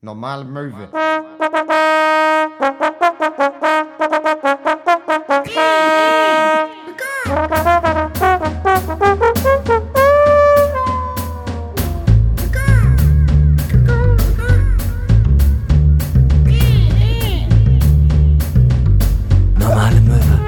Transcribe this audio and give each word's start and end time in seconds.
Normale 0.00 0.44
Möwe. 0.44 0.88
Normale 19.58 20.00
Möwe. 20.00 20.38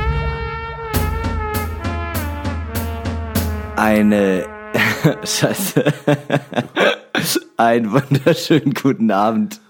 Eine 3.74 4.46
Scheiße. 5.24 5.84
Einen 7.60 7.92
wunderschönen 7.92 8.72
guten 8.72 9.10
Abend, 9.10 9.60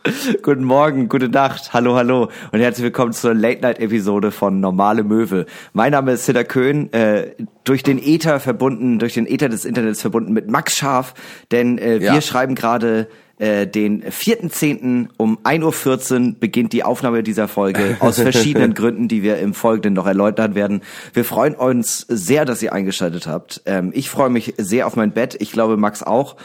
guten 0.45 0.63
Morgen, 0.63 1.09
gute 1.09 1.29
Nacht, 1.29 1.73
hallo, 1.73 1.97
hallo 1.97 2.29
und 2.53 2.61
herzlich 2.61 2.85
willkommen 2.85 3.13
zur 3.13 3.35
Late-Night-Episode 3.35 4.31
von 4.31 4.61
Normale 4.61 5.03
Möwe. 5.03 5.45
Mein 5.73 5.91
Name 5.91 6.13
ist 6.13 6.25
Sidder 6.25 6.45
Köhn, 6.45 6.93
äh, 6.93 7.33
durch 7.65 7.83
den 7.83 7.99
Ether 8.01 8.39
verbunden, 8.39 9.01
durch 9.01 9.15
den 9.15 9.27
Ether 9.27 9.49
des 9.49 9.65
Internets 9.65 10.03
verbunden 10.03 10.33
mit 10.33 10.49
Max 10.49 10.77
Scharf, 10.77 11.15
denn 11.51 11.79
äh, 11.79 11.99
wir 11.99 12.15
Ja. 12.15 12.21
schreiben 12.21 12.55
gerade 12.55 13.09
äh, 13.39 13.67
den 13.67 14.05
4.10. 14.05 15.09
um 15.17 15.39
1.14 15.39 16.29
Uhr 16.29 16.35
beginnt 16.39 16.73
die 16.73 16.85
Aufnahme 16.85 17.25
dieser 17.25 17.49
Folge 17.49 17.97
aus 17.99 18.21
verschiedenen 18.21 18.75
Gründen, 18.75 19.09
die 19.09 19.25
wir 19.25 19.39
im 19.39 19.53
Folgenden 19.53 19.95
noch 19.95 20.07
erläutern 20.07 20.55
werden. 20.55 20.83
Wir 21.13 21.25
freuen 21.25 21.55
uns 21.57 22.07
sehr, 22.09 22.45
dass 22.45 22.63
ihr 22.63 22.73
eingeschaltet 22.73 23.27
habt. 23.27 23.63
Ähm, 23.67 23.91
ich 23.93 24.11
freue 24.11 24.31
mich 24.31 24.55
sehr 24.59 24.87
auf 24.87 24.95
mein 24.95 25.11
Bett. 25.11 25.37
Ich 25.41 25.51
glaube, 25.51 25.77
Max 25.77 26.05
auch. 26.05 26.37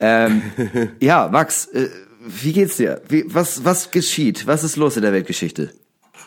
Ähm, 0.00 0.42
ja, 1.00 1.28
Max, 1.28 1.66
äh, 1.66 1.88
wie 2.20 2.52
geht's 2.52 2.76
dir? 2.76 3.00
Wie, 3.08 3.24
was, 3.26 3.64
was 3.64 3.90
geschieht? 3.90 4.46
Was 4.46 4.64
ist 4.64 4.76
los 4.76 4.96
in 4.96 5.02
der 5.02 5.12
Weltgeschichte? 5.12 5.70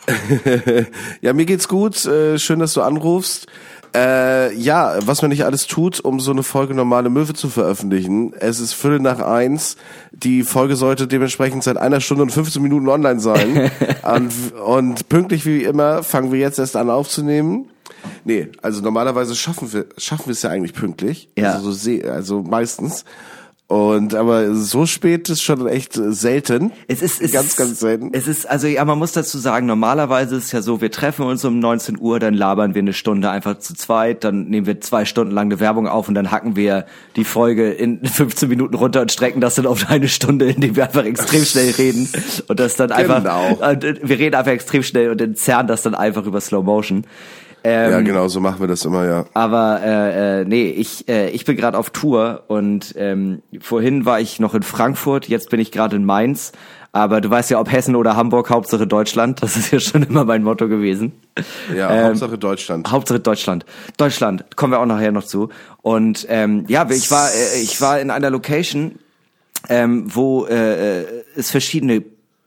Ja, 1.20 1.32
mir 1.32 1.46
geht's 1.46 1.68
gut. 1.68 2.04
Äh, 2.06 2.38
schön, 2.38 2.58
dass 2.58 2.74
du 2.74 2.82
anrufst. 2.82 3.46
Äh, 3.94 4.54
ja, 4.54 4.96
was 5.06 5.20
man 5.20 5.30
nicht 5.30 5.44
alles 5.44 5.66
tut, 5.66 6.00
um 6.00 6.18
so 6.18 6.30
eine 6.30 6.42
Folge 6.42 6.74
normale 6.74 7.10
Möwe 7.10 7.34
zu 7.34 7.50
veröffentlichen. 7.50 8.32
Es 8.32 8.58
ist 8.58 8.72
Viertel 8.72 9.00
nach 9.00 9.20
eins. 9.20 9.76
Die 10.12 10.44
Folge 10.44 10.76
sollte 10.76 11.06
dementsprechend 11.06 11.62
seit 11.62 11.76
einer 11.76 12.00
Stunde 12.00 12.22
und 12.22 12.30
15 12.32 12.62
Minuten 12.62 12.88
online 12.88 13.20
sein. 13.20 13.70
und, 14.02 14.60
und 14.64 15.08
pünktlich 15.08 15.44
wie 15.44 15.62
immer 15.62 16.02
fangen 16.02 16.32
wir 16.32 16.38
jetzt 16.40 16.58
erst 16.58 16.74
an 16.74 16.88
aufzunehmen. 16.88 17.68
Nee, 18.24 18.48
also 18.62 18.80
normalerweise 18.80 19.36
schaffen 19.36 19.72
wir 19.72 19.86
schaffen 19.98 20.26
wir 20.26 20.32
es 20.32 20.42
ja 20.42 20.50
eigentlich 20.50 20.72
pünktlich. 20.72 21.28
Ja. 21.36 21.52
Also, 21.52 21.70
so 21.70 21.90
also 22.08 22.42
meistens. 22.42 23.04
Und 23.72 24.14
aber 24.14 24.54
so 24.54 24.84
spät 24.84 25.30
ist 25.30 25.40
schon 25.40 25.66
echt 25.66 25.96
äh, 25.96 26.12
selten. 26.12 26.72
Es 26.88 27.00
ist, 27.00 27.22
es 27.22 27.32
ganz, 27.32 27.46
ist, 27.46 27.56
ganz 27.56 27.80
selten. 27.80 28.10
Es 28.12 28.28
ist, 28.28 28.44
also 28.44 28.66
ja, 28.66 28.84
man 28.84 28.98
muss 28.98 29.12
dazu 29.12 29.38
sagen, 29.38 29.64
normalerweise 29.64 30.36
ist 30.36 30.44
es 30.44 30.52
ja 30.52 30.60
so, 30.60 30.82
wir 30.82 30.90
treffen 30.90 31.24
uns 31.24 31.42
um 31.46 31.58
19 31.58 31.98
Uhr, 31.98 32.20
dann 32.20 32.34
labern 32.34 32.74
wir 32.74 32.82
eine 32.82 32.92
Stunde 32.92 33.30
einfach 33.30 33.60
zu 33.60 33.72
zweit, 33.74 34.24
dann 34.24 34.44
nehmen 34.48 34.66
wir 34.66 34.82
zwei 34.82 35.06
Stunden 35.06 35.32
lang 35.32 35.46
eine 35.46 35.58
Werbung 35.58 35.88
auf 35.88 36.06
und 36.06 36.14
dann 36.14 36.30
hacken 36.30 36.54
wir 36.54 36.84
die 37.16 37.24
Folge 37.24 37.70
in 37.70 38.04
15 38.04 38.46
Minuten 38.46 38.74
runter 38.74 39.00
und 39.00 39.10
strecken 39.10 39.40
das 39.40 39.54
dann 39.54 39.64
auf 39.64 39.88
eine 39.88 40.08
Stunde, 40.10 40.50
indem 40.50 40.76
wir 40.76 40.84
einfach 40.84 41.06
extrem 41.06 41.46
schnell 41.46 41.70
reden 41.70 42.10
und 42.48 42.60
das 42.60 42.76
dann 42.76 42.92
einfach, 42.92 43.22
Genau. 43.22 43.58
äh, 43.62 43.94
wir 44.02 44.18
reden 44.18 44.34
einfach 44.34 44.52
extrem 44.52 44.82
schnell 44.82 45.08
und 45.08 45.20
entzerren 45.22 45.66
das 45.66 45.80
dann 45.80 45.94
einfach 45.94 46.26
über 46.26 46.42
Slow 46.42 46.62
Motion. 46.62 47.06
Ähm, 47.64 47.90
ja, 47.90 48.00
genau, 48.00 48.28
so 48.28 48.40
machen 48.40 48.60
wir 48.60 48.66
das 48.66 48.84
immer, 48.84 49.06
ja. 49.06 49.24
aber 49.34 49.80
äh, 49.82 50.40
äh, 50.40 50.44
nee, 50.44 50.68
ich 50.70 51.08
äh, 51.08 51.30
ich 51.30 51.44
bin 51.44 51.56
gerade 51.56 51.78
auf 51.78 51.90
Tour 51.90 52.42
und 52.48 52.94
ähm, 52.96 53.42
vorhin 53.60 54.04
war 54.04 54.20
ich 54.20 54.40
noch 54.40 54.54
in 54.54 54.62
Frankfurt, 54.62 55.28
jetzt 55.28 55.50
bin 55.50 55.60
ich 55.60 55.70
gerade 55.70 55.96
in 55.96 56.04
Mainz. 56.04 56.52
Aber 56.94 57.22
du 57.22 57.30
weißt 57.30 57.50
ja, 57.50 57.58
ob 57.58 57.72
Hessen 57.72 57.96
oder 57.96 58.16
Hamburg, 58.16 58.50
Hauptsache 58.50 58.86
Deutschland. 58.86 59.42
Das 59.42 59.56
ist 59.56 59.72
ja 59.72 59.80
schon 59.80 60.02
immer 60.02 60.26
mein 60.26 60.42
Motto 60.42 60.68
gewesen. 60.68 61.12
Ja, 61.74 61.90
Ähm, 61.90 62.04
Hauptsache 62.08 62.36
Deutschland. 62.36 62.90
Hauptsache 62.90 63.18
Deutschland. 63.18 63.64
Deutschland, 63.96 64.56
kommen 64.56 64.74
wir 64.74 64.78
auch 64.78 64.86
nachher 64.86 65.10
noch 65.10 65.24
zu. 65.24 65.48
Und 65.80 66.26
ähm, 66.28 66.66
ja, 66.68 66.86
ich 66.90 67.10
war 67.10 67.30
äh, 67.30 67.62
ich 67.62 67.80
war 67.80 67.98
in 67.98 68.10
einer 68.10 68.28
Location, 68.28 68.98
ähm, 69.70 70.04
wo 70.14 70.44
äh, 70.44 71.00
äh, 71.00 71.04
es 71.34 71.50
verschiedene 71.50 72.04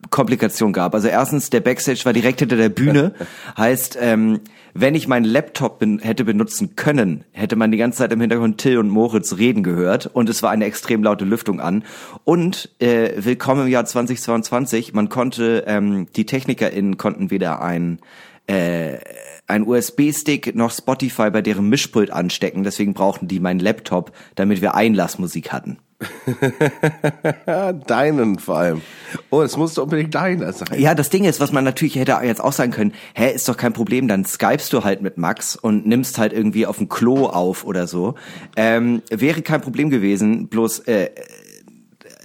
Komplikationen 0.10 0.74
gab. 0.74 0.94
Also 0.94 1.08
erstens, 1.08 1.50
der 1.50 1.62
Backstage 1.62 2.02
war 2.04 2.14
direkt 2.14 2.40
hinter 2.40 2.58
der 2.58 2.70
Bühne. 2.70 3.14
heißt, 3.58 3.98
ähm, 4.00 4.42
wenn 4.74 4.96
ich 4.96 5.08
meinen 5.08 5.26
Laptop 5.26 5.80
ben 5.80 6.00
hätte 6.00 6.26
benutzen 6.26 6.76
können, 6.76 7.24
hätte 7.32 7.56
man 7.56 7.72
die 7.72 7.78
ganze 7.78 8.00
Zeit 8.00 8.12
im 8.12 8.20
Hintergrund 8.20 8.58
Till 8.58 8.78
und 8.78 8.90
Moritz 8.90 9.38
reden 9.38 9.64
gehört 9.64 10.08
und 10.08 10.30
es 10.30 10.44
war 10.44 10.52
eine 10.52 10.66
extrem 10.66 11.02
laute 11.02 11.26
Lüftung 11.26 11.60
an. 11.60 11.84
Und 12.24 12.70
äh, 12.80 13.12
willkommen 13.16 13.68
im 13.68 13.72
Jahr 13.72 13.86
2022, 13.86 14.94
man 14.94 15.10
konnte, 15.10 15.64
ähm, 15.68 16.08
die 16.16 16.26
TechnikerInnen 16.26 16.98
konnten 16.98 17.32
weder 17.32 17.62
ein 17.62 18.00
äh, 18.48 18.98
ein 19.48 19.68
USB-Stick 19.68 20.56
noch 20.56 20.72
Spotify 20.72 21.30
bei 21.30 21.42
deren 21.42 21.70
Mischpult 21.70 22.12
anstecken, 22.12 22.64
deswegen 22.64 22.94
brauchten 22.94 23.28
die 23.28 23.40
meinen 23.40 23.60
Laptop, 23.60 24.12
damit 24.36 24.62
wir 24.62 24.76
Einlassmusik 24.76 25.52
hatten. 25.52 25.78
Deinen 27.88 28.40
vor 28.40 28.58
allem. 28.58 28.82
Oh, 29.30 29.42
es 29.42 29.58
musste 29.58 29.84
unbedingt 29.84 30.14
deiner 30.16 30.52
sein. 30.54 30.80
Ja, 30.80 30.96
das 30.96 31.10
Ding 31.10 31.26
ist, 31.26 31.40
was 31.40 31.52
man 31.52 31.64
natürlich 31.64 31.96
hätte 31.96 32.18
jetzt 32.24 32.42
auch 32.42 32.54
sagen 32.54 32.72
können, 32.72 32.94
hä, 33.14 33.32
ist 33.32 33.48
doch 33.48 33.58
kein 33.58 33.74
Problem, 33.74 34.08
dann 34.08 34.26
skypst 34.26 34.72
du 34.74 34.84
halt 34.84 35.02
mit 35.02 35.18
Max 35.18 35.56
und 35.56 35.86
nimmst 35.86 36.18
halt 36.18 36.34
irgendwie 36.34 36.66
auf 36.66 36.78
dem 36.78 36.90
Klo 36.90 37.28
auf 37.28 37.66
oder 37.66 37.88
so. 37.88 38.16
Ähm, 38.56 39.02
wäre 39.10 39.42
kein 39.42 39.62
Problem 39.62 39.90
gewesen, 39.90 40.48
bloß 40.48 40.80
äh, 40.80 41.10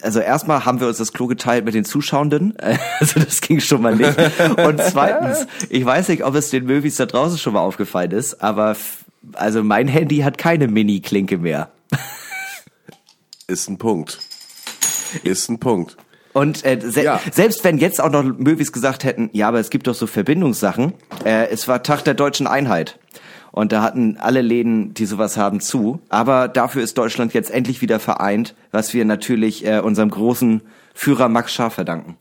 also 0.03 0.21
erstmal 0.21 0.65
haben 0.65 0.81
wir 0.81 0.89
uns 0.89 0.99
das 0.99 1.13
Klo 1.13 1.27
geteilt 1.27 1.65
mit 1.65 1.75
den 1.75 1.85
Zuschauenden, 1.85 2.55
also 3.01 3.21
das 3.21 3.41
ging 3.41 3.61
schon 3.61 3.83
mal 3.83 3.97
nicht. 3.97 4.17
Und 4.65 4.81
zweitens, 4.81 5.47
ich 5.69 5.85
weiß 5.85 6.09
nicht, 6.09 6.25
ob 6.25 6.35
es 6.35 6.51
den 6.51 6.67
Movies 6.67 6.97
da 6.97 7.07
draußen 7.07 7.39
schon 7.39 7.55
mal 7.55 7.61
aufgefallen 7.61 8.13
ist, 8.13 8.43
aber 8.43 8.77
also 9.35 9.63
mein 9.63 9.89
Handy 9.89 10.19
hat 10.19 10.39
keine 10.39 10.69
Mini-Klinke 10.69 11.39
mehr. 11.39 11.71
Ist 13.51 13.69
ein 13.69 13.79
Punkt. 13.79 14.21
Ist 15.25 15.49
ein 15.51 15.59
Punkt. 15.59 15.97
Und 16.33 16.65
äh, 16.65 16.79
se 16.81 17.03
Ja. 17.03 17.21
selbst 17.33 17.65
wenn 17.65 17.79
jetzt 17.79 18.01
auch 18.01 18.11
noch 18.11 18.23
Movies 18.23 18.71
gesagt 18.71 19.03
hätten, 19.03 19.29
ja, 19.33 19.49
aber 19.49 19.59
es 19.59 19.71
gibt 19.71 19.89
doch 19.89 19.95
so 19.95 20.07
Verbindungssachen, 20.07 20.95
äh, 21.25 21.49
es 21.49 21.67
war 21.67 21.83
Tag 21.83 22.05
der 22.05 22.15
deutschen 22.15 22.47
Einheit. 22.47 22.99
Und 23.51 23.73
da 23.73 23.83
hatten 23.83 24.17
alle 24.19 24.43
Läden, 24.43 24.95
die 24.95 25.07
sowas 25.07 25.37
haben, 25.37 25.59
zu. 25.59 26.01
Aber 26.09 26.47
dafür 26.47 26.83
ist 26.85 26.97
Deutschland 26.97 27.35
jetzt 27.35 27.51
endlich 27.51 27.83
wieder 27.83 27.99
vereint, 27.99 28.55
was 28.71 28.95
wir 28.95 29.05
natürlich 29.05 29.67
äh, 29.67 29.81
unserem 29.81 30.11
großen 30.11 30.63
Führer 30.95 31.29
Max 31.29 31.53
Scharf 31.53 31.75
verdanken. 31.75 32.17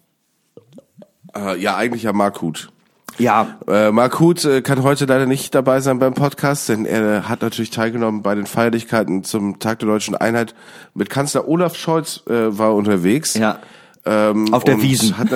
Äh, 1.35 1.59
ja, 1.59 1.77
eigentlich 1.77 2.01
ja 2.01 2.13
Markut. 2.13 2.71
Ja, 3.19 3.57
Äh, 3.67 3.91
Markut 3.91 4.45
äh, 4.45 4.61
kann 4.61 4.81
heute 4.83 5.05
leider 5.05 5.25
nicht 5.25 5.53
dabei 5.53 5.81
sein 5.81 5.99
beim 5.99 6.13
Podcast, 6.13 6.69
denn 6.69 6.85
er 6.85 7.27
hat 7.29 7.41
natürlich 7.41 7.69
teilgenommen 7.69 8.21
bei 8.23 8.33
den 8.33 8.45
Feierlichkeiten 8.45 9.23
zum 9.23 9.59
Tag 9.59 9.79
der 9.79 9.89
deutschen 9.89 10.15
Einheit. 10.15 10.55
Mit 10.93 11.09
Kanzler 11.09 11.47
Olaf 11.47 11.75
Scholz 11.75 12.23
äh, 12.27 12.57
war 12.57 12.73
unterwegs. 12.75 13.33
ja. 13.35 13.59
Ähm, 14.05 14.53
Auf 14.53 14.63
der 14.63 14.75
und 14.75 14.81
Wiesn. 14.83 15.17
Hat 15.17 15.27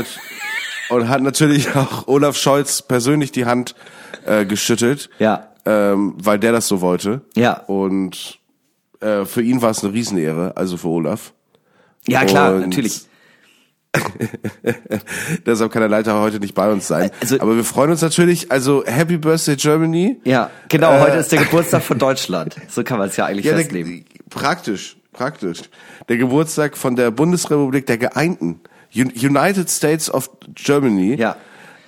und 0.90 1.10
hat 1.10 1.22
natürlich 1.22 1.76
auch 1.76 2.08
Olaf 2.08 2.38
Scholz 2.38 2.82
persönlich 2.82 3.34
die 3.34 3.46
Hand 3.46 3.76
äh, 4.26 4.46
geschüttelt. 4.46 5.10
Ja. 5.20 5.48
Ähm, 5.66 6.16
weil 6.18 6.40
der 6.40 6.54
das 6.54 6.68
so 6.70 6.80
wollte. 6.80 7.22
Ja. 7.36 7.54
Und 7.68 8.40
äh, 9.02 9.26
für 9.26 9.42
ihn 9.42 9.62
war 9.62 9.72
es 9.72 9.84
eine 9.84 9.94
Riesenehre, 9.94 10.54
also 10.56 10.78
für 10.78 10.88
Olaf. 10.88 11.34
Ja, 12.08 12.24
klar, 12.26 12.56
Und 12.56 12.62
natürlich. 12.70 13.02
Deshalb 15.46 15.72
kann 15.72 15.82
er 15.82 15.90
leider 15.90 16.20
heute 16.20 16.40
nicht 16.40 16.54
bei 16.56 16.70
uns 16.72 16.88
sein. 16.88 17.12
Also- 17.22 17.40
Aber 17.40 17.56
wir 17.56 17.64
freuen 17.64 17.92
uns 17.92 18.02
natürlich. 18.02 18.52
Also 18.52 18.84
Happy 18.86 19.18
Birthday 19.18 19.56
Germany. 19.56 20.18
Ja, 20.24 20.50
genau, 20.70 21.00
heute 21.00 21.18
ist 21.18 21.32
der 21.32 21.40
Geburtstag 21.44 21.84
von 21.84 22.00
Deutschland. 22.00 22.56
So 22.70 22.84
kann 22.84 22.98
man 23.00 23.10
es 23.10 23.18
ja 23.18 23.26
eigentlich 23.26 23.46
Äh, 23.46 23.50
Ja, 23.52 23.58
festnehmen. 23.58 24.06
der, 24.12 24.24
praktisch, 24.30 24.98
praktisch. 25.12 25.62
Der 26.10 26.18
Geburtstag 26.18 26.78
von 26.78 26.96
der 26.96 27.12
Bundesrepublik 27.12 27.86
der 27.86 27.98
Geeinten. 27.98 28.62
Un- 28.96 29.12
United 29.16 29.70
States 29.70 30.10
of 30.14 30.30
Germany. 30.54 31.16
Ja. 31.16 31.36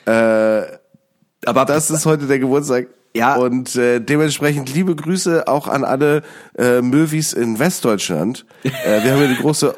aber 0.06 1.66
Das 1.66 1.90
ist 1.92 2.06
heute 2.06 2.26
der 2.28 2.40
Geburtstag. 2.40 2.88
Ja. 3.16 3.36
Und 3.36 3.76
äh, 3.78 4.02
dementsprechend 4.02 4.74
liebe 4.74 4.94
Grüße 4.96 5.48
auch 5.48 5.68
an 5.70 5.86
alle 5.86 6.22
äh, 6.58 6.82
Möwis 6.82 7.32
in 7.32 7.60
Westdeutschland. 7.60 8.46
äh, 8.64 8.70
wir 9.04 9.12
haben 9.12 9.20
hier 9.20 9.28
eine 9.30 9.36
große, 9.38 9.74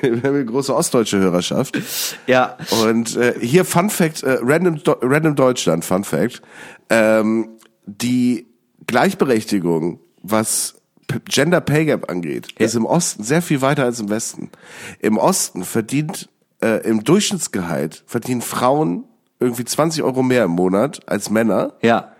wir 0.00 0.22
haben 0.22 0.24
eine 0.24 0.44
große 0.44 0.74
ostdeutsche 0.74 1.18
Hörerschaft. 1.18 1.78
ja, 2.26 2.56
Und 2.82 3.16
äh, 3.16 3.34
hier 3.40 3.64
Fun 3.64 3.90
Fact, 3.90 4.22
äh, 4.22 4.38
Random, 4.42 4.82
Do 4.82 4.96
Random 5.00 5.34
Deutschland, 5.34 5.84
Fun 5.84 6.04
Fact. 6.04 6.42
Ähm, 6.90 7.50
die 7.86 8.46
Gleichberechtigung, 8.86 10.00
was 10.22 10.76
Gender 11.24 11.60
Pay 11.60 11.86
Gap 11.86 12.10
angeht, 12.10 12.48
ist 12.58 12.74
im 12.74 12.86
Osten 12.86 13.22
sehr 13.22 13.42
viel 13.42 13.60
weiter 13.60 13.84
als 13.84 14.00
im 14.00 14.08
Westen. 14.08 14.50
Im 15.00 15.18
Osten 15.18 15.64
verdient, 15.64 16.28
äh, 16.62 16.86
im 16.88 17.04
Durchschnittsgehalt 17.04 18.04
verdienen 18.06 18.40
Frauen 18.40 19.04
irgendwie 19.40 19.64
20 19.64 20.02
Euro 20.02 20.22
mehr 20.22 20.44
im 20.44 20.52
Monat 20.52 21.00
als 21.06 21.30
Männer. 21.30 21.74
ja. 21.82 22.11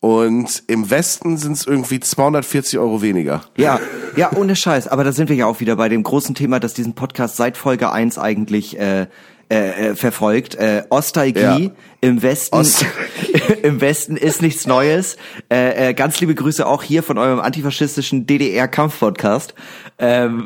Und 0.00 0.62
im 0.66 0.90
Westen 0.90 1.36
sind 1.36 1.52
es 1.52 1.66
irgendwie 1.66 1.98
240 2.00 2.78
Euro 2.78 3.02
weniger. 3.02 3.42
Ja, 3.56 3.80
Ja, 4.16 4.30
ohne 4.36 4.54
Scheiß. 4.54 4.88
Aber 4.88 5.04
da 5.04 5.12
sind 5.12 5.28
wir 5.28 5.36
ja 5.36 5.46
auch 5.46 5.60
wieder 5.60 5.76
bei 5.76 5.88
dem 5.88 6.02
großen 6.02 6.34
Thema, 6.34 6.60
das 6.60 6.74
diesen 6.74 6.94
Podcast 6.94 7.36
seit 7.36 7.56
Folge 7.56 7.90
1 7.90 8.18
eigentlich 8.18 8.78
äh, 8.78 9.06
äh, 9.48 9.90
äh, 9.90 9.94
verfolgt. 9.96 10.54
Äh, 10.56 10.84
Ostalgie 10.90 11.40
Ja. 11.40 11.70
im 12.00 12.22
Westen. 12.22 12.56
Ost- 12.56 12.84
Im 13.62 13.80
Westen 13.80 14.16
ist 14.16 14.42
nichts 14.42 14.66
Neues. 14.66 15.16
Äh, 15.50 15.90
äh, 15.90 15.94
ganz 15.94 16.20
liebe 16.20 16.34
Grüße 16.34 16.66
auch 16.66 16.82
hier 16.82 17.02
von 17.02 17.16
eurem 17.18 17.40
antifaschistischen 17.40 18.26
DDR-Kampf-Podcast. 18.26 19.54
Ähm, 19.98 20.44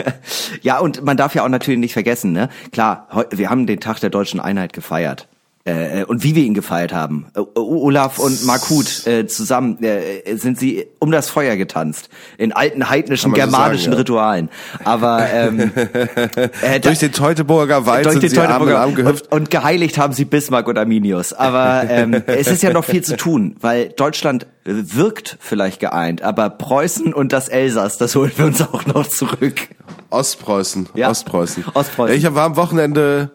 ja, 0.62 0.78
und 0.78 1.04
man 1.04 1.16
darf 1.16 1.34
ja 1.34 1.44
auch 1.44 1.48
natürlich 1.48 1.80
nicht 1.80 1.92
vergessen, 1.92 2.32
ne? 2.32 2.48
Klar, 2.72 3.08
wir 3.30 3.50
haben 3.50 3.66
den 3.66 3.80
Tag 3.80 4.00
der 4.00 4.10
deutschen 4.10 4.40
Einheit 4.40 4.72
gefeiert. 4.72 5.28
Äh, 5.66 6.04
und 6.04 6.22
wie 6.22 6.36
wir 6.36 6.44
ihn 6.44 6.54
gefeiert 6.54 6.94
haben. 6.94 7.26
Äh, 7.34 7.40
Olaf 7.58 8.20
und 8.20 8.44
Markut 8.46 9.04
äh, 9.06 9.26
zusammen 9.26 9.82
äh, 9.82 10.36
sind 10.36 10.60
sie 10.60 10.86
um 11.00 11.10
das 11.10 11.28
Feuer 11.28 11.56
getanzt. 11.56 12.08
In 12.38 12.52
alten 12.52 12.88
heidnischen 12.88 13.32
man 13.32 13.40
so 13.40 13.46
germanischen 13.46 13.84
sagen, 13.86 13.92
ja. 13.94 13.98
Ritualen. 13.98 14.48
Aber 14.84 15.28
ähm, 15.28 15.72
äh, 16.62 16.78
Durch 16.78 17.00
den 17.00 17.10
Teutoburger 17.10 17.84
Wald 17.84 18.06
durch 18.06 18.20
sind 18.20 18.32
den 18.32 18.38
Arm 18.38 18.44
in 18.44 18.50
Teutoburger 18.52 18.80
Arm 18.80 18.94
gehüpft. 18.94 19.32
und, 19.32 19.40
und 19.40 19.50
geheiligt 19.50 19.98
haben 19.98 20.12
sie 20.12 20.24
Bismarck 20.24 20.68
und 20.68 20.78
Arminius. 20.78 21.32
Aber 21.32 21.82
ähm, 21.88 22.14
es 22.26 22.46
ist 22.46 22.62
ja 22.62 22.72
noch 22.72 22.84
viel 22.84 23.02
zu 23.02 23.16
tun, 23.16 23.56
weil 23.60 23.88
Deutschland 23.88 24.46
wirkt 24.64 25.36
vielleicht 25.40 25.80
geeint, 25.80 26.22
aber 26.22 26.48
Preußen 26.48 27.12
und 27.12 27.32
das 27.32 27.48
Elsass, 27.48 27.98
das 27.98 28.14
holen 28.14 28.32
wir 28.36 28.46
uns 28.46 28.62
auch 28.62 28.86
noch 28.86 29.08
zurück. 29.08 29.68
Ostpreußen, 30.10 30.88
Ja. 30.94 31.10
Ostpreußen. 31.10 31.64
Ostpreußen. 31.74 32.16
Ich 32.16 32.34
war 32.34 32.44
am 32.44 32.56
Wochenende 32.56 33.30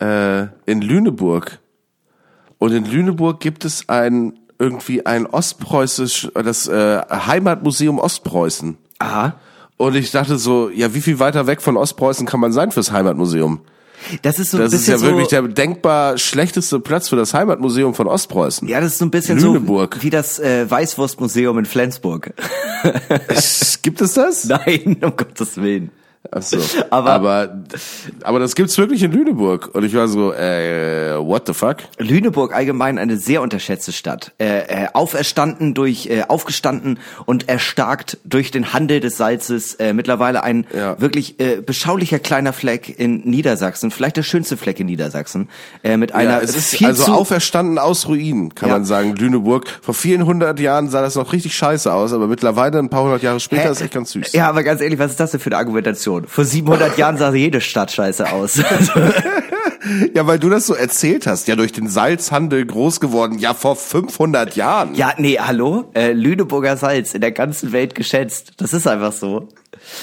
äh, 0.00 0.46
in 0.66 0.80
Lüneburg 0.80 1.58
und 2.58 2.72
in 2.72 2.84
Lüneburg 2.84 3.40
gibt 3.40 3.64
es 3.64 3.88
ein 3.88 4.38
irgendwie 4.58 5.06
ein 5.06 5.26
ostpreußisch 5.26 6.30
das 6.34 6.66
äh, 6.66 7.00
Heimatmuseum 7.08 7.98
Ostpreußen. 7.98 8.76
Aha. 8.98 9.34
Und 9.76 9.94
ich 9.94 10.10
dachte 10.10 10.36
so, 10.38 10.70
ja, 10.70 10.92
wie 10.92 11.00
viel 11.00 11.20
weiter 11.20 11.46
weg 11.46 11.62
von 11.62 11.76
Ostpreußen 11.76 12.26
kann 12.26 12.40
man 12.40 12.52
sein 12.52 12.72
fürs 12.72 12.90
Heimatmuseum? 12.90 13.60
Das 14.22 14.38
ist 14.38 14.50
so 14.50 14.58
ein 14.58 14.64
Das 14.64 14.72
ist 14.72 14.86
bisschen 14.86 15.00
ja 15.00 15.00
wirklich 15.00 15.28
so, 15.28 15.30
der 15.30 15.42
denkbar 15.42 16.18
schlechteste 16.18 16.80
Platz 16.80 17.08
für 17.08 17.16
das 17.16 17.34
Heimatmuseum 17.34 17.94
von 17.94 18.06
Ostpreußen. 18.06 18.66
ja, 18.68 18.80
das 18.80 18.92
ist 18.92 18.98
so 18.98 19.04
ein 19.04 19.10
bisschen 19.10 19.38
Lüneburg. 19.38 19.96
so 19.96 20.02
wie 20.02 20.10
das 20.10 20.38
äh, 20.38 20.68
Weißwurstmuseum 20.68 21.58
in 21.58 21.64
Flensburg. 21.64 22.32
Gibt 23.82 24.00
es 24.00 24.14
das? 24.14 24.44
Nein, 24.48 24.98
um 25.02 25.16
Gottes 25.16 25.56
Willen. 25.56 25.90
Ach 26.30 26.42
so. 26.42 26.58
Aber- 26.90 27.10
aber, 27.12 27.58
aber, 28.22 28.38
das 28.40 28.54
gibt's 28.54 28.76
wirklich 28.76 29.02
in 29.02 29.12
Lüneburg. 29.12 29.70
Und 29.74 29.84
ich 29.84 29.94
war 29.94 30.08
so, 30.08 30.32
äh, 30.32 31.16
what 31.18 31.46
the 31.46 31.54
fuck? 31.54 31.76
Lüneburg 31.98 32.54
allgemein 32.54 32.98
eine 32.98 33.16
sehr 33.16 33.40
unterschätzte 33.40 33.92
Stadt. 33.92 34.32
Äh, 34.38 34.58
äh, 34.84 34.88
auferstanden 34.92 35.74
durch, 35.74 36.06
äh, 36.10 36.24
aufgestanden 36.28 36.98
und 37.24 37.48
erstarkt 37.48 38.18
durch 38.24 38.50
den 38.50 38.72
Handel 38.72 39.00
des 39.00 39.16
Salzes. 39.16 39.74
Äh, 39.76 39.92
mittlerweile 39.94 40.42
ein 40.42 40.66
Ja. 40.74 41.00
wirklich 41.00 41.38
äh, 41.40 41.60
beschaulicher 41.62 42.18
kleiner 42.18 42.52
Fleck 42.52 42.98
in 42.98 43.20
Niedersachsen, 43.20 43.90
vielleicht 43.90 44.16
der 44.16 44.22
schönste 44.24 44.56
Fleck 44.56 44.80
in 44.80 44.86
Niedersachsen, 44.86 45.48
äh, 45.84 45.96
mit 45.96 46.14
einer 46.14 46.32
Ja, 46.32 46.40
es 46.40 46.56
ist 46.56 46.70
viel 46.70 46.88
also 46.88 47.04
zu 47.04 47.12
auferstanden 47.12 47.78
aus 47.78 48.06
Ruinen, 48.08 48.54
kann 48.54 48.68
Ja. 48.68 48.74
man 48.74 48.84
sagen. 48.84 49.14
Lüneburg. 49.16 49.66
Vor 49.82 49.94
vielen 49.94 50.26
hundert 50.26 50.58
Jahren 50.60 50.88
sah 50.90 51.00
das 51.00 51.14
noch 51.14 51.32
richtig 51.32 51.54
scheiße 51.56 51.92
aus, 51.92 52.12
aber 52.12 52.26
mittlerweile, 52.26 52.78
ein 52.80 52.90
paar 52.90 53.04
hundert 53.04 53.22
Jahre 53.22 53.40
später, 53.40 53.64
Hä? 53.64 53.70
ist 53.72 53.80
echt 53.82 53.94
ganz 53.94 54.10
süß. 54.12 54.32
Ja, 54.32 54.48
aber 54.48 54.62
ganz 54.64 54.80
ehrlich, 54.80 54.98
was 54.98 55.12
ist 55.12 55.20
das 55.20 55.30
denn 55.30 55.40
für 55.40 55.50
eine 55.50 55.58
Argumentation? 55.58 56.07
Vor 56.28 56.44
700 56.44 56.96
Jahren 56.98 57.16
sah 57.16 57.32
jede 57.32 57.60
Stadt 57.60 57.90
scheiße 57.92 58.30
aus. 58.32 58.60
Ja, 60.14 60.26
weil 60.26 60.38
du 60.38 60.48
das 60.48 60.66
so 60.66 60.74
erzählt 60.74 61.26
hast. 61.26 61.48
Ja, 61.48 61.56
durch 61.56 61.72
den 61.72 61.88
Salzhandel 61.88 62.66
groß 62.66 63.00
geworden. 63.00 63.38
Ja, 63.38 63.54
vor 63.54 63.76
500 63.76 64.56
Jahren. 64.56 64.94
ja, 64.94 65.12
nee, 65.18 65.38
hallo? 65.38 65.90
Äh, 65.94 66.12
Lüneburger 66.12 66.76
Salz 66.76 67.14
in 67.14 67.20
der 67.20 67.32
ganzen 67.32 67.72
Welt 67.72 67.94
geschätzt. 67.94 68.52
Das 68.58 68.72
ist 68.72 68.86
einfach 68.86 69.12
so. 69.12 69.48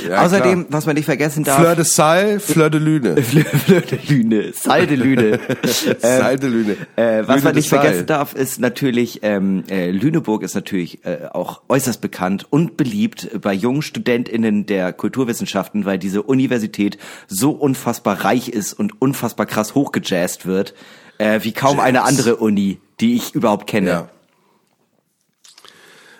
Ja, 0.08 0.24
Außerdem, 0.24 0.62
klar. 0.62 0.66
was 0.70 0.86
man 0.86 0.96
nicht 0.96 1.06
vergessen 1.06 1.44
darf, 1.44 1.60
Fleur 1.60 1.76
de 1.76 1.84
Sal, 1.84 2.40
Fleur 2.40 2.70
de 2.70 2.80
Lüne. 2.80 3.18
Fleur 3.22 3.82
de 3.82 4.00
Lüne, 4.08 4.52
Sal 4.54 4.88
de 4.88 4.96
Lüne. 4.96 5.40
Sal 6.00 6.38
de 6.38 6.50
Lüne. 6.50 6.78
Äh, 6.96 7.24
was 7.26 7.36
Lüne 7.38 7.42
man 7.44 7.56
nicht 7.56 7.70
Sal. 7.70 7.82
vergessen 7.82 8.06
darf, 8.06 8.34
ist 8.34 8.60
natürlich, 8.60 9.20
ähm, 9.24 9.64
äh, 9.70 9.92
Lüneburg 9.92 10.44
ist 10.44 10.56
natürlich 10.56 11.06
äh, 11.06 11.28
auch 11.32 11.62
äußerst 11.68 12.00
bekannt 12.02 12.48
und 12.50 12.78
beliebt 12.78 13.30
bei 13.42 13.54
jungen 13.54 13.82
StudentInnen 13.82 14.66
der 14.66 14.94
Kulturwissenschaften, 14.94 15.86
weil 15.86 15.98
diese 15.98 16.22
Universität 16.22 16.98
so 17.28 17.52
unfassbar 17.52 18.24
reich 18.24 18.50
ist 18.50 18.74
und 18.74 19.02
unfassbar 19.02 19.46
krass 19.46 19.65
hochgejazzt 19.74 20.46
wird, 20.46 20.76
äh, 21.18 21.40
wie 21.44 21.54
kaum 21.54 21.80
eine 21.80 22.00
Jazz. 22.00 22.08
andere 22.08 22.36
Uni, 22.36 22.80
die 23.00 23.16
ich 23.16 23.34
überhaupt 23.34 23.68
kenne. 23.68 23.90
Ja. 23.90 24.10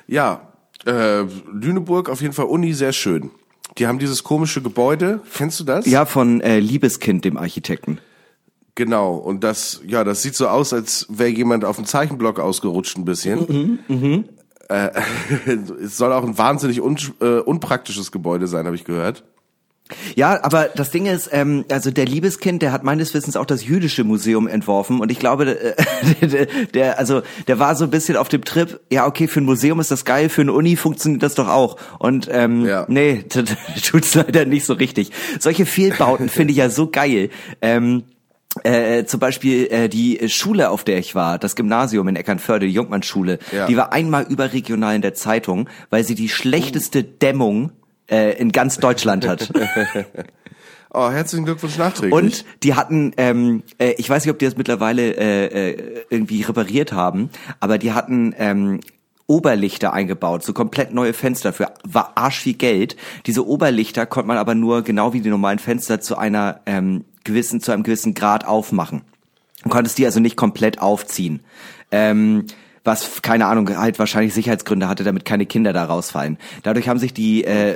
Ja, 0.08 0.42
äh, 0.86 1.24
Lüneburg 1.52 2.10
auf 2.10 2.22
jeden 2.22 2.34
Fall 2.34 2.46
Uni 2.46 2.74
sehr 2.74 2.94
schön. 2.94 3.32
Die 3.78 3.88
haben 3.88 4.00
dieses 4.00 4.24
komische 4.24 4.62
Gebäude. 4.62 5.20
Kennst 5.34 5.60
du 5.60 5.64
das? 5.64 5.86
Ja, 5.86 6.06
von 6.06 6.42
äh, 6.42 6.60
Liebeskind, 6.60 7.26
dem 7.26 7.38
Architekten. 7.38 8.00
Genau, 8.76 9.16
und 9.16 9.44
das, 9.44 9.82
ja, 9.86 10.04
das 10.04 10.22
sieht 10.22 10.36
so 10.36 10.48
aus, 10.48 10.74
als 10.74 11.08
wäre 11.10 11.30
jemand 11.30 11.64
auf 11.64 11.78
dem 11.78 11.86
Zeichenblock 11.86 12.40
ausgerutscht 12.40 12.98
ein 12.98 13.06
bisschen. 13.06 13.80
Äh, 14.68 14.90
es 15.84 15.98
soll 15.98 16.12
auch 16.12 16.24
ein 16.24 16.38
wahnsinnig 16.38 16.82
un, 16.82 16.98
äh, 17.22 17.40
unpraktisches 17.40 18.12
Gebäude 18.12 18.48
sein, 18.48 18.66
habe 18.66 18.76
ich 18.76 18.84
gehört. 18.84 19.24
Ja, 20.16 20.44
aber 20.44 20.70
das 20.76 20.90
Ding 20.90 21.06
ist, 21.06 21.30
ähm, 21.32 21.64
also 21.70 21.92
der 21.92 22.06
Liebeskind, 22.06 22.64
der 22.64 22.72
hat 22.72 22.84
meines 22.84 23.14
Wissens 23.14 23.36
auch 23.38 23.46
das 23.46 23.64
jüdische 23.66 24.04
Museum 24.04 24.48
entworfen 24.48 25.00
und 25.00 25.12
ich 25.12 25.20
glaube, 25.20 25.46
äh, 25.60 25.76
der, 26.28 26.48
der, 26.74 26.98
also 27.00 27.22
der 27.48 27.60
war 27.60 27.76
so 27.76 27.84
ein 27.84 27.92
bisschen 27.92 28.18
auf 28.18 28.28
dem 28.28 28.44
Trip. 28.44 28.80
Ja, 28.92 29.06
okay, 29.06 29.28
für 29.28 29.42
ein 29.42 29.46
Museum 29.46 29.80
ist 29.80 29.92
das 29.92 30.04
geil, 30.04 30.30
für 30.30 30.42
eine 30.42 30.54
Uni 30.54 30.76
funktioniert 30.76 31.22
das 31.22 31.36
doch 31.36 31.48
auch. 31.50 31.78
Und 32.00 32.28
ähm, 32.32 32.66
Ja. 32.66 32.86
nee, 32.88 33.26
tut's 33.84 34.16
leider 34.16 34.46
nicht 34.46 34.66
so 34.66 34.74
richtig. 34.74 35.12
Solche 35.40 35.68
Fehlbauten 35.68 36.30
finde 36.30 36.52
ich 36.54 36.58
ja 36.58 36.70
so 36.72 36.88
geil. 36.90 37.30
Ähm, 37.62 38.06
äh, 38.64 39.04
zum 39.06 39.20
Beispiel 39.20 39.68
äh, 39.68 39.90
die 39.90 40.30
Schule, 40.30 40.70
auf 40.72 40.84
der 40.84 40.98
ich 40.98 41.14
war, 41.14 41.38
das 41.38 41.56
Gymnasium 41.56 42.08
in 42.08 42.16
Eckernförde, 42.16 42.66
die 42.66 42.74
Jungmannsschule, 42.74 43.38
Ja. 43.52 43.68
die 43.68 43.76
war 43.78 43.92
einmal 43.94 44.24
überregional 44.30 44.96
in 44.96 45.02
der 45.04 45.14
Zeitung, 45.14 45.70
weil 45.92 46.04
sie 46.06 46.16
die 46.16 46.30
schlechteste 46.30 47.04
Dämmung 47.04 47.72
äh, 48.10 48.38
in 48.38 48.52
ganz 48.52 48.78
Deutschland 48.78 49.28
hat. 49.28 49.52
Oh, 50.98 51.12
herzlichen 51.12 51.44
Glückwunsch 51.44 51.78
nachträglich. 51.78 52.14
Und 52.14 52.46
die 52.64 52.74
hatten, 52.74 53.12
ähm, 53.18 53.64
äh, 53.80 53.96
ich 53.98 54.10
weiß 54.10 54.24
nicht, 54.24 54.32
ob 54.32 54.40
die 54.40 54.46
das 54.46 54.56
mittlerweile 54.56 55.12
äh, 55.18 55.72
äh, 55.72 56.06
irgendwie 56.10 56.42
repariert 56.42 56.94
haben, 56.94 57.32
aber 57.60 57.78
die 57.78 57.92
hatten 57.92 58.34
ähm, 58.38 58.80
Oberlichter 59.28 59.92
eingebaut, 59.92 60.44
so 60.44 60.54
komplett 60.54 60.94
neue 60.94 61.12
Fenster 61.12 61.52
für 61.52 61.74
war 61.84 62.14
arsch 62.16 62.40
viel 62.40 62.54
Geld. 62.54 62.96
Diese 63.26 63.46
Oberlichter 63.46 64.06
konnte 64.06 64.28
man 64.30 64.38
aber 64.38 64.56
nur 64.56 64.84
genau 64.84 65.12
wie 65.12 65.20
die 65.20 65.30
normalen 65.30 65.60
Fenster 65.60 66.00
zu 66.00 66.18
einer 66.18 66.62
ähm, 66.66 67.04
gewissen 67.26 67.60
zu 67.60 67.74
einem 67.74 67.84
gewissen 67.84 68.14
Grad 68.14 68.46
aufmachen. 68.46 69.02
Du 69.64 69.70
konntest 69.70 69.98
die 69.98 70.06
also 70.06 70.22
nicht 70.22 70.38
komplett 70.38 70.80
aufziehen. 70.80 71.42
Ähm, 71.92 72.46
was, 72.86 73.22
keine 73.22 73.48
Ahnung, 73.48 73.76
halt 73.78 74.00
wahrscheinlich 74.00 74.34
Sicherheitsgründe 74.34 74.88
hatte, 74.88 75.04
damit 75.04 75.26
keine 75.26 75.46
Kinder 75.46 75.74
da 75.74 75.84
rausfallen. 75.86 76.38
Dadurch 76.64 76.88
haben 76.88 77.00
sich 77.00 77.14
die 77.14 77.44
äh, 77.44 77.76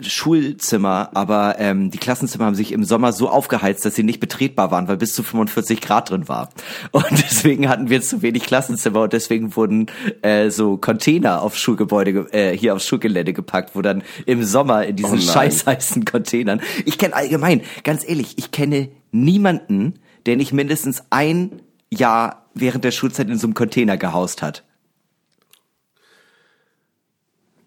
Schulzimmer, 0.00 1.10
aber 1.14 1.56
ähm, 1.58 1.90
die 1.90 1.98
Klassenzimmer 1.98 2.46
haben 2.46 2.54
sich 2.54 2.72
im 2.72 2.84
Sommer 2.84 3.12
so 3.12 3.28
aufgeheizt, 3.28 3.84
dass 3.84 3.94
sie 3.94 4.02
nicht 4.02 4.20
betretbar 4.20 4.70
waren, 4.70 4.88
weil 4.88 4.96
bis 4.96 5.14
zu 5.14 5.22
45 5.22 5.80
Grad 5.80 6.10
drin 6.10 6.28
war. 6.28 6.50
Und 6.90 7.06
deswegen 7.10 7.68
hatten 7.68 7.88
wir 7.88 8.00
zu 8.02 8.22
wenig 8.22 8.44
Klassenzimmer 8.44 9.02
und 9.02 9.12
deswegen 9.12 9.54
wurden 9.54 9.86
äh, 10.22 10.50
so 10.50 10.76
Container 10.76 11.42
auf 11.42 11.56
Schulgebäude, 11.56 12.12
ge- 12.12 12.26
äh, 12.32 12.56
hier 12.56 12.74
aufs 12.74 12.86
Schulgelände 12.86 13.32
gepackt, 13.32 13.76
wo 13.76 13.82
dann 13.82 14.02
im 14.26 14.42
Sommer 14.44 14.84
in 14.86 14.96
diesen 14.96 15.18
Oh 15.18 15.20
scheißheißen 15.20 16.04
Containern. 16.04 16.60
Ich 16.84 16.98
kenne 16.98 17.14
allgemein, 17.14 17.62
ganz 17.84 18.08
ehrlich, 18.08 18.34
ich 18.38 18.50
kenne 18.50 18.88
niemanden, 19.12 19.94
der 20.26 20.36
nicht 20.36 20.52
mindestens 20.52 21.04
ein 21.10 21.60
Jahr 21.90 22.46
während 22.54 22.84
der 22.84 22.90
Schulzeit 22.90 23.28
in 23.28 23.38
so 23.38 23.46
einem 23.46 23.54
Container 23.54 23.96
gehaust 23.96 24.42
hat. 24.42 24.64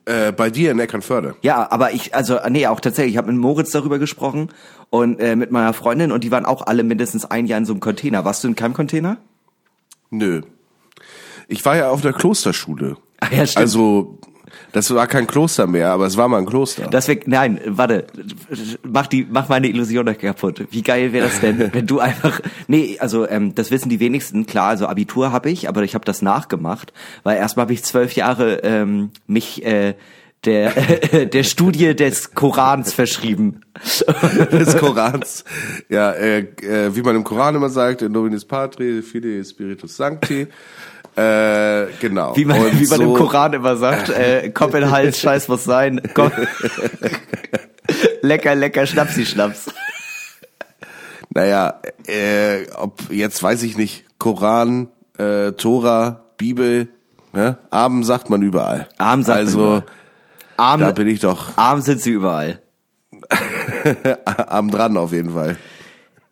äh, 0.05 0.31
bei 0.31 0.49
dir 0.49 0.71
in 0.71 0.79
Eckernförde. 0.79 1.35
Ja, 1.41 1.71
aber 1.71 1.93
ich, 1.93 2.13
also 2.15 2.39
nee, 2.49 2.67
auch 2.67 2.79
tatsächlich, 2.79 3.13
ich 3.13 3.17
habe 3.17 3.31
mit 3.31 3.39
Moritz 3.39 3.71
darüber 3.71 3.99
gesprochen 3.99 4.49
und 4.89 5.19
äh, 5.19 5.35
mit 5.35 5.51
meiner 5.51 5.73
Freundin 5.73 6.11
und 6.11 6.23
die 6.23 6.31
waren 6.31 6.45
auch 6.45 6.65
alle 6.67 6.83
mindestens 6.83 7.25
ein 7.25 7.45
Jahr 7.45 7.59
in 7.59 7.65
so 7.65 7.73
einem 7.73 7.79
Container. 7.79 8.25
Warst 8.25 8.43
du 8.43 8.47
in 8.47 8.55
keinem 8.55 8.73
Container? 8.73 9.17
Nö. 10.09 10.41
Ich 11.47 11.63
war 11.65 11.75
ja 11.75 11.89
auf 11.89 12.01
der 12.01 12.13
Klosterschule. 12.13 12.97
Ach 13.19 13.31
ja, 13.31 13.45
stimmt. 13.45 13.61
Also, 13.61 14.19
das 14.71 14.93
war 14.93 15.07
kein 15.07 15.27
Kloster 15.27 15.67
mehr, 15.67 15.91
aber 15.91 16.05
es 16.05 16.17
war 16.17 16.27
mal 16.27 16.37
ein 16.37 16.45
Kloster. 16.45 16.87
Das 16.87 17.07
wär, 17.07 17.17
nein, 17.25 17.59
warte, 17.65 18.05
mach 18.83 19.07
die, 19.07 19.27
mach 19.29 19.49
meine 19.49 19.67
Illusion 19.67 20.05
doch 20.05 20.17
kaputt. 20.17 20.65
Wie 20.71 20.81
geil 20.81 21.13
wäre 21.13 21.27
das 21.27 21.39
denn, 21.41 21.73
wenn 21.73 21.87
du 21.87 21.99
einfach, 21.99 22.39
nee, 22.67 22.97
also 22.99 23.27
ähm, 23.27 23.53
das 23.55 23.71
wissen 23.71 23.89
die 23.89 23.99
wenigsten. 23.99 24.45
Klar, 24.45 24.69
also 24.69 24.87
Abitur 24.87 25.31
habe 25.31 25.49
ich, 25.49 25.67
aber 25.67 25.83
ich 25.83 25.93
habe 25.93 26.05
das 26.05 26.21
nachgemacht, 26.21 26.93
weil 27.23 27.37
erstmal 27.37 27.65
habe 27.65 27.73
ich 27.73 27.83
zwölf 27.83 28.13
Jahre 28.15 28.61
ähm, 28.63 29.11
mich 29.27 29.65
äh, 29.65 29.95
der 30.45 30.71
der 31.25 31.43
Studie 31.43 31.95
des 31.95 32.33
Korans 32.33 32.93
verschrieben. 32.93 33.61
des 34.51 34.77
Korans. 34.77 35.43
Ja, 35.89 36.11
äh, 36.11 36.39
äh, 36.39 36.95
wie 36.95 37.01
man 37.01 37.15
im 37.15 37.23
Koran 37.23 37.55
immer 37.55 37.69
sagt, 37.69 38.01
in 38.01 38.13
Dominis 38.13 38.45
Patri, 38.45 39.01
Fide 39.01 39.43
Spiritus 39.43 39.97
Sancti. 39.97 40.47
Äh, 41.21 41.87
genau. 41.99 42.35
Wie 42.35 42.45
man, 42.45 42.59
Und 42.59 42.79
wie 42.79 42.87
man 42.87 42.97
so, 42.97 43.03
im 43.03 43.13
Koran 43.13 43.53
immer 43.53 43.75
sagt, 43.77 44.09
äh, 44.09 44.49
Kopf 44.49 44.73
in 44.73 44.89
Hals, 44.89 45.19
Scheiß 45.19 45.47
muss 45.47 45.63
sein. 45.63 46.01
Komm. 46.13 46.31
lecker, 48.21 48.55
lecker, 48.55 48.85
Schnapsi, 48.85 49.25
Schnaps. 49.25 49.71
Naja, 51.33 51.79
äh, 52.07 52.69
ob 52.75 53.11
jetzt 53.11 53.41
weiß 53.41 53.63
ich 53.63 53.77
nicht, 53.77 54.05
Koran, 54.17 54.87
äh, 55.17 55.51
Tora, 55.53 56.25
Bibel, 56.37 56.89
ne? 57.33 57.57
Arm 57.69 58.03
sagt 58.03 58.29
man 58.29 58.41
überall. 58.41 58.89
Arm 58.97 59.23
sagt 59.23 59.37
man 59.37 59.47
also, 59.47 59.59
überall. 59.59 59.83
Arm, 60.57 60.79
da 60.81 60.91
bin 60.91 61.07
ich 61.07 61.19
doch 61.19 61.57
arm 61.57 61.81
sind 61.81 62.01
sie 62.01 62.11
überall. 62.11 62.61
arm 64.25 64.69
dran 64.69 64.97
auf 64.97 65.11
jeden 65.11 65.33
Fall. 65.33 65.57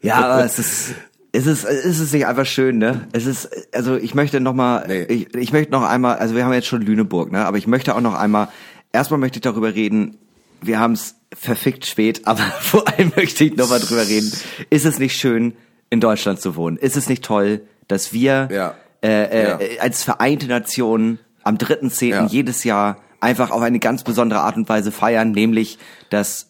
Ja, 0.01 0.17
aber 0.17 0.45
es 0.45 0.59
ist, 0.59 0.93
es 1.31 1.45
ist, 1.45 1.63
es 1.63 1.99
ist 1.99 2.13
nicht 2.13 2.25
einfach 2.25 2.45
schön, 2.45 2.77
ne? 2.79 3.07
Es 3.11 3.25
ist, 3.25 3.49
also 3.75 3.95
ich 3.95 4.15
möchte 4.15 4.39
noch 4.39 4.53
mal, 4.53 4.85
Nee. 4.87 5.03
ich, 5.03 5.35
ich 5.35 5.53
möchte 5.53 5.71
noch 5.71 5.83
einmal, 5.83 6.17
also 6.17 6.35
wir 6.35 6.43
haben 6.45 6.53
jetzt 6.53 6.67
schon 6.67 6.81
Lüneburg, 6.81 7.31
ne? 7.31 7.45
Aber 7.45 7.57
ich 7.57 7.67
möchte 7.67 7.95
auch 7.95 8.01
noch 8.01 8.15
einmal, 8.15 8.47
erstmal 8.91 9.19
möchte 9.19 9.37
ich 9.37 9.41
darüber 9.41 9.73
reden, 9.75 10.17
wir 10.61 10.79
haben 10.79 10.93
es 10.93 11.15
verfickt 11.37 11.85
spät, 11.85 12.21
aber 12.25 12.41
vor 12.41 12.87
allem 12.87 13.11
möchte 13.15 13.43
ich 13.45 13.55
noch 13.55 13.69
mal 13.69 13.79
drüber 13.79 14.07
reden. 14.07 14.31
Ist 14.69 14.85
es 14.85 14.97
nicht 14.99 15.15
schön, 15.17 15.53
in 15.91 15.99
Deutschland 15.99 16.41
zu 16.41 16.55
wohnen? 16.55 16.77
Ist 16.77 16.97
es 16.97 17.07
nicht 17.09 17.23
toll, 17.23 17.61
dass 17.87 18.11
wir 18.13 18.49
Ja. 18.51 18.73
äh, 19.03 19.23
äh, 19.23 19.49
Ja. 19.75 19.81
als 19.81 20.03
Vereinte 20.03 20.47
Nation 20.47 21.19
am 21.43 21.57
3.10. 21.57 22.07
Ja. 22.09 22.25
jedes 22.25 22.63
Jahr 22.63 22.97
einfach 23.21 23.51
auf 23.51 23.61
eine 23.61 23.79
ganz 23.79 24.03
besondere 24.03 24.39
Art 24.41 24.55
und 24.57 24.67
Weise 24.69 24.91
feiern, 24.91 25.31
nämlich, 25.31 25.77
dass 26.09 26.47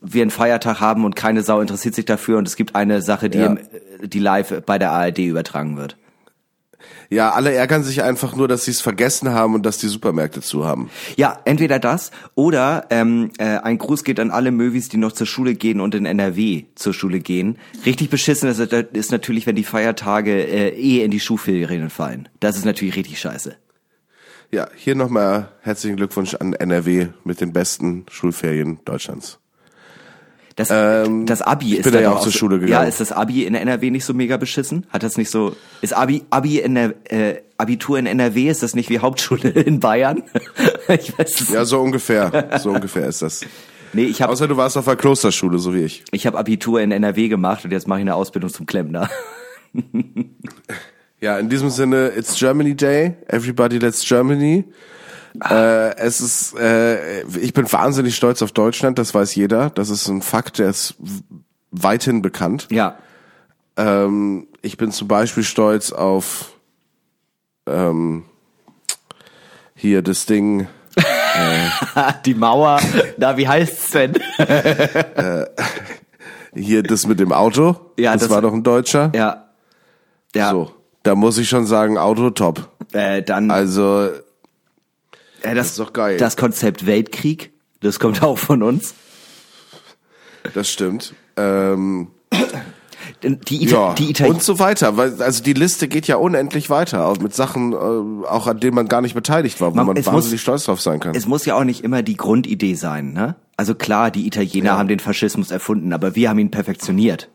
wir 0.00 0.22
einen 0.22 0.30
Feiertag 0.30 0.80
haben 0.80 1.04
und 1.04 1.16
keine 1.16 1.42
Sau 1.42 1.60
interessiert 1.60 1.94
sich 1.96 2.04
dafür 2.04 2.38
und 2.38 2.46
es 2.46 2.54
gibt 2.56 2.74
eine 2.76 3.02
Sache, 3.02 3.28
die, 3.30 3.38
Ja. 3.38 3.46
im, 3.46 3.58
die 4.02 4.18
live 4.18 4.62
bei 4.64 4.78
der 4.78 4.92
ARD 4.92 5.18
übertragen 5.18 5.76
wird. 5.76 5.96
Ja, 7.10 7.32
alle 7.32 7.52
ärgern 7.52 7.82
sich 7.82 8.02
einfach 8.02 8.34
nur, 8.36 8.48
dass 8.48 8.64
sie 8.64 8.70
es 8.70 8.80
vergessen 8.80 9.30
haben 9.32 9.54
und 9.54 9.66
dass 9.66 9.78
die 9.78 9.88
Supermärkte 9.88 10.40
zu 10.40 10.64
haben. 10.64 10.90
Ja, 11.16 11.40
entweder 11.44 11.78
das 11.78 12.10
oder 12.34 12.86
ähm, 12.90 13.30
äh, 13.38 13.58
ein 13.58 13.78
Gruß 13.78 14.04
geht 14.04 14.18
an 14.18 14.30
alle 14.30 14.50
Möwis, 14.50 14.88
die 14.88 14.96
noch 14.96 15.12
zur 15.12 15.26
Schule 15.26 15.54
gehen 15.54 15.80
und 15.80 15.94
in 15.94 16.06
NRW 16.06 16.64
zur 16.74 16.94
Schule 16.94 17.20
gehen. 17.20 17.58
Richtig 17.84 18.08
beschissen 18.08 18.48
ist, 18.48 18.60
ist 18.60 19.12
natürlich, 19.12 19.46
wenn 19.46 19.56
die 19.56 19.64
Feiertage 19.64 20.32
äh, 20.32 20.70
eh 20.70 21.04
in 21.04 21.10
die 21.10 21.20
Schulferien 21.20 21.90
fallen. 21.90 22.28
Das 22.40 22.56
ist 22.56 22.64
natürlich 22.64 22.96
richtig 22.96 23.20
scheiße. 23.20 23.56
Ja, 24.50 24.68
hier 24.74 24.94
nochmal 24.94 25.50
herzlichen 25.60 25.96
Glückwunsch 25.96 26.34
an 26.34 26.52
NRW 26.52 27.08
mit 27.24 27.40
den 27.40 27.52
besten 27.52 28.06
Schulferien 28.10 28.80
Deutschlands. 28.84 29.38
Das, 30.56 30.68
Ähm, 30.70 31.24
das 31.26 31.40
Abi 31.42 31.72
ich 31.72 31.78
ist 31.78 31.84
bin 31.84 31.92
da 31.94 32.00
ja 32.00 32.12
auch 32.12 32.20
zur 32.20 32.32
Schule 32.32 32.56
Ja, 32.56 32.60
gegangen. 32.66 32.88
ist 32.88 33.00
das 33.00 33.10
Abi 33.12 33.44
in 33.44 33.54
NRW 33.54 33.90
nicht 33.90 34.04
so 34.04 34.12
mega 34.14 34.36
beschissen? 34.36 34.86
Hat 34.90 35.02
das 35.02 35.16
nicht 35.16 35.30
so? 35.30 35.56
Ist 35.80 35.94
Abi 35.96 36.24
Abi 36.30 36.58
in 36.58 36.74
der 36.74 36.94
äh, 37.10 37.40
Abitur 37.56 37.98
in 37.98 38.06
NRW 38.06 38.48
ist 38.48 38.62
das 38.62 38.74
nicht 38.74 38.90
wie 38.90 38.98
Hauptschule 38.98 39.48
in 39.50 39.80
Bayern? 39.80 40.22
ich 40.88 41.16
weiß 41.18 41.40
es. 41.40 41.48
Ja, 41.50 41.64
so 41.64 41.80
ungefähr. 41.80 42.60
So 42.62 42.70
ungefähr 42.70 43.06
ist 43.06 43.22
das. 43.22 43.40
Nee, 43.94 44.04
ich 44.04 44.20
habe 44.22 44.32
Außer 44.32 44.48
du 44.48 44.56
warst 44.56 44.76
auf 44.78 44.86
der 44.86 44.96
Klosterschule, 44.96 45.58
so 45.58 45.74
wie 45.74 45.82
ich. 45.84 46.02
ich 46.12 46.26
habe 46.26 46.38
Abitur 46.38 46.80
in 46.80 46.92
NRW 46.92 47.28
gemacht 47.28 47.64
und 47.64 47.70
jetzt 47.72 47.86
mache 47.86 47.98
ich 48.00 48.02
eine 48.02 48.14
Ausbildung 48.14 48.50
zum 48.50 48.66
Klempner. 48.66 49.08
Ja, 51.20 51.38
in 51.38 51.48
diesem 51.48 51.70
Sinne, 51.70 52.08
it's 52.16 52.36
Germany 52.36 52.74
Day. 52.74 53.14
Everybody 53.28 53.78
let's 53.78 54.04
Germany. 54.04 54.64
Äh, 55.40 55.96
es 55.96 56.20
ist, 56.20 56.54
äh, 56.58 57.22
ich 57.38 57.52
bin 57.54 57.70
wahnsinnig 57.72 58.14
stolz 58.16 58.42
auf 58.42 58.52
Deutschland, 58.52 58.98
das 58.98 59.14
weiß 59.14 59.34
jeder. 59.34 59.70
Das 59.70 59.88
ist 59.90 60.08
ein 60.08 60.20
Fakt, 60.22 60.58
der 60.58 60.68
ist 60.70 60.94
weithin 61.70 62.20
bekannt. 62.22 62.68
Ja. 62.70 62.96
Ähm, 63.76 64.46
ich 64.60 64.76
bin 64.76 64.92
zum 64.92 65.08
Beispiel 65.08 65.42
stolz 65.42 65.90
auf 65.92 66.52
ähm, 67.66 68.24
hier 69.74 70.02
das 70.02 70.26
Ding. 70.26 70.66
Die 72.26 72.34
Mauer. 72.34 72.78
Na, 73.16 73.36
wie 73.38 73.48
heißt's 73.48 73.90
denn? 73.92 74.12
Hier 76.54 76.82
das 76.82 77.06
mit 77.06 77.18
dem 77.18 77.32
Auto. 77.32 77.76
Ja, 77.98 78.12
das, 78.12 78.22
das- 78.22 78.30
war 78.30 78.42
doch 78.42 78.52
ein 78.52 78.62
Deutscher. 78.62 79.10
Ja. 79.14 79.46
Ja. 80.34 80.50
So, 80.50 80.70
da 81.02 81.14
muss 81.14 81.38
ich 81.38 81.48
schon 81.48 81.66
sagen, 81.66 81.96
Auto 81.96 82.30
top. 82.30 82.68
Äh, 82.92 83.22
dann 83.22 83.50
Also 83.50 84.10
äh, 85.42 85.54
das, 85.54 85.68
ist 85.68 85.78
doch 85.78 85.92
geil. 85.92 86.16
Das 86.18 86.36
Konzept 86.36 86.86
Weltkrieg, 86.86 87.52
das 87.80 87.98
kommt 88.00 88.22
auch 88.22 88.38
von 88.38 88.62
uns. 88.62 88.94
das 90.54 90.68
stimmt. 90.70 91.14
Ähm, 91.36 92.08
Die, 93.22 93.62
Ita 93.64 93.74
ja, 93.88 93.94
die 93.94 94.10
Italiener. 94.10 94.34
und 94.36 94.42
so 94.42 94.58
weiter. 94.58 94.96
Weil, 94.96 95.20
also 95.22 95.42
die 95.42 95.52
Liste 95.52 95.86
geht 95.88 96.06
ja 96.08 96.16
unendlich 96.16 96.70
weiter, 96.70 97.12
mit 97.20 97.34
Sachen, 97.34 97.72
äh, 97.72 98.26
auch 98.26 98.46
an 98.48 98.58
denen 98.60 98.74
man 98.74 98.88
gar 98.88 99.00
nicht 99.00 99.14
beteiligt 99.14 99.60
war, 99.60 99.72
wo 99.72 99.76
Man- 99.76 99.86
man, 99.86 99.96
es 99.96 100.06
muss- 100.06 100.14
wahnsinnig 100.14 100.40
stolz 100.40 100.64
drauf 100.64 100.80
sein 100.80 100.98
kann. 101.00 101.14
Es 101.14 101.26
muss 101.26 101.44
ja 101.44 101.54
auch 101.56 101.64
nicht 101.64 101.82
immer 101.84 102.02
die 102.02 102.16
Grundidee 102.16 102.74
sein, 102.74 103.12
ne? 103.12 103.36
Also 103.56 103.74
klar, 103.74 104.10
die 104.10 104.26
Italiener 104.26 104.76
haben 104.78 104.88
den 104.88 104.98
Faschismus 104.98 105.50
erfunden, 105.50 105.92
aber 105.92 106.16
wir 106.16 106.30
haben 106.30 106.38
ihn 106.38 106.50
perfektioniert. 106.50 107.28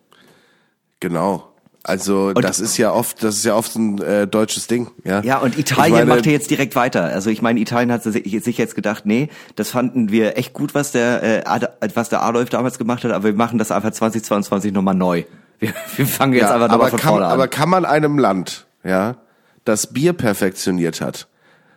Genau. 0.99 1.53
Also 1.87 2.33
das 2.33 2.59
ist 2.59 2.77
ja 2.77 2.91
oft, 2.91 3.23
das 3.23 3.37
ist 3.37 3.45
ja 3.45 3.55
oft 3.55 3.75
ein 3.75 4.01
äh, 4.01 4.27
deutsches 4.27 4.67
Ding, 4.67 4.89
ja. 5.05 5.21
Ja, 5.21 5.37
und 5.37 5.57
Italien 5.57 5.93
meine, 5.93 6.05
macht 6.05 6.25
ja 6.25 6.33
jetzt 6.33 6.49
direkt 6.49 6.75
weiter. 6.75 7.05
Also 7.05 7.29
ich 7.29 7.41
meine, 7.41 7.59
Italien 7.61 7.91
hat 7.91 8.03
sich 8.03 8.57
jetzt 8.57 8.75
gedacht, 8.75 9.05
nee, 9.05 9.29
das 9.55 9.69
fanden 9.69 10.11
wir 10.11 10.37
echt 10.37 10.53
gut, 10.53 10.75
was 10.75 10.91
der, 10.91 11.45
äh, 11.47 11.67
was 11.93 12.09
der 12.09 12.23
Adolf 12.23 12.49
damals 12.49 12.77
gemacht 12.77 13.05
hat, 13.05 13.11
aber 13.11 13.23
wir 13.23 13.33
machen 13.33 13.57
das 13.57 13.71
einfach 13.71 13.91
2022 13.91 14.73
nochmal 14.73 14.95
neu. 14.95 15.23
Wir, 15.59 15.73
wir 15.95 16.05
fangen 16.05 16.33
jetzt 16.33 16.43
ja, 16.43 16.55
einfach 16.55 16.69
nochmal 16.69 16.89
von 16.89 16.99
kann, 16.99 17.09
vorne 17.09 17.25
an. 17.25 17.31
aber 17.31 17.47
kann 17.47 17.69
man 17.69 17.85
einem 17.85 18.19
Land, 18.19 18.67
ja, 18.83 19.15
das 19.63 19.93
Bier 19.93 20.13
perfektioniert 20.13 20.99
hat, 21.01 21.27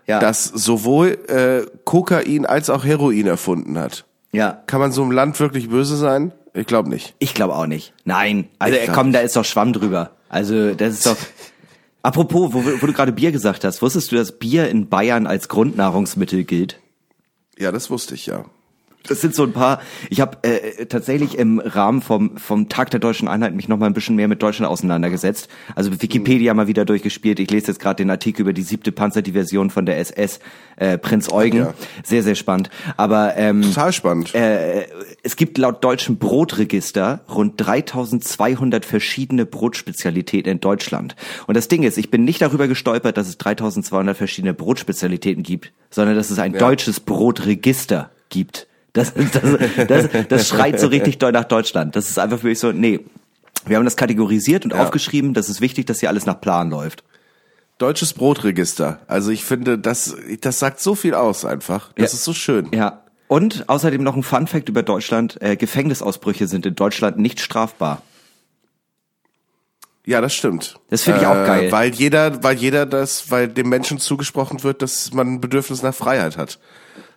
ja, 0.07 0.19
das 0.19 0.45
sowohl 0.45 1.19
äh, 1.29 1.67
Kokain 1.85 2.47
als 2.47 2.69
auch 2.69 2.85
Heroin 2.85 3.27
erfunden 3.27 3.79
hat, 3.79 4.05
ja. 4.33 4.61
kann 4.67 4.81
man 4.81 4.93
so 4.93 5.03
einem 5.03 5.13
Land 5.13 5.39
wirklich 5.41 5.71
böse 5.71 5.97
sein? 5.97 6.33
Ich 6.53 6.67
glaube 6.67 6.89
nicht. 6.89 7.15
Ich 7.19 7.35
glaube 7.35 7.55
auch 7.55 7.67
nicht. 7.67 7.93
Nein. 8.05 8.49
Also 8.59 8.77
komm, 8.93 9.13
da 9.13 9.21
ist 9.21 9.37
doch 9.37 9.45
Schwamm 9.45 9.73
drüber. 9.73 10.13
Also 10.29 10.75
das 10.75 10.95
ist 10.95 11.07
doch. 11.07 11.17
Apropos, 12.03 12.53
wo, 12.53 12.65
wo 12.65 12.87
du 12.87 12.93
gerade 12.93 13.13
Bier 13.13 13.31
gesagt 13.31 13.63
hast, 13.65 13.83
wusstest 13.83 14.11
du, 14.11 14.17
dass 14.17 14.39
Bier 14.39 14.69
in 14.69 14.89
Bayern 14.89 15.27
als 15.27 15.49
Grundnahrungsmittel 15.49 16.45
gilt? 16.45 16.81
Ja, 17.59 17.73
das 17.73 17.91
wusste 17.91 18.15
ich 18.15 18.27
ja. 18.27 18.47
Das 19.09 19.21
sind 19.21 19.35
so 19.35 19.45
ein 19.45 19.53
paar. 19.53 19.81
Ich 20.11 20.21
habe 20.21 20.39
äh, 20.43 20.85
tatsächlich 20.87 21.39
im 21.39 21.59
Rahmen 21.59 22.03
vom 22.03 22.37
vom 22.37 22.69
Tag 22.69 22.91
der 22.91 23.01
deutschen 23.01 23.29
Einheit 23.29 23.55
mich 23.55 23.67
noch 23.67 23.79
mal 23.79 23.87
ein 23.87 23.95
bisschen 23.95 24.15
mehr 24.15 24.29
mit 24.29 24.43
Deutschland 24.43 24.71
auseinandergesetzt. 24.71 25.49
Also 25.75 25.91
Wikipedia 26.03 26.53
mal 26.55 26.67
wieder 26.67 26.85
durchgespielt. 26.85 27.41
Ich 27.41 27.51
lese 27.51 27.69
jetzt 27.69 27.81
gerade 27.81 27.97
den 27.97 28.11
Artikel 28.11 28.43
über 28.43 28.53
die 28.53 28.63
siebte 28.63 28.93
Panzerdivision 28.93 29.71
von 29.71 29.87
der 29.87 29.99
SS 29.99 30.41
äh, 30.77 30.99
Prinz 30.99 31.33
Eugen. 31.33 31.59
Ja. 31.59 31.75
Sehr 32.05 32.23
sehr 32.23 32.35
spannend. 32.35 32.71
Aber 32.97 33.37
ähm, 33.37 33.63
Total 33.63 33.93
spannend. 33.93 34.35
äh, 34.35 34.87
es 35.23 35.37
gibt 35.37 35.57
laut 35.59 35.83
deutschem 35.83 36.19
Brotregister 36.19 37.25
rund 37.29 37.55
3200 37.57 38.85
verschiedene 38.85 39.47
Brotspezialitäten 39.47 40.53
in 40.53 40.61
Deutschland. 40.61 41.17
Und 41.47 41.57
das 41.57 41.69
Ding 41.69 41.83
ist, 41.85 41.97
ich 41.97 42.11
bin 42.11 42.25
nicht 42.25 42.43
darüber 42.43 42.69
gestolpert, 42.69 43.17
dass 43.17 43.29
es 43.29 43.39
3200 43.39 44.17
verschiedene 44.17 44.53
Brotspezialitäten 44.53 45.43
gibt, 45.43 45.73
sondern 45.91 46.17
dass 46.17 46.31
es 46.31 46.39
ein 46.39 46.53
deutsches 46.53 47.01
Brotregister 47.01 48.11
gibt. 48.29 48.67
Das, 48.93 49.13
das, 49.15 49.87
das, 49.87 50.09
das 50.29 50.49
schreit 50.49 50.81
so 50.81 50.89
richtig 50.89 51.19
doll 51.19 51.33
nach 51.33 51.45
Deutschland. 51.45 51.95
Das 51.97 52.11
ist 52.11 52.19
einfach 52.19 52.39
wirklich 52.43 52.59
so, 52.59 52.73
nee. 52.73 53.01
Wir 53.67 53.77
haben 53.77 53.85
das 53.85 53.97
kategorisiert 53.97 54.65
und 54.65 54.73
Ja. 54.75 54.83
aufgeschrieben. 54.83 55.35
Das 55.35 55.49
ist 55.49 55.61
wichtig, 55.61 55.87
dass 55.87 56.01
hier 56.01 56.09
alles 56.09 56.27
nach 56.27 56.41
Plan 56.41 56.71
läuft. 56.71 57.05
Deutsches 57.79 58.13
Brotregister. 58.15 58.99
Also 59.07 59.31
ich 59.31 59.45
finde, 59.45 59.79
das, 59.79 60.17
das 60.41 60.59
sagt 60.59 60.81
so 60.81 60.95
viel 60.95 61.15
aus 61.15 61.45
einfach. 61.45 61.93
Das 61.95 62.13
Ja. 62.13 62.17
ist 62.17 62.25
so 62.25 62.33
schön. 62.35 62.69
Ja. 62.75 63.03
Und 63.29 63.69
außerdem 63.69 64.03
noch 64.03 64.17
ein 64.17 64.23
Fun 64.25 64.47
Fact 64.49 64.69
über 64.69 64.83
Deutschland. 64.83 65.41
Äh, 65.41 65.57
Gefängnisausbrüche 65.57 66.47
sind 66.49 66.67
in 66.67 66.75
Deutschland 66.75 67.19
nicht 67.19 67.39
strafbar. 67.41 68.03
Ja, 70.07 70.21
das 70.21 70.35
stimmt. 70.35 70.75
Äh, 70.77 70.81
Das 70.91 71.03
finde 71.03 71.21
ich 71.21 71.27
auch 71.27 71.35
geil. 71.35 71.71
Weil 71.71 71.95
jeder, 71.95 72.43
weil 72.43 72.57
jeder 72.57 72.87
das, 72.87 73.31
weil 73.31 73.49
dem 73.49 73.69
Menschen 73.69 73.99
zugesprochen 73.99 74.63
wird, 74.63 74.83
dass 74.83 75.13
man 75.13 75.35
ein 75.35 75.41
Bedürfnis 75.41 75.83
nach 75.83 75.95
Freiheit 75.95 76.37
hat. 76.37 76.59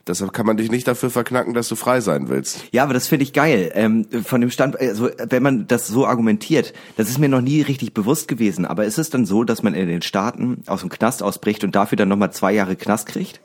Deshalb 0.05 0.33
kann 0.33 0.45
man 0.45 0.57
dich 0.57 0.69
nicht 0.69 0.85
dafür 0.85 1.09
verknacken, 1.09 1.53
dass 1.53 1.69
du 1.69 1.75
frei 1.75 2.01
sein 2.01 2.27
willst. 2.27 2.65
Ja, 2.73 2.83
aber 2.83 2.93
das 2.93 3.07
finde 3.07 3.23
ich 3.23 3.31
geil. 3.31 3.71
Ähm, 3.73 4.05
von 4.25 4.41
dem 4.41 4.49
Stand, 4.51 4.77
also 4.77 5.09
wenn 5.29 5.41
man 5.41 5.65
das 5.67 5.87
so 5.87 6.05
argumentiert, 6.05 6.73
das 6.97 7.07
ist 7.09 7.19
mir 7.19 7.29
noch 7.29 7.39
nie 7.39 7.61
richtig 7.61 7.93
bewusst 7.93 8.27
gewesen. 8.27 8.65
Aber 8.65 8.83
ist 8.83 8.97
es 8.97 9.09
dann 9.09 9.25
so, 9.25 9.45
dass 9.45 9.63
man 9.63 9.73
in 9.75 9.87
den 9.87 10.01
Staaten 10.01 10.61
aus 10.67 10.81
dem 10.81 10.89
Knast 10.89 11.23
ausbricht 11.23 11.63
und 11.63 11.73
dafür 11.75 11.95
dann 11.95 12.09
nochmal 12.09 12.33
zwei 12.33 12.51
Jahre 12.51 12.75
Knast 12.75 13.07
kriegt? 13.07 13.39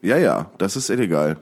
Ja, 0.00 0.16
ja, 0.16 0.50
das 0.56 0.76
ist 0.76 0.88
illegal. 0.88 1.36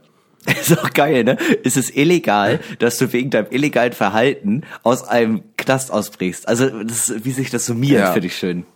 Ist 0.60 0.76
auch 0.76 0.90
geil, 0.92 1.22
ne? 1.22 1.36
Ist 1.62 1.76
es 1.76 1.88
illegal, 1.94 2.58
dass 2.80 2.98
du 2.98 3.12
wegen 3.12 3.30
deinem 3.30 3.46
illegalen 3.50 3.92
Verhalten 3.92 4.62
aus 4.82 5.04
einem 5.06 5.42
Knast 5.56 5.92
ausbrichst? 5.92 6.48
Also, 6.48 6.82
das, 6.82 7.12
wie 7.24 7.30
sich 7.30 7.50
das 7.50 7.64
summiert, 7.66 8.00
Ja. 8.00 8.12
finde 8.12 8.26
ich 8.26 8.36
schön. 8.36 8.66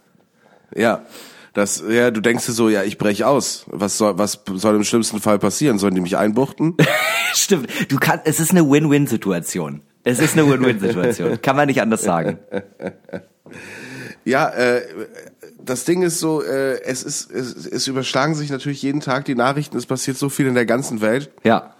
Ja. 0.76 1.02
Das, 1.56 1.82
ja, 1.88 2.10
du 2.10 2.20
denkst 2.20 2.44
dir 2.44 2.52
so, 2.52 2.68
ja, 2.68 2.82
ich 2.82 2.98
brech 2.98 3.24
aus. 3.24 3.64
Was 3.68 3.96
soll, 3.96 4.18
was 4.18 4.40
soll 4.56 4.76
im 4.76 4.84
schlimmsten 4.84 5.22
Fall 5.22 5.38
passieren? 5.38 5.78
Sollen 5.78 5.94
die 5.94 6.02
mich 6.02 6.18
einbuchten? 6.18 6.76
Stimmt. 7.32 7.70
Du 7.90 7.96
kannst, 7.96 8.26
es 8.26 8.40
ist 8.40 8.50
eine 8.50 8.68
Win-Win-Situation. 8.68 9.80
Es 10.04 10.18
ist 10.18 10.34
eine 10.34 10.46
Win-Win-Situation. 10.50 11.40
Kann 11.40 11.56
man 11.56 11.68
nicht 11.68 11.80
anders 11.80 12.02
sagen. 12.02 12.40
ja, 14.26 14.50
äh, 14.50 14.82
das 15.58 15.86
Ding 15.86 16.02
ist 16.02 16.20
so, 16.20 16.42
äh, 16.42 16.82
es 16.82 17.02
ist, 17.02 17.30
es, 17.30 17.54
es 17.64 17.86
überschlagen 17.86 18.34
sich 18.34 18.50
natürlich 18.50 18.82
jeden 18.82 19.00
Tag 19.00 19.24
die 19.24 19.34
Nachrichten. 19.34 19.78
Es 19.78 19.86
passiert 19.86 20.18
so 20.18 20.28
viel 20.28 20.48
in 20.48 20.54
der 20.54 20.66
ganzen 20.66 21.00
Welt. 21.00 21.30
Ja. 21.42 21.74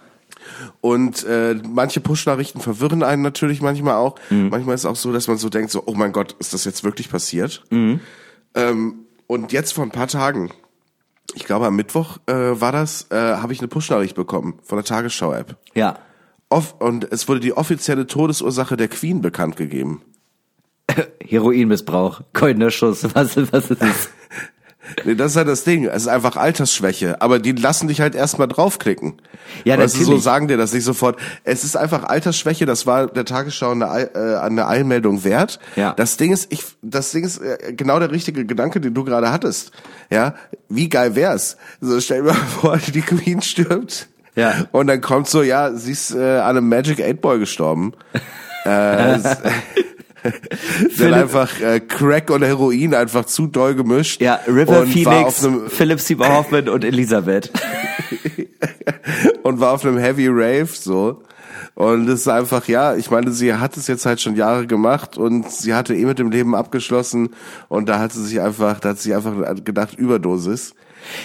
Und 0.81 1.23
äh, 1.23 1.53
manche 1.53 1.99
Push-Nachrichten 1.99 2.61
verwirren 2.61 3.03
einen 3.03 3.21
natürlich 3.21 3.61
manchmal 3.61 3.93
auch. 3.93 4.15
Mhm. 4.31 4.49
Manchmal 4.49 4.73
ist 4.73 4.81
es 4.81 4.85
auch 4.87 4.95
so, 4.95 5.13
dass 5.13 5.27
man 5.27 5.37
so 5.37 5.49
denkt, 5.49 5.69
so, 5.69 5.83
oh 5.85 5.93
mein 5.93 6.13
Gott, 6.13 6.35
ist 6.39 6.55
das 6.55 6.65
jetzt 6.65 6.83
wirklich 6.83 7.11
passiert? 7.11 7.63
Mhm. 7.69 7.99
Ähm, 8.55 9.03
und 9.27 9.51
jetzt 9.51 9.73
vor 9.73 9.83
ein 9.83 9.91
paar 9.91 10.07
Tagen, 10.07 10.51
ich 11.35 11.45
glaube 11.45 11.67
am 11.67 11.75
Mittwoch 11.75 12.17
äh, 12.25 12.33
war 12.33 12.71
das, 12.71 13.07
äh, 13.11 13.15
habe 13.15 13.53
ich 13.53 13.59
eine 13.59 13.67
Push-Nachricht 13.67 14.15
bekommen 14.15 14.59
von 14.63 14.77
der 14.77 14.85
Tagesschau-App. 14.85 15.57
Ja. 15.75 15.99
Off 16.49 16.75
und 16.79 17.11
es 17.11 17.27
wurde 17.27 17.41
die 17.41 17.55
offizielle 17.55 18.07
Todesursache 18.07 18.77
der 18.77 18.87
Queen 18.87 19.21
bekannt 19.21 19.57
gegeben. 19.57 20.01
Heroinmissbrauch, 21.21 22.21
goldener 22.33 22.71
Schuss, 22.71 23.03
was, 23.13 23.35
was 23.51 23.69
ist 23.69 23.81
es? 23.81 24.09
Nee, 25.05 25.15
das 25.15 25.31
ist 25.31 25.37
halt 25.37 25.47
das 25.47 25.63
Ding. 25.63 25.85
Es 25.85 26.03
ist 26.03 26.07
einfach 26.07 26.35
Altersschwäche. 26.37 27.21
Aber 27.21 27.39
die 27.39 27.51
lassen 27.51 27.87
dich 27.87 28.01
halt 28.01 28.15
erstmal 28.15 28.47
draufklicken. 28.47 29.21
Ja, 29.63 29.77
weißt 29.77 29.95
du, 29.95 29.99
natürlich. 29.99 30.19
so 30.19 30.23
sagen 30.23 30.47
dir 30.47 30.57
das 30.57 30.73
nicht 30.73 30.83
sofort. 30.83 31.17
Es 31.43 31.63
ist 31.63 31.75
einfach 31.77 32.03
Altersschwäche. 32.03 32.65
Das 32.65 32.85
war 32.85 33.07
der 33.07 33.25
Tagesschau 33.25 33.71
eine, 33.71 33.89
Ei- 33.89 34.09
äh, 34.13 34.35
eine 34.37 34.67
Eilmeldung 34.67 35.23
wert. 35.23 35.59
Ja. 35.75 35.93
Das 35.93 36.17
Ding 36.17 36.31
ist, 36.31 36.51
ich, 36.51 36.63
das 36.81 37.11
Ding 37.11 37.23
ist 37.23 37.37
äh, 37.39 37.73
genau 37.73 37.99
der 37.99 38.11
richtige 38.11 38.45
Gedanke, 38.45 38.79
den 38.81 38.93
du 38.93 39.03
gerade 39.03 39.31
hattest. 39.31 39.71
Ja. 40.09 40.35
Wie 40.69 40.89
geil 40.89 41.15
wär's? 41.15 41.57
So, 41.81 41.99
stell 41.99 42.23
dir 42.23 42.27
mal 42.29 42.33
vor, 42.61 42.77
die 42.77 43.01
Queen 43.01 43.41
stirbt. 43.41 44.07
Ja. 44.35 44.65
Und 44.71 44.87
dann 44.87 45.01
kommt 45.01 45.27
so, 45.27 45.41
ja, 45.41 45.73
sie 45.73 45.91
ist 45.93 46.13
äh, 46.13 46.37
an 46.39 46.57
einem 46.57 46.69
Magic 46.69 47.01
8 47.01 47.19
Ball 47.21 47.39
gestorben. 47.39 47.93
äh, 48.65 49.17
Der 50.99 51.07
hat 51.07 51.13
einfach 51.13 51.61
äh, 51.61 51.79
Crack 51.79 52.29
und 52.29 52.43
Heroin 52.43 52.93
einfach 52.93 53.25
zu 53.25 53.47
doll 53.47 53.75
gemischt. 53.75 54.21
Ja, 54.21 54.39
River 54.47 54.85
Phoenix, 54.85 55.47
Philip 55.69 55.99
Seymour 55.99 56.29
Hoffman 56.33 56.69
und 56.69 56.83
Elisabeth. 56.83 57.51
und 59.43 59.59
war 59.59 59.73
auf 59.73 59.85
einem 59.85 59.97
Heavy 59.97 60.27
Rave 60.27 60.69
so. 60.71 61.23
Und 61.75 62.09
es 62.09 62.21
ist 62.21 62.27
einfach, 62.27 62.67
ja, 62.67 62.95
ich 62.95 63.11
meine, 63.11 63.31
sie 63.31 63.53
hat 63.53 63.77
es 63.77 63.85
jetzt 63.85 64.05
halt 64.07 64.19
schon 64.19 64.35
Jahre 64.35 64.65
gemacht 64.65 65.15
und 65.15 65.51
sie 65.51 65.75
hatte 65.75 65.95
eh 65.95 66.05
mit 66.05 66.17
dem 66.17 66.31
Leben 66.31 66.55
abgeschlossen 66.55 67.29
und 67.69 67.87
da 67.87 67.99
hat 67.99 68.13
sie 68.13 68.23
sich 68.25 68.41
einfach, 68.41 68.79
da 68.79 68.89
hat 68.89 68.99
sie 68.99 69.13
einfach 69.13 69.33
gedacht, 69.63 69.93
Überdosis. 69.95 70.73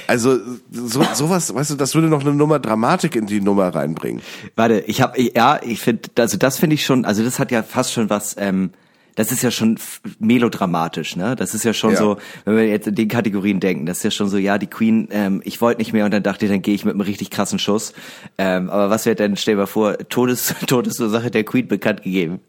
Also 0.07 0.39
so, 0.71 1.03
sowas, 1.15 1.55
weißt 1.55 1.71
du, 1.71 1.75
das 1.75 1.95
würde 1.95 2.09
noch 2.09 2.21
eine 2.21 2.35
Nummer 2.35 2.59
Dramatik 2.59 3.17
in 3.17 3.27
die 3.27 3.41
Nummer 3.41 3.75
reinbringen. 3.75 4.21
Warte, 4.55 4.81
ich 4.81 5.01
habe 5.01 5.21
ja, 5.21 5.59
ich 5.63 5.81
finde, 5.81 6.11
also 6.19 6.37
das 6.37 6.59
finde 6.59 6.75
ich 6.75 6.85
schon, 6.85 7.07
also 7.07 7.25
das 7.25 7.39
hat 7.39 7.51
ja 7.51 7.63
fast 7.63 7.93
schon 7.93 8.11
was. 8.11 8.37
ähm 8.39 8.73
das 9.15 9.31
ist 9.33 9.43
ja 9.43 9.51
schon 9.51 9.79
melodramatisch, 10.19 11.17
ne? 11.17 11.37
Das 11.37 11.55
ist 11.55 11.65
ja 11.65 11.73
schon 11.75 11.91
Ja. 11.93 11.97
so, 11.99 12.17
wenn 12.45 12.57
wir 12.57 12.67
jetzt 12.67 12.87
in 12.87 12.95
den 12.95 13.09
Kategorien 13.09 13.61
denken, 13.61 13.85
das 13.87 13.99
ist 13.99 14.05
ja 14.05 14.11
schon 14.11 14.29
so, 14.29 14.39
ja, 14.39 14.57
die 14.59 14.67
Queen, 14.69 15.09
ähm, 15.11 15.43
ich 15.45 15.61
wollte 15.61 15.81
nicht 15.81 15.93
mehr 15.93 16.05
und 16.05 16.13
dann 16.13 16.23
dachte 16.23 16.47
ich, 16.47 16.51
dann 16.51 16.63
gehe 16.63 16.75
ich 16.75 16.85
mit 16.85 16.93
einem 16.95 17.03
richtig 17.03 17.31
krassen 17.31 17.59
Schuss. 17.59 17.93
Ähm, 18.39 18.71
aber 18.71 18.89
was 18.91 19.05
wäre 19.05 19.17
denn, 19.17 19.37
stell 19.37 19.55
dir 19.55 19.61
mal 19.61 19.67
vor, 19.67 19.99
Todes, 20.09 20.55
Todesursache 20.67 21.31
der 21.31 21.45
Queen 21.45 21.69
bekannt 21.69 22.03
gegeben. 22.03 22.41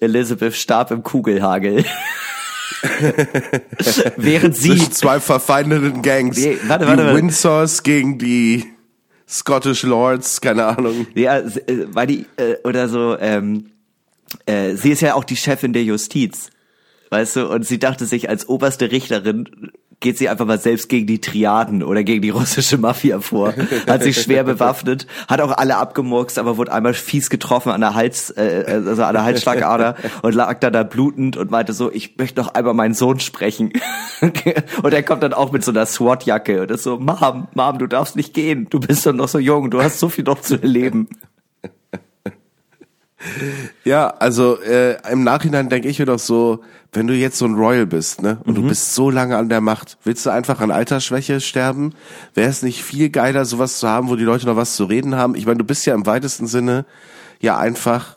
Elizabeth 0.00 0.54
starb 0.54 0.90
im 0.90 1.02
Kugelhagel. 1.02 1.84
Während 4.16 4.56
sie 4.56 4.70
Zwischen 4.70 4.92
zwei 4.92 5.20
verfeindeten 5.20 6.02
Gangs. 6.02 6.36
Nee, 6.38 6.58
warte, 6.66 6.84
die 6.84 6.90
warte, 6.90 7.04
warte. 7.06 7.16
Windsors 7.16 7.82
gegen 7.82 8.18
die 8.18 8.64
Scottish 9.28 9.82
Lords, 9.84 10.40
keine 10.40 10.66
Ahnung. 10.66 11.06
Ja, 11.14 11.38
äh, 11.38 11.46
weil 11.92 12.06
die, 12.06 12.26
äh, 12.36 12.56
oder 12.64 12.88
so, 12.88 13.16
ähm, 13.18 13.70
äh, 14.46 14.74
sie 14.74 14.90
ist 14.90 15.00
ja 15.00 15.14
auch 15.14 15.24
die 15.24 15.36
Chefin 15.36 15.72
der 15.72 15.84
Justiz. 15.84 16.50
Weißt 17.10 17.36
du, 17.36 17.48
und 17.48 17.64
sie 17.64 17.78
dachte 17.78 18.06
sich, 18.06 18.28
als 18.28 18.48
oberste 18.48 18.90
Richterin 18.90 19.72
geht 20.00 20.18
sie 20.18 20.28
einfach 20.28 20.44
mal 20.44 20.58
selbst 20.58 20.88
gegen 20.88 21.06
die 21.06 21.20
Triaden 21.20 21.82
oder 21.82 22.04
gegen 22.04 22.20
die 22.20 22.30
russische 22.38 22.76
Mafia 22.76 23.20
vor. 23.20 23.54
Hat 23.86 24.02
sich 24.02 24.20
schwer 24.20 24.44
bewaffnet, 24.44 25.06
hat 25.28 25.40
auch 25.40 25.50
alle 25.52 25.76
abgemurkst, 25.76 26.38
aber 26.38 26.56
wurde 26.58 26.72
einmal 26.72 26.92
fies 26.92 27.30
getroffen 27.30 27.72
an 27.72 27.80
der 27.80 27.94
Hals, 27.94 28.30
äh, 28.30 28.82
also 28.86 29.02
an 29.02 29.14
der 29.14 29.24
Halsschlagader 29.24 29.96
und 30.22 30.34
lag 30.34 30.60
da 30.60 30.70
da 30.70 30.82
blutend 30.82 31.36
und 31.36 31.50
meinte 31.50 31.72
so, 31.72 31.90
ich 31.90 32.16
möchte 32.18 32.40
noch 32.40 32.54
einmal 32.54 32.74
meinen 32.74 32.94
Sohn 32.94 33.18
sprechen. 33.18 33.72
und 34.82 34.92
er 34.92 35.02
kommt 35.02 35.22
dann 35.22 35.32
auch 35.32 35.52
mit 35.52 35.64
so 35.64 35.70
einer 35.70 35.86
SWAT-Jacke 35.86 36.62
und 36.62 36.70
ist 36.70 36.82
so, 36.82 36.98
Mom, 36.98 37.48
Mom, 37.54 37.78
du 37.78 37.86
darfst 37.86 38.14
nicht 38.14 38.34
gehen, 38.34 38.66
du 38.68 38.80
bist 38.80 39.06
doch 39.06 39.14
noch 39.14 39.28
so 39.28 39.38
jung, 39.38 39.70
du 39.70 39.82
hast 39.82 40.00
so 40.00 40.10
viel 40.10 40.24
noch 40.24 40.40
zu 40.40 40.60
erleben. 40.60 41.08
Ja, 43.84 44.08
also 44.08 44.60
äh, 44.60 44.96
im 45.10 45.24
Nachhinein 45.24 45.68
denke 45.68 45.88
ich 45.88 45.98
mir 45.98 46.06
doch 46.06 46.18
so, 46.18 46.60
wenn 46.92 47.06
du 47.06 47.14
jetzt 47.14 47.38
so 47.38 47.44
ein 47.46 47.54
Royal 47.54 47.86
bist, 47.86 48.22
ne, 48.22 48.38
und 48.44 48.56
Mhm. 48.56 48.62
du 48.62 48.68
bist 48.68 48.94
so 48.94 49.10
lange 49.10 49.36
an 49.36 49.48
der 49.48 49.60
Macht, 49.60 49.98
willst 50.04 50.24
du 50.26 50.30
einfach 50.30 50.60
an 50.60 50.70
Altersschwäche 50.70 51.40
sterben? 51.40 51.92
Wäre 52.34 52.48
es 52.50 52.62
nicht 52.62 52.82
viel 52.84 53.10
geiler, 53.10 53.44
sowas 53.44 53.78
zu 53.78 53.88
haben, 53.88 54.08
wo 54.08 54.16
die 54.16 54.24
Leute 54.24 54.46
noch 54.46 54.56
was 54.56 54.76
zu 54.76 54.84
reden 54.84 55.16
haben? 55.16 55.34
Ich 55.34 55.46
meine, 55.46 55.58
du 55.58 55.64
bist 55.64 55.86
ja 55.86 55.94
im 55.94 56.06
weitesten 56.06 56.46
Sinne 56.46 56.84
ja 57.40 57.58
einfach 57.58 58.16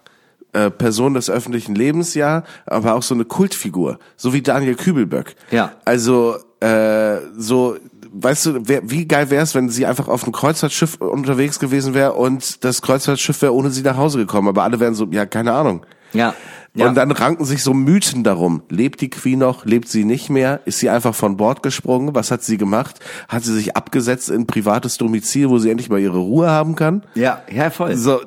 äh, 0.53 0.69
Person 0.69 1.13
des 1.15 1.29
öffentlichen 1.29 1.75
Lebens, 1.75 2.13
ja, 2.13 2.43
aber 2.65 2.93
auch 2.95 3.03
so 3.03 3.13
eine 3.13 3.25
Kultfigur, 3.25 3.99
so 4.15 4.33
wie 4.33 4.41
Daniel 4.41 4.75
Kübelböck. 4.75 5.35
Ja. 5.51 5.73
Also 5.85 6.37
äh, 6.59 7.17
so 7.37 7.77
weißt 8.23 8.45
du, 8.45 8.59
wer, 8.63 8.89
wie 8.89 9.07
geil 9.07 9.29
wäre 9.29 9.43
es, 9.43 9.55
wenn 9.55 9.69
sie 9.69 9.85
einfach 9.85 10.07
auf 10.07 10.23
einem 10.23 10.33
Kreuzfahrtschiff 10.33 10.95
unterwegs 10.95 11.59
gewesen 11.59 11.93
wäre 11.93 12.13
und 12.13 12.63
das 12.63 12.81
Kreuzfahrtschiff 12.81 13.41
wäre 13.41 13.53
ohne 13.53 13.71
sie 13.71 13.81
nach 13.81 13.97
Hause 13.97 14.19
gekommen, 14.19 14.47
aber 14.47 14.63
alle 14.63 14.79
wären 14.79 14.95
so, 14.95 15.07
ja, 15.11 15.25
keine 15.25 15.53
Ahnung. 15.53 15.85
Ja. 16.13 16.33
ja. 16.73 16.87
Und 16.87 16.95
dann 16.95 17.11
ranken 17.11 17.45
sich 17.45 17.63
so 17.63 17.73
Mythen 17.73 18.23
darum. 18.23 18.63
Lebt 18.69 19.01
die 19.01 19.09
Queen 19.09 19.39
noch? 19.39 19.65
Lebt 19.65 19.89
sie 19.89 20.05
nicht 20.05 20.29
mehr? 20.29 20.61
Ist 20.65 20.79
sie 20.79 20.89
einfach 20.89 21.13
von 21.13 21.37
Bord 21.37 21.63
gesprungen? 21.63 22.15
Was 22.15 22.31
hat 22.31 22.43
sie 22.43 22.57
gemacht? 22.57 22.99
Hat 23.27 23.43
sie 23.43 23.53
sich 23.53 23.75
abgesetzt 23.75 24.29
in 24.29 24.41
ein 24.41 24.47
privates 24.47 24.97
Domizil, 24.97 25.49
wo 25.49 25.59
sie 25.59 25.69
endlich 25.69 25.89
mal 25.89 25.99
ihre 25.99 26.17
Ruhe 26.17 26.49
haben 26.49 26.75
kann? 26.75 27.03
ja, 27.15 27.41
ja, 27.51 27.69
voll. 27.69 27.95
So, 27.95 28.21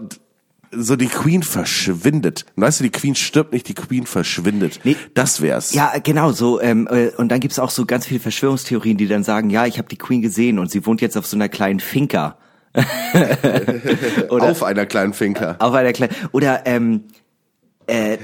so 0.72 0.96
die 0.96 1.06
Queen 1.09 1.42
verschwindet. 1.42 2.46
Und 2.56 2.62
weißt 2.62 2.80
du, 2.80 2.85
die 2.85 2.90
Queen 2.90 3.14
stirbt 3.14 3.52
nicht, 3.52 3.68
die 3.68 3.74
Queen 3.74 4.06
verschwindet. 4.06 4.80
Nee. 4.85 4.96
Das 5.14 5.40
wär's. 5.40 5.72
Ja, 5.72 5.92
genau 6.02 6.33
so. 6.33 6.61
Ähm, 6.61 6.88
äh, 6.90 7.09
und 7.16 7.28
dann 7.30 7.40
gibt's 7.40 7.59
auch 7.59 7.70
so 7.70 7.87
ganz 7.87 8.06
viele 8.06 8.20
Verschwörungstheorien, 8.20 8.96
die 8.96 9.09
dann 9.09 9.24
sagen, 9.24 9.50
ja, 9.50 9.66
ich 9.66 9.78
habe 9.78 9.88
die 9.88 9.98
Queen 9.98 10.22
gesehen 10.22 10.59
und 10.59 10.70
sie 10.70 10.87
wohnt 10.87 11.00
jetzt 11.00 11.16
auf 11.16 11.26
so 11.26 11.37
einer 11.37 11.48
kleinen 11.48 11.80
Finca. 11.80 12.37
oder 14.28 14.50
Auf 14.50 14.62
einer 14.62 14.87
kleinen 14.87 15.12
Finca. 15.12 15.56
auf 15.59 15.74
einer 15.74 15.92
kleinen 15.92 16.14
oder 16.30 16.62
ähm, 16.66 17.02
äh, 17.88 18.18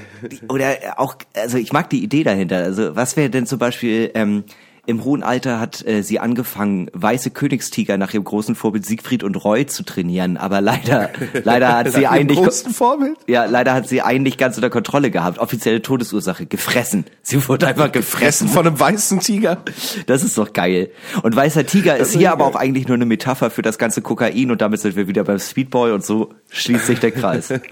oder 0.47 0.77
auch, 0.95 1.15
also 1.35 1.57
ich 1.57 1.73
mag 1.73 1.89
die 1.89 2.01
Idee 2.01 2.23
dahinter. 2.23 2.57
Also 2.57 2.95
was 2.95 3.17
wäre 3.17 3.29
denn 3.29 3.45
zum 3.45 3.59
Beispiel 3.59 4.09
ähm, 4.13 4.45
im 4.87 5.03
hohen 5.03 5.21
Alter 5.21 5.59
hat 5.59 5.85
äh, 5.85 6.01
sie 6.01 6.19
angefangen, 6.19 6.89
weiße 6.93 7.29
Königstiger 7.31 7.97
nach 7.97 8.13
ihrem 8.13 8.23
großen 8.23 8.55
Vorbild 8.55 8.85
Siegfried 8.85 9.21
und 9.21 9.35
Roy 9.35 9.65
zu 9.65 9.83
trainieren, 9.83 10.37
aber 10.37 10.61
leider, 10.61 11.09
leider 11.43 11.77
hat 11.77 11.91
sie 11.91 12.07
eigentlich 12.07 12.39
großen 12.39 12.73
Vorbild? 12.73 13.17
ja, 13.27 13.45
leider 13.45 13.73
hat 13.73 13.89
sie 13.89 14.01
einen 14.01 14.23
nicht 14.23 14.37
ganz 14.37 14.55
unter 14.55 14.69
Kontrolle 14.69 15.11
gehabt. 15.11 15.39
Offizielle 15.39 15.81
Todesursache, 15.81 16.45
gefressen. 16.45 17.03
Sie 17.21 17.47
wurde 17.47 17.67
einfach 17.67 17.91
gefressen. 17.91 18.47
Fressen 18.47 18.47
von 18.47 18.65
einem 18.65 18.79
weißen 18.79 19.19
Tiger. 19.19 19.57
Das 20.05 20.23
ist 20.23 20.37
doch 20.37 20.53
geil. 20.53 20.89
Und 21.21 21.35
weißer 21.35 21.65
Tiger 21.65 21.97
ist 21.97 22.15
hier 22.15 22.31
aber 22.31 22.45
auch 22.45 22.55
eigentlich 22.55 22.87
nur 22.87 22.95
eine 22.95 23.05
Metapher 23.05 23.49
für 23.49 23.61
das 23.61 23.77
ganze 23.77 24.01
Kokain 24.01 24.51
und 24.51 24.61
damit 24.61 24.79
sind 24.79 24.95
wir 24.95 25.09
wieder 25.09 25.25
beim 25.25 25.39
Speedball 25.39 25.91
und 25.91 26.05
so 26.05 26.29
schließt 26.49 26.85
sich 26.85 26.99
der 26.99 27.11
Kreis. 27.11 27.53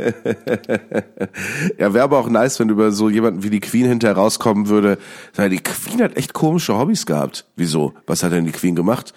Ja, 1.77 1.93
wäre 1.93 2.03
aber 2.03 2.19
auch 2.19 2.29
nice, 2.29 2.59
wenn 2.59 2.69
über 2.69 2.91
so 2.91 3.09
jemanden 3.09 3.43
wie 3.43 3.49
die 3.49 3.59
Queen 3.59 3.85
hinterher 3.85 4.15
rauskommen 4.15 4.67
würde. 4.69 4.97
Die 5.37 5.59
Queen 5.59 6.01
hat 6.01 6.15
echt 6.17 6.33
komische 6.33 6.77
Hobbys 6.77 7.04
gehabt. 7.05 7.45
Wieso? 7.55 7.93
Was 8.07 8.23
hat 8.23 8.31
denn 8.31 8.45
die 8.45 8.51
Queen 8.51 8.75
gemacht? 8.75 9.13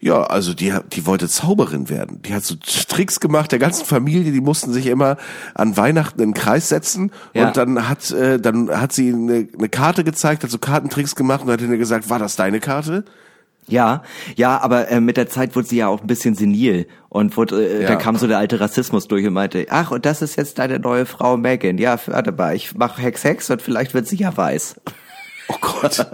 Ja, 0.00 0.24
also 0.24 0.52
die, 0.52 0.74
die 0.92 1.06
wollte 1.06 1.28
Zauberin 1.28 1.88
werden. 1.88 2.22
Die 2.22 2.34
hat 2.34 2.42
so 2.42 2.56
Tricks 2.56 3.20
gemacht, 3.20 3.52
der 3.52 3.60
ganzen 3.60 3.84
Familie, 3.86 4.32
die 4.32 4.40
mussten 4.40 4.72
sich 4.72 4.86
immer 4.86 5.16
an 5.54 5.76
Weihnachten 5.76 6.20
in 6.20 6.30
den 6.30 6.34
Kreis 6.34 6.68
setzen 6.68 7.12
Ja. 7.34 7.46
und 7.48 7.56
dann 7.56 7.88
hat, 7.88 8.10
äh, 8.10 8.40
dann 8.40 8.80
hat 8.80 8.92
sie 8.92 9.12
eine, 9.12 9.46
eine 9.56 9.68
Karte 9.68 10.02
gezeigt, 10.02 10.42
hat 10.42 10.50
so 10.50 10.58
Kartentricks 10.58 11.14
gemacht 11.14 11.44
und 11.44 11.52
hat 11.52 11.60
ihnen 11.60 11.78
gesagt, 11.78 12.10
war 12.10 12.18
das 12.18 12.34
deine 12.34 12.58
Karte? 12.58 13.04
Ja, 13.68 14.02
ja, 14.34 14.60
aber 14.60 14.88
äh, 14.88 15.00
mit 15.00 15.16
der 15.16 15.28
Zeit 15.28 15.54
wurde 15.54 15.68
sie 15.68 15.76
ja 15.76 15.86
auch 15.86 16.00
ein 16.00 16.08
bisschen 16.08 16.34
senil 16.34 16.88
und 17.08 17.36
wurde, 17.36 17.64
äh, 17.64 17.82
Ja. 17.82 17.88
da 17.90 17.94
kam 17.94 18.16
so 18.16 18.26
der 18.26 18.38
alte 18.38 18.58
Rassismus 18.58 19.06
durch 19.06 19.24
und 19.24 19.34
meinte, 19.34 19.66
ach, 19.70 19.92
und 19.92 20.04
das 20.04 20.20
ist 20.20 20.34
jetzt 20.34 20.58
deine 20.58 20.80
neue 20.80 21.06
Frau 21.06 21.36
Megan. 21.36 21.78
Ja, 21.78 21.96
warte 22.06 22.32
mal, 22.32 22.56
ich 22.56 22.74
mach 22.74 22.98
Hex 22.98 23.22
Hex 23.22 23.50
und 23.50 23.62
vielleicht 23.62 23.94
wird 23.94 24.08
sie 24.08 24.16
ja 24.16 24.36
weiß. 24.36 24.80
Oh 25.48 25.56
Gott. 25.60 26.06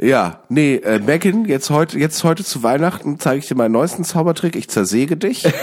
ja, 0.00 0.40
nee, 0.48 0.76
äh, 0.76 0.98
Megan, 0.98 1.44
jetzt 1.44 1.70
heute, 1.70 1.98
jetzt 1.98 2.22
heute 2.24 2.44
zu 2.44 2.62
Weihnachten 2.62 3.18
zeige 3.20 3.38
ich 3.40 3.46
dir 3.48 3.54
meinen 3.54 3.72
neuesten 3.72 4.04
Zaubertrick. 4.04 4.56
Ich 4.56 4.68
zersäge 4.68 5.16
dich. 5.16 5.44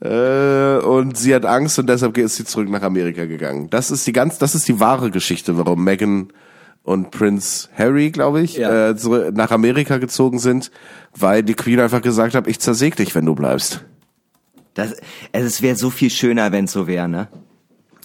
äh, 0.00 0.76
und 0.78 1.16
sie 1.16 1.34
hat 1.34 1.44
Angst 1.44 1.78
und 1.78 1.88
deshalb 1.88 2.16
ist 2.18 2.36
sie 2.36 2.44
zurück 2.44 2.68
nach 2.68 2.82
Amerika 2.82 3.24
gegangen. 3.26 3.70
Das 3.70 3.90
ist 3.90 4.06
die 4.06 4.12
ganz, 4.12 4.38
das 4.38 4.54
ist 4.54 4.68
die 4.68 4.80
wahre 4.80 5.10
Geschichte, 5.10 5.56
warum 5.58 5.84
Megan 5.84 6.28
und 6.82 7.10
Prince 7.10 7.68
Harry, 7.76 8.10
glaube 8.10 8.42
ich, 8.42 8.56
Ja. 8.56 8.90
äh, 8.90 8.94
nach 9.32 9.50
Amerika 9.50 9.98
gezogen 9.98 10.38
sind, 10.38 10.70
weil 11.16 11.42
die 11.42 11.54
Queen 11.54 11.80
einfach 11.80 12.02
gesagt 12.02 12.34
hat, 12.34 12.46
ich 12.46 12.60
zersäg 12.60 12.96
dich, 12.96 13.14
wenn 13.14 13.24
du 13.24 13.34
bleibst. 13.34 13.84
Das, 14.74 14.96
also 15.32 15.46
es 15.46 15.62
wäre 15.62 15.76
so 15.76 15.90
viel 15.90 16.10
schöner, 16.10 16.52
wenn 16.52 16.64
es 16.64 16.72
so 16.72 16.86
wäre, 16.86 17.08
ne? 17.08 17.28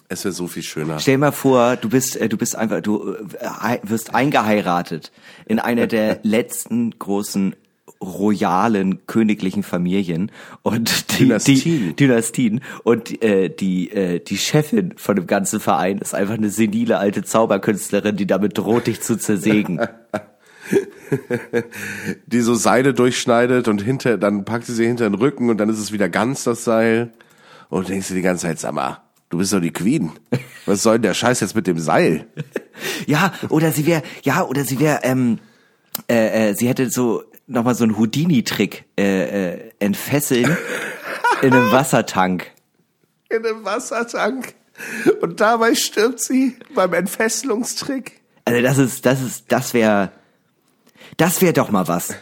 Es 0.08 0.24
wäre 0.24 0.32
so 0.32 0.48
viel 0.48 0.64
schöner. 0.64 0.98
Stell 0.98 1.14
dir 1.14 1.18
mal 1.18 1.32
vor, 1.32 1.76
du 1.76 1.88
bist, 1.88 2.16
äh, 2.16 2.28
du 2.28 2.36
bist 2.36 2.56
einfach, 2.56 2.80
du 2.80 3.14
äh, 3.14 3.78
wirst 3.82 4.14
eingeheiratet 4.14 5.12
in 5.46 5.58
einer 5.58 5.86
der 5.86 6.20
letzten 6.22 6.98
großen 6.98 7.54
royalen 8.02 9.06
königlichen 9.06 9.62
Familien 9.62 10.32
und 10.62 11.10
die 11.12 11.24
Dynastien. 11.24 11.60
die 11.60 11.96
Dynastien 11.96 12.62
und 12.82 13.22
äh, 13.22 13.50
die 13.50 13.90
äh, 13.90 14.20
die 14.20 14.38
Chefin 14.38 14.94
von 14.96 15.16
dem 15.16 15.26
ganzen 15.26 15.60
Verein 15.60 15.98
ist 15.98 16.14
einfach 16.14 16.34
eine 16.34 16.48
senile 16.48 16.98
alte 16.98 17.22
Zauberkünstlerin, 17.22 18.16
die 18.16 18.26
damit 18.26 18.56
droht 18.56 18.86
dich 18.86 19.02
zu 19.02 19.16
zersägen. 19.16 19.80
Die 22.26 22.40
so 22.40 22.54
Seile 22.54 22.94
durchschneidet 22.94 23.68
und 23.68 23.82
hinter, 23.82 24.18
dann 24.18 24.44
packt 24.44 24.66
sie 24.66 24.74
sie 24.74 24.86
hinter 24.86 25.08
den 25.08 25.14
Rücken 25.14 25.50
und 25.50 25.58
dann 25.58 25.68
ist 25.68 25.78
es 25.78 25.92
wieder 25.92 26.08
ganz 26.08 26.44
das 26.44 26.64
Seil. 26.64 27.12
Und 27.68 27.88
du 27.88 27.92
denkst 27.92 28.08
dir 28.08 28.14
die 28.14 28.22
ganze 28.22 28.46
Zeit, 28.46 28.58
sag 28.58 28.74
mal, 28.74 29.02
du 29.28 29.38
bist 29.38 29.52
doch 29.52 29.60
die 29.60 29.72
Queen. 29.72 30.12
Was 30.66 30.82
soll 30.82 30.96
denn 30.96 31.02
der 31.02 31.14
Scheiß 31.14 31.40
jetzt 31.40 31.54
mit 31.54 31.66
dem 31.66 31.78
Seil? 31.78 32.26
ja, 33.06 33.32
oder 33.48 33.72
sie 33.72 33.86
wäre, 33.86 34.02
ja, 34.22 34.44
oder 34.44 34.64
sie 34.64 34.78
wäre, 34.78 35.00
ähm, 35.02 35.38
äh, 36.08 36.50
äh, 36.50 36.54
sie 36.54 36.68
hätte 36.68 36.90
so 36.90 37.22
nochmal 37.46 37.74
so 37.74 37.84
einen 37.84 37.98
Houdini-Trick 37.98 38.84
äh, 38.98 39.52
äh, 39.52 39.70
entfesseln 39.78 40.56
in 41.42 41.52
einem 41.52 41.72
Wassertank. 41.72 42.50
In 43.28 43.44
einem 43.44 43.64
Wassertank. 43.64 44.54
Und 45.20 45.40
dabei 45.40 45.74
stirbt 45.74 46.20
sie 46.20 46.56
beim 46.74 46.92
Entfesselungstrick. 46.92 48.20
Also 48.44 48.62
das 48.62 48.78
ist, 48.78 49.06
das 49.06 49.20
ist, 49.20 49.44
das 49.48 49.74
wäre, 49.74 50.12
das 51.16 51.42
wäre 51.42 51.52
doch 51.52 51.70
mal 51.70 51.88
was. 51.88 52.14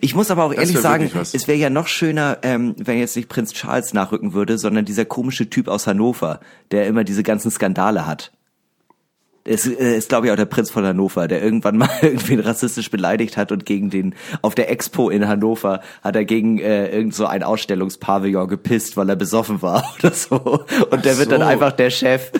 Ich 0.00 0.14
muss 0.14 0.30
aber 0.30 0.44
auch 0.44 0.52
ehrlich 0.52 0.74
wär 0.74 0.80
sagen, 0.80 1.10
es 1.14 1.46
wäre 1.46 1.58
ja 1.58 1.70
noch 1.70 1.88
schöner, 1.88 2.38
ähm, 2.42 2.74
wenn 2.78 2.98
jetzt 2.98 3.16
nicht 3.16 3.28
Prinz 3.28 3.52
Charles 3.52 3.92
nachrücken 3.92 4.32
würde, 4.32 4.56
sondern 4.58 4.84
dieser 4.84 5.04
komische 5.04 5.50
Typ 5.50 5.68
aus 5.68 5.86
Hannover, 5.86 6.40
der 6.70 6.86
immer 6.86 7.04
diese 7.04 7.22
ganzen 7.22 7.50
Skandale 7.50 8.06
hat. 8.06 8.32
Es 9.46 9.66
äh, 9.66 9.96
ist, 9.96 10.08
glaube 10.08 10.26
ich, 10.26 10.32
auch 10.32 10.36
der 10.36 10.46
Prinz 10.46 10.70
von 10.70 10.86
Hannover, 10.86 11.28
der 11.28 11.42
irgendwann 11.42 11.76
mal 11.78 11.90
irgendwen 12.00 12.40
rassistisch 12.40 12.90
beleidigt 12.90 13.36
hat 13.36 13.52
und 13.52 13.66
gegen 13.66 13.90
den, 13.90 14.14
auf 14.40 14.54
der 14.54 14.70
Expo 14.70 15.10
in 15.10 15.28
Hannover 15.28 15.80
hat 16.02 16.16
er 16.16 16.24
gegen 16.24 16.58
äh, 16.58 16.88
irgend 16.88 17.14
so 17.14 17.26
ein 17.26 17.42
Ausstellungspavillon 17.42 18.48
gepisst, 18.48 18.96
weil 18.96 19.10
er 19.10 19.16
besoffen 19.16 19.60
war 19.60 19.84
oder 19.98 20.12
so. 20.12 20.64
Und 20.90 21.04
der 21.04 21.14
Ach 21.14 21.18
wird 21.18 21.30
dann 21.30 21.42
so. 21.42 21.46
einfach 21.46 21.72
der 21.72 21.90
Chef. 21.90 22.32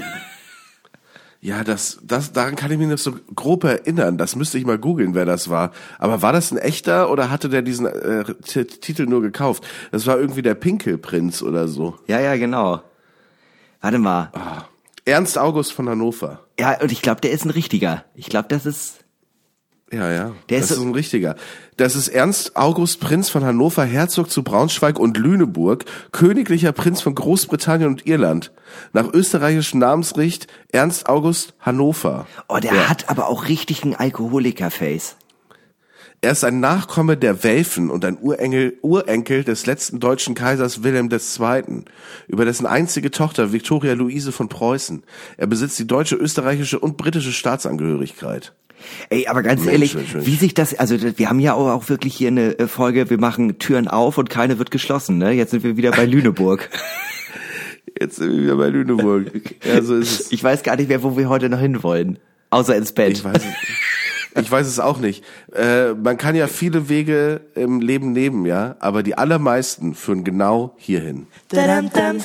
Ja, 1.44 1.62
das, 1.62 1.98
das, 2.02 2.32
daran 2.32 2.56
kann 2.56 2.72
ich 2.72 2.78
mich 2.78 2.88
noch 2.88 2.96
so 2.96 3.16
grob 3.34 3.64
erinnern. 3.64 4.16
Das 4.16 4.34
müsste 4.34 4.56
ich 4.56 4.64
mal 4.64 4.78
googeln, 4.78 5.14
wer 5.14 5.26
das 5.26 5.50
war. 5.50 5.72
Aber 5.98 6.22
war 6.22 6.32
das 6.32 6.50
ein 6.50 6.56
echter 6.56 7.10
oder 7.10 7.30
hatte 7.30 7.50
der 7.50 7.60
diesen 7.60 7.84
äh, 7.84 8.24
Titel 8.64 9.04
nur 9.04 9.20
gekauft? 9.20 9.62
Das 9.92 10.06
war 10.06 10.18
irgendwie 10.18 10.40
der 10.40 10.54
Pinkelprinz 10.54 11.42
oder 11.42 11.68
so. 11.68 11.98
Ja, 12.06 12.18
ja, 12.18 12.36
genau. 12.36 12.80
Warte 13.82 13.98
mal. 13.98 14.32
Ernst 15.04 15.36
August 15.36 15.74
von 15.74 15.86
Hannover. 15.86 16.46
Ja, 16.58 16.80
und 16.80 16.90
ich 16.90 17.02
glaube, 17.02 17.20
der 17.20 17.32
ist 17.32 17.44
ein 17.44 17.50
richtiger. 17.50 18.06
Ich 18.14 18.30
glaube, 18.30 18.48
das 18.48 18.64
ist. 18.64 19.03
Ja, 19.94 20.10
ja. 20.12 20.32
Der 20.48 20.60
das 20.60 20.70
ist 20.70 20.76
ist, 20.78 20.82
ein 20.82 20.92
richtiger. 20.92 21.36
Das 21.76 21.94
ist 21.96 22.08
Ernst 22.08 22.56
August 22.56 23.00
Prinz 23.00 23.28
von 23.28 23.44
Hannover, 23.44 23.84
Herzog 23.84 24.30
zu 24.30 24.42
Braunschweig 24.42 24.98
und 24.98 25.16
Lüneburg, 25.16 25.84
königlicher 26.12 26.72
Prinz 26.72 27.00
von 27.00 27.14
Großbritannien 27.14 27.88
und 27.88 28.06
Irland. 28.06 28.52
Nach 28.92 29.12
österreichischem 29.12 29.80
Namensrecht 29.80 30.46
Ernst 30.72 31.08
August 31.08 31.54
Hannover. 31.60 32.26
Oh, 32.48 32.58
der 32.58 32.74
Ja. 32.74 32.88
hat 32.88 33.08
aber 33.08 33.28
auch 33.28 33.48
richtig 33.48 33.84
ein 33.84 33.94
Alkoholiker-Face. 33.94 35.16
Er 36.20 36.30
ist 36.32 36.42
ein 36.42 36.58
Nachkomme 36.58 37.18
der 37.18 37.44
Welfen 37.44 37.90
und 37.90 38.02
ein 38.02 38.16
Urengel, 38.18 38.78
Urenkel 38.80 39.44
des 39.44 39.66
letzten 39.66 40.00
deutschen 40.00 40.34
Kaisers 40.34 40.82
Wilhelm 40.82 41.10
II., 41.10 41.84
über 42.28 42.46
dessen 42.46 42.64
einzige 42.64 43.10
Tochter 43.10 43.52
Viktoria 43.52 43.92
Luise 43.92 44.32
von 44.32 44.48
Preußen. 44.48 45.02
Er 45.36 45.46
besitzt 45.46 45.78
die 45.78 45.86
deutsche, 45.86 46.16
österreichische 46.16 46.78
und 46.78 46.96
britische 46.96 47.32
Staatsangehörigkeit. 47.32 48.54
Ey, 49.10 49.26
aber 49.26 49.42
ganz 49.42 49.60
Mensch, 49.60 49.72
ehrlich, 49.72 49.94
Mensch, 49.94 50.14
Mensch. 50.14 50.26
wie 50.26 50.36
sich 50.36 50.54
das, 50.54 50.78
also 50.78 50.96
wir 51.16 51.28
haben 51.28 51.40
ja 51.40 51.54
auch 51.54 51.88
wirklich 51.88 52.14
hier 52.14 52.28
eine 52.28 52.58
äh, 52.58 52.66
Folge, 52.66 53.10
wir 53.10 53.18
machen 53.18 53.58
Türen 53.58 53.88
auf 53.88 54.18
und 54.18 54.30
keine 54.30 54.58
wird 54.58 54.70
geschlossen, 54.70 55.18
ne? 55.18 55.32
Jetzt 55.32 55.50
sind 55.50 55.64
wir 55.64 55.76
wieder 55.76 55.90
bei 55.92 56.06
Lüneburg. 56.06 56.70
Jetzt 58.00 58.16
sind 58.16 58.32
wir 58.32 58.42
wieder 58.42 58.56
bei 58.56 58.68
Lüneburg. 58.68 59.30
Ja, 59.64 59.82
so 59.82 59.94
ist 59.94 60.20
es. 60.20 60.32
Ich 60.32 60.42
weiß 60.42 60.62
gar 60.62 60.76
nicht 60.76 60.88
mehr, 60.88 61.02
wo 61.02 61.16
wir 61.16 61.28
heute 61.28 61.48
noch 61.48 61.60
hinwollen. 61.60 62.18
Außer 62.50 62.76
ins 62.76 62.92
Bett. 62.92 63.12
Ich 63.12 63.24
weiß 63.24 63.36
es, 63.36 64.42
ich 64.42 64.50
weiß 64.50 64.66
es 64.66 64.80
auch 64.80 64.98
nicht. 64.98 65.24
Äh, 65.54 65.94
man 65.94 66.16
kann 66.18 66.34
ja 66.34 66.48
viele 66.48 66.88
Wege 66.88 67.42
im 67.54 67.80
Leben 67.80 68.12
nehmen, 68.12 68.46
ja, 68.46 68.76
aber 68.80 69.02
die 69.02 69.16
allermeisten 69.16 69.94
führen 69.94 70.24
genau 70.24 70.74
hierhin. 70.76 71.26
Dadam, 71.48 71.90
dam. 71.92 72.18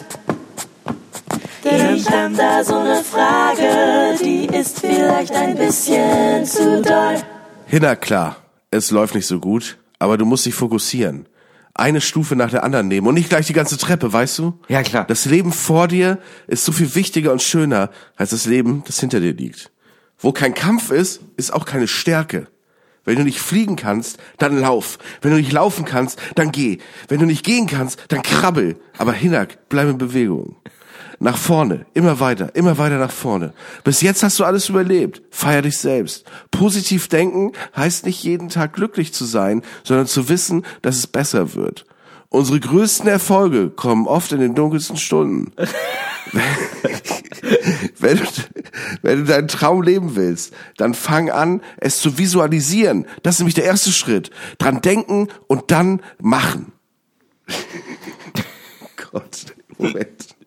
Ich 1.64 2.10
hab 2.10 2.36
da 2.38 2.64
so 2.64 2.76
eine 2.76 3.04
Frage, 3.04 4.18
die 4.24 4.46
ist 4.46 4.80
vielleicht 4.80 5.34
ein 5.34 5.58
bisschen 5.58 6.46
zu 6.46 6.82
doll. 6.82 7.18
Hinner, 7.66 7.96
klar, 7.98 8.38
es 8.72 8.92
läuft 8.92 9.14
nicht 9.16 9.28
so 9.28 9.40
gut, 9.40 9.78
aber 10.00 10.18
du 10.18 10.26
musst 10.26 10.46
dich 10.46 10.54
fokussieren. 10.54 11.28
Eine 11.74 12.00
Stufe 12.02 12.36
nach 12.36 12.50
der 12.50 12.64
anderen 12.64 12.88
nehmen 12.88 13.08
und 13.08 13.14
nicht 13.14 13.30
gleich 13.30 13.48
die 13.48 13.54
ganze 13.54 13.78
Treppe, 13.78 14.12
weißt 14.12 14.40
du? 14.40 14.54
Ja, 14.70 14.84
klar. 14.84 15.06
Das 15.06 15.26
Leben 15.26 15.52
vor 15.52 15.88
dir 15.88 16.20
ist 16.48 16.64
so 16.64 16.72
viel 16.72 16.96
wichtiger 16.96 17.32
und 17.32 17.42
schöner 17.42 17.90
als 18.16 18.30
das 18.30 18.46
Leben, 18.46 18.84
das 18.88 19.00
hinter 19.00 19.20
dir 19.20 19.34
liegt. 19.34 19.72
Wo 20.18 20.32
kein 20.32 20.54
Kampf 20.54 20.92
ist, 20.92 21.22
ist 21.36 21.54
auch 21.54 21.66
keine 21.66 21.88
Stärke. 21.88 22.48
Wenn 23.04 23.16
du 23.16 23.24
nicht 23.24 23.40
fliegen 23.40 23.76
kannst, 23.76 24.18
dann 24.38 24.60
lauf. 24.60 24.98
Wenn 25.22 25.32
du 25.32 25.38
nicht 25.38 25.52
laufen 25.52 25.84
kannst, 25.86 26.20
dann 26.36 26.52
geh. 26.52 26.80
Wenn 27.08 27.20
du 27.20 27.26
nicht 27.26 27.46
gehen 27.46 27.68
kannst, 27.68 28.00
dann 28.10 28.24
krabbel. 28.24 28.78
Aber 28.98 29.14
Hinak, 29.14 29.70
bleib 29.70 29.90
in 29.90 29.98
Bewegung. 29.98 30.56
Nach 31.22 31.38
vorne, 31.38 31.86
immer 31.94 32.22
weiter, 32.22 32.56
immer 32.56 32.78
weiter 32.78 32.98
nach 32.98 33.12
vorne. 33.12 33.54
Bis 33.84 34.02
jetzt 34.02 34.24
hast 34.24 34.40
du 34.40 34.46
alles 34.46 34.70
überlebt. 34.70 35.22
Feier 35.32 35.62
dich 35.62 35.78
selbst. 35.78 36.26
Positiv 36.50 37.10
denken 37.10 37.52
heißt 37.76 38.06
nicht 38.06 38.24
jeden 38.24 38.48
Tag 38.48 38.72
glücklich 38.74 39.14
zu 39.14 39.26
sein, 39.26 39.62
sondern 39.84 40.08
zu 40.08 40.30
wissen, 40.30 40.66
dass 40.82 40.98
es 40.98 41.08
besser 41.08 41.56
wird. 41.56 41.86
Unsere 42.30 42.60
größten 42.60 43.10
Erfolge 43.10 43.70
kommen 43.70 44.08
oft 44.08 44.32
in 44.32 44.40
den 44.40 44.56
dunkelsten 44.56 44.96
Stunden. 44.96 45.52
wenn, 48.00 48.18
du, 48.18 48.24
wenn 49.02 49.20
du 49.20 49.26
deinen 49.26 49.48
Traum 49.50 49.82
leben 49.82 50.16
willst, 50.16 50.54
dann 50.78 50.94
fang 50.94 51.32
an, 51.32 51.62
es 51.78 52.00
zu 52.00 52.18
visualisieren. 52.18 53.08
Das 53.24 53.36
ist 53.36 53.40
nämlich 53.40 53.56
der 53.56 53.66
erste 53.66 53.92
Schritt. 53.92 54.30
Dran 54.58 54.80
denken 54.82 55.28
und 55.48 55.72
dann 55.72 56.02
machen. 56.22 56.72
Gott, 59.12 59.48
Moment. 59.78 60.39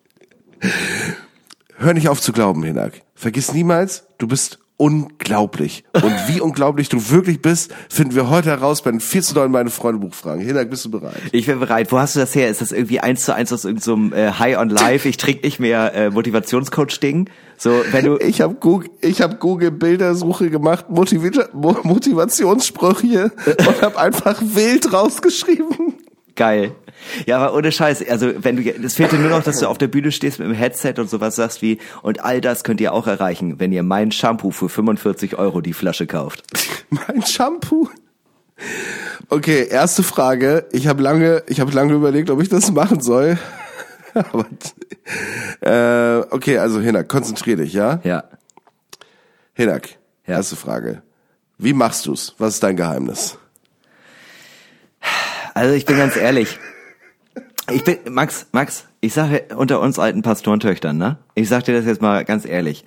Hör 1.77 1.93
nicht 1.93 2.09
auf 2.09 2.21
zu 2.21 2.31
glauben, 2.31 2.63
Hinak. 2.63 3.01
Vergiss 3.15 3.53
niemals, 3.53 4.05
du 4.17 4.27
bist 4.27 4.59
unglaublich. 4.77 5.83
Und 5.93 6.13
wie 6.27 6.41
unglaublich 6.41 6.89
du 6.89 7.09
wirklich 7.09 7.41
bist, 7.41 7.73
finden 7.89 8.15
wir 8.15 8.29
heute 8.29 8.49
heraus 8.49 8.81
bei 8.81 8.91
den 8.91 8.99
4 8.99 9.21
zu 9.21 9.35
9 9.35 9.51
meine 9.51 9.69
Freunde 9.69 9.99
Buchfragen. 9.99 10.43
Hinak, 10.43 10.69
bist 10.69 10.85
du 10.85 10.91
bereit? 10.91 11.15
Ich 11.31 11.45
bin 11.45 11.59
bereit. 11.59 11.91
Wo 11.91 11.99
hast 11.99 12.15
du 12.15 12.19
das 12.19 12.33
her? 12.35 12.49
Ist 12.49 12.61
das 12.61 12.71
irgendwie 12.71 12.99
eins 12.99 13.23
zu 13.25 13.33
eins 13.33 13.51
aus 13.53 13.65
irgendeinem 13.65 14.09
so 14.11 14.15
äh, 14.15 14.31
High 14.31 14.57
on 14.57 14.69
Life? 14.69 15.07
Ich 15.07 15.17
trink 15.17 15.43
nicht 15.43 15.59
mehr 15.59 15.93
äh, 15.93 16.09
Motivationscoach-Ding. 16.09 17.29
So, 17.57 17.81
wenn 17.91 18.05
du. 18.05 18.17
Ich 18.17 18.41
habe 18.41 18.55
Google, 18.55 18.89
ich 19.01 19.21
hab 19.21 19.39
Google 19.39 19.71
Bildersuche 19.71 20.49
gemacht, 20.49 20.85
Motivi- 20.89 21.47
Mo- 21.53 21.77
Motivationssprüche 21.83 23.31
und 23.67 23.81
habe 23.81 23.97
einfach 23.99 24.41
wild 24.41 24.91
rausgeschrieben. 24.91 25.93
Geil. 26.35 26.71
Ja, 27.25 27.37
aber 27.37 27.55
ohne 27.55 27.71
Scheiß, 27.71 28.07
also 28.09 28.31
wenn 28.43 28.55
du, 28.57 28.63
es 28.63 28.95
fehlt 28.95 29.11
dir 29.11 29.19
nur 29.19 29.29
noch, 29.29 29.43
dass 29.43 29.59
du 29.59 29.67
auf 29.67 29.77
der 29.77 29.87
Bühne 29.87 30.11
stehst 30.11 30.39
mit 30.39 30.47
dem 30.47 30.53
Headset 30.53 30.95
und 30.97 31.09
sowas 31.09 31.35
sagst 31.35 31.61
wie, 31.61 31.79
und 32.01 32.23
all 32.23 32.41
das 32.41 32.63
könnt 32.63 32.81
ihr 32.81 32.93
auch 32.93 33.07
erreichen, 33.07 33.59
wenn 33.59 33.71
ihr 33.71 33.83
mein 33.83 34.11
Shampoo 34.11 34.51
für 34.51 34.69
45 34.69 35.37
Euro 35.37 35.61
die 35.61 35.73
Flasche 35.73 36.07
kauft. 36.07 36.43
Mein 36.89 37.23
Shampoo. 37.23 37.89
Okay, 39.29 39.67
erste 39.67 40.03
Frage. 40.03 40.67
Ich 40.71 40.87
habe 40.87 41.01
lange, 41.01 41.43
ich 41.47 41.59
habe 41.59 41.71
lange 41.71 41.93
überlegt, 41.93 42.29
ob 42.29 42.41
ich 42.41 42.49
das 42.49 42.71
machen 42.71 43.01
soll. 43.01 43.37
Aber, 44.13 44.45
äh, 45.61 46.23
okay, 46.29 46.59
also 46.59 46.79
Hinak, 46.79 47.09
konzentrier 47.09 47.57
dich, 47.57 47.73
ja? 47.73 47.99
Ja. 48.03 48.25
Hinak, 49.53 49.89
Ja. 50.27 50.35
erste 50.35 50.55
Frage. 50.55 51.01
Wie 51.57 51.73
machst 51.73 52.05
du's? 52.05 52.35
Was 52.37 52.55
ist 52.55 52.63
dein 52.63 52.75
Geheimnis? 52.75 53.37
Also 55.55 55.73
ich 55.73 55.85
bin 55.85 55.97
ganz 55.97 56.15
ehrlich. 56.15 56.59
Ich 57.71 57.83
bin, 57.83 57.97
Max, 58.09 58.47
Max, 58.51 58.85
ich 58.99 59.13
sage 59.13 59.45
unter 59.55 59.79
uns 59.79 59.99
alten 59.99 60.21
Pastorentöchtern, 60.21 60.97
ne? 60.97 61.17
Ich 61.35 61.47
sag 61.49 61.63
dir 61.63 61.73
das 61.73 61.85
jetzt 61.85 62.01
mal 62.01 62.25
ganz 62.25 62.45
ehrlich. 62.45 62.83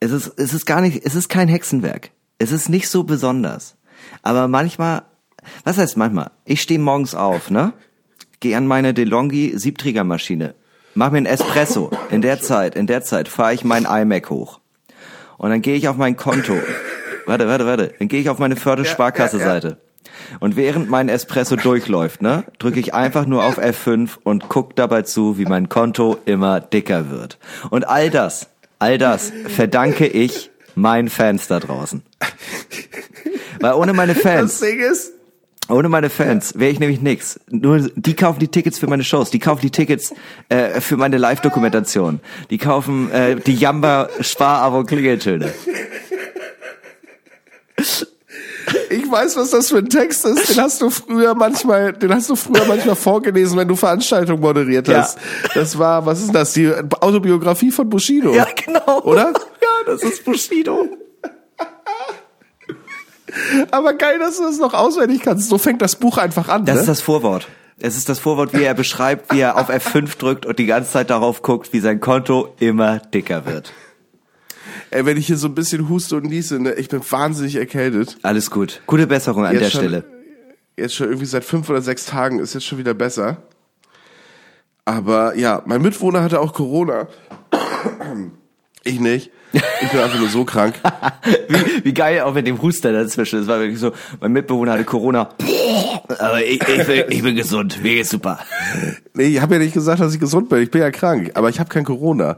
Es 0.00 0.12
ist, 0.12 0.32
es 0.36 0.54
ist 0.54 0.66
gar 0.66 0.80
nicht, 0.80 1.04
es 1.04 1.14
ist 1.14 1.28
kein 1.28 1.48
Hexenwerk. 1.48 2.10
Es 2.38 2.52
ist 2.52 2.68
nicht 2.68 2.88
so 2.88 3.04
besonders. 3.04 3.76
Aber 4.22 4.48
manchmal, 4.48 5.02
was 5.64 5.78
heißt 5.78 5.96
manchmal? 5.96 6.30
Ich 6.44 6.62
stehe 6.62 6.80
morgens 6.80 7.14
auf, 7.14 7.50
ne? 7.50 7.72
Geh 8.40 8.54
an 8.54 8.66
meine 8.66 8.94
DeLonghi 8.94 9.52
Siebträgermaschine. 9.56 10.54
Mach 10.94 11.10
mir 11.10 11.18
einen 11.18 11.26
Espresso. 11.26 11.90
In 12.10 12.22
der 12.22 12.40
Zeit, 12.40 12.74
in 12.74 12.86
der 12.86 13.02
Zeit 13.02 13.28
fahre 13.28 13.54
ich 13.54 13.64
mein 13.64 13.84
iMac 13.84 14.30
hoch. 14.30 14.60
Und 15.38 15.50
dann 15.50 15.62
gehe 15.62 15.76
ich 15.76 15.88
auf 15.88 15.96
mein 15.96 16.16
Konto. 16.16 16.54
Warte, 17.26 17.48
warte, 17.48 17.66
warte. 17.66 17.94
Dann 17.98 18.08
gehe 18.08 18.20
ich 18.20 18.30
auf 18.30 18.38
meine 18.38 18.56
Förde-Sparkasse-Seite. 18.56 19.78
Und 20.40 20.56
während 20.56 20.90
mein 20.90 21.08
Espresso 21.08 21.56
durchläuft, 21.56 22.22
ne, 22.22 22.44
drücke 22.58 22.80
ich 22.80 22.94
einfach 22.94 23.26
nur 23.26 23.44
auf 23.44 23.58
F5 23.58 24.10
und 24.22 24.48
guck 24.48 24.76
dabei 24.76 25.02
zu, 25.02 25.38
wie 25.38 25.44
mein 25.44 25.68
Konto 25.68 26.18
immer 26.24 26.60
dicker 26.60 27.10
wird. 27.10 27.38
Und 27.70 27.88
all 27.88 28.10
das, 28.10 28.48
all 28.78 28.98
das 28.98 29.32
verdanke 29.48 30.06
ich 30.06 30.50
meinen 30.74 31.08
Fans 31.08 31.48
da 31.48 31.60
draußen. 31.60 32.02
Weil 33.60 33.74
ohne 33.74 33.92
meine 33.92 34.14
Fans, 34.14 34.60
Das 34.60 34.68
Ding 34.68 34.80
ist, 34.80 35.12
ohne 35.68 35.88
meine 35.88 36.10
Fans 36.10 36.58
wäre 36.58 36.70
ich 36.70 36.78
nämlich 36.78 37.00
nix. 37.00 37.40
Nur 37.50 37.90
die 37.94 38.14
kaufen 38.14 38.38
die 38.38 38.48
Tickets 38.48 38.78
für 38.78 38.86
meine 38.86 39.02
Shows, 39.02 39.30
die 39.30 39.38
kaufen 39.38 39.62
die 39.62 39.70
Tickets 39.70 40.14
äh, 40.48 40.80
für 40.80 40.96
meine 40.96 41.18
Live-Dokumentation, 41.18 42.20
die 42.50 42.58
kaufen 42.58 43.10
äh, 43.10 43.36
die 43.36 43.54
Jamba 43.54 44.08
Spar 44.20 44.62
Abo 44.62 44.84
Klingeltöne. 44.84 45.52
Ich 48.90 49.10
weiß, 49.10 49.36
was 49.36 49.50
das 49.50 49.68
für 49.68 49.78
ein 49.78 49.88
Text 49.88 50.24
ist. 50.24 50.50
Den 50.50 50.62
hast 50.62 50.82
du 50.82 50.90
früher 50.90 51.34
manchmal, 51.34 51.92
den 51.92 52.12
hast 52.14 52.28
du 52.30 52.36
früher 52.36 52.64
manchmal 52.66 52.96
vorgelesen, 52.96 53.58
wenn 53.58 53.68
du 53.68 53.76
Veranstaltungen 53.76 54.40
moderiert 54.40 54.88
Ja. 54.88 54.98
hast. 55.02 55.18
Das 55.54 55.78
war, 55.78 56.04
was 56.06 56.20
ist 56.22 56.34
das? 56.34 56.52
Die 56.52 56.72
Autobiografie 57.00 57.70
von 57.70 57.88
Bushido. 57.88 58.34
Ja, 58.34 58.46
genau. 58.64 59.00
Oder? 59.02 59.32
Ja, 59.66 59.92
das 59.92 60.02
ist 60.02 60.24
Bushido. 60.24 60.88
Aber 63.70 63.94
geil, 63.94 64.18
dass 64.18 64.36
du 64.38 64.44
das 64.44 64.58
noch 64.58 64.74
auswendig 64.74 65.22
kannst. 65.22 65.48
So 65.48 65.58
fängt 65.58 65.82
das 65.82 65.96
Buch 65.96 66.18
einfach 66.18 66.48
an. 66.48 66.64
Das 66.64 66.76
ne? 66.76 66.80
ist 66.82 66.88
das 66.88 67.00
Vorwort. 67.00 67.48
Es 67.78 67.96
ist 67.96 68.08
das 68.08 68.18
Vorwort, 68.18 68.54
wie 68.54 68.62
er 68.62 68.74
beschreibt, 68.74 69.32
wie 69.34 69.40
er 69.40 69.56
auf 69.58 69.68
F5 69.68 70.16
drückt 70.18 70.46
und 70.46 70.58
die 70.58 70.66
ganze 70.66 70.92
Zeit 70.92 71.10
darauf 71.10 71.42
guckt, 71.42 71.72
wie 71.72 71.80
sein 71.80 72.00
Konto 72.00 72.54
immer 72.58 73.00
dicker 73.00 73.44
wird. 73.44 73.72
Ey, 74.90 75.04
wenn 75.06 75.16
ich 75.16 75.26
hier 75.26 75.36
so 75.36 75.48
ein 75.48 75.54
bisschen 75.54 75.88
huste 75.88 76.16
und 76.16 76.24
niese, 76.26 76.58
ne, 76.60 76.74
ich 76.74 76.88
bin 76.88 77.00
wahnsinnig 77.10 77.56
erkältet. 77.56 78.16
Alles 78.22 78.50
gut. 78.50 78.80
Gute 78.86 79.06
Besserung 79.06 79.44
an 79.44 79.52
Jetzt 79.52 79.62
der 79.62 79.70
schon- 79.70 79.80
Stelle. 79.80 80.04
Jetzt 80.76 80.94
schon 80.94 81.06
irgendwie 81.06 81.26
seit 81.26 81.44
fünf 81.44 81.70
oder 81.70 81.80
sechs 81.80 82.04
Tagen 82.06 82.38
ist 82.38 82.52
jetzt 82.54 82.64
schon 82.66 82.78
wieder 82.78 82.92
besser. 82.94 83.38
Aber 84.84 85.34
ja, 85.36 85.62
mein 85.66 85.82
Mitwohner 85.82 86.22
hatte 86.22 86.40
auch 86.40 86.52
Corona. 86.52 87.08
Ich 88.84 89.00
nicht. 89.00 89.32
Ich 89.52 89.90
bin 89.90 89.98
einfach 90.00 90.20
nur 90.20 90.28
so 90.28 90.44
krank. 90.44 90.76
Wie, 91.48 91.84
wie 91.86 91.92
geil 91.92 92.20
auch 92.20 92.34
mit 92.34 92.46
dem 92.46 92.62
Huster 92.62 92.92
dazwischen. 92.92 93.40
Es 93.40 93.48
war 93.48 93.58
wirklich 93.58 93.80
so, 93.80 93.90
mein 94.20 94.30
Mitbewohner 94.30 94.74
hatte 94.74 94.84
Corona. 94.84 95.30
Aber 96.20 96.44
ich, 96.44 96.62
ich, 96.68 96.86
bin, 96.86 97.04
ich 97.08 97.20
bin 97.20 97.34
gesund. 97.34 97.82
Mir 97.82 97.94
geht's 97.96 98.10
super. 98.10 98.38
Nee, 99.12 99.24
ich 99.24 99.40
habe 99.40 99.54
ja 99.54 99.58
nicht 99.60 99.74
gesagt, 99.74 100.00
dass 100.00 100.14
ich 100.14 100.20
gesund 100.20 100.48
bin. 100.50 100.62
Ich 100.62 100.70
bin 100.70 100.82
ja 100.82 100.92
krank, 100.92 101.32
aber 101.34 101.48
ich 101.48 101.58
habe 101.58 101.68
kein 101.68 101.82
Corona. 101.84 102.36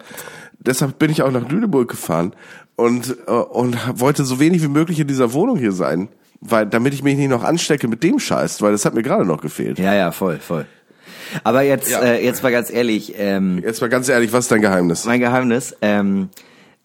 Deshalb 0.61 0.99
bin 0.99 1.11
ich 1.11 1.23
auch 1.23 1.31
nach 1.31 1.49
Lüneburg 1.49 1.89
gefahren 1.89 2.35
und 2.77 3.17
äh, 3.27 3.31
und 3.31 3.77
wollte 4.01 4.25
so 4.25 4.41
wenig 4.41 4.63
wie 4.63 4.69
möglich 4.69 4.99
in 5.01 5.07
dieser 5.09 5.33
Wohnung 5.33 5.57
hier 5.59 5.73
sein, 5.73 6.09
weil 6.41 6.67
damit 6.67 6.95
ich 6.95 7.03
mich 7.03 7.17
nicht 7.17 7.29
noch 7.31 7.45
anstecke 7.45 7.89
mit 7.89 8.03
dem 8.03 8.19
Scheiß, 8.19 8.61
weil 8.63 8.73
das 8.73 8.85
hat 8.85 8.95
mir 8.95 9.03
gerade 9.03 9.25
noch 9.25 9.41
gefehlt. 9.41 9.79
Ja, 9.79 9.95
ja, 9.95 10.11
voll, 10.13 10.39
voll. 10.39 10.67
Aber 11.45 11.63
jetzt, 11.63 11.91
Ja. 11.91 12.01
äh, 12.03 12.25
jetzt 12.25 12.43
mal 12.43 12.51
ganz 12.53 12.71
ehrlich, 12.71 13.15
ähm, 13.19 13.59
Jetzt 13.63 13.81
mal 13.81 13.89
ganz 13.91 14.09
ehrlich, 14.09 14.33
was 14.33 14.47
ist 14.47 14.51
dein 14.53 14.63
Geheimnis? 14.63 15.05
mein 15.05 15.21
Geheimnis, 15.21 15.77
ähm, 15.83 16.31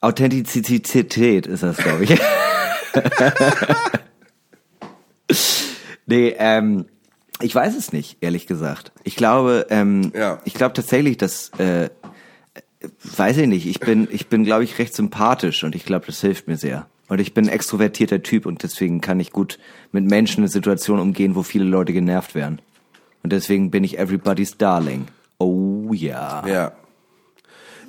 Authentizität 0.01 1.47
ist 1.47 1.63
das, 1.63 1.77
glaube 1.77 2.03
ich. 2.03 2.19
nee, 6.05 6.35
ähm, 6.37 6.85
ich 7.41 7.53
weiß 7.55 7.75
es 7.77 7.91
nicht, 7.93 8.17
ehrlich 8.21 8.47
gesagt. 8.47 8.91
Ich 9.03 9.15
glaube, 9.15 9.67
ähm, 9.69 10.11
Ja. 10.15 10.39
ich 10.45 10.53
glaube 10.53 10.73
tatsächlich, 10.73 11.17
dass, 11.17 11.49
äh, 11.57 11.89
weiß 13.03 13.37
ich 13.37 13.47
nicht, 13.47 13.65
ich 13.65 13.79
bin, 13.79 14.07
ich 14.11 14.27
bin, 14.27 14.43
glaube 14.43 14.63
ich, 14.63 14.79
recht 14.79 14.93
sympathisch 14.93 15.63
und 15.63 15.75
ich 15.75 15.85
glaube, 15.85 16.05
das 16.05 16.21
hilft 16.21 16.47
mir 16.47 16.57
sehr. 16.57 16.87
Und 17.07 17.19
ich 17.19 17.33
bin 17.33 17.45
ein 17.45 17.53
extrovertierter 17.53 18.23
Typ 18.23 18.45
und 18.45 18.63
deswegen 18.63 19.01
kann 19.01 19.19
ich 19.19 19.31
gut 19.31 19.59
mit 19.91 20.05
Menschen 20.05 20.43
in 20.43 20.49
Situationen 20.49 21.01
umgehen, 21.01 21.35
wo 21.35 21.43
viele 21.43 21.65
Leute 21.65 21.93
genervt 21.93 22.33
werden. 22.33 22.59
Und 23.23 23.31
deswegen 23.31 23.71
bin 23.71 23.83
ich 23.83 23.99
everybody's 23.99 24.57
darling. 24.57 25.07
Oh 25.37 25.91
ja. 25.93 26.45
Ja. 26.47 26.71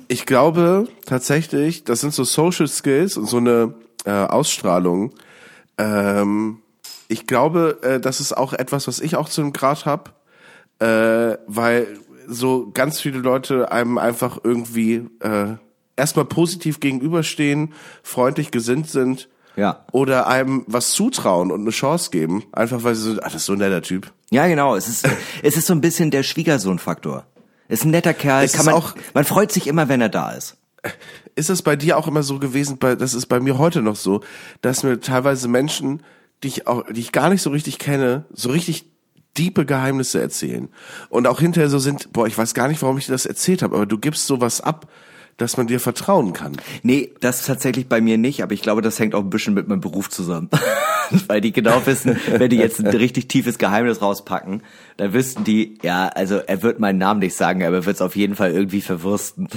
Ich 0.07 0.25
glaube 0.25 0.87
tatsächlich, 1.05 1.83
das 1.83 2.01
sind 2.01 2.13
so 2.13 2.23
Social 2.23 2.67
Skills 2.67 3.17
und 3.17 3.27
so 3.27 3.37
eine 3.37 3.73
äh, 4.05 4.11
Ausstrahlung. 4.11 5.13
Ähm, 5.77 6.59
ich 7.07 7.27
glaube, 7.27 7.79
äh, 7.81 7.99
das 7.99 8.19
ist 8.19 8.35
auch 8.35 8.53
etwas, 8.53 8.87
was 8.87 8.99
ich 8.99 9.15
auch 9.15 9.29
zu 9.29 9.41
einem 9.41 9.53
Grad 9.53 9.85
habe, 9.85 10.11
äh, 10.79 11.37
weil 11.47 11.99
so 12.27 12.69
ganz 12.73 12.99
viele 13.01 13.19
Leute 13.19 13.71
einem 13.71 13.97
einfach 13.97 14.39
irgendwie 14.43 15.07
äh, 15.21 15.55
erstmal 15.95 16.25
positiv 16.25 16.79
gegenüberstehen, 16.79 17.73
freundlich 18.03 18.51
gesinnt 18.51 18.89
sind 18.89 19.29
Ja. 19.55 19.85
oder 19.91 20.27
einem 20.27 20.63
was 20.67 20.91
zutrauen 20.91 21.51
und 21.51 21.61
eine 21.61 21.69
Chance 21.71 22.09
geben, 22.11 22.43
einfach 22.51 22.83
weil 22.83 22.95
sie 22.95 23.13
so, 23.13 23.19
ach, 23.21 23.25
das 23.25 23.35
ist 23.35 23.45
so 23.45 23.53
ein 23.53 23.59
netter 23.59 23.81
Typ. 23.81 24.11
Ja, 24.31 24.47
genau. 24.47 24.75
Es 24.75 24.87
ist, 24.87 25.07
es 25.43 25.55
ist 25.57 25.67
so 25.67 25.73
ein 25.73 25.81
bisschen 25.81 26.11
der 26.11 26.23
Schwiegersohn-Faktor. 26.23 27.25
Ist 27.67 27.85
ein 27.85 27.91
netter 27.91 28.13
Kerl. 28.13 28.43
Es 28.43 28.51
Kann 28.53 28.61
ist 28.61 28.65
man, 28.65 28.75
auch- 28.75 28.93
man 29.13 29.23
freut 29.23 29.51
sich 29.51 29.67
immer, 29.67 29.87
wenn 29.89 30.01
er 30.01 30.09
da 30.09 30.31
ist. 30.31 30.57
Ist 31.35 31.49
es 31.49 31.61
bei 31.63 31.75
dir 31.75 31.97
auch 31.97 32.07
immer 32.07 32.21
so 32.23 32.37
gewesen, 32.39 32.77
bei, 32.77 32.95
das 32.95 33.13
ist 33.15 33.25
bei 33.25 33.39
mir 33.39 33.57
heute 33.57 33.81
noch 33.81 33.95
so, 33.95 34.21
dass 34.61 34.83
mir 34.83 34.99
teilweise 34.99 35.47
Menschen, 35.47 36.03
die 36.43 36.47
ich 36.49 36.67
auch, 36.67 36.83
die 36.91 36.99
ich 36.99 37.11
gar 37.11 37.29
nicht 37.29 37.41
so 37.41 37.49
richtig 37.49 37.79
kenne, 37.79 38.25
so 38.33 38.49
richtig 38.49 38.85
diepe 39.37 39.65
Geheimnisse 39.65 40.21
erzählen. 40.21 40.69
Und 41.09 41.27
auch 41.27 41.39
hinterher 41.39 41.69
so 41.69 41.79
sind, 41.79 42.11
boah, 42.13 42.27
ich 42.27 42.37
weiß 42.37 42.53
gar 42.53 42.67
nicht, 42.67 42.81
warum 42.81 42.97
ich 42.97 43.05
dir 43.05 43.11
das 43.11 43.25
erzählt 43.25 43.61
habe, 43.61 43.75
aber 43.75 43.85
du 43.85 43.97
gibst 43.97 44.27
sowas 44.27 44.61
ab, 44.61 44.87
dass 45.37 45.57
man 45.57 45.67
dir 45.67 45.81
vertrauen 45.81 46.31
kann. 46.31 46.55
Nee, 46.81 47.11
das 47.19 47.45
tatsächlich 47.45 47.89
bei 47.89 47.99
mir 47.99 48.17
nicht, 48.17 48.41
aber 48.41 48.53
ich 48.53 48.61
glaube, 48.61 48.81
das 48.81 48.99
hängt 48.99 49.13
auch 49.15 49.21
ein 49.21 49.29
bisschen 49.29 49.53
mit 49.53 49.67
meinem 49.67 49.81
Beruf 49.81 50.09
zusammen. 50.09 50.49
Weil 51.27 51.41
die 51.41 51.51
genau 51.51 51.85
wissen, 51.85 52.17
wenn 52.27 52.49
die 52.49 52.57
jetzt 52.57 52.79
ein 52.79 52.87
richtig 52.87 53.27
tiefes 53.27 53.57
Geheimnis 53.57 54.01
rauspacken, 54.01 54.63
dann 54.97 55.13
wüssten 55.13 55.43
die, 55.43 55.77
ja, 55.81 56.07
also 56.07 56.37
er 56.37 56.63
wird 56.63 56.79
meinen 56.79 56.99
Namen 56.99 57.19
nicht 57.19 57.35
sagen, 57.35 57.63
aber 57.63 57.75
er 57.77 57.85
wird 57.85 57.97
es 57.97 58.01
auf 58.01 58.15
jeden 58.15 58.35
Fall 58.35 58.51
irgendwie 58.51 58.81
verwursten. 58.81 59.49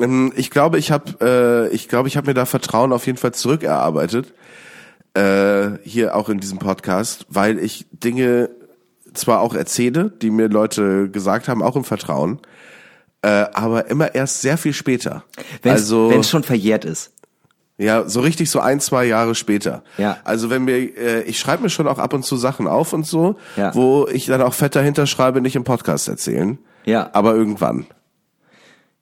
Ähm, 0.00 0.32
Ich 0.36 0.50
glaube, 0.50 0.78
ich 0.78 0.90
habe, 0.92 1.68
äh, 1.70 1.74
ich 1.74 1.88
glaube, 1.88 2.08
ich 2.08 2.16
habe 2.16 2.28
mir 2.28 2.34
da 2.34 2.46
Vertrauen 2.46 2.92
auf 2.92 3.06
jeden 3.06 3.18
Fall 3.18 3.34
zurückerarbeitet 3.34 4.32
äh, 5.16 5.78
hier 5.82 6.14
auch 6.14 6.28
in 6.28 6.38
diesem 6.40 6.58
Podcast, 6.58 7.26
weil 7.28 7.58
ich 7.58 7.86
Dinge 7.92 8.50
zwar 9.14 9.40
auch 9.40 9.54
erzähle, 9.54 10.10
die 10.22 10.30
mir 10.30 10.48
Leute 10.48 11.08
gesagt 11.10 11.48
haben, 11.48 11.62
auch 11.62 11.74
im 11.76 11.84
Vertrauen, 11.84 12.38
äh, 13.22 13.28
aber 13.54 13.88
immer 13.90 14.14
erst 14.14 14.42
sehr 14.42 14.58
viel 14.58 14.72
später. 14.74 15.24
Wenn's, 15.62 15.80
also 15.80 16.10
wenn 16.10 16.20
es 16.20 16.28
schon 16.28 16.42
verjährt 16.42 16.84
ist. 16.84 17.12
ja, 17.78 18.06
so 18.08 18.20
richtig 18.20 18.50
so 18.50 18.60
ein, 18.60 18.78
zwei 18.80 19.06
Jahre 19.06 19.34
später. 19.34 19.82
Ja. 19.96 20.18
Also 20.24 20.50
wenn 20.50 20.64
mir, 20.64 20.76
äh, 20.96 21.22
ich 21.22 21.38
schreibe 21.38 21.62
mir 21.62 21.70
schon 21.70 21.88
auch 21.88 21.98
ab 21.98 22.12
und 22.12 22.24
zu 22.24 22.36
Sachen 22.36 22.68
auf 22.68 22.92
und 22.92 23.06
so, 23.06 23.36
Ja. 23.56 23.74
wo 23.74 24.06
ich 24.10 24.26
dann 24.26 24.42
auch 24.42 24.54
fett 24.54 24.76
dahinter 24.76 25.06
schreibe, 25.06 25.40
nicht 25.40 25.56
im 25.56 25.64
Podcast 25.64 26.08
erzählen. 26.08 26.58
Ja. 26.84 27.08
Aber 27.14 27.34
irgendwann. 27.34 27.86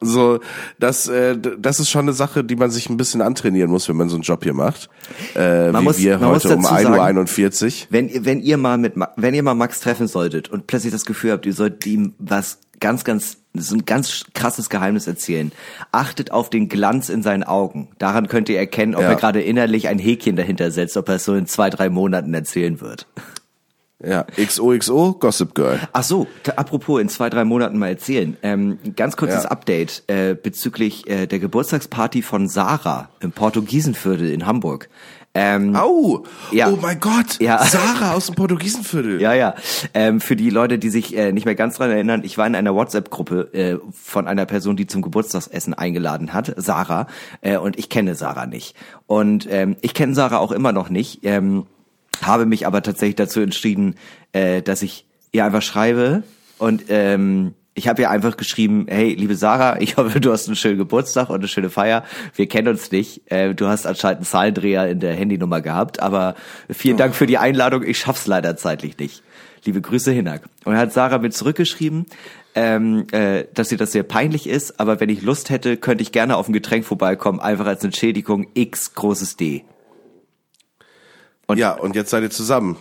So, 0.00 0.40
das, 0.78 1.08
äh, 1.08 1.36
das 1.38 1.80
ist 1.80 1.88
schon 1.88 2.02
eine 2.02 2.12
Sache, 2.12 2.44
die 2.44 2.56
man 2.56 2.70
sich 2.70 2.90
ein 2.90 2.96
bisschen 2.96 3.22
antrainieren 3.22 3.70
muss, 3.70 3.88
wenn 3.88 3.96
man 3.96 4.08
so 4.08 4.16
einen 4.16 4.22
Job 4.22 4.42
hier 4.44 4.52
macht. 4.52 4.90
Äh, 5.34 5.70
Man 5.72 5.80
wie 5.82 5.84
muss- 5.84 5.98
wir 5.98 6.20
heute 6.20 6.56
um 6.56 6.62
dazu 6.62 6.74
1.41 6.74 7.82
Uhr. 7.84 7.86
Wenn, 7.90 8.08
ihr- 8.08 8.24
wenn 8.24 8.40
ihr 8.40 8.56
mal 8.58 8.76
mit, 8.76 8.94
wenn 9.16 9.34
ihr 9.34 9.42
mal 9.42 9.54
Max 9.54 9.80
treffen 9.80 10.06
solltet 10.06 10.48
und 10.50 10.66
plötzlich 10.66 10.92
das 10.92 11.04
Gefühl 11.06 11.32
habt, 11.32 11.46
ihr 11.46 11.54
sollt 11.54 11.86
ihm 11.86 12.14
was 12.18 12.58
ganz, 12.80 13.04
ganz, 13.04 13.38
so 13.54 13.76
ein 13.76 13.84
ganz 13.86 14.24
krasses 14.34 14.68
Geheimnis 14.68 15.06
erzählen, 15.06 15.52
achtet 15.92 16.32
auf 16.32 16.50
den 16.50 16.68
Glanz 16.68 17.08
in 17.08 17.22
seinen 17.22 17.44
Augen. 17.44 17.88
Daran 17.98 18.26
könnt 18.28 18.48
ihr 18.50 18.58
erkennen, 18.58 18.94
ob 18.94 19.02
Ja. 19.02 19.10
er 19.10 19.14
gerade 19.14 19.40
innerlich 19.40 19.88
ein 19.88 19.98
Häkchen 19.98 20.36
dahinter 20.36 20.70
setzt, 20.70 20.96
ob 20.98 21.08
er 21.08 21.14
es 21.14 21.24
so 21.24 21.34
in 21.34 21.46
zwei, 21.46 21.70
drei 21.70 21.88
Monaten 21.88 22.34
erzählen 22.34 22.80
wird. 22.80 23.06
Ja, 24.02 24.24
XOXO, 24.36 25.14
Gossip 25.20 25.54
Girl. 25.54 25.80
Ach 25.92 26.02
so, 26.02 26.26
apropos 26.56 27.00
in 27.00 27.08
zwei, 27.08 27.30
drei 27.30 27.44
Monaten 27.44 27.78
mal 27.78 27.88
erzählen. 27.88 28.36
Ähm, 28.42 28.78
ganz 28.96 29.16
kurzes 29.16 29.44
Ja. 29.44 29.50
Update 29.50 30.02
äh, 30.08 30.34
bezüglich 30.34 31.08
äh, 31.08 31.26
der 31.26 31.38
Geburtstagsparty 31.38 32.22
von 32.22 32.48
Sarah 32.48 33.08
im 33.20 33.32
Portugiesenviertel 33.32 34.30
in 34.30 34.46
Hamburg. 34.46 34.88
Ähm, 35.36 35.74
Au! 35.74 36.24
Ja. 36.52 36.68
Oh 36.70 36.78
mein 36.80 37.00
Gott! 37.00 37.40
Ja. 37.40 37.58
Sarah 37.64 38.12
aus 38.14 38.26
dem 38.26 38.34
Portugiesenviertel. 38.36 39.20
Ja, 39.20 39.32
ja. 39.32 39.54
Ähm, 39.92 40.20
für 40.20 40.36
die 40.36 40.50
Leute, 40.50 40.78
die 40.78 40.90
sich 40.90 41.16
äh, 41.16 41.32
nicht 41.32 41.44
mehr 41.44 41.56
ganz 41.56 41.76
dran 41.76 41.90
erinnern, 41.90 42.22
ich 42.24 42.36
war 42.38 42.46
in 42.46 42.54
einer 42.54 42.74
WhatsApp-Gruppe 42.74 43.52
äh, 43.52 43.78
von 43.92 44.28
einer 44.28 44.46
Person, 44.46 44.76
die 44.76 44.86
zum 44.86 45.02
Geburtstagsessen 45.02 45.74
eingeladen 45.74 46.32
hat, 46.32 46.52
Sarah, 46.56 47.06
äh, 47.40 47.56
und 47.56 47.78
ich 47.78 47.88
kenne 47.88 48.14
Sarah 48.14 48.46
nicht. 48.46 48.76
Und 49.06 49.48
ähm, 49.50 49.76
ich 49.80 49.94
kenne 49.94 50.14
Sarah 50.14 50.38
auch 50.38 50.52
immer 50.52 50.72
noch 50.72 50.88
nicht, 50.88 51.20
ähm, 51.24 51.66
habe 52.26 52.46
mich 52.46 52.66
aber 52.66 52.82
tatsächlich 52.82 53.16
dazu 53.16 53.40
entschieden, 53.40 53.96
äh, 54.32 54.62
dass 54.62 54.82
ich 54.82 55.06
ihr 55.32 55.44
einfach 55.44 55.62
schreibe 55.62 56.22
und 56.58 56.84
ähm, 56.88 57.54
ich 57.74 57.88
habe 57.88 58.02
ihr 58.02 58.10
einfach 58.10 58.36
geschrieben, 58.36 58.86
hey, 58.88 59.14
liebe 59.14 59.34
Sarah, 59.34 59.80
ich 59.80 59.96
hoffe, 59.96 60.20
du 60.20 60.32
hast 60.32 60.46
einen 60.46 60.56
schönen 60.56 60.78
Geburtstag 60.78 61.28
und 61.28 61.36
eine 61.36 61.48
schöne 61.48 61.70
Feier. 61.70 62.04
Wir 62.34 62.46
kennen 62.46 62.68
uns 62.68 62.90
nicht. 62.92 63.30
Äh, 63.30 63.54
du 63.54 63.66
hast 63.66 63.86
anscheinend 63.86 64.18
einen 64.18 64.26
Zahlendreher 64.26 64.88
in 64.88 65.00
der 65.00 65.14
Handynummer 65.14 65.60
gehabt, 65.60 66.00
aber 66.00 66.36
vielen 66.70 66.96
Dank 66.96 67.14
für 67.14 67.26
die 67.26 67.38
Einladung. 67.38 67.82
Ich 67.82 67.98
schaff's 67.98 68.26
leider 68.26 68.56
zeitlich 68.56 68.96
nicht. 68.98 69.22
Liebe 69.64 69.80
Grüße, 69.80 70.12
Hinak. 70.12 70.42
Und 70.64 70.72
dann 70.72 70.80
hat 70.80 70.92
Sarah 70.92 71.18
mir 71.18 71.30
zurückgeschrieben, 71.30 72.06
ähm, 72.54 73.06
äh, 73.10 73.44
dass 73.52 73.72
ihr 73.72 73.78
das 73.78 73.92
sehr 73.92 74.04
peinlich 74.04 74.48
ist, 74.48 74.78
aber 74.78 75.00
wenn 75.00 75.08
ich 75.08 75.22
Lust 75.22 75.50
hätte, 75.50 75.76
könnte 75.76 76.02
ich 76.02 76.12
gerne 76.12 76.36
auf 76.36 76.48
ein 76.48 76.52
Getränk 76.52 76.84
vorbeikommen, 76.84 77.40
einfach 77.40 77.66
als 77.66 77.82
Entschädigung 77.82 78.46
X 78.54 78.94
großes 78.94 79.36
D. 79.36 79.64
Und 81.46 81.58
ja, 81.58 81.72
und 81.72 81.94
jetzt 81.94 82.10
seid 82.10 82.22
ihr 82.22 82.30
zusammen. 82.30 82.76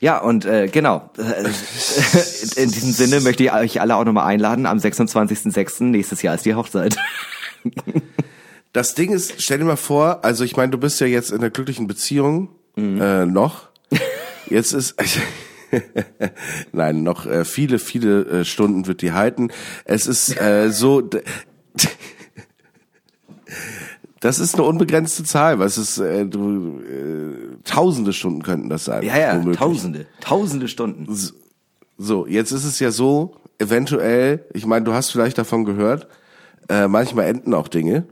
Ja, 0.00 0.18
und 0.18 0.44
äh, 0.44 0.68
genau. 0.68 1.10
In 2.56 2.70
diesem 2.70 2.92
Sinne 2.92 3.20
möchte 3.20 3.44
ich 3.44 3.52
euch 3.52 3.80
alle 3.80 3.96
auch 3.96 4.04
nochmal 4.04 4.26
einladen. 4.26 4.66
Am 4.66 4.78
26.06. 4.78 5.84
nächstes 5.84 6.22
Jahr 6.22 6.34
ist 6.34 6.44
die 6.44 6.54
Hochzeit. 6.54 6.96
Das 8.74 8.94
Ding 8.94 9.12
ist, 9.12 9.42
stell 9.42 9.58
dir 9.58 9.64
mal 9.64 9.76
vor, 9.76 10.24
also 10.24 10.44
ich 10.44 10.54
meine, 10.56 10.70
du 10.70 10.78
bist 10.78 11.00
ja 11.00 11.06
jetzt 11.06 11.30
in 11.30 11.38
einer 11.38 11.50
glücklichen 11.50 11.86
Beziehung 11.86 12.50
Mhm. 12.76 13.00
äh, 13.00 13.26
noch. 13.26 13.70
Jetzt 14.48 14.72
ist 14.72 14.94
nein, 16.72 17.02
noch 17.02 17.26
äh, 17.26 17.44
viele, 17.44 17.78
viele 17.78 18.20
äh, 18.40 18.44
Stunden 18.44 18.86
wird 18.86 19.02
die 19.02 19.12
halten. 19.12 19.50
Es 19.84 20.06
ist 20.06 20.38
äh, 20.40 20.70
so, 20.70 21.02
das 24.20 24.38
ist 24.38 24.54
eine 24.54 24.64
unbegrenzte 24.64 25.24
Zahl. 25.24 25.58
Was 25.58 25.78
ist, 25.78 25.98
äh, 25.98 26.26
du, 26.26 26.80
äh, 26.80 27.62
Tausende 27.64 28.12
Stunden 28.12 28.42
könnten 28.42 28.68
das 28.68 28.84
sein. 28.84 29.02
Ja, 29.02 29.18
ja, 29.18 29.34
womöglich. 29.34 29.58
tausende, 29.58 30.06
tausende 30.20 30.68
Stunden. 30.68 31.06
So, 31.96 32.26
jetzt 32.26 32.52
ist 32.52 32.64
es 32.64 32.78
ja 32.78 32.90
so, 32.90 33.36
eventuell, 33.58 34.44
ich 34.54 34.66
meine, 34.66 34.84
du 34.84 34.92
hast 34.92 35.10
vielleicht 35.10 35.38
davon 35.38 35.64
gehört, 35.64 36.08
äh, 36.68 36.88
manchmal 36.88 37.26
enden 37.26 37.54
auch 37.54 37.68
Dinge. 37.68 38.06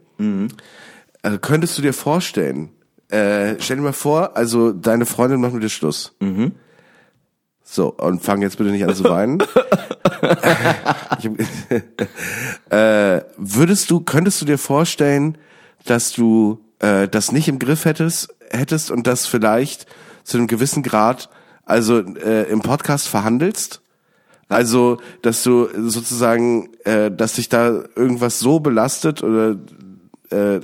Also 1.23 1.38
könntest 1.38 1.79
du 1.79 1.83
dir 1.83 1.92
vorstellen, 1.92 2.71
äh, 3.09 3.55
stell 3.59 3.77
dir 3.77 3.83
mal 3.83 3.92
vor, 3.92 4.37
also 4.37 4.73
deine 4.73 5.07
Freundin 5.07 5.40
macht 5.40 5.55
mit 5.55 5.62
dir 5.62 5.69
Schluss. 5.69 6.14
So, 7.62 7.92
und 7.92 8.23
fang 8.23 8.42
jetzt 8.42 8.59
bitte 8.59 8.71
nicht 8.71 8.85
an 8.85 8.95
zu 8.95 9.05
weinen. 9.05 9.42
ich 11.19 11.31
äh, 12.71 13.21
würdest 13.37 13.90
du, 13.90 14.01
könntest 14.01 14.40
du 14.40 14.47
dir 14.47 14.59
vorstellen, 14.59 15.38
dass 15.90 16.12
du 16.12 16.61
äh, 16.79 17.09
das 17.09 17.33
nicht 17.33 17.49
im 17.49 17.59
Griff 17.59 17.85
hättest, 17.85 18.35
hättest 18.51 18.90
und 18.90 19.07
das 19.07 19.27
vielleicht 19.27 19.87
zu 20.25 20.37
einem 20.37 20.46
gewissen 20.46 20.83
Grad, 20.83 21.31
also 21.64 21.99
äh, 21.99 22.51
im 22.51 22.61
Podcast 22.61 23.09
verhandelst? 23.09 23.81
Also, 24.49 24.99
dass 25.22 25.42
du 25.42 25.68
sozusagen, 25.88 26.68
äh, 26.85 27.11
dass 27.11 27.35
dich 27.35 27.49
da 27.49 27.83
irgendwas 27.96 28.38
so 28.38 28.61
belastet 28.61 29.25
oder 29.25 29.57
äh, 30.31 30.61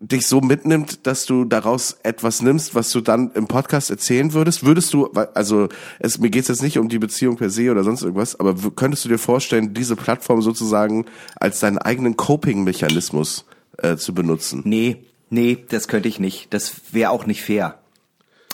dich 0.00 0.26
so 0.26 0.40
mitnimmt, 0.40 1.06
dass 1.06 1.26
du 1.26 1.44
daraus 1.44 1.98
etwas 2.02 2.40
nimmst, 2.40 2.74
was 2.74 2.90
du 2.90 3.02
dann 3.02 3.32
im 3.32 3.46
Podcast 3.46 3.90
erzählen 3.90 4.32
würdest? 4.32 4.64
Würdest 4.64 4.94
du, 4.94 5.08
also 5.34 5.68
es, 5.98 6.18
mir 6.18 6.30
geht's 6.30 6.48
jetzt 6.48 6.62
nicht 6.62 6.78
um 6.78 6.88
die 6.88 6.98
Beziehung 6.98 7.36
per 7.36 7.50
se 7.50 7.70
oder 7.70 7.84
sonst 7.84 8.02
irgendwas, 8.02 8.40
aber 8.40 8.54
könntest 8.74 9.04
du 9.04 9.10
dir 9.10 9.18
vorstellen, 9.18 9.74
diese 9.74 9.96
Plattform 9.96 10.40
sozusagen 10.40 11.04
als 11.36 11.60
deinen 11.60 11.78
eigenen 11.78 12.16
Coping-Mechanismus 12.16 13.44
äh, 13.76 13.96
zu 13.96 14.14
benutzen? 14.14 14.62
Nee, 14.64 15.04
nee, 15.28 15.64
das 15.68 15.86
könnte 15.86 16.08
ich 16.08 16.18
nicht. 16.18 16.52
Das 16.54 16.80
wäre 16.92 17.10
auch 17.10 17.26
nicht 17.26 17.42
fair. 17.42 17.78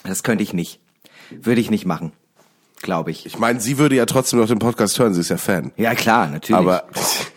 Das 0.02 0.24
könnte 0.24 0.42
ich 0.42 0.52
nicht. 0.52 0.80
Würde 1.30 1.61
ich 1.61 1.70
nicht 1.70 1.87
machen. 1.87 2.12
Glaube 2.82 3.12
ich. 3.12 3.24
Ich 3.24 3.38
meine, 3.38 3.61
sie 3.61 3.78
würde 3.78 3.94
ja 3.94 4.06
trotzdem 4.06 4.40
noch 4.40 4.48
den 4.48 4.59
Podcast 4.59 4.98
hören, 4.98 5.14
sie 5.14 5.20
ist 5.20 5.30
ja 5.30 5.38
Fan. 5.38 5.72
Ja, 5.76 5.94
klar, 5.94 6.28
natürlich. 6.28 6.59
Aber 6.59 6.85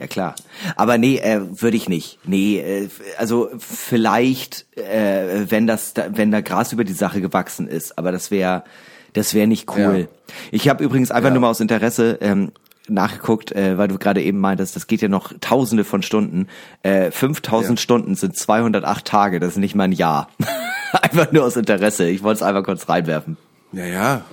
Ja 0.00 0.06
klar. 0.06 0.34
Aber 0.76 0.96
nee, 0.98 1.18
äh, 1.18 1.40
würde 1.60 1.76
ich 1.76 1.88
nicht. 1.88 2.18
Nee, 2.24 2.58
äh, 2.58 2.88
also 3.18 3.50
vielleicht, 3.58 4.66
äh, 4.78 5.44
wenn 5.50 5.66
das, 5.66 5.92
da, 5.94 6.06
wenn 6.16 6.30
da 6.30 6.40
Gras 6.40 6.72
über 6.72 6.84
die 6.84 6.94
Sache 6.94 7.20
gewachsen 7.20 7.68
ist, 7.68 7.98
aber 7.98 8.10
das 8.10 8.30
wäre, 8.30 8.64
das 9.12 9.34
wäre 9.34 9.46
nicht 9.46 9.68
cool. 9.76 10.08
Ja. 10.08 10.34
Ich 10.52 10.68
habe 10.70 10.82
übrigens 10.82 11.10
einfach 11.10 11.28
Ja. 11.28 11.34
nur 11.34 11.42
mal 11.42 11.50
aus 11.50 11.60
Interesse 11.60 12.16
ähm, 12.22 12.52
nachgeguckt, 12.88 13.52
äh, 13.52 13.76
weil 13.76 13.88
du 13.88 13.98
gerade 13.98 14.22
eben 14.22 14.38
meintest, 14.38 14.74
das 14.74 14.86
geht 14.86 15.02
ja 15.02 15.08
noch 15.08 15.34
Tausende 15.40 15.84
von 15.84 16.02
Stunden. 16.02 16.48
Äh, 16.82 17.10
5000 17.10 17.78
Ja. 17.78 17.82
Stunden 17.82 18.14
sind 18.14 18.36
208 18.36 19.04
Tage. 19.04 19.38
Das 19.38 19.50
ist 19.50 19.58
nicht 19.58 19.74
mal 19.74 19.84
ein 19.84 19.92
Jahr. 19.92 20.28
einfach 20.92 21.30
nur 21.30 21.44
aus 21.44 21.56
Interesse. 21.56 22.08
Ich 22.08 22.22
wollte 22.22 22.36
es 22.38 22.42
einfach 22.42 22.64
kurz 22.64 22.88
reinwerfen. 22.88 23.36
ja, 23.72 23.84
ja, 23.84 24.24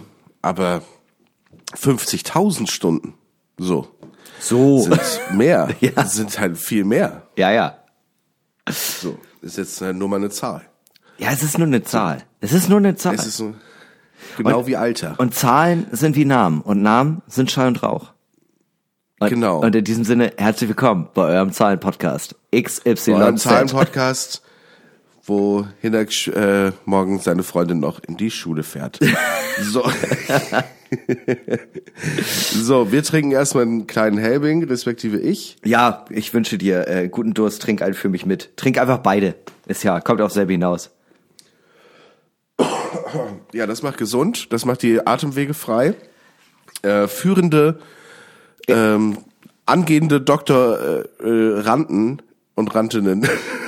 aber 0.42 0.82
50.000 1.76 2.70
Stunden, 2.72 3.16
so, 3.58 3.88
So. 4.40 4.82
sind 4.82 5.00
mehr, 5.38 5.70
Ja. 5.80 6.06
sind 6.06 6.40
halt 6.40 6.58
viel 6.58 6.84
mehr. 6.84 7.24
ja, 7.36 7.52
ja. 7.52 7.78
So, 8.70 9.18
ist 9.42 9.58
jetzt 9.58 9.82
äh, 9.82 9.94
nur 9.94 10.10
mal 10.10 10.18
eine 10.18 10.30
Zahl. 10.30 10.62
Ja, 11.18 11.30
es 11.32 11.42
ist 11.42 11.58
nur 11.58 11.68
eine 11.68 11.84
Zahl. 11.84 12.24
Es 12.42 12.52
ist 12.54 12.68
nur 12.70 12.80
eine 12.80 12.96
Zahl. 12.96 13.16
Es 13.16 13.26
ist 13.26 13.38
so, 13.38 13.56
genau 14.38 14.60
Und- 14.60 14.68
wie 14.68 14.76
Alter. 14.76 15.16
Und 15.18 15.34
Zahlen 15.34 15.88
sind 15.92 16.16
wie 16.16 16.26
Namen 16.26 16.62
und 16.62 16.82
Namen 16.82 17.22
sind 17.28 17.50
Schall 17.50 17.68
und 17.70 17.82
Rauch. 17.82 18.12
Und, 19.20 19.30
Genau. 19.30 19.62
Und 19.62 19.76
in 19.76 19.84
diesem 19.84 20.04
Sinne, 20.04 20.34
herzlich 20.38 20.68
willkommen 20.70 21.08
bei 21.16 21.24
eurem 21.24 21.52
Zahlen-Podcast. 21.52 22.36
XYZ. 22.54 23.08
Eurem 23.10 23.38
Zahlen-Podcast, 23.38 24.44
wo 25.26 25.66
Hinak 25.82 26.10
äh, 26.28 26.72
morgen 26.86 27.20
seine 27.20 27.42
Freundin 27.44 27.80
noch 27.80 28.00
in 28.04 28.18
die 28.18 28.30
Schule 28.30 28.62
fährt. 28.64 29.00
so. 29.62 29.84
so, 32.54 32.92
wir 32.92 33.04
trinken 33.04 33.32
erstmal 33.32 33.64
einen 33.64 33.88
kleinen 33.88 34.18
Helbing, 34.18 34.64
respektive 34.64 35.20
ich. 35.20 35.58
Ja, 35.64 36.06
ich 36.10 36.34
wünsche 36.34 36.58
dir 36.58 36.88
äh, 36.88 37.10
guten 37.10 37.34
Durst, 37.34 37.62
trink 37.62 37.82
einen 37.82 37.94
für 37.94 38.10
mich 38.10 38.26
mit. 38.26 38.56
Trink 38.58 38.78
einfach 38.78 39.00
beide. 39.00 39.36
Ist 39.68 39.84
ja, 39.84 40.00
kommt 40.00 40.22
auf 40.22 40.32
selbe 40.32 40.54
hinaus. 40.54 40.92
Ja, 43.54 43.66
das 43.66 43.84
macht 43.84 43.98
gesund, 43.98 44.52
das 44.52 44.66
macht 44.66 44.82
die 44.82 45.06
Atemwege 45.06 45.54
frei. 45.54 45.96
Äh, 46.82 47.08
führende, 47.08 47.80
ähm, 48.68 49.18
angehende 49.66 50.22
Doktor 50.22 50.80
äh, 50.80 51.24
äh, 51.24 51.60
Ranten 51.60 52.22
und 52.56 52.74
Rantinnen 52.74 53.28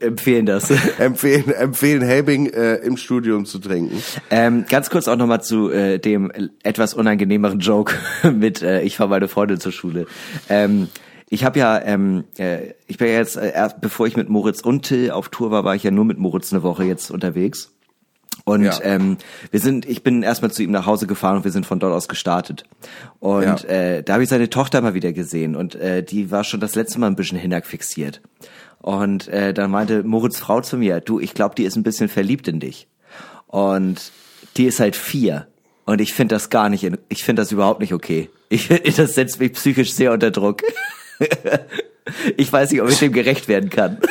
Empfehlen 0.00 0.46
das. 0.46 0.70
empfehlen, 0.98 1.50
empfehlen 1.50 2.02
Helbing 2.02 2.46
äh, 2.46 2.76
im 2.76 2.96
Studium 2.96 3.46
zu 3.46 3.58
trinken. 3.58 4.02
ähm, 4.30 4.64
ganz 4.68 4.90
kurz 4.90 5.08
auch 5.08 5.16
nochmal 5.16 5.42
zu 5.42 5.70
äh, 5.70 5.98
dem 5.98 6.30
etwas 6.62 6.94
unangenehmeren 6.94 7.60
Joke 7.60 7.94
mit 8.32 8.62
äh, 8.62 8.82
ich 8.82 8.96
fahre 8.96 9.10
meine 9.10 9.28
Freundin 9.28 9.60
zur 9.60 9.72
Schule. 9.72 10.06
Ähm, 10.48 10.88
ich 11.28 11.44
habe 11.44 11.58
ja, 11.58 11.80
ähm, 11.82 12.24
äh, 12.38 12.74
ich 12.86 12.98
bin 12.98 13.08
ja 13.08 13.14
jetzt, 13.14 13.36
äh, 13.36 13.52
erst 13.52 13.80
bevor 13.80 14.06
ich 14.06 14.16
mit 14.16 14.28
Moritz 14.28 14.60
und 14.60 14.82
Till 14.82 15.10
auf 15.10 15.28
Tour 15.28 15.50
war, 15.50 15.64
war 15.64 15.74
ich 15.74 15.82
ja 15.82 15.90
nur 15.90 16.04
mit 16.04 16.18
Moritz 16.18 16.52
eine 16.52 16.62
Woche 16.62 16.84
jetzt 16.84 17.10
unterwegs. 17.10 17.72
Und 18.44 18.62
Ja. 18.62 18.78
ähm, 18.82 19.16
wir 19.50 19.58
sind, 19.58 19.86
ich 19.88 20.04
bin 20.04 20.22
erstmal 20.22 20.52
zu 20.52 20.62
ihm 20.62 20.70
nach 20.70 20.86
Hause 20.86 21.08
gefahren 21.08 21.38
und 21.38 21.44
wir 21.44 21.50
sind 21.50 21.66
von 21.66 21.80
dort 21.80 21.92
aus 21.92 22.06
gestartet. 22.06 22.62
Und 23.18 23.42
Ja. 23.42 23.54
äh, 23.68 24.02
da 24.04 24.12
habe 24.12 24.22
ich 24.22 24.28
seine 24.28 24.50
Tochter 24.50 24.80
mal 24.82 24.94
wieder 24.94 25.12
gesehen 25.12 25.56
und 25.56 25.74
äh, 25.74 26.04
die 26.04 26.30
war 26.30 26.44
schon 26.44 26.60
das 26.60 26.76
letzte 26.76 27.00
Mal 27.00 27.08
ein 27.08 27.16
bisschen 27.16 27.38
Hinak 27.38 27.66
fixiert. 27.66 28.20
Und 28.80 29.28
äh, 29.28 29.52
dann 29.52 29.70
meinte 29.70 30.04
Moritz 30.04 30.38
Frau 30.38 30.60
zu 30.60 30.76
mir, 30.76 31.00
du, 31.00 31.18
ich 31.18 31.34
glaube, 31.34 31.54
die 31.54 31.64
ist 31.64 31.76
ein 31.76 31.82
bisschen 31.82 32.08
verliebt 32.08 32.48
in 32.48 32.60
dich. 32.60 32.86
Und 33.46 34.12
die 34.56 34.66
ist 34.66 34.80
halt 34.80 34.96
vier. 34.96 35.46
Und 35.84 36.00
ich 36.00 36.12
finde 36.12 36.34
das 36.34 36.50
gar 36.50 36.68
nicht, 36.68 36.84
in, 36.84 36.98
ich 37.08 37.24
finde 37.24 37.42
das 37.42 37.52
überhaupt 37.52 37.80
nicht 37.80 37.94
okay. 37.94 38.28
Ich, 38.48 38.68
das 38.96 39.14
setzt 39.14 39.40
mich 39.40 39.52
psychisch 39.54 39.92
sehr 39.92 40.12
unter 40.12 40.30
Druck. 40.30 40.62
ich 42.36 42.52
weiß 42.52 42.70
nicht, 42.70 42.82
ob 42.82 42.88
ich 42.88 42.98
dem 42.98 43.12
gerecht 43.12 43.48
werden 43.48 43.70
kann. 43.70 43.98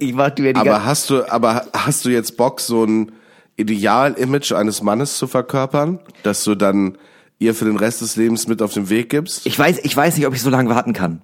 Ich 0.00 0.14
mach 0.14 0.36
mir 0.36 0.52
die 0.52 0.58
Aber 0.58 0.84
hast 0.84 1.10
du, 1.10 1.30
aber 1.30 1.66
hast 1.72 2.04
du 2.04 2.08
jetzt 2.08 2.36
Bock, 2.36 2.60
so 2.60 2.82
ein 2.82 3.12
Ideal-Image 3.56 4.50
eines 4.50 4.82
Mannes 4.82 5.16
zu 5.16 5.28
verkörpern, 5.28 6.00
dass 6.24 6.42
du 6.42 6.56
dann 6.56 6.98
ihr 7.38 7.54
für 7.54 7.66
den 7.66 7.76
Rest 7.76 8.00
des 8.00 8.16
Lebens 8.16 8.48
mit 8.48 8.62
auf 8.62 8.74
den 8.74 8.90
Weg 8.90 9.10
gibst? 9.10 9.46
Ich 9.46 9.56
weiß, 9.56 9.78
ich 9.84 9.96
weiß 9.96 10.16
nicht, 10.16 10.26
ob 10.26 10.34
ich 10.34 10.42
so 10.42 10.50
lange 10.50 10.70
warten 10.70 10.92
kann. 10.92 11.22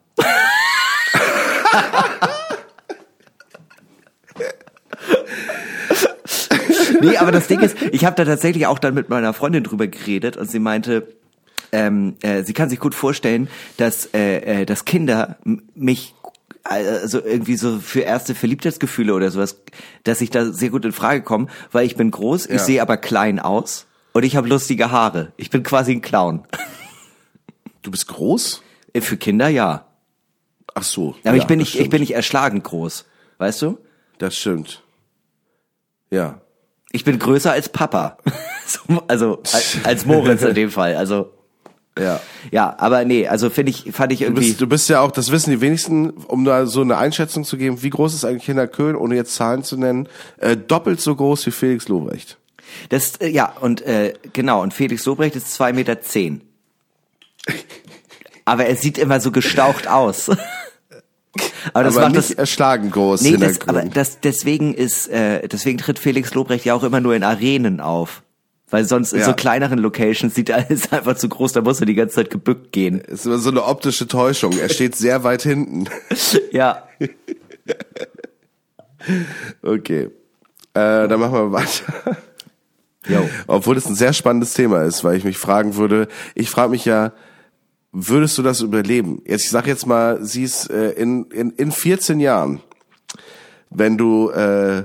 Nee, 7.02 7.16
aber 7.16 7.32
das 7.32 7.46
Ding 7.48 7.60
ist, 7.60 7.76
ich 7.92 8.04
habe 8.04 8.16
da 8.16 8.24
tatsächlich 8.24 8.66
auch 8.66 8.78
dann 8.78 8.94
mit 8.94 9.08
meiner 9.08 9.32
Freundin 9.34 9.64
drüber 9.64 9.86
geredet 9.86 10.36
und 10.36 10.50
sie 10.50 10.58
meinte, 10.58 11.08
ähm, 11.72 12.16
äh, 12.22 12.42
sie 12.44 12.52
kann 12.52 12.68
sich 12.68 12.78
gut 12.80 12.94
vorstellen, 12.94 13.48
dass, 13.76 14.06
äh, 14.14 14.62
äh, 14.62 14.66
dass 14.66 14.84
Kinder 14.84 15.36
mich 15.74 16.14
also 16.64 17.20
irgendwie 17.24 17.56
so 17.56 17.80
für 17.80 18.00
erste 18.02 18.34
Verliebtheitsgefühle 18.36 19.12
oder 19.14 19.30
sowas, 19.32 19.56
dass 20.04 20.20
ich 20.20 20.30
da 20.30 20.52
sehr 20.52 20.70
gut 20.70 20.84
in 20.84 20.92
Frage 20.92 21.22
komme, 21.22 21.48
weil 21.72 21.84
ich 21.86 21.96
bin 21.96 22.10
groß, 22.12 22.46
ich 22.46 22.52
Ja. 22.52 22.58
sehe 22.58 22.82
aber 22.82 22.96
klein 22.98 23.40
aus 23.40 23.86
und 24.12 24.22
ich 24.24 24.36
habe 24.36 24.48
lustige 24.48 24.90
Haare. 24.92 25.32
Ich 25.36 25.50
bin 25.50 25.62
quasi 25.64 25.90
ein 25.92 26.02
Clown. 26.02 26.44
Du 27.82 27.90
bist 27.90 28.06
groß? 28.06 28.62
Äh, 28.92 29.00
Für 29.00 29.16
Kinder 29.16 29.48
ja. 29.48 29.86
Ach 30.74 30.84
so. 30.84 31.16
Aber 31.24 31.34
ja, 31.36 31.42
ich 31.42 31.48
bin 31.48 31.58
nicht, 31.58 31.68
ich 31.70 31.74
stimmt. 31.80 31.90
bin 31.90 32.00
nicht 32.00 32.14
erschlagend 32.14 32.62
groß. 32.62 33.06
Weißt 33.38 33.60
du? 33.62 33.78
Das 34.18 34.36
stimmt. 34.36 34.82
Ja. 36.10 36.40
Ich 36.92 37.04
bin 37.04 37.18
größer 37.18 37.52
als 37.52 37.68
Papa. 37.68 38.18
So, 38.64 39.02
also 39.08 39.38
als, 39.52 39.76
als 39.82 40.06
Moritz 40.06 40.40
in 40.42 40.54
dem 40.54 40.70
Fall. 40.70 40.94
Also 40.96 41.30
Ja. 41.98 42.20
ja, 42.52 42.74
aber 42.78 43.04
nee, 43.04 43.26
also 43.28 43.50
finde 43.50 43.70
ich, 43.70 43.90
fand 43.92 44.12
ich 44.12 44.20
Du 44.20 44.24
irgendwie. 44.26 44.46
bist, 44.48 44.60
du 44.60 44.66
bist 44.66 44.88
ja 44.88 45.00
auch, 45.00 45.10
das 45.10 45.30
wissen 45.30 45.50
die 45.50 45.60
wenigsten, 45.60 46.10
um 46.10 46.44
da 46.46 46.64
so 46.64 46.80
eine 46.80 46.96
Einschätzung 46.96 47.44
zu 47.44 47.58
geben, 47.58 47.82
wie 47.82 47.90
groß 47.90 48.14
ist 48.14 48.24
eigentlich 48.24 48.44
Kinder 48.44 48.66
Köln, 48.68 48.96
ohne 48.96 49.16
jetzt 49.16 49.34
Zahlen 49.34 49.62
zu 49.64 49.76
nennen, 49.76 50.08
äh, 50.38 50.56
doppelt 50.56 51.00
so 51.02 51.14
groß 51.14 51.44
wie 51.46 51.50
Felix 51.50 51.88
Lobrecht. 51.88 52.38
Das, 52.88 53.16
äh, 53.16 53.28
ja, 53.28 53.52
und 53.60 53.82
äh, 53.82 54.14
genau, 54.32 54.62
und 54.62 54.72
Felix 54.72 55.04
Lobrecht 55.04 55.36
ist 55.36 55.52
zwei 55.52 55.72
Meter. 55.74 56.00
zehn. 56.00 56.40
Aber 58.46 58.64
er 58.66 58.76
sieht 58.76 58.96
immer 58.96 59.20
so 59.20 59.32
gestaucht 59.32 59.86
aus. 59.88 60.30
Aber 61.72 61.84
das 61.84 61.96
aber 61.96 62.06
macht 62.06 62.16
nicht 62.16 62.30
das, 62.30 62.36
erschlagen 62.38 62.90
groß. 62.90 63.22
nee, 63.22 63.36
das, 63.36 63.60
aber 63.68 63.82
das, 63.82 64.20
deswegen 64.20 64.74
ist, 64.74 65.08
äh, 65.08 65.46
deswegen 65.48 65.78
tritt 65.78 65.98
Felix 65.98 66.34
Lobrecht 66.34 66.64
ja 66.64 66.74
auch 66.74 66.82
immer 66.82 67.00
nur 67.00 67.14
in 67.14 67.22
Arenen 67.24 67.80
auf. 67.80 68.22
Weil 68.70 68.84
sonst 68.86 69.12
in 69.12 69.20
Ja. 69.20 69.26
so 69.26 69.34
kleineren 69.34 69.78
Locations 69.78 70.34
sieht 70.34 70.50
alles 70.50 70.90
einfach 70.92 71.16
zu 71.16 71.28
groß, 71.28 71.52
da 71.52 71.60
muss 71.60 71.80
er 71.80 71.86
die 71.86 71.94
ganze 71.94 72.14
Zeit 72.16 72.30
gebückt 72.30 72.72
gehen. 72.72 73.00
ist 73.00 73.26
immer 73.26 73.38
so 73.38 73.50
eine 73.50 73.64
optische 73.64 74.08
Täuschung. 74.08 74.58
Er 74.58 74.68
steht 74.70 74.96
sehr 74.96 75.24
weit 75.24 75.42
hinten. 75.42 75.88
Ja. 76.52 76.82
Okay. 79.62 80.04
Äh, 80.74 81.08
dann 81.08 81.20
machen 81.20 81.32
wir 81.32 81.52
weiter. 81.52 82.16
Jo. 83.08 83.28
Obwohl 83.46 83.76
es 83.76 83.86
ein 83.86 83.94
sehr 83.96 84.12
spannendes 84.12 84.54
Thema 84.54 84.82
ist, 84.84 85.02
weil 85.02 85.16
ich 85.16 85.24
mich 85.24 85.36
fragen 85.38 85.76
würde, 85.76 86.08
ich 86.34 86.50
frage 86.50 86.70
mich 86.70 86.84
ja, 86.84 87.12
würdest 87.92 88.36
du 88.38 88.42
das 88.42 88.60
überleben? 88.60 89.22
Jetzt, 89.26 89.44
ich 89.44 89.50
sag 89.50 89.66
jetzt 89.66 89.86
mal, 89.86 90.18
sie 90.24 90.42
ist 90.44 90.70
äh, 90.70 90.90
in, 90.92 91.24
in, 91.26 91.50
in 91.50 91.70
14 91.72 92.20
Jahren, 92.20 92.60
wenn 93.70 93.96
du 93.98 94.30
äh, 94.30 94.84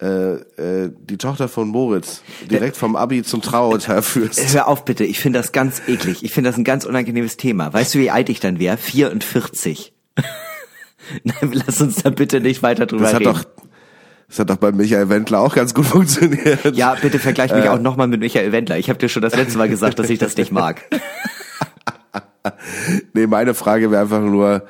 äh, 0.00 0.34
äh, 0.34 0.92
die 1.00 1.16
Tochter 1.18 1.48
von 1.48 1.68
Moritz 1.68 2.22
direkt 2.50 2.76
vom 2.76 2.94
Abi 2.94 3.24
zum 3.24 3.42
Traualtar 3.42 4.02
führst. 4.02 4.54
Hör 4.54 4.68
auf 4.68 4.84
bitte, 4.84 5.04
ich 5.04 5.18
finde 5.18 5.40
das 5.40 5.50
ganz 5.52 5.82
eklig. 5.88 6.22
Ich 6.22 6.32
finde 6.32 6.50
das 6.50 6.56
ein 6.56 6.62
ganz 6.64 6.84
unangenehmes 6.84 7.36
Thema. 7.36 7.72
Weißt 7.72 7.94
du, 7.94 7.98
wie 7.98 8.10
alt 8.10 8.28
ich 8.28 8.38
dann 8.38 8.60
wäre? 8.60 8.76
44. 8.76 9.92
Nein, 11.24 11.52
lass 11.66 11.80
uns 11.80 11.96
da 12.02 12.10
bitte 12.10 12.40
nicht 12.40 12.62
weiter 12.62 12.86
drüber 12.86 13.04
Das 13.04 13.14
hat 13.14 13.20
reden. 13.22 13.32
doch, 13.32 13.44
das 14.28 14.38
hat 14.38 14.50
doch 14.50 14.56
bei 14.56 14.70
Michael 14.72 15.08
Wendler 15.08 15.40
auch 15.40 15.54
ganz 15.54 15.74
gut 15.74 15.86
funktioniert. 15.86 16.76
ja, 16.76 16.94
bitte 17.00 17.18
vergleich 17.18 17.52
mich 17.52 17.64
Äh. 17.64 17.68
auch 17.68 17.80
nochmal 17.80 18.06
mit 18.08 18.20
Michael 18.20 18.52
Wendler. 18.52 18.78
Ich 18.78 18.90
habe 18.90 18.98
dir 19.00 19.08
schon 19.08 19.22
das 19.22 19.34
letzte 19.34 19.58
Mal 19.58 19.68
gesagt, 19.68 19.98
dass 19.98 20.10
ich 20.10 20.18
das 20.20 20.36
nicht 20.36 20.52
mag. 20.52 20.82
Nee, 23.12 23.26
meine 23.26 23.54
Frage 23.54 23.90
wäre 23.90 24.02
einfach 24.02 24.20
nur, 24.20 24.62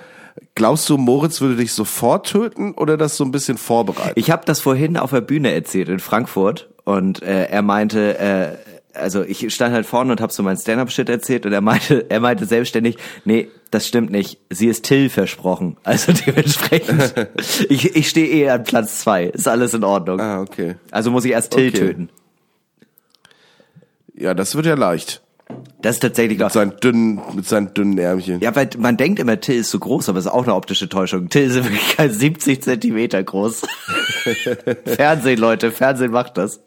glaubst 0.55 0.89
du, 0.89 0.97
Moritz 0.97 1.41
würde 1.41 1.57
dich 1.57 1.73
sofort 1.73 2.29
töten 2.31 2.73
oder 2.75 2.97
das 2.97 3.17
so 3.17 3.25
ein 3.25 3.31
bisschen 3.31 3.59
vorbereiten? 3.59 4.13
Ich 4.17 4.31
habe 4.31 4.45
das 4.45 4.61
vorhin 4.61 4.97
auf 4.97 5.11
der 5.11 5.21
Bühne 5.21 5.53
erzählt 5.53 5.89
in 5.89 5.99
Frankfurt 5.99 6.69
und 6.85 7.23
äh, 7.23 7.45
er 7.47 7.63
meinte, 7.63 8.19
äh, 8.19 8.49
also 8.95 9.23
ich 9.23 9.53
stand 9.55 9.73
halt 9.75 9.87
vorne 9.87 10.11
und 10.13 10.21
habe 10.21 10.33
so 10.33 10.43
mein 10.43 10.57
Stand-up-Shit 10.57 11.09
erzählt 11.09 11.47
und 11.47 11.53
er 11.53 11.61
meinte, 11.61 12.07
er 12.11 12.21
meinte 12.21 12.47
selbstständig, 12.47 12.97
nee, 13.25 13.49
das 13.71 13.87
stimmt 13.87 14.11
nicht. 14.11 14.39
Sie 14.51 14.67
ist 14.67 14.85
Till 14.85 15.09
versprochen. 15.11 15.77
Also 15.85 16.13
dementsprechend, 16.13 17.29
ich, 17.69 17.95
ich 17.95 18.09
stehe 18.09 18.27
eh 18.29 18.51
an 18.51 18.65
Platz 18.65 19.01
zwei. 19.01 19.25
Ist 19.25 19.47
alles 19.47 19.75
in 19.75 19.85
Ordnung. 19.85 20.21
ah, 20.21 20.41
okay. 20.41 20.77
Also 20.91 21.11
muss 21.11 21.25
ich 21.25 21.33
erst 21.33 21.53
Till 21.53 21.69
Okay. 21.69 21.79
töten. 21.79 22.09
Ja, 24.15 24.35
das 24.35 24.57
wird 24.57 24.67
ja 24.67 24.75
leicht. 24.75 25.23
Das 25.81 25.97
ist 25.97 26.01
tatsächlich 26.01 26.39
Mit 26.39 26.53
seinen 26.53 26.77
dünnen, 26.81 27.21
mit 27.35 27.47
seinen 27.47 27.73
dünnen 27.73 27.99
Ärmchen. 27.99 28.41
Ja, 28.41 28.55
weil 28.57 28.69
man 28.79 28.97
denkt 28.97 29.21
immer, 29.21 29.41
Till 29.41 29.57
ist 29.57 29.71
so 29.71 29.79
groß, 29.79 30.09
aber 30.09 30.19
es 30.19 30.27
ist 30.27 30.31
auch 30.31 30.43
eine 30.43 30.55
optische 30.55 30.89
Täuschung. 30.89 31.29
Till 31.29 31.47
ist 31.47 31.57
in 31.57 31.65
Wirklichkeit 31.65 32.13
70 32.15 32.63
Zentimeter 32.63 33.23
groß. 33.23 33.63
Fernsehen, 34.85 35.39
Leute, 35.39 35.71
Fernsehen 35.71 36.11
macht 36.11 36.37
das. 36.37 36.61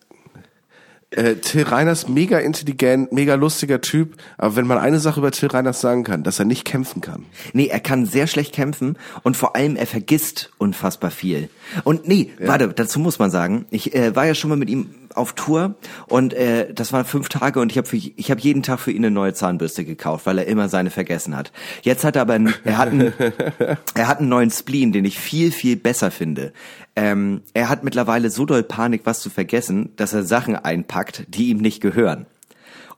Äh, 1.14 1.36
Till 1.36 1.64
Reiners 1.64 2.08
mega 2.08 2.40
intelligent, 2.40 3.12
mega 3.12 3.36
lustiger 3.36 3.82
Typ, 3.82 4.16
aber 4.38 4.56
wenn 4.56 4.66
man 4.66 4.78
eine 4.78 5.02
Sache 5.02 5.20
über 5.20 5.32
Till 5.32 5.50
Reiners 5.50 5.82
sagen 5.82 6.06
kann, 6.06 6.24
dass 6.24 6.40
er 6.40 6.46
nicht 6.46 6.64
kämpfen 6.64 7.02
kann. 7.02 7.26
Nee, 7.52 7.68
er 7.68 7.82
kann 7.82 8.06
sehr 8.06 8.28
schlecht 8.28 8.54
kämpfen 8.54 8.98
und 9.24 9.36
vor 9.36 9.58
allem 9.58 9.76
er 9.76 9.88
vergisst 9.88 10.52
unfassbar 10.58 11.12
viel. 11.12 11.50
Und 11.84 12.08
nee, 12.08 12.32
warte, 12.40 12.70
dazu 12.70 13.02
muss 13.02 13.20
man 13.20 13.30
sagen, 13.30 13.66
ich 13.72 13.94
äh, 13.94 14.16
war 14.16 14.26
ja 14.26 14.36
schon 14.36 14.50
mal 14.50 14.56
mit 14.56 14.70
ihm 14.70 14.90
auf 15.16 15.34
Tour 15.34 15.76
und 16.08 16.34
äh, 16.34 16.74
das 16.74 16.94
waren 16.94 17.06
fünf 17.06 17.30
Tage 17.30 17.60
und 17.60 17.72
ich 17.72 17.78
habe 17.78 17.88
ich 17.96 18.32
habe 18.32 18.42
jeden 18.42 18.64
Tag 18.64 18.80
für 18.80 18.92
ihn 18.92 19.06
eine 19.06 19.12
neue 19.12 19.34
Zahnbürste 19.34 19.86
gekauft, 19.86 20.26
weil 20.26 20.38
er 20.38 20.48
immer 20.48 20.70
seine 20.70 20.90
vergessen 20.90 21.36
hat. 21.36 21.52
Jetzt 21.82 22.04
hat 22.04 22.16
er 22.16 22.24
aber 22.24 22.34
einen, 22.34 22.54
er 22.64 22.78
hat 22.78 22.90
einen, 22.90 23.14
er 23.96 24.08
hat 24.08 24.20
einen 24.20 24.30
neuen 24.30 24.52
Spleen, 24.52 24.92
den 24.92 25.06
ich 25.06 25.20
viel 25.20 25.52
viel 25.52 25.76
besser 25.76 26.12
finde. 26.12 26.54
Ähm, 26.96 27.42
er 27.54 27.70
hat 27.70 27.84
mittlerweile 27.84 28.30
so 28.30 28.46
doll 28.46 28.64
Panik, 28.64 29.02
was 29.06 29.22
zu 29.22 29.30
vergessen, 29.30 29.90
dass 29.96 30.14
er 30.14 30.24
Sachen 30.24 30.56
einpackt, 30.56 31.26
die 31.30 31.50
ihm 31.50 31.58
nicht 31.58 31.82
gehören 31.82 32.26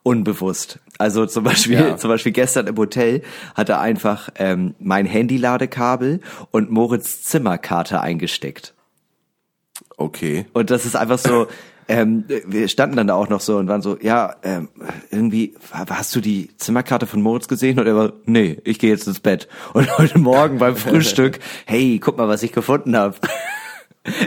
unbewusst. 0.04 0.80
Also 0.98 1.26
zum 1.26 1.44
Beispiel, 1.46 1.80
Ja. 1.80 1.98
zum 1.98 2.10
Beispiel 2.10 2.34
gestern 2.34 2.68
im 2.68 2.76
Hotel 2.78 3.22
hat 3.56 3.70
er 3.70 3.80
einfach 3.80 4.30
ähm, 4.36 4.76
mein 4.80 5.06
Handy-Ladekabel 5.06 6.20
und 6.52 6.70
Moritz 6.70 7.24
Zimmerkarte 7.24 8.02
eingesteckt. 8.02 8.74
Okay. 9.98 10.46
Und 10.54 10.70
das 10.70 10.86
ist 10.86 10.96
einfach 10.96 11.18
so. 11.18 11.48
Ähm, 11.88 12.26
wir 12.46 12.68
standen 12.68 12.96
dann 12.96 13.08
da 13.08 13.16
auch 13.16 13.30
noch 13.30 13.42
so 13.42 13.58
und 13.58 13.68
waren 13.68 13.82
so, 13.82 13.98
ja, 14.02 14.36
ähm, 14.44 14.70
irgendwie, 15.12 15.56
hast 15.72 16.16
du 16.16 16.22
die 16.22 16.50
Zimmerkarte 16.58 17.08
von 17.08 17.22
Moritz 17.22 17.48
gesehen? 17.48 17.80
Und 17.80 17.88
er 17.88 17.96
war, 17.96 18.14
nee, 18.26 18.60
ich 18.64 18.80
gehe 18.80 18.90
jetzt 18.90 19.08
ins 19.08 19.20
Bett. 19.20 19.48
Und 19.74 19.98
heute 19.98 20.20
Morgen 20.20 20.58
beim 20.58 20.76
Frühstück, 20.76 21.40
hey, 21.66 22.00
guck 22.00 22.18
mal, 22.18 22.28
was 22.28 22.44
ich 22.44 22.52
gefunden 22.52 22.96
habe. 22.96 23.16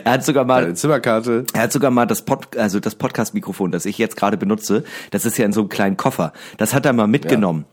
er 0.04 0.12
hat 0.12 0.24
sogar 0.24 0.44
mal, 0.44 0.64
Eine 0.64 0.74
Zimmerkarte. 0.74 1.46
er 1.52 1.62
hat 1.62 1.72
sogar 1.72 1.90
mal 1.90 2.07
das 2.07 2.22
Pod, 2.22 2.57
also 2.57 2.80
das 2.80 2.94
Podcast-Mikrofon, 2.94 3.70
das 3.70 3.86
ich 3.86 3.98
jetzt 3.98 4.16
gerade 4.16 4.36
benutze, 4.36 4.84
das 5.11 5.24
ist 5.24 5.38
ja 5.38 5.44
in 5.44 5.52
so 5.52 5.61
einem 5.61 5.68
kleinen 5.68 5.96
Koffer. 5.96 6.32
Das 6.57 6.74
hat 6.74 6.86
er 6.86 6.92
mal 6.92 7.07
mitgenommen. 7.07 7.66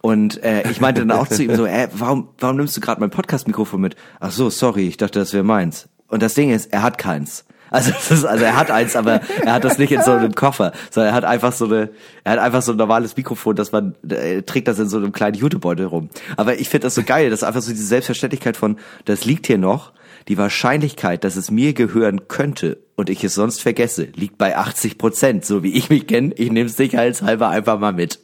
Und 0.00 0.42
äh, 0.42 0.68
ich 0.70 0.80
meinte 0.80 1.04
dann 1.04 1.16
auch 1.16 1.28
zu 1.28 1.42
ihm 1.42 1.54
so, 1.54 1.66
äh, 1.66 1.88
warum, 1.92 2.28
warum 2.38 2.56
nimmst 2.56 2.76
du 2.76 2.80
gerade 2.80 3.00
mein 3.00 3.10
Podcast-Mikrofon 3.10 3.80
mit? 3.80 3.96
Ach 4.20 4.30
so, 4.30 4.50
sorry, 4.50 4.88
ich 4.88 4.96
dachte, 4.96 5.18
das 5.18 5.32
wäre 5.32 5.44
meins. 5.44 5.88
Und 6.08 6.22
das 6.22 6.34
Ding 6.34 6.50
ist, 6.50 6.72
er 6.72 6.82
hat 6.82 6.98
keins. 6.98 7.44
Also, 7.72 7.90
ist, 7.90 8.24
also 8.24 8.44
er 8.44 8.54
hat 8.54 8.70
eins, 8.70 8.96
aber 8.96 9.22
er 9.44 9.54
hat 9.54 9.64
das 9.64 9.78
nicht 9.78 9.92
in 9.92 10.02
so 10.02 10.12
einem 10.12 10.34
Koffer, 10.34 10.72
sondern 10.90 11.12
er 11.12 11.16
hat 11.16 11.24
einfach 11.24 11.52
so 11.52 11.64
eine, 11.64 11.88
er 12.22 12.32
hat 12.32 12.38
einfach 12.38 12.60
so 12.60 12.72
ein 12.72 12.78
normales 12.78 13.16
Mikrofon, 13.16 13.56
dass 13.56 13.72
man 13.72 13.94
er 14.06 14.44
trägt 14.44 14.68
das 14.68 14.78
in 14.78 14.90
so 14.90 14.98
einem 14.98 15.12
kleinen 15.12 15.36
Jutebeutel 15.36 15.86
rum. 15.86 16.10
Aber 16.36 16.58
ich 16.58 16.68
finde 16.68 16.84
das 16.84 16.94
so 16.94 17.02
geil, 17.02 17.30
das 17.30 17.40
ist 17.40 17.44
einfach 17.44 17.62
so 17.62 17.70
diese 17.70 17.86
Selbstverständlichkeit 17.86 18.58
von, 18.58 18.76
das 19.06 19.24
liegt 19.24 19.46
hier 19.46 19.58
noch. 19.58 19.92
Die 20.28 20.38
Wahrscheinlichkeit, 20.38 21.24
dass 21.24 21.34
es 21.34 21.50
mir 21.50 21.72
gehören 21.72 22.28
könnte 22.28 22.78
und 22.94 23.10
ich 23.10 23.24
es 23.24 23.34
sonst 23.34 23.60
vergesse, 23.62 24.08
liegt 24.14 24.38
bei 24.38 24.56
80 24.56 24.98
Prozent. 24.98 25.44
So 25.44 25.62
wie 25.62 25.72
ich 25.72 25.88
mich 25.88 26.06
kenne, 26.06 26.34
ich 26.36 26.52
nehme 26.52 26.68
es 26.68 26.76
sicherheitshalber 26.76 27.48
einfach 27.48 27.80
mal 27.80 27.92
mit. 27.92 28.20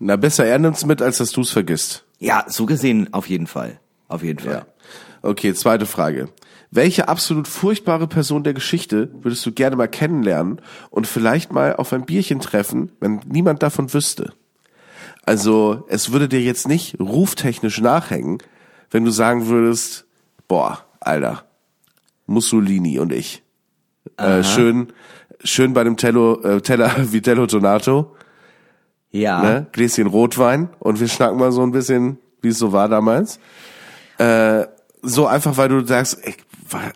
Na, 0.00 0.16
besser 0.16 0.46
er 0.46 0.58
nimmt's 0.58 0.84
mit, 0.84 1.00
als 1.00 1.18
dass 1.18 1.30
du's 1.30 1.50
vergisst. 1.50 2.04
Ja, 2.18 2.44
so 2.48 2.66
gesehen 2.66 3.12
auf 3.12 3.28
jeden 3.28 3.46
Fall. 3.46 3.78
Auf 4.08 4.24
jeden 4.24 4.40
Fall. 4.40 4.52
Ja. 4.52 4.66
Okay, 5.22 5.54
zweite 5.54 5.86
Frage. 5.86 6.28
Welche 6.74 7.06
absolut 7.08 7.48
furchtbare 7.48 8.06
Person 8.08 8.44
der 8.44 8.54
Geschichte 8.54 9.10
würdest 9.20 9.44
du 9.44 9.52
gerne 9.52 9.76
mal 9.76 9.88
kennenlernen 9.88 10.58
und 10.88 11.06
vielleicht 11.06 11.52
mal 11.52 11.76
auf 11.76 11.92
ein 11.92 12.06
Bierchen 12.06 12.40
treffen, 12.40 12.90
wenn 12.98 13.20
niemand 13.26 13.62
davon 13.62 13.92
wüsste? 13.92 14.32
Also, 15.26 15.84
es 15.88 16.12
würde 16.12 16.28
dir 16.28 16.40
jetzt 16.40 16.66
nicht 16.66 16.98
ruftechnisch 16.98 17.78
nachhängen, 17.82 18.38
wenn 18.90 19.04
du 19.04 19.10
sagen 19.10 19.48
würdest, 19.48 20.06
boah, 20.48 20.78
Alter, 20.98 21.44
Mussolini 22.26 22.98
und 22.98 23.12
ich. 23.12 23.42
Äh, 24.16 24.42
schön, 24.42 24.94
schön 25.44 25.74
bei 25.74 25.84
dem 25.84 25.98
Tello, 25.98 26.40
äh, 26.40 26.62
Teller 26.62 26.90
Vitello 27.12 27.44
Donato, 27.44 28.16
Ja. 29.10 29.42
ne? 29.42 29.66
Gläschen 29.72 30.06
Rotwein 30.06 30.70
und 30.78 31.00
wir 31.00 31.08
schnacken 31.08 31.38
mal 31.38 31.52
so 31.52 31.62
ein 31.62 31.70
bisschen, 31.72 32.16
wie 32.40 32.48
es 32.48 32.58
so 32.58 32.72
war 32.72 32.88
damals. 32.88 33.38
Äh, 34.16 34.64
so 35.02 35.26
einfach, 35.26 35.56
weil 35.56 35.68
du 35.68 35.84
sagst, 35.84 36.18
ey, 36.22 36.34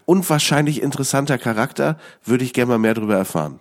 unwahrscheinlich 0.04 0.82
interessanter 0.82 1.38
Charakter, 1.38 1.98
würde 2.24 2.44
ich 2.44 2.52
gerne 2.52 2.70
mal 2.72 2.78
mehr 2.78 2.94
darüber 2.94 3.16
erfahren. 3.16 3.60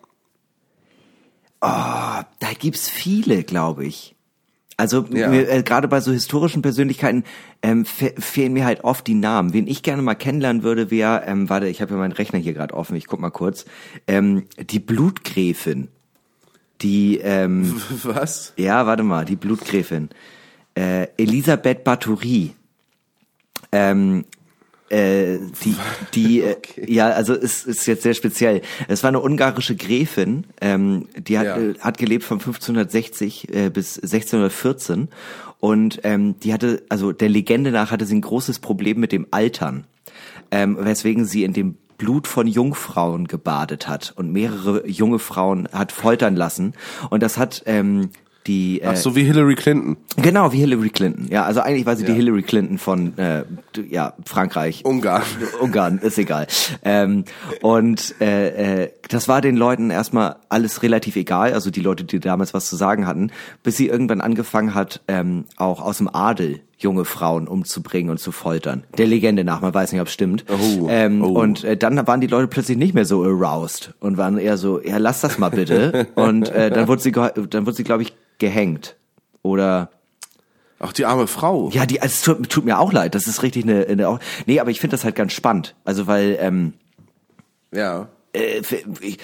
Da 1.62 2.26
gibt's 2.60 2.90
viele, 2.90 3.44
glaube 3.44 3.86
ich. 3.86 4.16
Also 4.78 5.06
Ja. 5.10 5.32
äh, 5.32 5.64
gerade 5.64 5.88
bei 5.88 6.02
so 6.02 6.12
historischen 6.12 6.62
Persönlichkeiten 6.62 7.24
ähm, 7.64 7.86
fe 7.86 8.14
fehlen 8.20 8.52
mir 8.54 8.66
halt 8.66 8.84
oft 8.84 9.08
die 9.08 9.14
Namen. 9.14 9.54
Wen 9.54 9.68
ich 9.68 9.84
gerne 9.84 10.02
mal 10.02 10.16
kennenlernen 10.16 10.64
würde, 10.64 10.92
wäre, 10.92 11.24
ähm, 11.26 11.50
warte, 11.50 11.68
ich 11.68 11.82
habe 11.82 11.94
ja 11.94 11.98
meinen 11.98 12.12
Rechner 12.12 12.40
hier 12.40 12.54
gerade 12.54 12.74
offen, 12.74 12.96
ich 12.98 13.08
guck 13.08 13.20
mal 13.22 13.30
kurz, 13.32 13.66
ähm, 14.06 14.44
die 14.60 14.80
Blutgräfin. 14.80 15.88
Die, 16.82 17.20
ähm, 17.20 17.82
Was? 18.04 18.54
ja, 18.58 18.86
warte 18.86 19.04
mal, 19.04 19.24
die 19.24 19.38
Blutgräfin. 19.38 20.10
Äh, 20.78 21.08
Elisabeth 21.18 21.86
Bathory. 21.86 22.54
Ähm, 23.72 24.26
äh, 24.90 25.38
die, 25.64 25.76
die, 26.14 26.42
äh, 26.42 26.56
ja, 26.86 27.10
also 27.10 27.34
es 27.34 27.64
ist 27.66 27.86
jetzt 27.86 28.04
sehr 28.04 28.14
speziell. 28.14 28.62
Es 28.88 29.04
war 29.04 29.10
eine 29.10 29.22
ungarische 29.22 29.76
Gräfin, 29.76 30.46
ähm, 30.62 31.08
die 31.18 31.38
hat, 31.40 31.46
Ja. 31.46 31.58
äh, 31.58 31.74
hat 31.80 31.98
gelebt 31.98 32.24
von 32.24 32.40
1560 32.40 33.54
äh, 33.54 33.70
bis 33.70 33.98
1614 33.98 35.10
und 35.60 36.00
ähm, 36.04 36.40
die 36.40 36.54
hatte, 36.54 36.84
also 36.90 37.12
der 37.12 37.30
Legende 37.30 37.72
nach 37.72 37.92
hatte 37.92 38.06
sie 38.06 38.16
ein 38.16 38.22
großes 38.22 38.60
Problem 38.60 39.00
mit 39.00 39.12
dem 39.12 39.28
Altern, 39.32 39.86
ähm, 40.52 40.78
weswegen 40.80 41.26
sie 41.26 41.44
in 41.44 41.54
dem 41.54 41.78
Blut 41.98 42.28
von 42.28 42.46
Jungfrauen 42.46 43.26
gebadet 43.28 43.88
hat 43.88 44.14
und 44.18 44.32
mehrere 44.32 44.86
junge 44.88 45.18
Frauen 45.18 45.70
hat 45.72 45.94
foltern 45.94 46.36
lassen 46.36 46.74
und 47.10 47.24
das 47.24 47.38
hat 47.38 47.64
ähm, 47.68 48.10
die 48.48 48.82
äh, 48.82 48.88
Ach 48.88 48.96
so 48.96 49.16
wie 49.16 49.24
Hillary 49.24 49.56
Clinton. 49.56 49.98
Genau, 50.18 50.52
wie 50.52 50.58
Hillary 50.58 50.90
Clinton. 50.90 51.28
Ja, 51.30 51.44
also 51.46 51.62
eigentlich 51.62 51.86
war 51.86 51.96
sie 51.96 52.04
die 52.06 52.12
Ja. 52.12 52.16
Hillary 52.18 52.44
Clinton 52.44 52.78
von 52.78 53.18
äh, 53.18 53.44
ja, 53.90 54.14
Frankreich. 54.26 54.86
Ungarn. 54.86 55.24
Ungarn, 55.62 55.98
ist 56.00 56.18
egal. 56.18 56.48
Ähm, 56.84 57.26
und 57.62 58.16
äh, 58.22 58.84
äh, 58.84 58.92
das 59.10 59.28
war 59.28 59.42
den 59.42 59.56
Leuten 59.56 59.90
erstmal 59.90 60.38
alles 60.50 60.84
relativ 60.84 61.16
egal, 61.16 61.54
also 61.54 61.72
die 61.72 61.82
Leute, 61.82 62.04
die 62.04 62.20
damals 62.20 62.54
was 62.54 62.70
zu 62.70 62.76
sagen 62.76 63.08
hatten, 63.08 63.32
bis 63.64 63.78
sie 63.78 63.88
irgendwann 63.88 64.22
angefangen 64.22 64.74
hat, 64.74 65.02
ähm, 65.08 65.46
auch 65.58 65.82
aus 65.82 65.98
dem 65.98 66.14
Adel 66.14 66.62
junge 66.78 67.06
Frauen 67.06 67.48
umzubringen 67.48 68.10
und 68.12 68.20
zu 68.20 68.32
foltern. 68.32 68.84
Der 68.98 69.08
Legende 69.08 69.44
nach, 69.44 69.62
man 69.62 69.74
weiß 69.74 69.92
nicht, 69.92 70.02
ob 70.02 70.08
es 70.08 70.14
stimmt. 70.14 70.46
Oh, 70.50 70.88
ähm, 70.90 71.24
oh. 71.24 71.40
Und 71.40 71.64
äh, 71.64 71.78
dann 71.78 72.06
waren 72.08 72.22
die 72.22 72.28
Leute 72.28 72.48
plötzlich 72.48 72.78
nicht 72.78 72.94
mehr 72.94 73.06
so 73.06 73.24
aroused 73.24 73.94
und 74.00 74.18
waren 74.18 74.38
eher 74.38 74.58
so, 74.58 74.82
ja, 74.82 74.98
lass 74.98 75.22
das 75.22 75.38
mal 75.38 75.50
bitte. 75.50 76.08
und 76.16 76.50
äh, 76.50 76.70
dann 76.70 76.88
wurde 76.88 77.02
sie, 77.02 77.12
dann 77.12 77.66
wurde 77.66 77.74
sie, 77.74 77.84
glaube 77.84 78.04
ich, 78.04 78.14
gehängt. 78.40 78.96
Oder 79.42 79.90
Ach, 80.80 80.92
die 80.92 81.06
arme 81.06 81.28
Frau. 81.28 81.70
ja, 81.70 81.86
die, 81.86 82.02
also 82.02 82.14
es 82.14 82.22
tut, 82.22 82.50
tut 82.50 82.66
mir 82.66 82.80
auch 82.80 82.92
leid. 82.92 83.16
Das 83.16 83.28
ist 83.28 83.42
richtig 83.44 83.64
eine, 83.64 83.86
eine 83.88 84.20
nee, 84.46 84.60
aber 84.60 84.72
ich 84.72 84.82
finde 84.82 84.96
das 84.96 85.06
halt 85.06 85.16
ganz 85.16 85.32
spannend. 85.32 85.76
Also 85.86 86.08
weil 86.08 86.38
ähm, 86.42 86.74
Ja. 87.72 88.10
äh, 88.34 88.62
ich, 89.00 89.18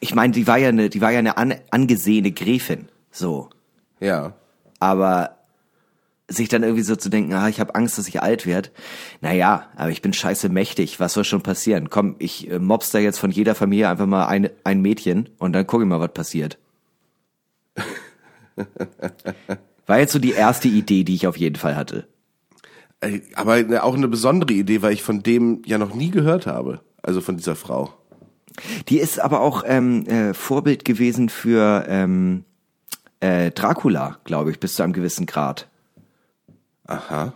ich 0.00 0.14
meine, 0.14 0.32
die 0.32 0.46
war 0.46 0.58
ja 0.58 0.70
eine, 0.70 0.90
die 0.90 1.00
war 1.00 1.12
ja 1.12 1.20
eine 1.20 1.36
an, 1.36 1.54
angesehene 1.70 2.32
Gräfin, 2.32 2.88
so. 3.12 3.48
Ja. 4.00 4.32
Aber 4.80 5.35
sich 6.28 6.48
dann 6.48 6.62
irgendwie 6.62 6.82
so 6.82 6.96
zu 6.96 7.08
denken, 7.08 7.32
ah, 7.34 7.48
ich 7.48 7.60
habe 7.60 7.74
Angst, 7.74 7.98
dass 7.98 8.08
ich 8.08 8.20
alt 8.20 8.46
werde. 8.46 8.70
Naja, 9.20 9.68
aber 9.76 9.90
ich 9.90 10.02
bin 10.02 10.12
scheiße 10.12 10.48
mächtig. 10.48 10.98
Was 10.98 11.12
soll 11.12 11.24
schon 11.24 11.42
passieren? 11.42 11.88
Komm, 11.90 12.16
ich 12.18 12.50
äh, 12.50 12.58
mobs 12.58 12.90
da 12.90 12.98
jetzt 12.98 13.18
von 13.18 13.30
jeder 13.30 13.54
Familie 13.54 13.88
einfach 13.88 14.06
mal 14.06 14.26
ein, 14.26 14.50
ein 14.64 14.80
Mädchen 14.80 15.28
und 15.38 15.52
dann 15.52 15.66
gucke 15.66 15.84
ich 15.84 15.88
mal, 15.88 16.00
was 16.00 16.12
passiert. 16.12 16.58
War 19.86 19.98
jetzt 20.00 20.12
so 20.12 20.18
die 20.18 20.32
erste 20.32 20.66
Idee, 20.68 21.04
die 21.04 21.14
ich 21.14 21.26
auf 21.28 21.36
jeden 21.36 21.56
Fall 21.56 21.76
hatte. 21.76 22.08
Aber 23.34 23.64
auch 23.82 23.94
eine 23.94 24.08
besondere 24.08 24.52
Idee, 24.52 24.82
weil 24.82 24.94
ich 24.94 25.02
von 25.02 25.22
dem 25.22 25.62
ja 25.64 25.78
noch 25.78 25.94
nie 25.94 26.10
gehört 26.10 26.46
habe. 26.46 26.80
Also 27.02 27.20
von 27.20 27.36
dieser 27.36 27.54
Frau. 27.54 27.94
Die 28.88 28.98
ist 28.98 29.20
aber 29.20 29.40
auch 29.42 29.62
ähm, 29.66 30.06
äh, 30.06 30.34
Vorbild 30.34 30.84
gewesen 30.84 31.28
für 31.28 31.84
ähm, 31.88 32.44
äh, 33.20 33.50
Dracula, 33.52 34.18
glaube 34.24 34.50
ich, 34.50 34.58
bis 34.58 34.74
zu 34.74 34.82
einem 34.82 34.92
gewissen 34.92 35.26
Grad. 35.26 35.68
Aha. 36.86 37.34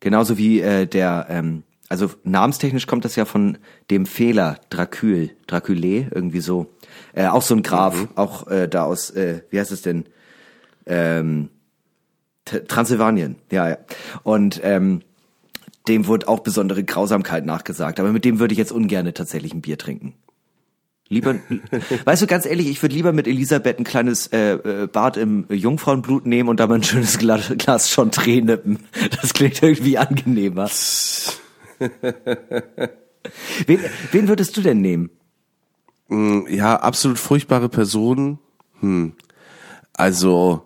Genauso 0.00 0.38
wie 0.38 0.60
äh, 0.60 0.86
der, 0.86 1.26
ähm, 1.28 1.62
also 1.88 2.10
namenstechnisch 2.24 2.86
kommt 2.86 3.04
das 3.04 3.16
ja 3.16 3.24
von 3.24 3.58
dem 3.90 4.06
Fehler 4.06 4.58
Dracul, 4.70 5.30
Draculae, 5.46 6.06
irgendwie 6.10 6.40
so. 6.40 6.74
Äh, 7.12 7.26
auch 7.26 7.42
so 7.42 7.54
ein 7.54 7.62
Graf, 7.62 8.08
auch 8.14 8.46
äh, 8.46 8.68
da 8.68 8.84
aus, 8.84 9.10
äh, 9.10 9.42
wie 9.50 9.60
heißt 9.60 9.72
es 9.72 9.82
denn? 9.82 10.06
Ähm, 10.86 11.50
Transsilvanien, 12.44 13.36
ja, 13.52 13.68
ja. 13.68 13.78
Und 14.22 14.60
ähm, 14.64 15.02
dem 15.88 16.06
wurde 16.06 16.28
auch 16.28 16.40
besondere 16.40 16.82
Grausamkeit 16.84 17.44
nachgesagt, 17.44 18.00
aber 18.00 18.12
mit 18.12 18.24
dem 18.24 18.38
würde 18.38 18.52
ich 18.52 18.58
jetzt 18.58 18.72
ungern 18.72 19.12
tatsächlich 19.12 19.52
ein 19.52 19.60
Bier 19.60 19.78
trinken. 19.78 20.14
Lieber, 21.12 21.34
weißt 22.04 22.22
du, 22.22 22.26
ganz 22.28 22.46
ehrlich, 22.46 22.68
ich 22.68 22.80
würde 22.82 22.94
lieber 22.94 23.12
mit 23.12 23.26
Elisabeth 23.26 23.80
ein 23.80 23.84
kleines 23.84 24.28
äh, 24.28 24.52
äh, 24.52 24.86
Bad 24.86 25.16
im 25.16 25.44
Jungfrauenblut 25.50 26.24
nehmen 26.24 26.48
und 26.48 26.60
da 26.60 26.68
mal 26.68 26.76
ein 26.76 26.84
schönes 26.84 27.18
Glas, 27.18 27.52
Glas 27.58 27.90
schon 27.90 28.12
nippen. 28.26 28.78
Das 29.20 29.34
klingt 29.34 29.60
irgendwie 29.60 29.98
angenehmer. 29.98 30.70
wen, 33.66 33.80
wen 34.12 34.28
würdest 34.28 34.56
du 34.56 34.60
denn 34.62 34.80
nehmen? 34.80 35.10
Ja, 36.48 36.76
absolut 36.76 37.18
furchtbare 37.18 37.68
Person. 37.68 38.38
Hm. 38.78 39.14
Also 39.92 40.62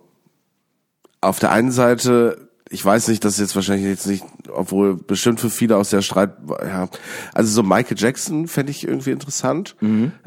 auf 1.22 1.38
der 1.38 1.52
einen 1.52 1.72
Seite, 1.72 2.50
ich 2.68 2.84
weiß 2.84 3.08
nicht, 3.08 3.24
das 3.24 3.34
ist 3.34 3.40
jetzt 3.40 3.56
wahrscheinlich 3.56 3.86
jetzt 3.86 4.06
nicht, 4.06 4.24
obwohl 4.54 4.96
bestimmt 4.96 5.40
für 5.40 5.50
viele 5.50 5.76
aus 5.76 5.90
der 5.90 6.02
Streit, 6.02 6.30
ja, 6.62 6.88
also 7.32 7.50
so 7.52 7.62
Michael 7.62 7.96
Jackson 7.98 8.48
fände 8.48 8.70
ich 8.70 8.86
irgendwie 8.86 9.10
interessant. 9.10 9.76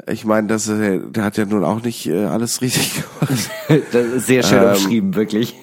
Ich 0.06 0.24
meine, 0.24 0.46
dass 0.48 0.68
er, 0.68 0.98
der 0.98 1.24
hat 1.24 1.36
ja 1.36 1.44
nun 1.44 1.64
auch 1.64 1.82
nicht 1.82 2.06
äh, 2.06 2.24
alles 2.24 2.60
richtig 2.62 2.94
gemacht. 3.20 3.50
Das 3.92 4.06
ist 4.06 4.26
sehr 4.26 4.42
schön 4.42 4.62
Ähm, 4.62 4.68
umschrieben, 4.70 5.14
wirklich. 5.14 5.54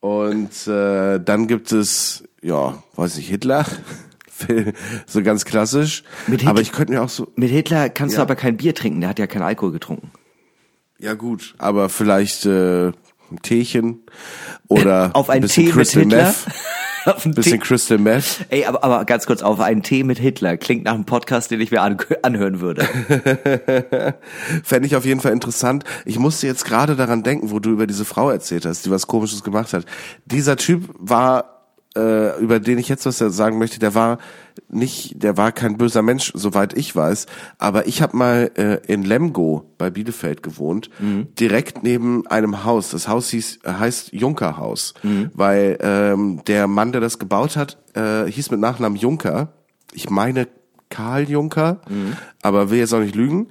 Und 0.00 0.66
äh, 0.66 1.20
dann 1.20 1.46
gibt 1.46 1.70
es, 1.72 2.24
ja, 2.42 2.82
weiß 2.96 3.18
ich, 3.18 3.28
Hitler. 3.28 3.64
so 5.06 5.22
ganz 5.22 5.44
klassisch. 5.44 6.02
Mit 6.26 6.40
Hitler- 6.40 6.50
Aber 6.50 6.60
ich 6.60 6.72
könnte 6.72 6.92
mir 6.92 7.02
auch 7.02 7.08
so, 7.08 7.28
Mit 7.36 7.50
Hitler 7.50 7.88
kannst 7.88 8.14
du 8.16 8.18
Ja. 8.18 8.22
aber 8.22 8.34
kein 8.34 8.56
Bier 8.56 8.74
trinken, 8.74 9.00
der 9.00 9.10
hat 9.10 9.18
ja 9.20 9.26
keinen 9.28 9.42
Alkohol 9.42 9.72
getrunken. 9.72 10.10
ja 10.98 11.14
gut, 11.14 11.54
aber 11.58 11.88
vielleicht 11.88 12.46
äh, 12.46 12.88
ein 12.88 13.42
Teechen 13.42 14.00
oder 14.68 15.10
Auf 15.14 15.30
ein 15.30 15.40
bisschen 15.42 15.64
Tee 15.64 15.68
mit 15.68 15.74
Crystal 15.74 16.02
Hitler? 16.02 16.24
Meth. 16.24 16.46
Auf 17.06 17.24
einen 17.24 17.34
Bisschen 17.34 17.60
Tee- 17.60 17.66
Crystal 17.66 17.98
Meth. 17.98 18.44
Ey, 18.50 18.64
aber, 18.64 18.84
aber 18.84 19.04
ganz 19.04 19.26
kurz 19.26 19.42
auf 19.42 19.60
einen 19.60 19.82
Tee 19.82 20.04
mit 20.04 20.18
Hitler. 20.18 20.56
Klingt 20.56 20.84
nach 20.84 20.94
einem 20.94 21.04
Podcast, 21.04 21.50
den 21.50 21.60
ich 21.60 21.70
mir 21.70 21.82
an, 21.82 21.96
anhören 22.22 22.60
würde. 22.60 22.84
Fände 24.64 24.86
ich 24.86 24.96
auf 24.96 25.04
jeden 25.04 25.20
Fall 25.20 25.32
interessant. 25.32 25.84
Ich 26.04 26.18
musste 26.18 26.46
jetzt 26.46 26.64
gerade 26.64 26.96
daran 26.96 27.22
denken, 27.22 27.50
wo 27.50 27.58
du 27.58 27.70
über 27.70 27.86
diese 27.86 28.04
Frau 28.04 28.30
erzählt 28.30 28.66
hast, 28.66 28.86
die 28.86 28.90
was 28.90 29.06
Komisches 29.06 29.42
gemacht 29.42 29.72
hat. 29.72 29.84
Dieser 30.26 30.56
Typ 30.56 30.88
war, 30.98 31.61
äh, 31.96 32.40
über 32.40 32.60
den 32.60 32.78
ich 32.78 32.88
jetzt 32.88 33.04
was 33.06 33.18
sagen 33.18 33.58
möchte, 33.58 33.78
der 33.78 33.94
war 33.94 34.18
nicht, 34.68 35.22
der 35.22 35.36
war 35.36 35.52
kein 35.52 35.76
böser 35.76 36.02
Mensch, 36.02 36.32
soweit 36.34 36.76
ich 36.76 36.94
weiß. 36.94 37.26
Aber 37.58 37.86
ich 37.86 38.02
habe 38.02 38.16
mal 38.16 38.50
äh, 38.56 38.78
in 38.86 39.02
Lemgo 39.02 39.70
bei 39.78 39.90
Bielefeld 39.90 40.42
gewohnt, 40.42 40.90
direkt 41.38 41.82
neben 41.82 42.26
einem 42.26 42.64
Haus. 42.64 42.90
Das 42.90 43.08
Haus 43.08 43.28
hieß, 43.30 43.60
heißt 43.66 44.12
Junkerhaus, 44.12 44.94
weil 45.34 45.78
ähm, 45.80 46.42
der 46.46 46.66
Mann, 46.66 46.92
der 46.92 47.00
das 47.00 47.18
gebaut 47.18 47.56
hat, 47.56 47.78
äh, 47.94 48.24
hieß 48.30 48.50
mit 48.50 48.60
Nachnamen 48.60 48.96
Junker. 48.96 49.52
Ich 49.92 50.08
meine 50.10 50.48
Karl 50.88 51.28
Juncker, 51.28 51.80
aber 52.42 52.70
will 52.70 52.78
jetzt 52.78 52.92
auch 52.94 53.00
nicht 53.00 53.14
lügen. 53.14 53.48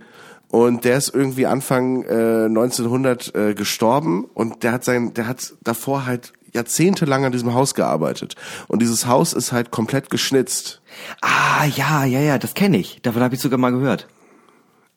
Und 0.47 0.83
der 0.83 0.97
ist 0.97 1.15
irgendwie 1.15 1.45
Anfang 1.45 2.03
äh, 2.03 2.45
1900 2.45 3.33
äh, 3.35 3.53
gestorben 3.53 4.25
und 4.25 4.63
der 4.63 4.73
hat 4.73 4.83
sein, 4.83 5.13
der 5.13 5.25
hat 5.25 5.53
davor 5.63 6.05
halt 6.05 6.33
jahrzehntelang 6.53 7.25
an 7.25 7.31
diesem 7.31 7.53
Haus 7.53 7.75
gearbeitet. 7.75 8.35
Und 8.67 8.81
dieses 8.81 9.05
Haus 9.05 9.33
ist 9.33 9.51
halt 9.51 9.71
komplett 9.71 10.09
geschnitzt. 10.09 10.81
ah, 11.21 11.65
ja, 11.65 12.05
ja, 12.05 12.19
ja, 12.19 12.37
das 12.37 12.53
kenne 12.53 12.77
ich. 12.77 13.01
Davon 13.01 13.21
habe 13.21 13.35
ich 13.35 13.41
sogar 13.41 13.59
mal 13.59 13.71
gehört. 13.71 14.07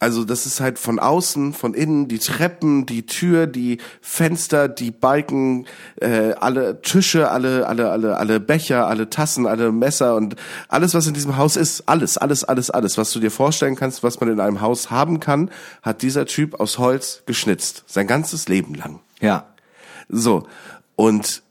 Also 0.05 0.25
das 0.25 0.45
ist 0.45 0.61
halt 0.61 0.79
von 0.79 0.99
außen, 0.99 1.55
von 1.55 1.73
innen, 1.73 2.09
die 2.09 2.19
Treppen, 2.19 2.85
die 2.85 3.07
Tür, 3.07 3.47
die 3.47 3.79
Fenster, 4.03 4.69
die 4.69 4.91
Balken, 4.91 5.67
äh, 5.99 6.33
alle 6.33 6.83
Tische, 6.83 7.31
alle, 7.31 7.67
alle, 7.67 7.91
alle, 7.91 8.19
alle 8.19 8.39
Becher, 8.39 8.87
alle 8.87 9.09
Tassen, 9.09 9.47
alle 9.47 9.73
Messer 9.73 10.17
und 10.17 10.37
alles, 10.69 10.93
was 10.93 11.07
in 11.07 11.15
diesem 11.15 11.39
Haus 11.39 11.57
ist, 11.57 11.89
alles, 11.89 12.19
alles, 12.19 12.45
alles, 12.45 12.71
alles, 12.71 12.99
was 12.99 13.13
du 13.13 13.19
dir 13.19 13.31
vorstellen 13.31 13.77
kannst, 13.77 14.03
was 14.03 14.21
man 14.21 14.29
in 14.29 14.41
einem 14.41 14.61
Haus 14.61 14.91
haben 14.91 15.21
kann, 15.21 15.51
hat 15.81 16.03
dieser 16.03 16.27
Typ 16.27 16.61
aus 16.61 16.77
Holz 16.77 17.23
geschnitzt. 17.25 17.85
Sein 17.87 18.07
ganzes 18.07 18.47
Leben 18.47 18.75
lang. 18.75 19.01
Ja. 19.21 19.47
So. 20.11 20.47
Und 20.97 21.44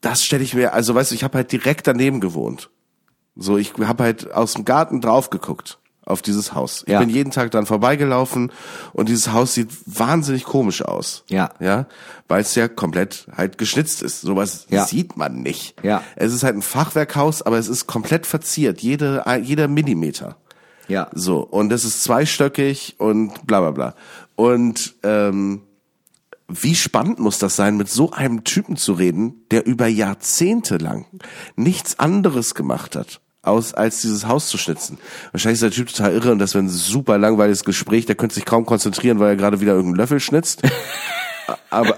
das 0.00 0.24
stelle 0.24 0.44
ich 0.44 0.54
mir, 0.54 0.72
also 0.72 0.94
weißt 0.94 1.10
du, 1.10 1.14
ich 1.14 1.24
habe 1.24 1.38
halt 1.38 1.52
direkt 1.52 1.86
daneben 1.86 2.20
gewohnt. 2.20 2.70
So, 3.36 3.56
ich 3.56 3.72
habe 3.80 4.02
halt 4.04 4.32
aus 4.32 4.54
dem 4.54 4.64
Garten 4.64 5.00
drauf 5.00 5.30
geguckt 5.30 5.78
auf 6.04 6.22
dieses 6.22 6.54
Haus. 6.54 6.84
Ich 6.86 6.92
Ja. 6.92 7.00
bin 7.00 7.10
jeden 7.10 7.30
Tag 7.30 7.50
dran 7.50 7.66
vorbeigelaufen 7.66 8.50
und 8.94 9.08
dieses 9.10 9.30
Haus 9.32 9.52
sieht 9.54 9.68
wahnsinnig 9.84 10.44
komisch 10.44 10.80
aus. 10.82 11.22
Ja. 11.28 11.50
Ja, 11.60 11.86
weil 12.28 12.40
es 12.40 12.54
ja 12.54 12.66
komplett 12.66 13.26
halt 13.36 13.58
geschnitzt 13.58 14.02
ist. 14.02 14.22
Sowas 14.22 14.66
Ja. 14.70 14.86
sieht 14.86 15.16
man 15.18 15.42
nicht. 15.42 15.74
Ja. 15.82 16.02
Es 16.16 16.32
ist 16.32 16.44
halt 16.44 16.56
ein 16.56 16.62
Fachwerkhaus, 16.62 17.42
aber 17.42 17.58
es 17.58 17.68
ist 17.68 17.86
komplett 17.86 18.26
verziert, 18.26 18.80
jede 18.80 19.22
jeder 19.42 19.68
Millimeter. 19.68 20.36
Ja. 20.88 21.08
So, 21.12 21.40
und 21.40 21.70
es 21.72 21.84
ist 21.84 22.02
zweistöckig 22.02 22.94
und 22.98 23.46
bla 23.46 23.60
bla 23.60 23.70
bla. 23.72 23.94
Und 24.34 24.94
ähm, 25.02 25.60
wie 26.48 26.74
spannend 26.74 27.18
muss 27.18 27.38
das 27.38 27.56
sein, 27.56 27.76
mit 27.76 27.88
so 27.88 28.12
einem 28.12 28.44
Typen 28.44 28.76
zu 28.76 28.94
reden, 28.94 29.44
der 29.50 29.66
über 29.66 29.86
Jahrzehnte 29.86 30.78
lang 30.78 31.06
nichts 31.56 31.98
anderes 31.98 32.54
gemacht 32.54 32.96
hat, 32.96 33.20
aus, 33.42 33.74
als 33.74 34.00
dieses 34.00 34.26
Haus 34.26 34.48
zu 34.48 34.56
schnitzen. 34.58 34.98
Wahrscheinlich 35.32 35.62
ist 35.62 35.62
der 35.62 35.70
Typ 35.70 35.88
total 35.88 36.12
irre 36.12 36.32
und 36.32 36.38
das 36.38 36.54
wäre 36.54 36.64
ein 36.64 36.70
super 36.70 37.18
langweiliges 37.18 37.64
Gespräch, 37.64 38.06
der 38.06 38.14
könnte 38.14 38.34
sich 38.34 38.46
kaum 38.46 38.64
konzentrieren, 38.64 39.18
weil 39.18 39.28
er 39.28 39.36
gerade 39.36 39.60
wieder 39.60 39.72
irgendeinen 39.72 39.98
Löffel 39.98 40.20
schnitzt. 40.20 40.62
Aber 41.70 41.94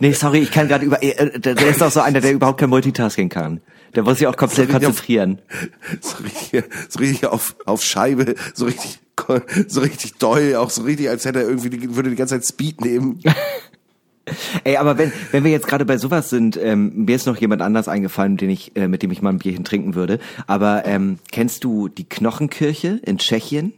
Nee, 0.00 0.12
sorry, 0.12 0.38
ich 0.38 0.50
kann 0.50 0.68
gerade 0.68 0.84
über, 0.84 1.02
äh, 1.02 1.38
der 1.38 1.54
der 1.54 1.68
ist 1.68 1.82
auch 1.82 1.90
so 1.90 2.00
einer, 2.00 2.20
der 2.20 2.32
überhaupt 2.32 2.60
kein 2.60 2.70
Multitasking 2.70 3.28
kann. 3.28 3.60
Der 3.94 4.02
muss 4.02 4.18
sich 4.18 4.26
auch 4.26 4.36
komplett 4.36 4.70
konzentrieren. 4.70 5.40
so 6.00 6.16
richtig, 6.22 6.64
so 6.88 6.98
richtig 6.98 7.26
auf, 7.26 7.56
auf 7.66 7.82
Scheibe, 7.82 8.34
so 8.54 8.66
richtig, 8.66 9.00
so 9.68 9.80
richtig 9.80 10.14
doll, 10.14 10.54
auch 10.56 10.70
so 10.70 10.82
richtig, 10.82 11.08
als 11.08 11.24
hätte 11.24 11.40
er 11.40 11.48
irgendwie, 11.48 11.70
die, 11.70 11.96
würde 11.96 12.10
die 12.10 12.16
ganze 12.16 12.34
Zeit 12.34 12.46
Speed 12.46 12.80
nehmen. 12.84 13.20
Ey, 14.64 14.76
aber 14.76 14.98
wenn, 14.98 15.12
wenn 15.30 15.44
wir 15.44 15.52
jetzt 15.52 15.68
gerade 15.68 15.84
bei 15.84 15.98
sowas 15.98 16.30
sind, 16.30 16.56
ähm, 16.60 17.04
mir 17.04 17.14
ist 17.14 17.26
noch 17.26 17.36
jemand 17.36 17.62
anders 17.62 17.86
eingefallen, 17.86 18.36
den 18.36 18.50
ich, 18.50 18.74
äh, 18.76 18.88
mit 18.88 19.02
dem 19.02 19.12
ich 19.12 19.22
mal 19.22 19.30
ein 19.30 19.38
Bierchen 19.38 19.64
trinken 19.64 19.94
würde. 19.94 20.18
Aber 20.48 20.84
ähm, 20.84 21.20
kennst 21.30 21.62
du 21.62 21.88
die 21.88 22.08
Knochenkirche 22.08 23.00
in 23.04 23.18
Tschechien, 23.18 23.72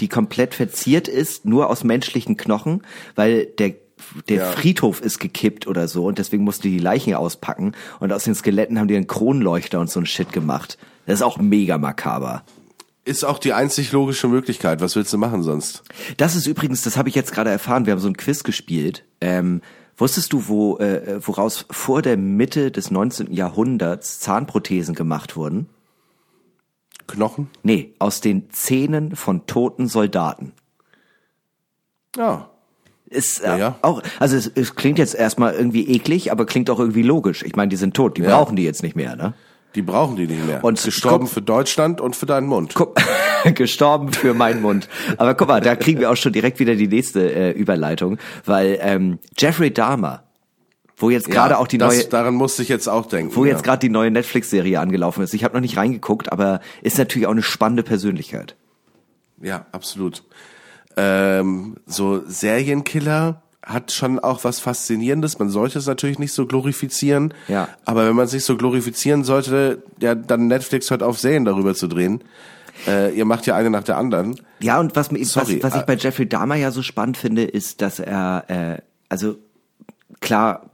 die 0.00 0.08
komplett 0.08 0.54
verziert 0.54 1.06
ist, 1.06 1.44
nur 1.44 1.68
aus 1.68 1.84
menschlichen 1.84 2.36
Knochen, 2.36 2.82
weil 3.14 3.46
der 3.46 3.74
der 4.28 4.36
Ja. 4.38 4.44
Friedhof 4.46 5.00
ist 5.00 5.18
gekippt 5.20 5.66
oder 5.66 5.86
so 5.86 6.06
und 6.06 6.18
deswegen 6.18 6.42
mussten 6.44 6.64
die 6.64 6.72
die 6.72 6.78
Leichen 6.78 7.14
auspacken 7.14 7.72
und 8.00 8.12
aus 8.12 8.24
den 8.24 8.34
Skeletten 8.34 8.78
haben 8.78 8.88
die 8.88 8.96
einen 8.96 9.06
Kronleuchter 9.06 9.78
und 9.80 9.88
so 9.88 10.00
ein 10.00 10.04
Shit 10.06 10.32
gemacht. 10.32 10.78
Das 11.06 11.16
ist 11.16 11.22
auch 11.22 11.38
mega 11.38 11.78
makaber. 11.78 12.42
Ist 13.04 13.24
auch 13.24 13.38
die 13.38 13.52
einzig 13.52 13.92
logische 13.92 14.28
Möglichkeit. 14.28 14.80
Was 14.80 14.96
willst 14.96 15.12
du 15.12 15.18
machen 15.18 15.42
sonst? 15.42 15.82
Das 16.16 16.34
ist 16.36 16.46
übrigens, 16.46 16.82
das 16.82 16.96
habe 16.96 17.08
ich 17.08 17.14
jetzt 17.14 17.32
gerade 17.32 17.50
erfahren, 17.50 17.84
wir 17.86 17.92
haben 17.92 18.00
so 18.00 18.08
ein 18.08 18.16
Quiz 18.16 18.42
gespielt, 18.44 19.04
ähm, 19.20 19.60
Wusstest 19.96 20.32
du, 20.32 20.48
wo, 20.48 20.78
äh, 20.78 21.20
woraus 21.24 21.66
vor 21.70 22.02
der 22.02 22.16
Mitte 22.16 22.72
des 22.72 22.90
19. 22.90 23.32
Jahrhunderts 23.32 24.18
Zahnprothesen 24.18 24.96
gemacht 24.96 25.36
wurden? 25.36 25.68
Knochen? 27.06 27.48
Nee, 27.62 27.94
aus 28.00 28.20
den 28.20 28.50
Zähnen 28.50 29.14
von 29.14 29.46
toten 29.46 29.86
Soldaten. 29.86 30.52
Ja. 32.16 32.50
Ist 33.06 33.40
äh, 33.40 33.46
Ja, 33.50 33.56
ja. 33.56 33.78
auch, 33.82 34.02
also 34.18 34.36
es, 34.36 34.48
es 34.52 34.74
klingt 34.74 34.98
jetzt 34.98 35.14
erstmal 35.14 35.54
irgendwie 35.54 35.88
eklig, 35.88 36.32
aber 36.32 36.44
klingt 36.44 36.70
auch 36.70 36.80
irgendwie 36.80 37.02
logisch. 37.02 37.44
Ich 37.44 37.54
meine, 37.54 37.68
die 37.68 37.76
sind 37.76 37.94
tot, 37.94 38.16
die 38.16 38.22
Ja. 38.22 38.36
brauchen 38.36 38.56
die 38.56 38.64
jetzt 38.64 38.82
nicht 38.82 38.96
mehr, 38.96 39.14
ne? 39.14 39.34
Die 39.74 39.82
brauchen 39.82 40.16
die 40.16 40.26
nicht 40.26 40.46
mehr. 40.46 40.62
Und 40.62 40.82
gestorben 40.82 41.26
für 41.26 41.42
Deutschland 41.42 42.00
und 42.00 42.14
für 42.14 42.26
deinen 42.26 42.46
Mund. 42.46 42.74
Guck, 42.74 42.96
gestorben 43.54 44.12
für 44.12 44.34
meinen 44.34 44.62
Mund. 44.62 44.88
Aber 45.16 45.34
guck 45.34 45.48
mal, 45.48 45.60
da 45.60 45.74
kriegen 45.76 46.00
wir 46.00 46.10
auch 46.10 46.16
schon 46.16 46.32
direkt 46.32 46.60
wieder 46.60 46.76
die 46.76 46.86
nächste 46.86 47.32
äh, 47.32 47.50
Überleitung, 47.50 48.18
weil 48.44 48.78
ähm, 48.80 49.18
Jeffrey 49.36 49.72
Dahmer, 49.72 50.22
wo 50.96 51.10
jetzt 51.10 51.28
gerade 51.30 51.54
Ja, 51.54 51.58
auch 51.58 51.66
die 51.66 51.78
das, 51.78 51.96
neue 51.96 52.04
Daran 52.04 52.34
musste 52.34 52.62
ich 52.62 52.68
jetzt 52.68 52.88
auch 52.88 53.06
denken. 53.06 53.34
wo 53.34 53.44
ja. 53.44 53.52
jetzt 53.52 53.64
gerade 53.64 53.80
die 53.80 53.88
neue 53.88 54.10
Netflix-Serie 54.12 54.78
angelaufen 54.78 55.22
ist. 55.24 55.34
Ich 55.34 55.42
habe 55.42 55.54
noch 55.54 55.60
nicht 55.60 55.76
reingeguckt, 55.76 56.30
aber 56.30 56.60
ist 56.82 56.98
natürlich 56.98 57.26
auch 57.26 57.32
eine 57.32 57.42
spannende 57.42 57.82
Persönlichkeit. 57.82 58.54
Ja, 59.42 59.66
absolut. 59.72 60.22
Ähm, 60.96 61.76
so 61.86 62.22
Serienkiller 62.26 63.42
hat 63.64 63.92
schon 63.92 64.18
auch 64.18 64.44
was 64.44 64.60
Faszinierendes. 64.60 65.38
Man 65.38 65.48
sollte 65.48 65.78
es 65.78 65.86
natürlich 65.86 66.18
nicht 66.18 66.32
so 66.32 66.46
glorifizieren. 66.46 67.32
Ja. 67.48 67.68
Aber 67.84 68.06
wenn 68.06 68.14
man 68.14 68.26
es 68.26 68.32
nicht 68.32 68.44
so 68.44 68.56
glorifizieren 68.56 69.24
sollte, 69.24 69.82
ja, 70.00 70.14
dann 70.14 70.46
Netflix 70.48 70.90
hört 70.90 71.02
auf, 71.02 71.18
Serien 71.18 71.44
darüber 71.44 71.74
zu 71.74 71.86
drehen. 71.88 72.22
Äh, 72.86 73.16
ihr 73.16 73.24
macht 73.24 73.46
ja 73.46 73.54
eine 73.56 73.70
nach 73.70 73.84
der 73.84 73.96
anderen. 73.96 74.40
Ja, 74.60 74.80
und 74.80 74.96
was, 74.96 75.10
mir- 75.10 75.20
was, 75.20 75.30
Sorry, 75.32 75.62
was 75.62 75.74
ich 75.74 75.82
äh, 75.82 75.84
bei 75.86 75.94
Jeffrey 75.96 76.28
Dahmer 76.28 76.56
ja 76.56 76.70
so 76.70 76.82
spannend 76.82 77.16
finde, 77.16 77.44
ist, 77.44 77.80
dass 77.80 78.00
er, 78.00 78.44
äh, 78.48 78.82
also 79.08 79.36
klar, 80.20 80.68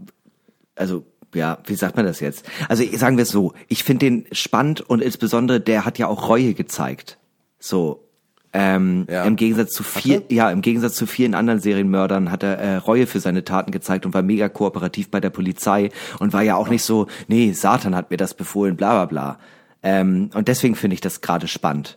also 0.75 1.05
ja, 1.35 1.59
wie 1.67 1.75
sagt 1.77 1.97
man 1.97 2.07
das 2.07 2.19
jetzt? 2.21 2.45
Also 2.69 2.83
sagen 2.97 3.17
wir 3.17 3.23
es 3.23 3.29
so, 3.29 3.53
ich 3.69 3.85
finde 3.85 4.07
den 4.07 4.27
spannend 4.33 4.81
und 4.81 5.01
insbesondere 5.03 5.61
der 5.61 5.85
hat 5.85 5.99
ja 5.99 6.09
auch 6.09 6.29
Reue 6.29 6.55
gezeigt. 6.55 7.19
So. 7.59 8.05
Ähm, 8.53 9.07
Ja. 9.09 9.25
Im 9.25 9.37
Gegensatz 9.37 9.71
zu 9.73 9.83
viel, 9.83 10.23
ja, 10.29 10.51
im 10.51 10.61
Gegensatz 10.61 10.95
zu 10.95 11.07
vielen 11.07 11.35
anderen 11.35 11.61
Serienmördern 11.61 12.31
hat 12.33 12.43
er 12.43 12.59
äh, 12.59 12.77
Reue 12.77 13.07
für 13.07 13.21
seine 13.21 13.45
Taten 13.45 13.71
gezeigt 13.71 14.07
und 14.07 14.15
war 14.15 14.23
mega 14.23 14.49
kooperativ 14.49 15.11
bei 15.11 15.21
der 15.21 15.31
Polizei 15.31 15.91
und 16.19 16.33
war 16.33 16.43
ja 16.43 16.57
auch 16.57 16.69
nicht 16.69 16.83
so, 16.83 17.07
nee, 17.29 17.53
Satan 17.53 17.95
hat 17.95 18.11
mir 18.11 18.17
das 18.17 18.35
befohlen, 18.35 18.77
bla 18.77 18.93
bla 18.93 19.05
bla. 19.07 19.39
Ähm, 19.83 20.31
und 20.35 20.49
deswegen 20.49 20.75
finde 20.75 20.95
ich 20.95 21.01
das 21.01 21.21
gerade 21.21 21.47
spannend. 21.49 21.97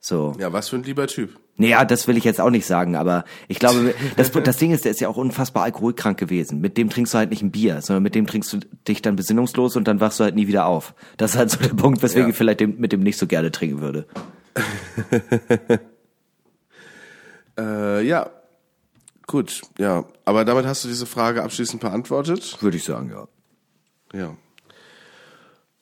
So. 0.00 0.34
Ja, 0.38 0.52
was 0.52 0.70
für 0.70 0.76
ein 0.76 0.82
lieber 0.82 1.06
Typ. 1.06 1.38
Naja, 1.56 1.84
das 1.84 2.08
will 2.08 2.16
ich 2.16 2.24
jetzt 2.24 2.40
auch 2.40 2.48
nicht 2.48 2.64
sagen, 2.64 2.96
aber 2.96 3.24
ich 3.46 3.58
glaube, 3.58 3.94
das, 4.16 4.32
das 4.32 4.56
Ding 4.56 4.72
ist, 4.72 4.84
der 4.86 4.92
ist 4.92 5.00
ja 5.00 5.08
auch 5.08 5.18
unfassbar 5.18 5.62
alkoholkrank 5.64 6.18
gewesen. 6.18 6.60
Mit 6.60 6.78
dem 6.78 6.88
trinkst 6.88 7.12
du 7.14 7.18
halt 7.18 7.30
nicht 7.30 7.42
ein 7.42 7.50
Bier, 7.50 7.80
sondern 7.82 8.02
mit 8.02 8.14
dem 8.14 8.26
trinkst 8.26 8.52
du 8.52 8.58
dich 8.88 9.02
dann 9.02 9.14
besinnungslos 9.14 9.76
und 9.76 9.86
dann 9.86 10.00
wachst 10.00 10.18
du 10.18 10.24
halt 10.24 10.34
nie 10.34 10.46
wieder 10.48 10.64
auf. 10.66 10.94
Das 11.18 11.32
ist 11.32 11.36
halt 11.36 11.50
so 11.50 11.58
der 11.58 11.74
Punkt, 11.74 12.02
weswegen 12.02 12.24
Ja. 12.28 12.30
ich 12.30 12.36
vielleicht 12.36 12.60
dem, 12.60 12.78
mit 12.78 12.92
dem 12.92 13.00
nicht 13.02 13.18
so 13.18 13.26
gerne 13.26 13.50
trinken 13.52 13.82
würde. 13.82 14.06
Äh, 17.60 18.06
ja. 18.06 18.30
Gut, 19.26 19.62
ja. 19.78 20.04
Aber 20.24 20.44
damit 20.44 20.66
hast 20.66 20.84
du 20.84 20.88
diese 20.88 21.06
Frage 21.06 21.42
abschließend 21.42 21.80
beantwortet. 21.80 22.60
Würde 22.62 22.76
ich 22.76 22.84
sagen, 22.84 23.10
ja. 23.10 23.28
Ja. 24.12 24.36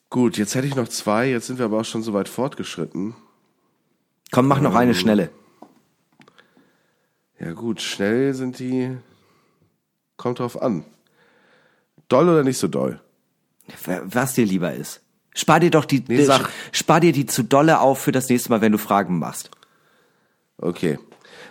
Gut, 0.09 0.37
jetzt 0.37 0.55
hätte 0.55 0.67
ich 0.67 0.75
noch 0.75 0.87
zwei, 0.87 1.29
jetzt 1.29 1.47
sind 1.47 1.57
wir 1.57 1.65
aber 1.65 1.79
auch 1.79 1.85
schon 1.85 2.03
so 2.03 2.13
weit 2.13 2.29
fortgeschritten. 2.29 3.15
Komm, 4.31 4.47
mach 4.47 4.59
noch 4.59 4.75
eine 4.75 4.93
schnelle. 4.93 5.29
Ja 7.39 7.53
gut, 7.53 7.81
schnell 7.81 8.33
sind 8.33 8.59
die. 8.59 8.97
Kommt 10.17 10.39
drauf 10.39 10.61
an. 10.61 10.83
Doll 12.07 12.27
oder 12.27 12.43
nicht 12.43 12.57
so 12.57 12.67
doll? 12.67 13.01
Was 13.85 14.33
dir 14.33 14.45
lieber 14.45 14.73
ist. 14.73 15.01
Spar 15.33 15.59
dir 15.59 15.71
doch 15.71 15.85
die, 15.85 16.03
Nee, 16.07 16.23
sag. 16.25 16.49
spar 16.71 16.99
dir 16.99 17.11
die 17.11 17.25
zu 17.25 17.43
dolle 17.43 17.79
auf 17.79 17.99
für 17.99 18.11
das 18.11 18.29
nächste 18.29 18.49
Mal, 18.49 18.61
wenn 18.61 18.71
du 18.71 18.77
Fragen 18.77 19.19
machst. 19.19 19.51
Okay. 20.57 20.99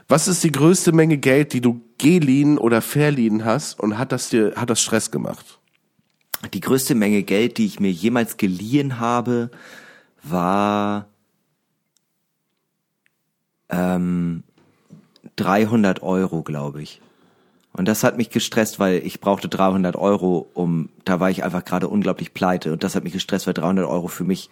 Was 0.09 0.29
ist 0.29 0.43
die 0.45 0.53
größte 0.53 0.93
Menge 0.93 1.19
Geld, 1.19 1.53
die 1.53 1.61
du 1.61 1.81
geliehen 1.99 2.59
oder 2.59 2.81
verliehen 2.83 3.45
hast 3.45 3.79
und 3.79 3.99
hat 3.99 4.13
das 4.13 4.31
dir, 4.31 4.55
hat 4.57 4.71
das 4.71 4.81
Stress 4.81 5.11
gemacht? 5.11 5.59
Die 6.55 6.61
größte 6.61 6.95
Menge 6.95 7.23
Geld, 7.23 7.59
die 7.59 7.67
ich 7.67 7.81
mir 7.81 7.91
jemals 7.91 8.37
geliehen 8.37 9.01
habe, 9.01 9.51
war 10.23 11.09
ähm, 13.69 14.45
300 15.37 16.03
Euro, 16.03 16.43
glaube 16.43 16.83
ich. 16.83 17.01
Und 17.73 17.87
das 17.87 18.03
hat 18.03 18.17
mich 18.17 18.31
gestresst, 18.31 18.81
weil 18.81 19.07
ich 19.07 19.21
brauchte 19.21 19.49
300 19.49 19.95
Euro, 19.97 20.49
um, 20.55 20.89
da 21.05 21.21
war 21.21 21.31
ich 21.31 21.45
einfach 21.45 21.65
gerade 21.65 21.89
unglaublich 21.89 22.35
pleite. 22.35 22.73
Und 22.73 22.83
das 22.83 22.97
hat 22.97 23.05
mich 23.05 23.13
gestresst, 23.13 23.47
weil 23.47 23.55
300 23.55 23.87
Euro 23.87 24.09
für 24.09 24.25
mich 24.25 24.51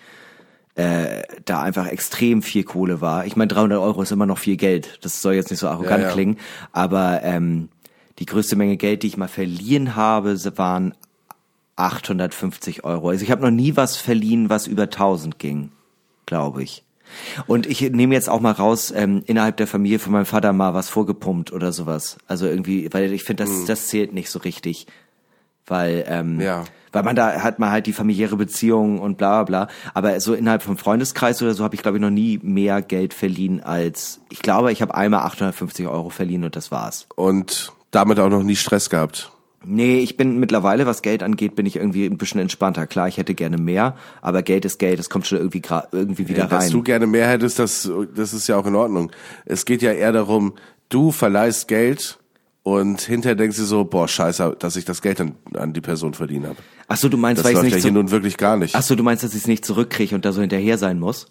äh, 0.77 1.23
da 1.45 1.63
einfach 1.63 1.87
extrem 1.87 2.43
viel 2.43 2.63
Kohle 2.63 3.01
war. 3.01 3.27
Ich 3.27 3.35
meine, 3.35 3.49
300 3.49 3.81
Euro 3.81 4.03
ist 4.03 4.13
immer 4.13 4.27
noch 4.27 4.39
viel 4.39 4.57
Geld. 4.57 4.99
Das 5.03 5.23
soll 5.23 5.35
jetzt 5.35 5.51
nicht 5.51 5.61
so 5.61 5.69
arrogant 5.69 6.03
Ja, 6.03 6.09
ja. 6.09 6.13
klingen, 6.13 6.37
aber 6.73 7.23
ähm, 7.23 7.71
die 8.19 8.27
größte 8.27 8.57
Menge 8.57 8.77
Geld, 8.77 9.03
die 9.03 9.09
ich 9.09 9.17
mal 9.17 9.29
verliehen 9.29 9.97
habe, 9.97 10.37
waren 10.57 10.95
850 11.77 12.85
Euro. 12.85 13.11
Also 13.11 13.25
ich 13.25 13.31
habe 13.31 13.43
noch 13.43 13.51
nie 13.51 13.77
was 13.77 13.97
verliehen, 13.97 14.49
was 14.51 14.67
über 14.67 14.85
1000 14.85 15.39
ging, 15.39 15.71
glaube 16.25 16.63
ich. 16.63 16.86
Und 17.47 17.67
ich 17.67 17.81
nehme 17.91 18.15
jetzt 18.15 18.29
auch 18.29 18.41
mal 18.41 18.53
raus, 18.53 18.93
ähm, 18.95 19.23
innerhalb 19.27 19.57
der 19.57 19.67
Familie 19.67 19.99
von 19.99 20.13
meinem 20.13 20.27
Vater 20.27 20.53
mal 20.53 20.75
was 20.75 20.89
vorgepumpt 20.89 21.53
oder 21.53 21.73
sowas. 21.73 22.19
Also 22.27 22.47
irgendwie, 22.47 22.89
weil 22.93 23.13
ich 23.13 23.25
finde, 23.25 23.45
das, 23.45 23.65
das 23.67 23.87
zählt 23.89 24.13
nicht 24.13 24.31
so 24.31 24.39
richtig. 24.39 24.87
Weil, 25.67 26.05
ähm, 26.09 26.41
Ja. 26.41 26.65
weil 26.93 27.03
man 27.03 27.17
da 27.17 27.41
hat 27.43 27.59
man 27.59 27.71
halt 27.71 27.87
die 27.87 27.93
familiäre 27.93 28.37
Beziehung 28.37 29.01
und 29.01 29.19
bla 29.19 29.43
bla 29.43 29.65
bla. 29.67 29.73
Aber 29.95 30.21
so 30.21 30.35
innerhalb 30.35 30.63
vom 30.63 30.77
Freundeskreis 30.79 31.43
oder 31.43 31.55
so 31.55 31.65
habe 31.65 31.75
ich, 31.75 31.83
glaube 31.83 31.99
ich, 31.99 32.03
noch 32.03 32.11
nie 32.11 32.39
mehr 32.43 32.83
Geld 32.83 33.13
verliehen 33.15 33.63
als, 33.63 34.21
ich 34.31 34.41
glaube, 34.41 34.71
ich 34.73 34.81
habe 34.83 34.95
einmal 34.95 35.21
850 35.25 35.87
Euro 35.89 36.11
verliehen 36.11 36.45
und 36.45 36.55
das 36.55 36.71
war's. 36.71 37.07
Und 37.17 37.73
damit 37.91 38.21
auch 38.21 38.29
noch 38.29 38.43
nie 38.43 38.57
Stress 38.57 38.91
gehabt. 38.91 39.33
Nee, 39.65 39.99
ich 39.99 40.17
bin 40.17 40.39
mittlerweile, 40.39 40.87
was 40.87 41.03
Geld 41.03 41.23
angeht, 41.23 41.57
bin 41.57 41.67
ich 41.67 41.77
irgendwie 41.77 42.07
ein 42.07 42.19
bisschen 42.19 42.41
entspannter. 42.41 42.87
Klar, 42.87 43.09
ich 43.09 43.17
hätte 43.17 43.35
gerne 43.35 43.59
mehr, 43.59 43.97
aber 44.23 44.43
Geld 44.43 44.65
ist 44.65 44.79
Geld, 44.79 45.01
es 45.01 45.11
kommt 45.11 45.27
schon 45.27 45.39
irgendwie 45.39 45.63
irgendwie 45.93 46.29
wieder 46.29 46.47
Dass 46.47 46.65
rein. 46.65 46.71
du 46.73 46.83
gerne 46.83 47.07
mehr 47.07 47.29
hättest, 47.29 47.59
das, 47.59 47.91
das 48.15 48.33
ist 48.33 48.47
ja 48.47 48.57
auch 48.57 48.67
in 48.67 48.75
Ordnung. 48.77 49.11
Es 49.45 49.65
geht 49.65 49.83
ja 49.83 49.93
eher 49.93 50.13
darum, 50.13 50.55
du 50.89 51.11
verleihst 51.11 51.69
Geld 51.69 52.19
und 52.63 53.01
hinterher 53.01 53.35
denkst 53.37 53.57
du 53.57 53.65
so, 53.65 53.85
boah, 53.85 54.07
scheiße, 54.09 54.57
dass 54.59 54.77
ich 54.77 54.85
das 54.85 55.03
Geld 55.03 55.21
an, 55.21 55.37
an 55.55 55.73
die 55.73 55.81
Person 55.81 56.15
verdient 56.15 56.47
habe. 56.47 56.57
Ach 56.89 56.97
so, 56.97 57.09
du 57.09 57.17
meinst, 57.17 57.39
Das 57.39 57.47
weil 57.47 57.57
ich 57.57 57.63
nicht 57.63 57.77
ja 57.77 57.83
hier 57.83 57.93
nun 57.93 58.11
wirklich 58.11 58.37
gar 58.37 58.57
nicht. 58.57 58.75
Ach 58.75 58.83
so, 58.83 58.95
du 58.95 59.03
meinst, 59.03 59.25
dass 59.25 59.33
ich 59.35 59.43
es 59.43 59.47
nicht 59.47 59.65
zurückkriege 59.65 60.15
und 60.15 60.25
da 60.25 60.33
so 60.33 60.41
hinterher 60.41 60.79
sein 60.79 60.99
muss? 60.99 61.27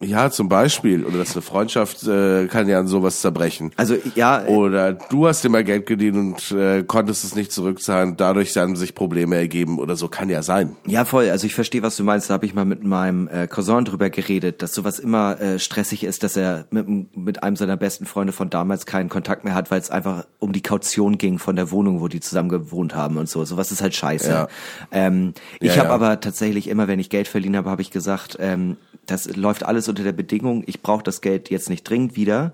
Ja, 0.00 0.30
zum 0.30 0.48
Beispiel. 0.48 1.04
Oder 1.04 1.18
dass 1.18 1.32
eine 1.32 1.42
Freundschaft 1.42 2.06
äh, 2.06 2.46
kann 2.46 2.68
ja 2.68 2.78
an 2.78 2.86
sowas 2.86 3.20
zerbrechen. 3.20 3.72
Also 3.76 3.96
ja, 4.14 4.44
äh, 4.44 4.48
Oder 4.48 4.92
du 4.92 5.26
hast 5.26 5.42
dir 5.42 5.48
mal 5.48 5.64
Geld 5.64 5.86
geliehen 5.86 6.16
und 6.16 6.52
äh, 6.52 6.84
konntest 6.84 7.24
es 7.24 7.34
nicht 7.34 7.50
zurückzahlen, 7.50 8.16
dadurch 8.16 8.52
dann 8.52 8.76
sich 8.76 8.94
Probleme 8.94 9.34
ergeben 9.36 9.80
oder 9.80 9.96
so, 9.96 10.06
kann 10.06 10.28
ja 10.30 10.42
sein. 10.42 10.76
Ja, 10.86 11.04
voll. 11.04 11.28
Also 11.30 11.46
ich 11.48 11.54
verstehe, 11.56 11.82
was 11.82 11.96
du 11.96 12.04
meinst. 12.04 12.30
Da 12.30 12.34
habe 12.34 12.46
ich 12.46 12.54
mal 12.54 12.64
mit 12.64 12.84
meinem 12.84 13.26
äh, 13.26 13.48
Cousin 13.48 13.84
drüber 13.84 14.08
geredet, 14.08 14.62
dass 14.62 14.72
sowas 14.72 15.00
immer 15.00 15.40
äh, 15.40 15.58
stressig 15.58 16.04
ist, 16.04 16.22
dass 16.22 16.36
er 16.36 16.66
mit, 16.70 17.16
mit 17.16 17.42
einem 17.42 17.56
seiner 17.56 17.76
besten 17.76 18.06
Freunde 18.06 18.32
von 18.32 18.50
damals 18.50 18.86
keinen 18.86 19.08
Kontakt 19.08 19.44
mehr 19.44 19.54
hat, 19.56 19.72
weil 19.72 19.80
es 19.80 19.90
einfach 19.90 20.26
um 20.38 20.52
die 20.52 20.62
Kaution 20.62 21.18
ging 21.18 21.40
von 21.40 21.56
der 21.56 21.72
Wohnung, 21.72 22.00
wo 22.00 22.06
die 22.06 22.20
zusammen 22.20 22.50
gewohnt 22.50 22.94
haben 22.94 23.16
und 23.16 23.28
so. 23.28 23.44
Sowas 23.44 23.72
ist 23.72 23.82
halt 23.82 23.96
scheiße. 23.96 24.30
Ja. 24.30 24.48
Ähm, 24.92 25.34
ich 25.58 25.74
Ja, 25.74 25.78
habe 25.78 25.88
ja. 25.88 25.94
aber 25.94 26.20
tatsächlich 26.20 26.68
immer, 26.68 26.86
wenn 26.86 27.00
ich 27.00 27.10
Geld 27.10 27.26
verliehen 27.26 27.56
habe, 27.56 27.68
habe 27.68 27.82
ich 27.82 27.90
gesagt, 27.90 28.36
ähm, 28.38 28.76
das 29.06 29.34
läuft 29.36 29.64
alles 29.64 29.87
unter 29.88 30.02
der 30.04 30.12
Bedingung, 30.12 30.62
ich 30.66 30.82
brauche 30.82 31.02
das 31.02 31.20
Geld 31.20 31.50
jetzt 31.50 31.68
nicht 31.70 31.88
dringend 31.88 32.16
wieder, 32.16 32.52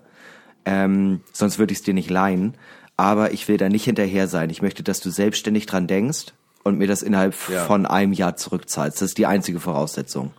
ähm, 0.64 1.20
sonst 1.32 1.58
würde 1.58 1.72
ich 1.72 1.78
es 1.78 1.84
dir 1.84 1.94
nicht 1.94 2.10
leihen. 2.10 2.54
Aber 2.96 3.32
ich 3.32 3.48
will 3.48 3.56
da 3.56 3.68
nicht 3.68 3.84
hinterher 3.84 4.28
sein. 4.28 4.50
Ich 4.50 4.62
möchte, 4.62 4.84
dass 4.84 5.00
du 5.00 5.10
selbstständig 5.10 5.66
dran 5.66 5.88
denkst 5.88 6.26
und 6.62 6.78
mir 6.78 6.86
das 6.86 7.02
innerhalb 7.02 7.34
Ja. 7.48 7.64
von 7.64 7.86
einem 7.86 8.12
Jahr 8.12 8.36
zurückzahlst. 8.36 8.98
Das 9.02 9.08
ist 9.10 9.18
die 9.18 9.26
einzige 9.26 9.58
Voraussetzung. 9.58 10.32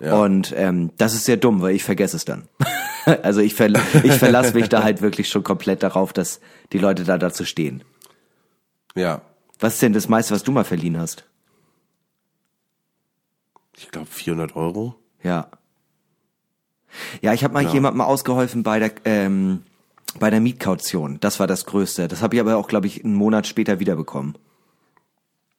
Ja. 0.00 0.14
Und 0.14 0.54
ähm, 0.56 0.90
das 0.96 1.12
ist 1.12 1.26
sehr 1.26 1.36
dumm, 1.36 1.60
weil 1.60 1.74
ich 1.74 1.84
vergesse 1.84 2.16
es 2.16 2.24
dann. 2.24 2.48
also 3.22 3.42
ich, 3.42 3.54
verl 3.54 3.78
ich 4.02 4.14
verlasse 4.14 4.54
mich 4.54 4.70
da 4.70 4.82
halt 4.82 5.02
wirklich 5.02 5.28
schon 5.28 5.44
komplett 5.44 5.82
darauf, 5.82 6.14
dass 6.14 6.40
die 6.72 6.78
Leute 6.78 7.04
da 7.04 7.18
dazu 7.18 7.44
stehen. 7.44 7.84
Ja. 8.94 9.20
Was 9.58 9.74
ist 9.74 9.82
denn 9.82 9.92
das 9.92 10.08
meiste, 10.08 10.34
was 10.34 10.42
du 10.42 10.52
mal 10.52 10.64
verliehen 10.64 10.98
hast? 10.98 11.24
Ich 13.76 13.90
glaube 13.90 14.06
400 14.06 14.56
Euro. 14.56 14.94
Ja. 15.22 15.48
Ja, 17.20 17.32
ich 17.32 17.44
habe 17.44 17.54
mal 17.54 17.64
jemandem 17.64 18.00
ausgeholfen 18.00 18.62
bei 18.62 18.78
der 18.78 18.92
ähm, 19.04 19.62
bei 20.18 20.30
der 20.30 20.40
Mietkaution. 20.40 21.18
Das 21.20 21.38
war 21.38 21.46
das 21.46 21.66
Größte. 21.66 22.08
Das 22.08 22.22
habe 22.22 22.34
ich 22.34 22.40
aber 22.40 22.56
auch, 22.56 22.68
glaube 22.68 22.86
ich, 22.86 23.04
einen 23.04 23.14
Monat 23.14 23.46
später 23.46 23.78
wiederbekommen. 23.78 24.34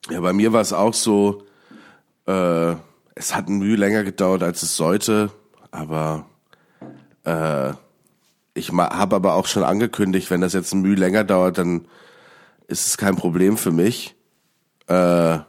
Ja, 0.09 0.19
bei 0.19 0.33
mir 0.33 0.51
war 0.51 0.61
es 0.61 0.73
auch 0.73 0.93
so, 0.93 1.43
äh, 2.27 2.75
es 3.15 3.35
hat 3.35 3.47
ein 3.47 3.59
Mühe 3.59 3.75
länger 3.75 4.03
gedauert, 4.03 4.43
als 4.43 4.63
es 4.63 4.75
sollte, 4.75 5.31
aber 5.69 6.25
äh, 7.23 7.71
ich 8.53 8.71
habe 8.71 9.15
aber 9.15 9.35
auch 9.35 9.47
schon 9.47 9.63
angekündigt, 9.63 10.29
wenn 10.31 10.41
das 10.41 10.53
jetzt 10.53 10.73
ein 10.73 10.81
Mühe 10.81 10.95
länger 10.95 11.23
dauert, 11.23 11.57
dann 11.57 11.85
ist 12.67 12.87
es 12.87 12.97
kein 12.97 13.15
Problem 13.15 13.57
für 13.57 13.71
mich. 13.71 14.15
Äh, 14.87 15.39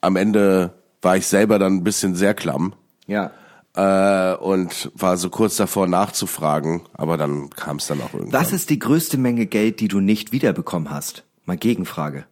am 0.00 0.16
Ende 0.16 0.74
war 1.02 1.16
ich 1.16 1.26
selber 1.26 1.58
dann 1.58 1.74
ein 1.74 1.84
bisschen 1.84 2.14
sehr 2.14 2.34
klamm 2.34 2.74
Ja. 3.06 3.32
Äh, 3.78 4.34
und 4.34 4.90
war 4.94 5.16
so 5.16 5.30
kurz 5.30 5.56
davor 5.56 5.86
nachzufragen, 5.86 6.82
aber 6.94 7.16
dann 7.16 7.48
kam 7.50 7.76
es 7.76 7.86
dann 7.86 8.00
auch 8.02 8.12
irgendwann. 8.12 8.40
Was 8.40 8.52
ist 8.52 8.70
die 8.70 8.78
größte 8.80 9.18
Menge 9.18 9.46
Geld, 9.46 9.78
die 9.80 9.86
du 9.88 10.00
nicht 10.00 10.32
wiederbekommen 10.32 10.90
hast? 10.90 11.24
Mal 11.44 11.56
Gegenfrage. 11.56 12.26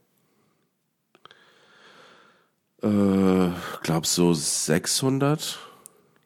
Äh, 2.82 3.50
glaub 3.82 4.06
so 4.06 4.34
600? 4.34 5.58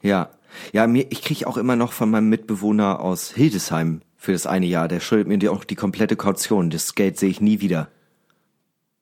Ja. 0.02 0.30
Ja, 0.72 0.86
mir, 0.86 1.06
ich 1.12 1.22
krieg 1.22 1.46
auch 1.46 1.56
immer 1.56 1.76
noch 1.76 1.92
von 1.92 2.10
meinem 2.10 2.28
Mitbewohner 2.28 3.00
aus 3.00 3.30
Hildesheim 3.30 4.02
für 4.16 4.32
das 4.32 4.46
eine 4.46 4.66
Jahr. 4.66 4.88
Der 4.88 5.00
schuldet 5.00 5.28
mir 5.28 5.38
die- 5.38 5.48
auch 5.48 5.64
die 5.64 5.76
komplette 5.76 6.16
Kaution. 6.16 6.70
Das 6.70 6.94
Geld 6.94 7.18
sehe 7.18 7.28
ich 7.30 7.40
nie 7.40 7.60
wieder. 7.60 7.88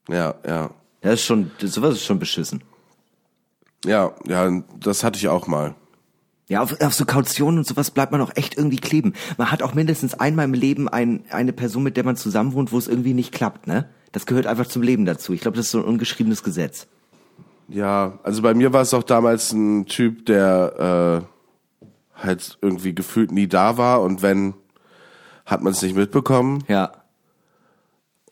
Ja, 0.09 0.35
ja. 0.47 0.71
Das 1.01 1.15
ist 1.15 1.25
schon, 1.25 1.51
sowas 1.63 1.95
ist 1.95 2.05
schon 2.05 2.19
beschissen. 2.19 2.63
Ja, 3.85 4.13
ja, 4.27 4.63
das 4.81 5.05
hatte 5.05 5.17
ich 5.19 5.29
auch 5.29 5.47
mal. 5.47 5.75
Ja, 6.49 6.63
auf, 6.63 6.81
auf 6.81 6.95
so 6.95 7.05
Kautionen 7.05 7.59
und 7.59 7.67
sowas 7.67 7.91
bleibt 7.91 8.11
man 8.11 8.21
auch 8.23 8.31
echt 8.35 8.57
irgendwie 8.57 8.79
kleben. 8.79 9.13
Man 9.37 9.51
hat 9.53 9.63
auch 9.63 9.75
mindestens 9.75 10.15
einmal 10.15 10.47
im 10.47 10.55
Leben 10.55 10.89
ein, 10.89 11.25
eine 11.31 11.53
Person, 11.53 11.83
mit 11.83 11.97
der 11.99 12.05
man 12.05 12.17
zusammenwohnt, 12.17 12.73
wo 12.73 12.79
es 12.79 12.89
irgendwie 12.89 13.13
nicht 13.15 13.33
klappt, 13.33 13.67
ne? 13.67 13.89
Das 14.13 14.25
gehört 14.25 14.47
einfach 14.47 14.67
zum 14.67 14.81
Leben 14.83 15.05
dazu. 15.05 15.35
Ich 15.35 15.43
glaube, 15.43 15.59
das 15.59 15.67
ist 15.67 15.73
so 15.73 15.79
ein 15.79 15.85
ungeschriebenes 15.85 16.43
Gesetz. 16.43 16.87
Ja, 17.69 18.19
also 18.23 18.41
bei 18.41 18.55
mir 18.55 18.73
war 18.73 18.81
es 18.81 18.95
auch 18.95 19.03
damals 19.03 19.53
ein 19.53 19.85
Typ, 19.85 20.25
der 20.25 21.23
äh, 22.17 22.23
halt 22.23 22.57
irgendwie 22.63 22.95
gefühlt 22.95 23.31
nie 23.31 23.47
da 23.47 23.77
war 23.77 24.01
und 24.01 24.23
wenn, 24.23 24.55
hat 25.45 25.63
man 25.63 25.73
es 25.75 25.83
nicht 25.83 25.95
mitbekommen 25.95 26.65
Ja. 26.67 26.93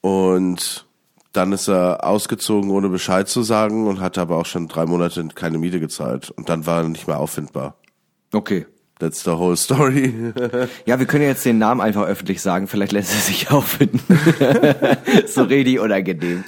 und 0.00 0.86
dann 1.32 1.52
ist 1.52 1.68
er 1.68 2.04
ausgezogen, 2.04 2.70
ohne 2.70 2.88
Bescheid 2.88 3.28
zu 3.28 3.42
sagen 3.42 3.86
und 3.86 4.00
hatte 4.00 4.22
aber 4.22 4.38
auch 4.38 4.46
schon 4.46 4.68
drei 4.68 4.86
Monate 4.86 5.22
keine 5.34 5.58
Miete 5.58 5.80
gezahlt 5.80 6.30
und 6.30 6.48
dann 6.48 6.64
war 6.64 6.82
er 6.82 6.88
nicht 6.88 7.06
mehr 7.06 7.18
auffindbar. 7.18 7.74
Okay. 8.32 8.66
That's 8.98 9.22
the 9.24 9.32
whole 9.32 9.56
story. 9.56 10.32
Ja, 10.86 10.98
wir 10.98 11.06
können 11.06 11.24
jetzt 11.24 11.44
den 11.44 11.58
Namen 11.58 11.80
einfach 11.82 12.06
öffentlich 12.06 12.40
sagen. 12.40 12.66
Vielleicht 12.66 12.92
lässt 12.92 13.12
er 13.12 13.20
sich 13.20 13.50
auffinden. 13.50 14.00
so 15.26 15.42
richtig 15.42 15.78
unangenehm. 15.80 16.44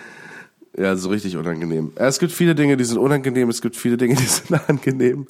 Ja, 0.79 0.95
so 0.97 1.09
richtig 1.11 1.37
unangenehm. 1.37 1.93
Es 1.97 2.19
gibt 2.21 2.33
viele 2.33 2.55
Dinge, 2.55 2.77
die 2.77 2.85
sind 2.85 2.99
unangenehm, 2.99 3.49
es 3.51 3.61
gibt 3.61 3.75
viele 3.77 3.97
Dinge, 3.97 4.15
die 4.15 4.23
sind 4.27 4.59
angenehm. 4.69 5.27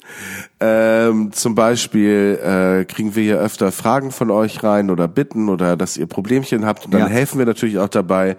Ähm, 0.59 1.31
zum 1.33 1.55
Beispiel 1.55 2.39
äh, 2.41 2.85
kriegen 2.85 3.15
wir 3.15 3.23
hier 3.23 3.39
öfter 3.39 3.71
Fragen 3.71 4.11
von 4.11 4.29
euch 4.31 4.63
rein 4.63 4.89
oder 4.91 5.07
Bitten 5.07 5.49
oder 5.49 5.75
dass 5.75 5.97
ihr 5.97 6.05
Problemchen 6.05 6.65
habt 6.65 6.85
und 6.85 6.91
dann 6.93 7.01
Ja. 7.01 7.07
helfen 7.07 7.39
wir 7.39 7.45
natürlich 7.47 7.79
auch 7.79 7.89
dabei. 7.89 8.37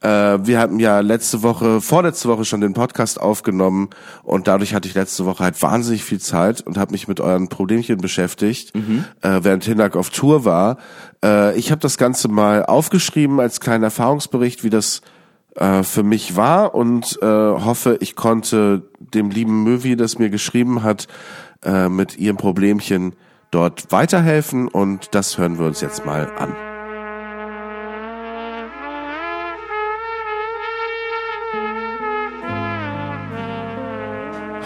Äh, 0.00 0.08
wir 0.08 0.60
hatten 0.60 0.78
ja 0.78 1.00
letzte 1.00 1.42
Woche, 1.42 1.80
vorletzte 1.80 2.28
Woche 2.28 2.44
schon 2.44 2.60
den 2.60 2.72
Podcast 2.72 3.20
aufgenommen 3.20 3.90
und 4.22 4.46
dadurch 4.46 4.74
hatte 4.74 4.88
ich 4.88 4.94
letzte 4.94 5.26
Woche 5.26 5.42
halt 5.42 5.60
wahnsinnig 5.60 6.04
viel 6.04 6.20
Zeit 6.20 6.60
und 6.60 6.78
habe 6.78 6.92
mich 6.92 7.08
mit 7.08 7.20
euren 7.20 7.48
Problemchen 7.48 7.98
beschäftigt, 7.98 8.74
äh, 9.22 9.40
während 9.42 9.64
Hinak 9.64 9.96
auf 9.96 10.10
Tour 10.10 10.44
war. 10.44 10.78
Äh, 11.24 11.58
ich 11.58 11.72
habe 11.72 11.80
das 11.80 11.98
Ganze 11.98 12.28
mal 12.28 12.64
aufgeschrieben 12.64 13.40
als 13.40 13.58
kleinen 13.58 13.82
Erfahrungsbericht, 13.82 14.62
wie 14.62 14.70
das 14.70 15.02
äh, 15.56 15.82
für 15.82 16.04
mich 16.04 16.36
war 16.36 16.74
und 16.74 17.18
äh, 17.20 17.26
hoffe, 17.26 17.96
ich 18.00 18.14
konnte 18.14 18.82
dem 19.00 19.30
lieben 19.30 19.64
Möwi, 19.64 19.96
das 19.96 20.18
mir 20.18 20.30
geschrieben 20.30 20.84
hat, 20.84 21.08
äh, 21.64 21.88
mit 21.88 22.18
ihrem 22.18 22.36
Problemchen 22.36 23.14
dort 23.50 23.90
weiterhelfen 23.90 24.68
und 24.68 25.14
das 25.14 25.38
hören 25.38 25.58
wir 25.58 25.66
uns 25.66 25.80
jetzt 25.80 26.06
mal 26.06 26.30
an. 26.38 26.67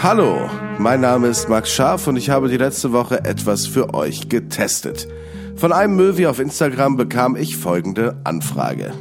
Hallo, 0.03 0.51
mein 0.79 1.01
Name 1.01 1.29
ist 1.29 1.49
Max 1.49 1.71
Scharf 1.71 2.09
und 2.09 2.17
ich 2.17 2.29
habe 2.29 2.49
die 2.49 2.57
letzte 2.57 2.91
Woche 2.91 3.25
etwas 3.25 3.69
für 3.69 3.95
euch 3.95 4.29
getestet. 4.29 5.07
Von 5.55 5.71
einem 5.71 5.95
Möwi 5.95 6.27
auf 6.27 6.41
Instagram 6.41 6.97
bekam 6.97 7.37
ich 7.37 7.57
folgende 7.57 8.17
Anfrage. 8.25 8.93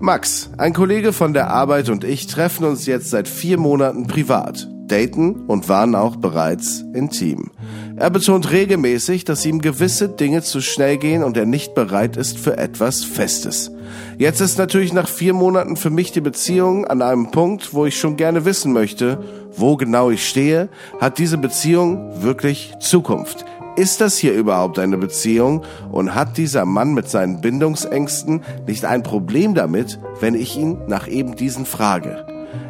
Max, 0.00 0.50
ein 0.58 0.72
Kollege 0.72 1.12
von 1.12 1.32
der 1.32 1.50
Arbeit 1.50 1.90
und 1.90 2.02
ich 2.02 2.26
treffen 2.26 2.64
uns 2.64 2.86
jetzt 2.86 3.10
seit 3.10 3.28
vier 3.28 3.56
Monaten 3.56 4.08
privat, 4.08 4.68
daten 4.88 5.44
und 5.46 5.68
waren 5.68 5.94
auch 5.94 6.16
bereits 6.16 6.82
intim. 6.92 7.52
Er 7.94 8.10
betont 8.10 8.50
regelmäßig, 8.50 9.24
dass 9.24 9.46
ihm 9.46 9.60
gewisse 9.60 10.08
Dinge 10.08 10.42
zu 10.42 10.60
schnell 10.60 10.98
gehen 10.98 11.22
und 11.22 11.36
er 11.36 11.46
nicht 11.46 11.74
bereit 11.74 12.16
ist 12.16 12.38
für 12.38 12.58
etwas 12.58 13.04
Festes. 13.04 13.70
Jetzt 14.18 14.40
ist 14.40 14.58
natürlich 14.58 14.92
nach 14.92 15.08
vier 15.08 15.32
Monaten 15.32 15.76
für 15.76 15.88
mich 15.88 16.12
die 16.12 16.20
Beziehung 16.20 16.84
an 16.84 17.00
einem 17.00 17.30
Punkt, 17.30 17.72
wo 17.72 17.86
ich 17.86 17.98
schon 17.98 18.16
gerne 18.16 18.44
wissen 18.44 18.72
möchte, 18.72 19.18
wo 19.56 19.76
genau 19.76 20.10
ich 20.10 20.28
stehe. 20.28 20.68
Hat 21.00 21.18
diese 21.18 21.38
Beziehung 21.38 22.22
wirklich 22.22 22.74
Zukunft? 22.80 23.44
Ist 23.76 24.00
das 24.00 24.16
hier 24.16 24.32
überhaupt 24.32 24.78
eine 24.78 24.96
Beziehung 24.96 25.62
und 25.90 26.14
hat 26.14 26.38
dieser 26.38 26.64
Mann 26.64 26.94
mit 26.94 27.10
seinen 27.10 27.42
Bindungsängsten 27.42 28.42
nicht 28.66 28.86
ein 28.86 29.02
Problem 29.02 29.54
damit, 29.54 29.98
wenn 30.20 30.34
ich 30.34 30.56
ihn 30.56 30.78
nach 30.86 31.08
eben 31.08 31.36
diesen 31.36 31.66
frage? 31.66 32.26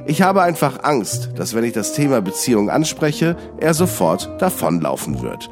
Ich 0.07 0.23
habe 0.23 0.43
einfach 0.43 0.83
Angst, 0.83 1.31
dass 1.37 1.55
wenn 1.55 1.65
ich 1.65 1.73
das 1.73 1.93
Thema 1.93 2.21
Beziehung 2.21 2.71
anspreche, 2.71 3.37
er 3.59 3.75
sofort 3.75 4.31
davonlaufen 4.41 5.23
wird. 5.23 5.49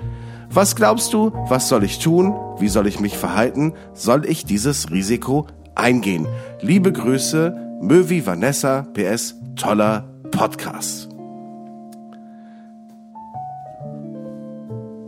Was 0.51 0.77
glaubst 0.77 1.13
du, 1.13 1.33
was 1.49 1.69
soll 1.69 1.85
ich 1.85 1.99
tun? 1.99 2.35
Wie 2.59 2.69
soll 2.69 2.87
ich 2.87 3.01
mich 3.01 3.17
verhalten? 3.17 3.75
Soll 3.93 4.27
ich 4.27 4.45
dieses 4.45 4.91
Risiko 4.91 5.47
eingehen? 5.75 6.27
Liebe 6.61 6.93
Grüße, 6.93 7.57
Möwi 7.81 8.25
Vanessa, 8.27 8.87
PS, 8.95 9.35
toller 9.57 10.09
Podcast. 10.31 11.14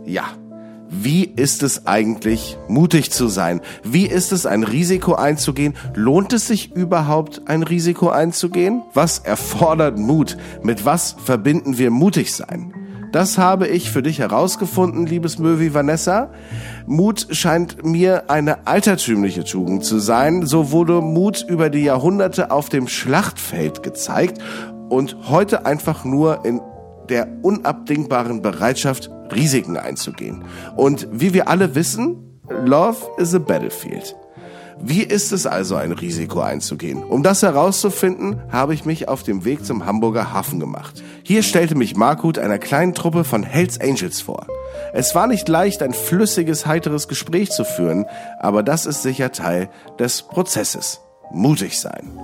Ja. 0.07 0.23
Wie 0.89 1.25
ist 1.25 1.63
es 1.63 1.85
eigentlich, 1.85 2.57
mutig 2.69 3.11
zu 3.11 3.27
sein? 3.27 3.59
Wie 3.83 4.05
ist 4.05 4.31
es, 4.31 4.45
ein 4.45 4.63
Risiko 4.63 5.15
einzugehen? 5.15 5.75
Lohnt 5.93 6.31
es 6.31 6.47
sich 6.47 6.73
überhaupt, 6.73 7.41
ein 7.47 7.61
Risiko 7.63 8.09
einzugehen? 8.09 8.83
Was 8.93 9.19
erfordert 9.19 9.99
Mut? 9.99 10.37
Mit 10.63 10.85
was 10.85 11.17
verbinden 11.23 11.77
wir 11.77 11.91
mutig 11.91 12.33
sein? 12.33 12.73
Das 13.11 13.37
habe 13.37 13.67
ich 13.67 13.91
für 13.91 14.01
dich 14.01 14.19
herausgefunden, 14.19 15.05
liebes 15.05 15.39
Möwi 15.39 15.73
Vanessa. 15.73 16.29
Mut 16.85 17.27
scheint 17.31 17.85
mir 17.85 18.29
eine 18.29 18.65
altertümliche 18.65 19.43
Tugend 19.43 19.83
zu 19.83 19.99
sein. 19.99 20.45
So 20.45 20.71
wurde 20.71 21.01
Mut 21.01 21.45
über 21.49 21.69
die 21.69 21.83
Jahrhunderte 21.83 22.49
auf 22.51 22.69
dem 22.69 22.87
Schlachtfeld 22.87 23.83
gezeigt 23.83 24.41
und 24.89 25.17
heute 25.29 25.65
einfach 25.65 26.05
nur 26.05 26.45
in 26.45 26.61
der 27.09 27.27
unabdingbaren 27.41 28.41
Bereitschaft, 28.41 29.09
Risiken 29.33 29.77
einzugehen. 29.77 30.43
Und 30.75 31.07
wie 31.11 31.33
wir 31.33 31.47
alle 31.47 31.75
wissen, 31.75 32.41
Love 32.49 32.97
is 33.17 33.35
a 33.35 33.39
battlefield. 33.39 34.15
Wie 34.79 35.01
ist 35.01 35.31
es 35.31 35.47
also, 35.47 35.75
ein 35.75 35.91
Risiko 35.91 36.39
einzugehen? 36.39 37.03
Um 37.03 37.23
das 37.23 37.41
herauszufinden, 37.41 38.41
habe 38.51 38.75
ich 38.75 38.85
mich 38.85 39.07
auf 39.07 39.23
dem 39.23 39.43
Weg 39.43 39.65
zum 39.65 39.85
Hamburger 39.85 40.33
Hafen 40.33 40.59
gemacht. 40.59 41.03
Hier 41.23 41.41
stellte 41.41 41.73
mich 41.73 41.95
Markut 41.95 42.37
einer 42.37 42.59
kleinen 42.59 42.93
Truppe 42.93 43.23
von 43.23 43.41
Hells 43.41 43.81
Angels 43.81 44.21
vor. 44.21 44.45
Es 44.93 45.15
war 45.15 45.27
nicht 45.27 45.49
leicht, 45.49 45.81
ein 45.81 45.93
flüssiges, 45.93 46.67
heiteres 46.67 47.07
Gespräch 47.07 47.49
zu 47.49 47.65
führen, 47.65 48.05
aber 48.39 48.61
das 48.61 48.85
ist 48.85 49.01
sicher 49.01 49.31
Teil 49.31 49.69
des 49.99 50.21
Prozesses. 50.21 51.01
Mutig 51.31 51.79
sein. 51.79 52.19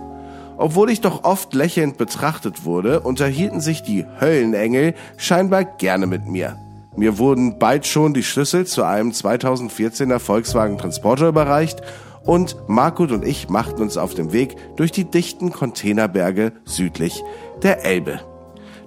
Obwohl 0.58 0.92
ich 0.92 1.02
doch 1.02 1.24
oft 1.24 1.54
lächelnd 1.56 1.98
betrachtet 1.98 2.64
wurde, 2.66 3.00
unterhielten 3.00 3.62
sich 3.62 3.82
die 3.82 4.06
Höllenengel 4.22 4.94
scheinbar 5.18 5.66
gerne 5.66 6.06
mit 6.06 6.28
mir. 6.28 6.58
Mir 6.96 7.18
wurden 7.18 7.58
bald 7.58 7.88
schon 7.88 8.14
die 8.14 8.24
Schlüssel 8.24 8.66
zu 8.68 8.84
einem 8.84 9.12
2014er 9.12 10.20
Volkswagen 10.20 10.78
Transporter 10.78 11.28
überreicht 11.28 11.82
und 12.24 12.56
Markut 12.68 13.12
und 13.12 13.26
ich 13.26 13.50
machten 13.50 13.82
uns 13.82 13.98
auf 13.98 14.14
den 14.14 14.32
Weg 14.32 14.56
durch 14.78 14.92
die 14.92 15.06
dichten 15.06 15.52
Containerberge 15.52 16.54
südlich 16.66 17.24
der 17.64 17.84
Elbe. 17.84 18.22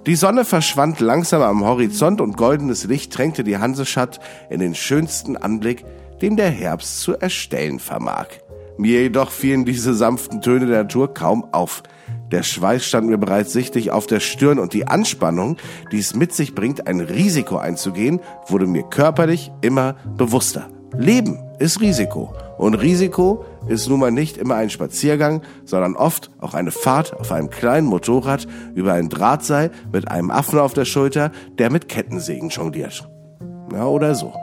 Die 0.05 0.15
Sonne 0.15 0.45
verschwand 0.45 1.01
langsam 1.01 1.41
am 1.41 1.65
Horizont 1.65 2.21
und 2.21 2.37
goldenes 2.37 2.85
Licht 2.85 3.11
tränkte 3.11 3.43
die 3.43 3.57
Hansestadt 3.57 4.21
in 4.49 4.61
den 4.61 4.73
schönsten 4.73 5.35
Anblick, 5.35 5.83
den 6.21 6.37
der 6.37 6.49
Herbst 6.49 7.01
zu 7.01 7.13
erstellen 7.13 7.79
vermag. 7.79 8.27
Mir 8.77 9.01
jedoch 9.01 9.31
fielen 9.31 9.65
diese 9.65 9.93
sanften 9.93 10.41
Töne 10.41 10.67
der 10.67 10.83
Natur 10.83 11.13
kaum 11.13 11.47
auf. 11.51 11.83
Der 12.31 12.43
Schweiß 12.43 12.83
stand 12.83 13.07
mir 13.07 13.17
bereits 13.17 13.53
sichtlich 13.53 13.91
auf 13.91 14.05
der 14.05 14.19
Stirn 14.19 14.59
und 14.59 14.73
die 14.73 14.87
Anspannung, 14.87 15.57
die 15.91 15.99
es 15.99 16.13
mit 16.13 16.33
sich 16.33 16.53
bringt, 16.53 16.87
ein 16.87 16.99
Risiko 16.99 17.57
einzugehen, 17.57 18.19
wurde 18.47 18.67
mir 18.67 18.83
körperlich 18.83 19.51
immer 19.61 19.95
bewusster. 20.17 20.67
Leben 20.97 21.39
ist 21.59 21.81
Risiko. 21.81 22.33
Und 22.57 22.75
Risiko 22.75 23.45
ist 23.67 23.87
nun 23.87 23.99
mal 23.99 24.11
nicht 24.11 24.37
immer 24.37 24.55
ein 24.55 24.69
Spaziergang, 24.69 25.41
sondern 25.63 25.95
oft 25.95 26.31
auch 26.39 26.53
eine 26.53 26.71
Fahrt 26.71 27.13
auf 27.19 27.31
einem 27.31 27.49
kleinen 27.49 27.87
Motorrad 27.87 28.47
über 28.73 28.93
ein 28.93 29.09
Drahtseil 29.09 29.71
mit 29.91 30.09
einem 30.09 30.31
Affen 30.31 30.59
auf 30.59 30.73
der 30.73 30.85
Schulter, 30.85 31.31
der 31.57 31.71
mit 31.71 31.87
Kettensägen 31.87 32.49
jongliert. 32.49 33.07
Ja, 33.71 33.85
oder 33.85 34.15
so. 34.15 34.33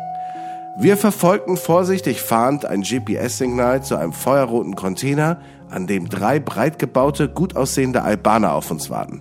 Wir 0.76 0.96
verfolgten 0.96 1.56
vorsichtig 1.56 2.20
fahrend 2.20 2.66
ein 2.66 2.82
GPS-Signal 2.82 3.84
zu 3.84 3.96
einem 3.96 4.12
feuerroten 4.12 4.74
Container, 4.74 5.40
an 5.74 5.86
dem 5.86 6.08
drei 6.08 6.40
breit 6.40 6.78
gebaute, 6.78 7.28
gut 7.28 7.56
aussehende 7.56 8.02
Albaner 8.02 8.54
auf 8.54 8.70
uns 8.70 8.90
warten. 8.90 9.20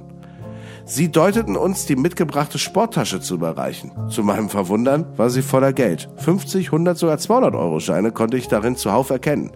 Sie 0.86 1.12
deuteten 1.12 1.56
uns 1.56 1.86
die 1.86 1.96
mitgebrachte 1.96 2.60
Sporttasche 2.60 3.22
zu 3.22 3.36
überreichen. 3.36 3.92
Zu 4.10 4.22
meinem 4.22 4.50
Verwundern 4.50 5.06
war 5.16 5.30
sie 5.30 5.42
voller 5.42 5.72
Geld. 5.72 6.10
50, 6.18 6.68
100, 6.68 6.98
sogar 6.98 7.18
200 7.18 7.56
Euro 7.56 7.80
Scheine 7.80 8.12
konnte 8.12 8.38
ich 8.38 8.50
darin 8.50 8.76
zuhauf 8.76 9.10
erkennen. 9.10 9.52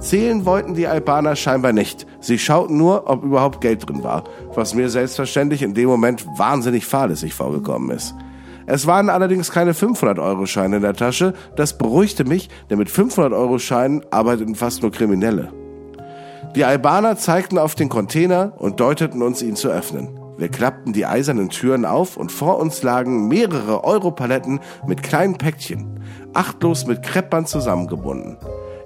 Zählen 0.00 0.46
wollten 0.46 0.74
die 0.74 0.86
Albaner 0.86 1.36
scheinbar 1.36 1.74
nicht. 1.74 2.06
Sie 2.20 2.38
schauten 2.38 2.78
nur, 2.78 3.08
ob 3.08 3.22
überhaupt 3.22 3.60
Geld 3.60 3.86
drin 3.86 4.02
war, 4.02 4.24
was 4.54 4.74
mir 4.74 4.88
selbstverständlich 4.88 5.62
in 5.62 5.74
dem 5.74 5.88
Moment 5.88 6.26
wahnsinnig 6.38 6.86
fahrlässig 6.86 7.34
vorgekommen 7.34 7.90
ist. 7.90 8.14
Es 8.64 8.86
waren 8.86 9.10
allerdings 9.10 9.50
keine 9.50 9.74
500-Euro-Scheine 9.74 10.76
in 10.76 10.82
der 10.82 10.94
Tasche. 10.94 11.34
Das 11.56 11.76
beruhigte 11.76 12.24
mich, 12.24 12.48
denn 12.70 12.78
mit 12.78 12.88
500-Euro-Scheinen 12.88 14.04
arbeiteten 14.10 14.54
fast 14.54 14.80
nur 14.82 14.92
Kriminelle. 14.92 15.52
Die 16.54 16.64
Albaner 16.64 17.16
zeigten 17.16 17.56
auf 17.56 17.74
den 17.74 17.88
Container 17.88 18.52
und 18.58 18.78
deuteten 18.78 19.22
uns, 19.22 19.40
ihn 19.40 19.56
zu 19.56 19.68
öffnen. 19.68 20.18
Wir 20.36 20.48
klappten 20.48 20.92
die 20.92 21.06
eisernen 21.06 21.48
Türen 21.48 21.86
auf 21.86 22.18
und 22.18 22.30
vor 22.30 22.58
uns 22.58 22.82
lagen 22.82 23.26
mehrere 23.28 23.84
Europaletten 23.84 24.60
mit 24.86 25.02
kleinen 25.02 25.38
Päckchen, 25.38 26.00
achtlos 26.34 26.86
mit 26.86 27.02
Kreppband 27.02 27.48
zusammengebunden. 27.48 28.36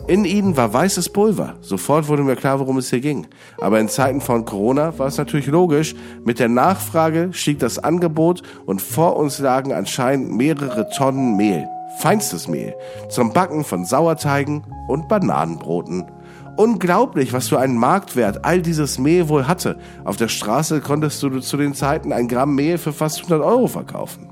In 0.06 0.24
ihnen 0.24 0.56
war 0.56 0.72
weißes 0.72 1.08
Pulver. 1.08 1.54
Sofort 1.60 2.06
wurde 2.06 2.22
mir 2.22 2.36
klar, 2.36 2.60
worum 2.60 2.78
es 2.78 2.90
hier 2.90 3.00
ging. 3.00 3.26
Aber 3.60 3.80
in 3.80 3.88
Zeiten 3.88 4.20
von 4.20 4.44
Corona 4.44 4.96
war 4.98 5.08
es 5.08 5.18
natürlich 5.18 5.48
logisch. 5.48 5.96
Mit 6.24 6.38
der 6.38 6.48
Nachfrage 6.48 7.30
stieg 7.32 7.58
das 7.58 7.80
Angebot 7.80 8.42
und 8.66 8.80
vor 8.80 9.16
uns 9.16 9.40
lagen 9.40 9.72
anscheinend 9.72 10.30
mehrere 10.30 10.88
Tonnen 10.90 11.36
Mehl. 11.36 11.66
Feinstes 11.98 12.46
Mehl. 12.46 12.74
Zum 13.08 13.32
Backen 13.32 13.64
von 13.64 13.84
Sauerteigen 13.84 14.62
und 14.86 15.08
Bananenbroten. 15.08 16.04
Unglaublich, 16.56 17.32
was 17.32 17.48
für 17.48 17.58
einen 17.58 17.76
Marktwert 17.76 18.44
all 18.44 18.62
dieses 18.62 18.98
Mehl 18.98 19.28
wohl 19.28 19.46
hatte. 19.46 19.76
Auf 20.04 20.16
der 20.16 20.28
Straße 20.28 20.80
konntest 20.80 21.22
du 21.22 21.40
zu 21.40 21.56
den 21.58 21.74
Zeiten 21.74 22.12
ein 22.12 22.28
Gramm 22.28 22.54
Mehl 22.54 22.78
für 22.78 22.94
fast 22.94 23.18
100 23.18 23.42
Euro 23.42 23.66
verkaufen. 23.66 24.30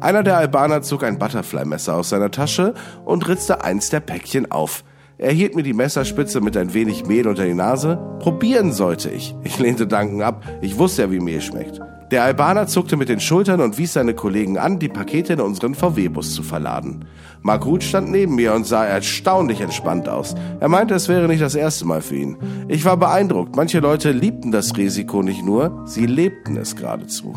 Einer 0.00 0.22
der 0.22 0.36
Albaner 0.36 0.82
zog 0.82 1.04
ein 1.04 1.18
Butterfly-Messer 1.18 1.94
aus 1.94 2.10
seiner 2.10 2.30
Tasche 2.30 2.74
und 3.04 3.28
ritzte 3.28 3.64
eins 3.64 3.90
der 3.90 4.00
Päckchen 4.00 4.50
auf. 4.50 4.84
Er 5.16 5.32
hielt 5.32 5.54
mir 5.54 5.62
die 5.62 5.74
Messerspitze 5.74 6.40
mit 6.40 6.56
ein 6.56 6.72
wenig 6.72 7.06
Mehl 7.06 7.28
unter 7.28 7.44
die 7.44 7.54
Nase. 7.54 7.98
Probieren 8.20 8.72
sollte 8.72 9.10
ich. 9.10 9.34
Ich 9.42 9.58
lehnte 9.58 9.86
Danken 9.86 10.22
ab. 10.22 10.42
Ich 10.62 10.78
wusste 10.78 11.02
ja, 11.02 11.10
wie 11.10 11.20
Mehl 11.20 11.42
schmeckt. 11.42 11.80
Der 12.10 12.24
Albaner 12.24 12.66
zuckte 12.66 12.96
mit 12.96 13.08
den 13.08 13.20
Schultern 13.20 13.60
und 13.60 13.78
wies 13.78 13.92
seine 13.92 14.14
Kollegen 14.14 14.58
an, 14.58 14.80
die 14.80 14.88
Pakete 14.88 15.34
in 15.34 15.40
unseren 15.40 15.76
VW-Bus 15.76 16.34
zu 16.34 16.42
verladen. 16.42 17.04
Mark 17.42 17.64
Ruth 17.64 17.84
stand 17.84 18.10
neben 18.10 18.34
mir 18.34 18.52
und 18.52 18.66
sah 18.66 18.84
erstaunlich 18.84 19.60
entspannt 19.60 20.08
aus. 20.08 20.34
Er 20.58 20.68
meinte, 20.68 20.94
es 20.94 21.08
wäre 21.08 21.28
nicht 21.28 21.40
das 21.40 21.54
erste 21.54 21.84
Mal 21.84 22.02
für 22.02 22.16
ihn. 22.16 22.36
Ich 22.66 22.84
war 22.84 22.96
beeindruckt. 22.96 23.54
Manche 23.54 23.78
Leute 23.78 24.10
liebten 24.10 24.50
das 24.50 24.76
Risiko 24.76 25.22
nicht 25.22 25.44
nur, 25.44 25.84
sie 25.86 26.06
lebten 26.06 26.56
es 26.56 26.74
geradezu. 26.74 27.32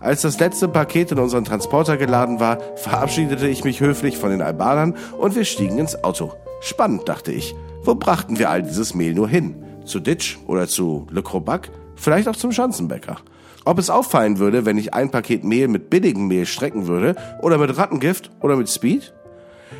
Als 0.00 0.22
das 0.22 0.40
letzte 0.40 0.68
Paket 0.68 1.12
in 1.12 1.18
unseren 1.18 1.44
Transporter 1.44 1.98
geladen 1.98 2.40
war, 2.40 2.58
verabschiedete 2.76 3.46
ich 3.48 3.64
mich 3.64 3.80
höflich 3.80 4.16
von 4.16 4.30
den 4.30 4.40
Albanern 4.40 4.94
und 5.18 5.36
wir 5.36 5.44
stiegen 5.44 5.76
ins 5.76 6.04
Auto. 6.04 6.32
Spannend, 6.62 7.06
dachte 7.06 7.32
ich. 7.32 7.54
Wo 7.82 7.94
brachten 7.94 8.38
wir 8.38 8.48
all 8.48 8.62
dieses 8.62 8.94
Mehl 8.94 9.12
nur 9.12 9.28
hin? 9.28 9.56
Zu 9.84 10.00
Ditch 10.00 10.38
oder 10.46 10.68
zu 10.68 11.06
Le 11.10 11.22
Crobac? 11.22 11.70
Vielleicht 11.96 12.28
auch 12.28 12.36
zum 12.36 12.52
Schanzenbäcker. 12.52 13.18
Ob 13.66 13.80
es 13.80 13.90
auffallen 13.90 14.38
würde, 14.38 14.64
wenn 14.64 14.78
ich 14.78 14.94
ein 14.94 15.10
Paket 15.10 15.42
Mehl 15.42 15.66
mit 15.66 15.90
billigem 15.90 16.28
Mehl 16.28 16.46
strecken 16.46 16.86
würde 16.86 17.16
oder 17.42 17.58
mit 17.58 17.76
Rattengift 17.76 18.30
oder 18.40 18.54
mit 18.54 18.70
Speed? 18.70 19.12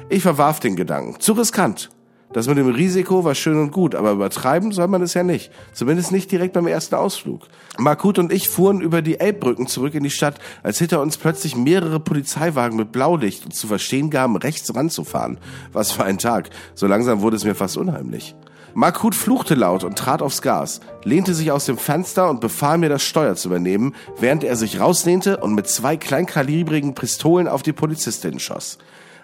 Ich 0.08 0.24
verwarf 0.24 0.58
den 0.58 0.74
Gedanken. 0.74 1.20
Zu 1.20 1.34
riskant. 1.34 1.90
Das 2.32 2.48
mit 2.48 2.58
dem 2.58 2.68
Risiko 2.68 3.22
war 3.22 3.36
schön 3.36 3.56
und 3.60 3.70
gut, 3.70 3.94
aber 3.94 4.10
übertreiben 4.10 4.72
soll 4.72 4.88
man 4.88 5.02
es 5.02 5.14
ja 5.14 5.22
nicht. 5.22 5.52
Zumindest 5.72 6.10
nicht 6.10 6.32
direkt 6.32 6.54
beim 6.54 6.66
ersten 6.66 6.96
Ausflug. 6.96 7.42
Markut 7.78 8.18
und 8.18 8.32
ich 8.32 8.48
fuhren 8.48 8.80
über 8.80 9.02
die 9.02 9.20
Elbbrücken 9.20 9.68
zurück 9.68 9.94
in 9.94 10.02
die 10.02 10.10
Stadt, 10.10 10.40
als 10.64 10.78
hinter 10.78 11.00
uns 11.00 11.16
plötzlich 11.16 11.54
mehrere 11.54 12.00
Polizeiwagen 12.00 12.76
mit 12.76 12.90
Blaulicht 12.90 13.54
zu 13.54 13.68
verstehen 13.68 14.10
gaben, 14.10 14.34
rechts 14.34 14.74
ranzufahren. 14.74 15.38
Was 15.72 15.92
für 15.92 16.02
ein 16.02 16.18
Tag. 16.18 16.50
So 16.74 16.88
langsam 16.88 17.20
wurde 17.20 17.36
es 17.36 17.44
mir 17.44 17.54
fast 17.54 17.76
unheimlich. 17.76 18.34
Markut 18.76 19.14
fluchte 19.14 19.54
laut 19.54 19.84
und 19.84 19.96
trat 19.96 20.20
aufs 20.20 20.42
Gas, 20.42 20.80
lehnte 21.02 21.32
sich 21.32 21.50
aus 21.50 21.64
dem 21.64 21.78
Fenster 21.78 22.28
und 22.28 22.42
befahl 22.42 22.76
mir, 22.76 22.90
das 22.90 23.02
Steuer 23.02 23.34
zu 23.34 23.48
übernehmen, 23.48 23.94
während 24.20 24.44
er 24.44 24.54
sich 24.54 24.78
rauslehnte 24.78 25.38
und 25.38 25.54
mit 25.54 25.66
zwei 25.66 25.96
kleinkalibrigen 25.96 26.94
Pistolen 26.94 27.48
auf 27.48 27.62
die 27.62 27.72
Polizistin 27.72 28.38
schoss. 28.38 28.76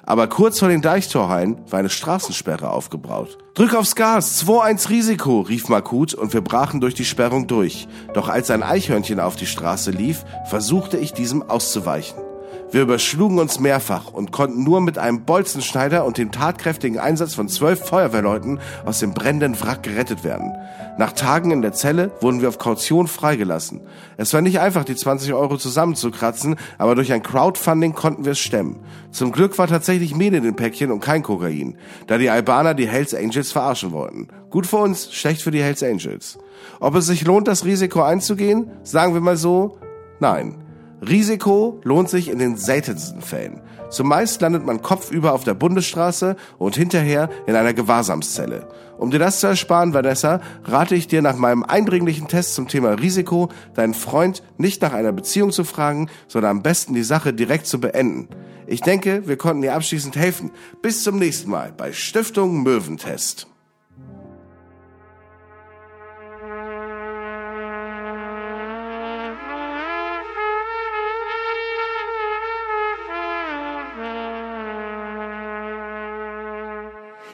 Aber 0.05 0.27
kurz 0.27 0.59
vor 0.59 0.69
den 0.69 0.81
Deichtorhain 0.81 1.59
war 1.69 1.81
eine 1.81 1.91
Straßensperre 1.91 2.71
aufgebraut. 2.71 3.37
Drück 3.53 3.75
aufs 3.75 3.95
Gas, 3.95 4.43
2-1 4.43 4.89
Risiko, 4.89 5.43
rief 5.43 5.69
Makut 5.69 6.15
und 6.15 6.33
wir 6.33 6.41
brachen 6.41 6.81
durch 6.81 6.95
die 6.95 7.05
Sperrung 7.05 7.47
durch. 7.47 7.89
Doch 8.15 8.31
als 8.31 8.51
ein 8.51 8.63
Eichhörnchen 8.63 9.21
auf 9.21 9.37
die 9.37 9.45
Straße 9.45 9.91
lief, 9.91 10.25
versuchte 10.47 10.97
ich 10.97 11.13
diesem 11.13 11.43
auszuweichen. 11.43 12.32
Wir 12.73 12.81
überschlugen 12.81 13.39
uns 13.39 13.61
mehrfach 13.61 14.15
und 14.15 14.33
konnten 14.33 14.65
nur 14.65 14.81
mit 14.81 14.97
einem 14.97 15.27
Bolzenschneider 15.27 16.07
und 16.07 16.17
dem 16.17 16.33
tatkräftigen 16.33 16.99
Einsatz 16.99 17.35
von 17.35 17.47
zwölf 17.47 17.87
Feuerwehrleuten 17.87 18.61
aus 18.87 18.99
dem 18.99 19.13
brennenden 19.13 19.61
Wrack 19.61 19.83
gerettet 19.83 20.25
werden. 20.25 20.55
Nach 20.97 21.13
Tagen 21.13 21.51
in 21.51 21.61
der 21.61 21.75
Zelle 21.75 22.13
wurden 22.23 22.41
wir 22.41 22.49
auf 22.49 22.57
Kaution 22.57 23.09
freigelassen. 23.09 23.83
Es 24.17 24.33
war 24.33 24.41
nicht 24.41 24.59
einfach, 24.59 24.85
die 24.85 24.97
20 24.97 25.35
Euro 25.35 25.59
zusammenzukratzen, 25.59 26.57
aber 26.79 26.95
durch 26.95 27.13
ein 27.13 27.23
Crowdfunding 27.23 27.93
konnten 27.93 28.25
wir 28.25 28.33
es 28.33 28.39
stemmen. 28.39 28.81
Zum 29.11 29.33
Glück 29.33 29.59
war 29.59 29.67
tatsächlich 29.67 30.17
Mehl 30.17 30.33
in 30.33 30.43
den 30.43 30.57
Päckchen 30.57 30.91
und 30.91 31.01
kein 31.01 31.23
Kokain, 31.23 31.77
da 32.07 32.17
die 32.17 32.31
Albaner 32.31 32.73
die 32.73 32.89
Hells 32.89 33.13
Angels 33.15 33.53
verarschen 33.53 33.93
wollten. 33.93 34.29
Gut 34.49 34.67
für 34.67 34.79
uns, 34.79 35.13
schlecht 35.13 35.43
für 35.43 35.51
die 35.51 35.63
Hells 35.63 35.83
Angels. 35.83 36.39
Ob 36.81 36.95
es 36.95 37.05
sich 37.05 37.27
lohnt, 37.27 37.49
das 37.49 37.67
Risiko 37.67 38.01
einzugehen? 38.01 38.71
Sagen 38.83 39.13
wir 39.13 39.21
mal 39.21 39.37
so, 39.37 39.77
nein. 40.21 40.62
Risiko 41.07 41.81
lohnt 41.83 42.09
sich 42.09 42.29
in 42.29 42.39
den 42.39 42.57
seltensten 42.57 43.23
Fällen. 43.23 43.61
Zumeist 43.91 44.41
landet 44.41 44.65
man 44.65 44.83
kopfüber 44.83 45.33
auf 45.33 45.45
der 45.45 45.55
Bundesstraße 45.55 46.37
und 46.59 46.77
hinterher 46.77 47.29
in 47.47 47.57
einer 47.57 47.75
Gewahrsamszelle. 47.75 48.69
Um 48.99 49.11
dir 49.11 49.19
das 49.19 49.41
zu 49.41 49.49
ersparen, 49.49 49.95
Vanessa, 49.95 50.41
rate 50.65 50.95
ich 50.95 51.09
dir 51.09 51.21
nach 51.21 51.37
meinem 51.37 51.65
eindringlichen 51.65 52.29
Test 52.29 52.55
zum 52.55 52.69
Thema 52.69 52.93
Risiko, 52.93 53.49
deinen 53.75 53.95
Freund 53.95 54.43
nicht 54.59 54.81
nach 54.81 54.93
einer 54.93 55.13
Beziehung 55.13 55.51
zu 55.51 55.65
fragen, 55.65 56.09
sondern 56.29 56.53
am 56.53 56.63
besten 56.63 56.95
die 56.95 57.03
Sache 57.03 57.35
direkt 57.35 57.67
zu 57.67 57.81
beenden. 57.81 58.29
Ich 58.67 58.81
denke, 58.81 59.27
wir 59.27 59.37
konnten 59.37 59.63
dir 59.63 59.75
abschließend 59.75 60.17
helfen. 60.17 60.53
Bis 60.83 61.03
zum 61.03 61.19
nächsten 61.19 61.51
Mal 61.51 61.73
bei 61.77 61.93
Stiftung 61.93 62.63
Möwentest. 62.63 63.52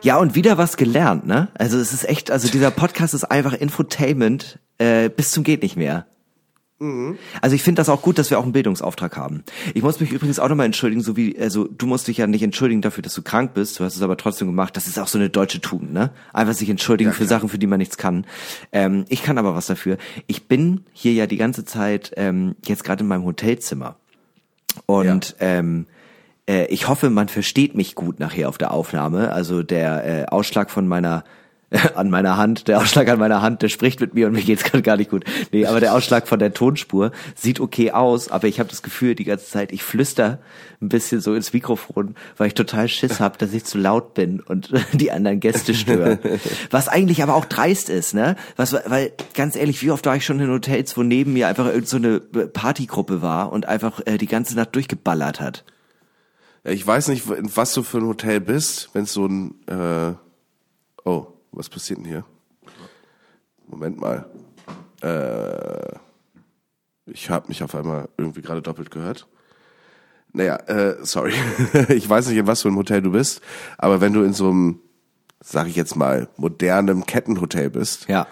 Ja, 0.09 0.17
und 0.17 0.35
wieder 0.35 0.57
was 0.57 0.79
gelernt, 0.79 1.27
ne? 1.27 1.49
Also 1.53 1.77
es 1.77 1.93
ist 1.93 2.09
echt, 2.09 2.31
also 2.31 2.49
dieser 2.49 2.71
Podcast 2.71 3.13
ist 3.13 3.25
einfach 3.25 3.53
Infotainment 3.53 4.59
äh, 4.79 5.11
bis 5.11 5.33
zum 5.33 5.45
geht 5.45 5.61
nicht 5.61 5.77
mehr. 5.77 6.07
Mhm. 6.79 7.19
Also 7.43 7.55
ich 7.55 7.63
finde 7.63 7.81
das 7.81 7.91
auch 7.91 8.01
gut, 8.01 8.17
dass 8.17 8.31
wir 8.31 8.39
auch 8.39 8.45
einen 8.45 8.53
Bildungsauftrag 8.53 9.19
haben. 9.19 9.45
Ich 9.75 9.83
muss 9.83 10.01
mich 10.01 10.11
übrigens 10.11 10.39
auch 10.39 10.49
nochmal 10.49 10.65
entschuldigen, 10.65 11.03
so 11.03 11.15
wie, 11.19 11.39
also 11.39 11.69
du 11.69 11.87
musst 11.87 12.09
dich 12.09 12.17
ja 12.17 12.27
nicht 12.27 12.43
entschuldigen 12.43 12.81
dafür, 12.81 13.03
dass 13.03 13.13
du 13.13 13.21
krank 13.21 13.53
bist, 13.53 13.79
du 13.79 13.85
hast 13.85 13.97
es 13.97 14.01
aber 14.01 14.17
trotzdem 14.17 14.49
gemacht. 14.49 14.79
Das 14.79 14.87
ist 14.87 14.99
auch 14.99 15.09
so 15.09 15.19
eine 15.19 15.29
deutsche 15.29 15.61
Tugend, 15.61 15.93
ne? 15.93 16.11
Einfach 16.33 16.55
sich 16.55 16.71
entschuldigen 16.71 17.11
ja, 17.11 17.15
für 17.15 17.27
Sachen, 17.27 17.51
für 17.51 17.59
die 17.59 17.67
man 17.67 17.77
nichts 17.77 17.99
kann. 17.99 18.25
Ähm, 18.73 19.05
ich 19.11 19.23
kann 19.23 19.37
aber 19.37 19.55
was 19.55 19.67
dafür. 19.67 19.99
Ich 20.27 20.49
bin 20.49 20.87
hier 20.95 21.13
ja 21.13 21.27
die 21.27 21.37
ganze 21.37 21.67
Zeit 21.67 22.15
ähm, 22.17 22.57
jetzt 22.65 22.83
gerade 22.83 23.03
in 23.03 23.09
meinem 23.09 23.25
Hotelzimmer. 23.25 23.97
Und 24.87 25.37
ja. 25.39 25.59
ähm, 25.59 25.85
äh, 26.49 26.67
ich 26.67 26.89
hoffe, 26.89 27.11
man 27.11 27.29
versteht 27.29 27.75
mich 27.75 27.95
gut 27.95 28.19
nachher 28.19 28.49
auf 28.49 28.59
der 28.59 28.73
Aufnahme. 28.73 29.33
Also 29.33 29.63
der 29.63 30.05
äh, 30.05 30.27
Ausschlag 30.27 30.71
von 30.71 30.89
meiner 30.89 31.25
an 31.95 32.09
meiner 32.09 32.39
Hand, 32.39 32.67
der 32.69 32.79
Ausschlag 32.79 33.09
an 33.09 33.19
meiner 33.19 33.43
Hand, 33.43 33.61
der 33.61 33.69
spricht 33.69 34.01
mit 34.01 34.15
mir 34.15 34.27
und 34.27 34.33
mir 34.33 34.43
geht's 34.43 34.65
gerade 34.65 34.83
gar 34.83 34.97
nicht 34.97 35.11
gut. 35.11 35.25
Nee, 35.53 35.67
aber 35.67 35.81
der 35.81 35.95
Ausschlag 35.95 36.27
von 36.27 36.39
der 36.39 36.55
Tonspur 36.55 37.13
sieht 37.35 37.61
okay 37.61 37.91
aus, 37.91 38.31
aber 38.31 38.49
ich 38.49 38.59
habe 38.59 38.71
das 38.71 38.83
Gefühl 38.83 39.15
die 39.15 39.25
ganze 39.25 39.47
Zeit, 39.47 39.71
ich 39.73 39.83
flüster 39.83 40.39
ein 40.81 40.89
bisschen 40.89 41.21
so 41.21 41.35
ins 41.35 41.53
Mikrofon, 41.53 42.15
weil 42.39 42.47
ich 42.47 42.55
total 42.55 42.89
Schiss 42.89 43.21
habe, 43.21 43.37
dass 43.37 43.53
ich 43.53 43.65
zu 43.65 43.77
laut 43.77 44.15
bin 44.15 44.41
und 44.41 44.73
die 44.95 45.13
anderen 45.13 45.41
Gäste 45.41 45.75
stören. 45.75 46.19
Was 46.71 46.89
eigentlich 46.89 47.23
aber 47.23 47.35
auch 47.35 47.45
dreist 47.45 47.91
ist, 47.91 48.15
ne? 48.15 48.37
Was 48.57 48.73
weil 48.87 49.13
ganz 49.35 49.55
ehrlich, 49.55 49.83
wie 49.83 49.91
oft 49.91 50.07
war 50.07 50.17
ich 50.17 50.25
schon 50.25 50.41
in 50.41 50.51
Hotels, 50.51 50.97
wo 50.97 51.03
neben 51.03 51.35
mir 51.35 51.49
einfach 51.49 51.67
irgend 51.67 51.89
so 51.89 51.99
eine 51.99 52.21
Partygruppe 52.21 53.21
war 53.21 53.53
und 53.53 53.67
einfach 53.67 54.01
äh, 54.07 54.17
die 54.17 54.27
ganze 54.27 54.57
Nacht 54.57 54.75
durchgeballert 54.75 55.41
hat. 55.41 55.65
Ich 56.65 56.87
weiß 56.87 57.09
nicht, 57.09 57.29
in 57.31 57.55
was 57.57 57.73
du 57.73 57.83
für 57.83 57.99
ein 57.99 58.07
Hotel 58.07 58.41
bist, 58.41 58.91
wenn 58.93 59.05
es 59.05 59.13
so 59.13 59.27
ein 59.27 59.55
äh, 59.67 60.15
Oh, 61.05 61.29
was 61.53 61.69
passiert 61.69 62.01
denn 62.01 62.05
hier? 62.07 62.25
Moment 63.67 63.99
mal. 64.01 64.27
Äh, 65.03 65.97
ich 67.07 67.31
habe 67.31 67.49
mich 67.49 67.63
auf 67.63 67.75
einmal 67.75 68.09
irgendwie 68.19 68.43
gerade 68.43 68.61
doppelt 68.61 68.91
gehört. 68.91 69.27
Naja, 70.33 70.57
äh, 70.67 70.97
sorry. 71.05 71.33
ich 71.89 72.09
weiß 72.09 72.29
nicht, 72.29 72.37
in 72.37 72.47
was 72.47 72.63
für 72.63 72.69
einem 72.69 72.77
Hotel 72.77 73.01
du 73.01 73.13
bist, 73.13 73.41
aber 73.79 74.01
wenn 74.03 74.13
du 74.13 74.23
in 74.23 74.35
so 74.35 74.51
einem, 74.51 74.81
sag 75.41 75.69
ich 75.69 75.77
jetzt 75.77 75.97
mal, 75.97 76.29
modernem 76.37 77.07
Kettenhotel 77.07 77.71
bist, 77.71 78.07
Ja. 78.09 78.27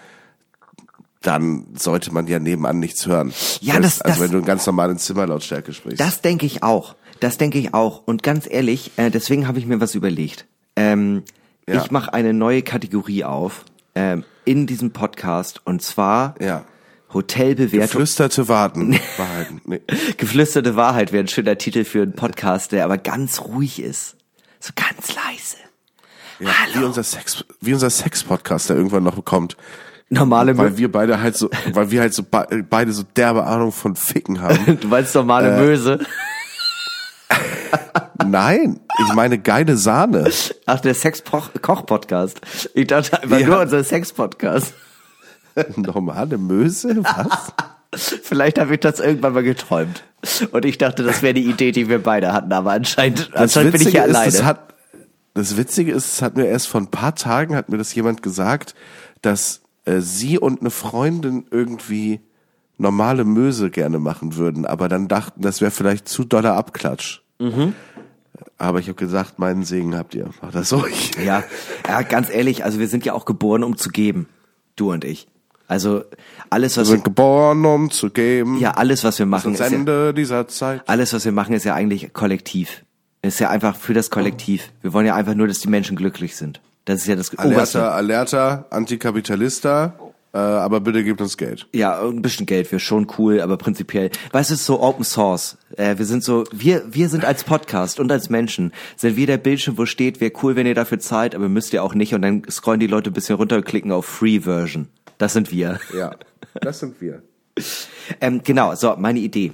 dann 1.21 1.65
sollte 1.75 2.13
man 2.13 2.27
ja 2.27 2.37
nebenan 2.37 2.79
nichts 2.79 3.07
hören. 3.07 3.33
Ja, 3.61 3.79
das- 3.79 4.01
also 4.01 4.19
das- 4.19 4.23
wenn 4.23 4.31
du 4.31 4.37
in 4.39 4.45
ganz 4.45 4.65
normalen 4.67 4.99
Zimmerlautstärke 4.99 5.73
sprichst. 5.73 5.99
Das 5.99 6.21
denke 6.21 6.45
ich 6.45 6.61
auch. 6.61 6.95
Das 7.19 7.37
denke 7.37 7.57
ich 7.57 7.73
auch. 7.73 8.03
Und 8.05 8.23
ganz 8.23 8.47
ehrlich, 8.49 8.91
äh, 8.97 9.09
deswegen 9.09 9.47
habe 9.47 9.59
ich 9.59 9.65
mir 9.65 9.79
was 9.81 9.95
überlegt. 9.95 10.45
Ähm, 10.75 11.23
Ja. 11.67 11.83
Ich 11.83 11.91
mache 11.91 12.13
eine 12.13 12.33
neue 12.33 12.61
Kategorie 12.61 13.23
auf 13.25 13.65
ähm, 13.95 14.23
in 14.45 14.67
diesem 14.67 14.91
Podcast 14.91 15.61
und 15.65 15.81
zwar 15.81 16.35
ja. 16.41 16.63
Hotelbewertung. 17.13 17.89
Flüsterte 18.01 18.47
Warten. 18.47 18.97
Wahrheiten. 19.17 19.61
Nee. 19.65 19.81
Geflüsterte 20.17 20.75
Wahrheit 20.75 21.11
wäre 21.11 21.23
ein 21.23 21.27
schöner 21.27 21.57
Titel 21.57 21.83
für 21.83 22.01
einen 22.03 22.13
Podcast, 22.13 22.71
der 22.71 22.85
aber 22.85 22.97
ganz 22.97 23.41
ruhig 23.41 23.81
ist. 23.81 24.15
So 24.59 24.71
ganz 24.75 25.13
leise. 25.15 25.57
Ja, 26.39 26.49
Hallo. 26.61 26.81
Wie 26.81 26.85
unser 26.85 27.03
Sex, 27.03 27.43
wie 27.61 27.73
unser 27.73 27.89
Sex-Podcast, 27.89 28.69
der 28.69 28.75
irgendwann 28.77 29.03
noch 29.03 29.23
kommt. 29.25 29.57
Normale 30.09 30.57
Weil 30.57 30.77
wir 30.77 30.89
beide 30.91 31.19
halt 31.19 31.35
so, 31.35 31.49
weil 31.73 31.91
wir 31.91 31.99
halt 31.99 32.13
so 32.13 32.23
be 32.23 32.65
beide 32.69 32.93
so 32.93 33.03
derbe 33.03 33.43
Ahnung 33.43 33.71
von 33.73 33.95
Ficken 33.97 34.39
haben. 34.39 34.77
Du 34.81 34.87
meinst 34.87 35.13
normale 35.15 35.53
Äh. 35.57 35.59
Möse? 35.59 35.99
Nein, 38.25 38.79
ich 38.99 39.13
meine 39.13 39.37
geile 39.37 39.77
Sahne. 39.77 40.29
Ach, 40.65 40.79
der 40.79 40.93
Sex-Koch-Podcast. 40.93 42.41
Ich 42.73 42.87
dachte 42.87 43.21
einfach 43.21 43.39
Ja. 43.39 43.47
nur 43.47 43.59
unser 43.61 43.83
Sex-Podcast. 43.83 44.73
Normale 45.75 46.37
Möse? 46.37 47.03
Was? 47.03 47.53
Vielleicht 48.23 48.59
habe 48.59 48.73
ich 48.75 48.79
das 48.81 48.99
irgendwann 48.99 49.33
mal 49.33 49.43
geträumt. 49.43 50.03
Und 50.51 50.65
ich 50.65 50.77
dachte, 50.77 51.03
das 51.03 51.21
wäre 51.21 51.33
die 51.33 51.45
Idee, 51.49 51.71
die 51.71 51.87
wir 51.89 52.01
beide 52.03 52.33
hatten. 52.33 52.51
Aber 52.51 52.71
anscheinend, 52.71 53.31
anscheinend 53.33 53.73
bin 53.73 53.81
ich 53.81 53.95
ist, 53.95 54.01
alleine. 54.01 54.31
Das, 54.31 54.43
hat, 54.43 54.73
das 55.33 55.57
Witzige 55.57 55.91
ist, 55.93 56.05
es 56.13 56.21
hat 56.21 56.35
mir 56.35 56.45
erst 56.45 56.67
vor 56.67 56.81
ein 56.81 56.91
paar 56.91 57.15
Tagen 57.15 57.55
hat 57.55 57.69
mir 57.69 57.77
das 57.77 57.93
jemand 57.95 58.21
gesagt, 58.23 58.75
dass 59.21 59.61
äh, 59.85 59.99
sie 60.01 60.37
und 60.37 60.59
eine 60.61 60.69
Freundin 60.69 61.45
irgendwie 61.49 62.19
normale 62.77 63.23
Möse 63.23 63.71
gerne 63.71 63.99
machen 63.99 64.35
würden, 64.35 64.65
aber 64.65 64.87
dann 64.89 65.07
dachten, 65.07 65.41
das 65.41 65.61
wäre 65.61 65.71
vielleicht 65.71 66.07
zu 66.07 66.23
doller 66.25 66.55
Abklatsch. 66.55 67.21
Mhm. 67.39 67.73
Aber 68.57 68.79
ich 68.79 68.87
habe 68.87 68.95
gesagt, 68.95 69.39
meinen 69.39 69.63
Segen 69.63 69.95
habt 69.95 70.15
ihr. 70.15 70.29
Macht 70.41 70.55
das 70.55 70.73
euch. 70.73 71.11
Ja, 71.23 71.43
ja, 71.87 72.01
ganz 72.01 72.29
ehrlich, 72.29 72.63
also 72.63 72.79
wir 72.79 72.87
sind 72.87 73.05
ja 73.05 73.13
auch 73.13 73.25
geboren, 73.25 73.63
um 73.63 73.77
zu 73.77 73.89
geben. 73.89 74.27
Du 74.75 74.91
und 74.91 75.03
ich. 75.05 75.27
Also 75.67 76.03
alles, 76.49 76.75
Wir 76.77 76.81
was 76.81 76.87
wir, 76.87 76.93
sind 76.93 77.03
geboren, 77.03 77.65
um 77.65 77.91
zu 77.91 78.09
geben. 78.09 78.57
ja, 78.59 78.71
alles, 78.71 79.03
was 79.03 79.19
wir 79.19 79.25
machen, 79.25 79.53
ist 79.53 79.59
ja, 79.59 79.65
Ende 79.67 80.13
dieser 80.13 80.47
Zeit. 80.47 80.81
alles, 80.87 81.13
was 81.13 81.25
wir 81.25 81.31
machen, 81.31 81.53
ist 81.53 81.65
ja 81.65 81.73
eigentlich 81.73 82.13
kollektiv. 82.13 82.83
Ist 83.21 83.39
ja 83.39 83.49
einfach 83.49 83.75
für 83.75 83.93
das 83.93 84.09
Kollektiv. 84.09 84.71
Wir 84.81 84.93
wollen 84.93 85.05
ja 85.05 85.15
einfach 85.15 85.33
nur, 85.33 85.47
dass 85.47 85.59
die 85.59 85.67
Menschen 85.67 85.97
glücklich 85.97 86.35
sind. 86.37 86.61
Das 86.85 87.01
ist 87.01 87.07
ja 87.07 87.15
das 87.15 87.33
Oberste. 87.37 87.79
Alerta, 87.91 87.91
alerta, 87.91 88.65
Antikapitalista, 88.69 89.93
äh, 90.33 90.37
aber 90.37 90.81
bitte 90.81 91.03
gebt 91.03 91.21
uns 91.21 91.37
Geld. 91.37 91.67
Ja, 91.73 92.01
ein 92.01 92.21
bisschen 92.21 92.45
Geld 92.45 92.71
wäre 92.71 92.79
schon 92.79 93.07
cool, 93.17 93.41
aber 93.41 93.57
prinzipiell, 93.57 94.09
weißt 94.31 94.49
du, 94.49 94.53
es 94.53 94.59
ist 94.61 94.65
so 94.65 94.81
Open 94.81 95.03
Source. 95.03 95.57
Äh, 95.77 95.97
wir 95.97 96.05
sind 96.05 96.23
so, 96.23 96.43
wir, 96.51 96.83
wir 96.89 97.09
sind 97.09 97.25
als 97.25 97.43
Podcast 97.43 97.99
und 97.99 98.11
als 98.11 98.29
Menschen, 98.29 98.73
sind 98.95 99.15
wir 99.15 99.27
der 99.27 99.37
Bildschirm, 99.37 99.77
wo 99.77 99.85
steht, 99.85 100.19
wäre 100.21 100.33
cool, 100.43 100.55
wenn 100.55 100.67
ihr 100.67 100.75
dafür 100.75 100.99
zahlt, 100.99 101.35
aber 101.35 101.49
müsst 101.49 101.73
ihr 101.73 101.83
auch 101.83 101.93
nicht 101.93 102.13
und 102.13 102.21
dann 102.21 102.43
scrollen 102.49 102.79
die 102.79 102.87
Leute 102.87 103.09
ein 103.09 103.13
bisschen 103.13 103.35
runter 103.35 103.57
und 103.57 103.65
klicken 103.65 103.91
auf 103.91 104.05
Free 104.05 104.41
Version. 104.41 104.87
Das 105.17 105.33
sind 105.33 105.51
wir. 105.51 105.79
Ja, 105.95 106.15
das 106.61 106.79
sind 106.79 106.99
wir. 107.01 107.21
Ähm, 108.21 108.41
genau, 108.41 108.73
so, 108.75 108.95
meine 108.97 109.19
Idee. 109.19 109.51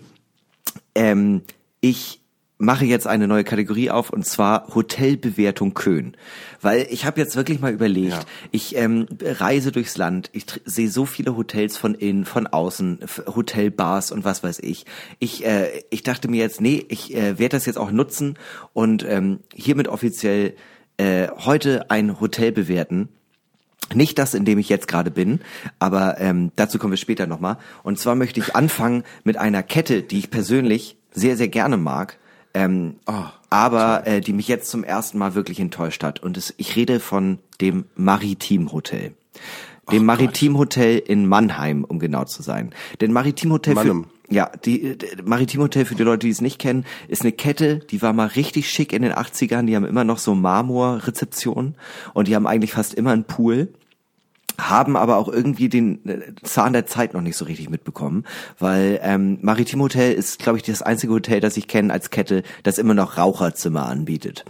Ähm, 0.93 1.41
ich 1.81 2.22
mache 2.63 2.85
jetzt 2.85 3.07
eine 3.07 3.27
neue 3.27 3.43
Kategorie 3.43 3.89
auf 3.91 4.09
und 4.09 4.25
zwar 4.25 4.73
Hotelbewertung 4.73 5.73
Köln. 5.73 6.15
Weil 6.61 6.87
ich 6.89 7.05
habe 7.05 7.19
jetzt 7.19 7.35
wirklich 7.35 7.59
mal 7.59 7.71
überlegt, 7.73 8.13
Ja. 8.13 8.19
ich 8.51 8.75
ähm, 8.75 9.05
reise 9.21 9.71
durchs 9.71 9.97
Land, 9.97 10.29
ich 10.33 10.45
sehe 10.65 10.89
so 10.89 11.05
viele 11.05 11.35
Hotels 11.35 11.77
von 11.77 11.93
innen, 11.93 12.25
von 12.25 12.47
außen, 12.47 12.99
Hotelbars 13.27 14.11
und 14.11 14.23
was 14.25 14.43
weiß 14.43 14.59
ich. 14.59 14.85
Ich, 15.19 15.45
äh, 15.45 15.83
ich 15.89 16.03
dachte 16.03 16.27
mir 16.27 16.39
jetzt, 16.41 16.61
nee, 16.61 16.85
ich 16.89 17.13
äh, 17.15 17.37
werde 17.37 17.57
das 17.57 17.65
jetzt 17.65 17.77
auch 17.77 17.91
nutzen 17.91 18.37
und 18.73 19.05
ähm, 19.07 19.39
hiermit 19.53 19.87
offiziell 19.87 20.55
äh, 20.97 21.27
heute 21.45 21.89
ein 21.91 22.19
Hotel 22.19 22.51
bewerten. 22.51 23.09
Nicht 23.93 24.17
das, 24.17 24.33
in 24.33 24.45
dem 24.45 24.57
ich 24.59 24.69
jetzt 24.69 24.87
gerade 24.87 25.11
bin, 25.11 25.41
aber 25.77 26.19
ähm, 26.19 26.51
dazu 26.55 26.79
kommen 26.79 26.93
wir 26.93 26.97
später 26.97 27.27
nochmal. 27.27 27.57
Und 27.83 27.99
zwar 27.99 28.15
möchte 28.15 28.39
ich 28.39 28.55
anfangen 28.55 29.03
mit 29.25 29.37
einer 29.37 29.61
Kette, 29.61 30.03
die 30.03 30.19
ich 30.19 30.31
persönlich 30.31 30.97
sehr, 31.11 31.35
sehr 31.35 31.49
gerne 31.49 31.75
mag, 31.77 32.17
ähm, 32.53 32.95
aber 33.49 34.07
äh, 34.07 34.21
die 34.21 34.33
mich 34.33 34.47
jetzt 34.47 34.69
zum 34.69 34.83
ersten 34.83 35.17
Mal 35.17 35.35
wirklich 35.35 35.59
enttäuscht 35.59 36.03
hat. 36.03 36.21
Und 36.21 36.37
es, 36.37 36.53
ich 36.57 36.75
rede 36.75 36.99
von 36.99 37.39
dem 37.61 37.85
Maritim 37.95 38.71
Hotel. 38.71 39.13
Dem 39.91 40.05
Maritim 40.05 40.57
Hotel 40.57 40.97
in 40.97 41.27
Mannheim, 41.27 41.83
um 41.83 41.99
genau 41.99 42.23
zu 42.23 42.41
sein. 42.41 42.73
Denn 43.01 43.11
Maritim 43.11 43.51
Hotel 43.51 43.75
für, 43.75 43.93
Mannheim. 43.93 44.05
ja, 44.29 44.49
die 44.63 44.97
Maritim 45.25 45.61
Hotel 45.61 45.83
für 45.83 45.95
die 45.95 46.03
Leute, 46.03 46.25
die 46.25 46.31
es 46.31 46.39
nicht 46.39 46.57
kennen, 46.57 46.85
ist 47.09 47.23
eine 47.23 47.33
Kette, 47.33 47.79
die 47.79 48.01
war 48.01 48.13
mal 48.13 48.27
richtig 48.27 48.69
schick 48.69 48.93
in 48.93 49.01
den 49.01 49.11
80ern, 49.11 49.65
die 49.65 49.75
haben 49.75 49.85
immer 49.85 50.05
noch 50.05 50.19
so 50.19 50.35
Marmorrezeptionen 50.35 51.75
und 52.13 52.29
die 52.29 52.35
haben 52.35 52.47
eigentlich 52.47 52.71
fast 52.71 52.93
immer 52.93 53.11
einen 53.11 53.25
Pool 53.25 53.73
haben 54.59 54.95
aber 54.95 55.17
auch 55.17 55.27
irgendwie 55.27 55.69
den 55.69 56.07
äh, 56.07 56.33
Zahn 56.43 56.73
der 56.73 56.85
Zeit 56.85 57.13
noch 57.13 57.21
nicht 57.21 57.37
so 57.37 57.45
richtig 57.45 57.69
mitbekommen, 57.69 58.25
weil 58.59 58.99
ähm, 59.03 59.39
Maritim 59.41 59.81
Hotel 59.81 60.13
ist, 60.13 60.39
glaube 60.39 60.57
ich, 60.57 60.63
das 60.63 60.81
einzige 60.81 61.13
Hotel, 61.13 61.39
das 61.39 61.57
ich 61.57 61.67
kenne 61.67 61.91
als 61.91 62.09
Kette, 62.09 62.43
das 62.63 62.77
immer 62.77 62.93
noch 62.93 63.17
Raucherzimmer 63.17 63.85
anbietet. 63.85 64.45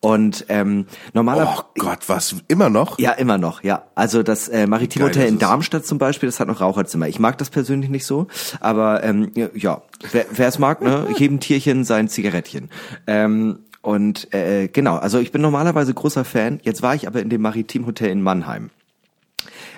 Und 0.00 0.46
ähm, 0.48 0.86
normaler 1.12 1.54
Oh 1.58 1.62
Gott, 1.78 2.08
was? 2.08 2.36
Immer 2.48 2.68
noch? 2.68 2.98
ja, 2.98 3.12
immer 3.12 3.38
noch, 3.38 3.62
ja. 3.62 3.84
Also 3.94 4.22
das 4.22 4.48
äh, 4.48 4.66
Maritim 4.66 5.00
Geil, 5.00 5.10
Hotel 5.10 5.28
in 5.28 5.38
Darmstadt 5.38 5.86
zum 5.86 5.98
Beispiel, 5.98 6.28
das 6.28 6.40
hat 6.40 6.48
noch 6.48 6.60
Raucherzimmer. 6.60 7.08
Ich 7.08 7.18
mag 7.18 7.38
das 7.38 7.50
persönlich 7.50 7.90
nicht 7.90 8.06
so, 8.06 8.26
aber 8.60 9.02
ähm, 9.04 9.30
ja, 9.54 9.82
wer 10.12 10.48
es 10.48 10.58
mag, 10.58 10.82
ne, 10.82 11.06
jedem 11.16 11.40
Tierchen 11.40 11.84
sein 11.84 12.08
Zigarettchen. 12.08 12.70
Ähm, 13.06 13.60
und 13.84 14.32
äh, 14.32 14.68
genau, 14.68 14.96
also 14.96 15.18
ich 15.18 15.30
bin 15.30 15.42
normalerweise 15.42 15.92
großer 15.92 16.24
Fan. 16.24 16.58
Jetzt 16.62 16.80
war 16.80 16.94
ich 16.94 17.06
aber 17.06 17.20
in 17.20 17.28
dem 17.28 17.42
Maritim 17.42 17.86
Hotel 17.86 18.08
in 18.10 18.22
Mannheim. 18.22 18.70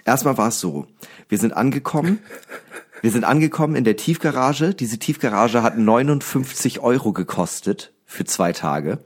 Erstmal 0.07 0.39
war 0.39 0.49
es 0.49 0.61
so, 0.61 0.87
wir 1.29 1.37
sind 1.37 1.53
angekommen, 1.53 2.21
wir 3.03 3.11
sind 3.11 3.25
angekommen 3.25 3.75
in 3.75 3.85
der 3.85 3.97
Tiefgarage. 3.97 4.73
Diese 4.73 4.99
Tiefgarage 4.99 5.63
hat 5.63 5.77
59 5.77 6.81
Euro 6.81 7.13
gekostet 7.13 7.93
für 8.07 8.25
zwei 8.25 8.53
Tage. 8.53 9.01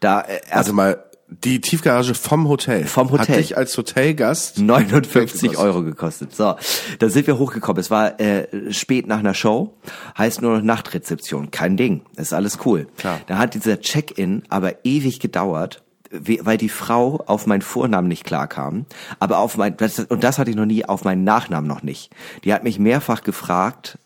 Da 0.00 0.20
äh, 0.22 0.40
Also 0.50 0.72
mal, 0.72 1.04
die 1.28 1.60
Tiefgarage 1.60 2.14
vom 2.14 2.48
Hotel. 2.48 2.84
Vom 2.84 3.10
Hotel. 3.10 3.28
Hat 3.28 3.36
dich 3.36 3.56
als 3.56 3.76
Hotelgast 3.78 4.58
59 4.58 5.56
Euro 5.56 5.82
gekostet. 5.82 6.34
So, 6.34 6.56
da 6.98 7.08
sind 7.08 7.26
wir 7.26 7.38
hochgekommen. 7.38 7.80
Es 7.80 7.90
war 7.90 8.20
äh, 8.20 8.72
spät 8.72 9.06
nach 9.06 9.20
einer 9.20 9.34
Show, 9.34 9.74
heißt 10.18 10.42
nur 10.42 10.56
noch 10.56 10.62
Nachtrezeption. 10.62 11.50
Kein 11.50 11.76
Ding, 11.76 12.02
ist 12.16 12.34
alles 12.34 12.58
cool. 12.66 12.86
Klar. 12.98 13.20
Da 13.26 13.38
hat 13.38 13.54
dieser 13.54 13.80
Check-in 13.80 14.42
aber 14.48 14.84
ewig 14.84 15.20
gedauert, 15.20 15.81
weil 16.12 16.58
die 16.58 16.68
Frau 16.68 17.22
auf 17.26 17.46
meinen 17.46 17.62
Vornamen 17.62 18.08
nicht 18.08 18.24
klarkam, 18.24 18.86
aber 19.18 19.38
auf 19.38 19.56
mein 19.56 19.76
das, 19.76 19.98
und 19.98 20.22
das 20.22 20.38
hatte 20.38 20.50
ich 20.50 20.56
noch 20.56 20.66
nie 20.66 20.84
auf 20.84 21.04
meinen 21.04 21.24
Nachnamen 21.24 21.66
noch 21.66 21.82
nicht. 21.82 22.10
Die 22.44 22.52
hat 22.52 22.64
mich 22.64 22.78
mehrfach 22.78 23.22
gefragt, 23.22 23.98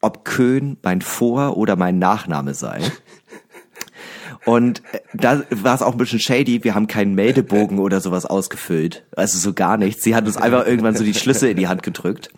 ob 0.00 0.24
Köhn 0.24 0.76
mein 0.82 1.00
Vor- 1.00 1.56
oder 1.56 1.76
mein 1.76 1.98
Nachname 1.98 2.54
sei. 2.54 2.80
Und 4.44 4.82
äh, 4.92 5.00
da 5.12 5.42
war 5.50 5.74
es 5.74 5.82
auch 5.82 5.92
ein 5.92 5.98
bisschen 5.98 6.20
shady. 6.20 6.64
Wir 6.64 6.74
haben 6.74 6.86
keinen 6.86 7.14
Meldebogen 7.14 7.78
oder 7.78 8.00
sowas 8.00 8.24
ausgefüllt. 8.24 9.04
Also 9.14 9.38
so 9.38 9.52
gar 9.52 9.76
nichts. 9.76 10.02
Sie 10.02 10.14
hat 10.14 10.26
uns 10.26 10.38
einfach 10.38 10.66
irgendwann 10.66 10.96
so 10.96 11.04
die 11.04 11.12
Schlüssel 11.12 11.50
in 11.50 11.58
die 11.58 11.68
Hand 11.68 11.82
gedrückt. 11.82 12.30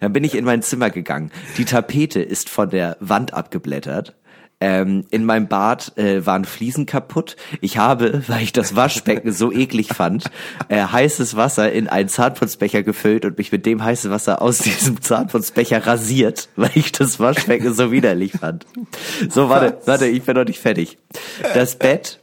Dann 0.00 0.14
bin 0.14 0.24
ich 0.24 0.34
in 0.34 0.46
mein 0.46 0.62
Zimmer 0.62 0.88
gegangen. 0.88 1.30
Die 1.58 1.66
Tapete 1.66 2.22
ist 2.22 2.48
von 2.48 2.70
der 2.70 2.96
Wand 3.00 3.34
abgeblättert. 3.34 4.14
Ähm, 4.60 5.04
in 5.10 5.24
meinem 5.24 5.46
Bad 5.46 5.96
äh, 5.96 6.26
waren 6.26 6.44
Fliesen 6.44 6.84
kaputt. 6.84 7.36
Ich 7.60 7.78
habe, 7.78 8.24
weil 8.28 8.42
ich 8.42 8.52
das 8.52 8.74
Waschbecken 8.74 9.32
so 9.32 9.52
eklig 9.52 9.88
fand, 9.94 10.24
äh, 10.68 10.82
heißes 10.82 11.36
Wasser 11.36 11.70
in 11.70 11.88
einen 11.88 12.08
Zahnputzbecher 12.08 12.82
gefüllt 12.82 13.24
und 13.24 13.38
mich 13.38 13.52
mit 13.52 13.66
dem 13.66 13.84
heißen 13.84 14.10
Wasser 14.10 14.42
aus 14.42 14.58
diesem 14.58 15.00
Zahnputzbecher 15.00 15.86
rasiert, 15.86 16.48
weil 16.56 16.72
ich 16.74 16.92
das 16.92 17.20
Waschbecken 17.20 17.72
so 17.72 17.92
widerlich 17.92 18.32
fand. 18.32 18.66
So, 19.28 19.48
warte, 19.48 19.78
warte, 19.86 20.06
ich 20.06 20.22
bin 20.22 20.36
noch 20.36 20.44
nicht 20.44 20.60
fertig. 20.60 20.98
Das 21.54 21.76
Bett 21.76 22.18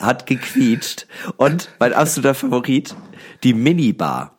hat 0.00 0.26
gequietscht 0.26 1.06
und 1.36 1.68
mein 1.78 1.92
absoluter 1.92 2.34
Favorit, 2.34 2.94
die 3.42 3.54
Minibar 3.54 4.34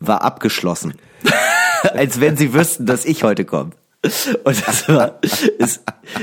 war 0.00 0.22
abgeschlossen. 0.22 0.94
Als 1.82 2.20
wenn 2.20 2.36
sie 2.36 2.52
wüssten, 2.54 2.86
dass 2.86 3.04
ich 3.04 3.24
heute 3.24 3.44
komme. 3.44 3.70
Und 4.44 4.66
das 4.66 4.88
war 4.88 5.18
ist 5.22 5.82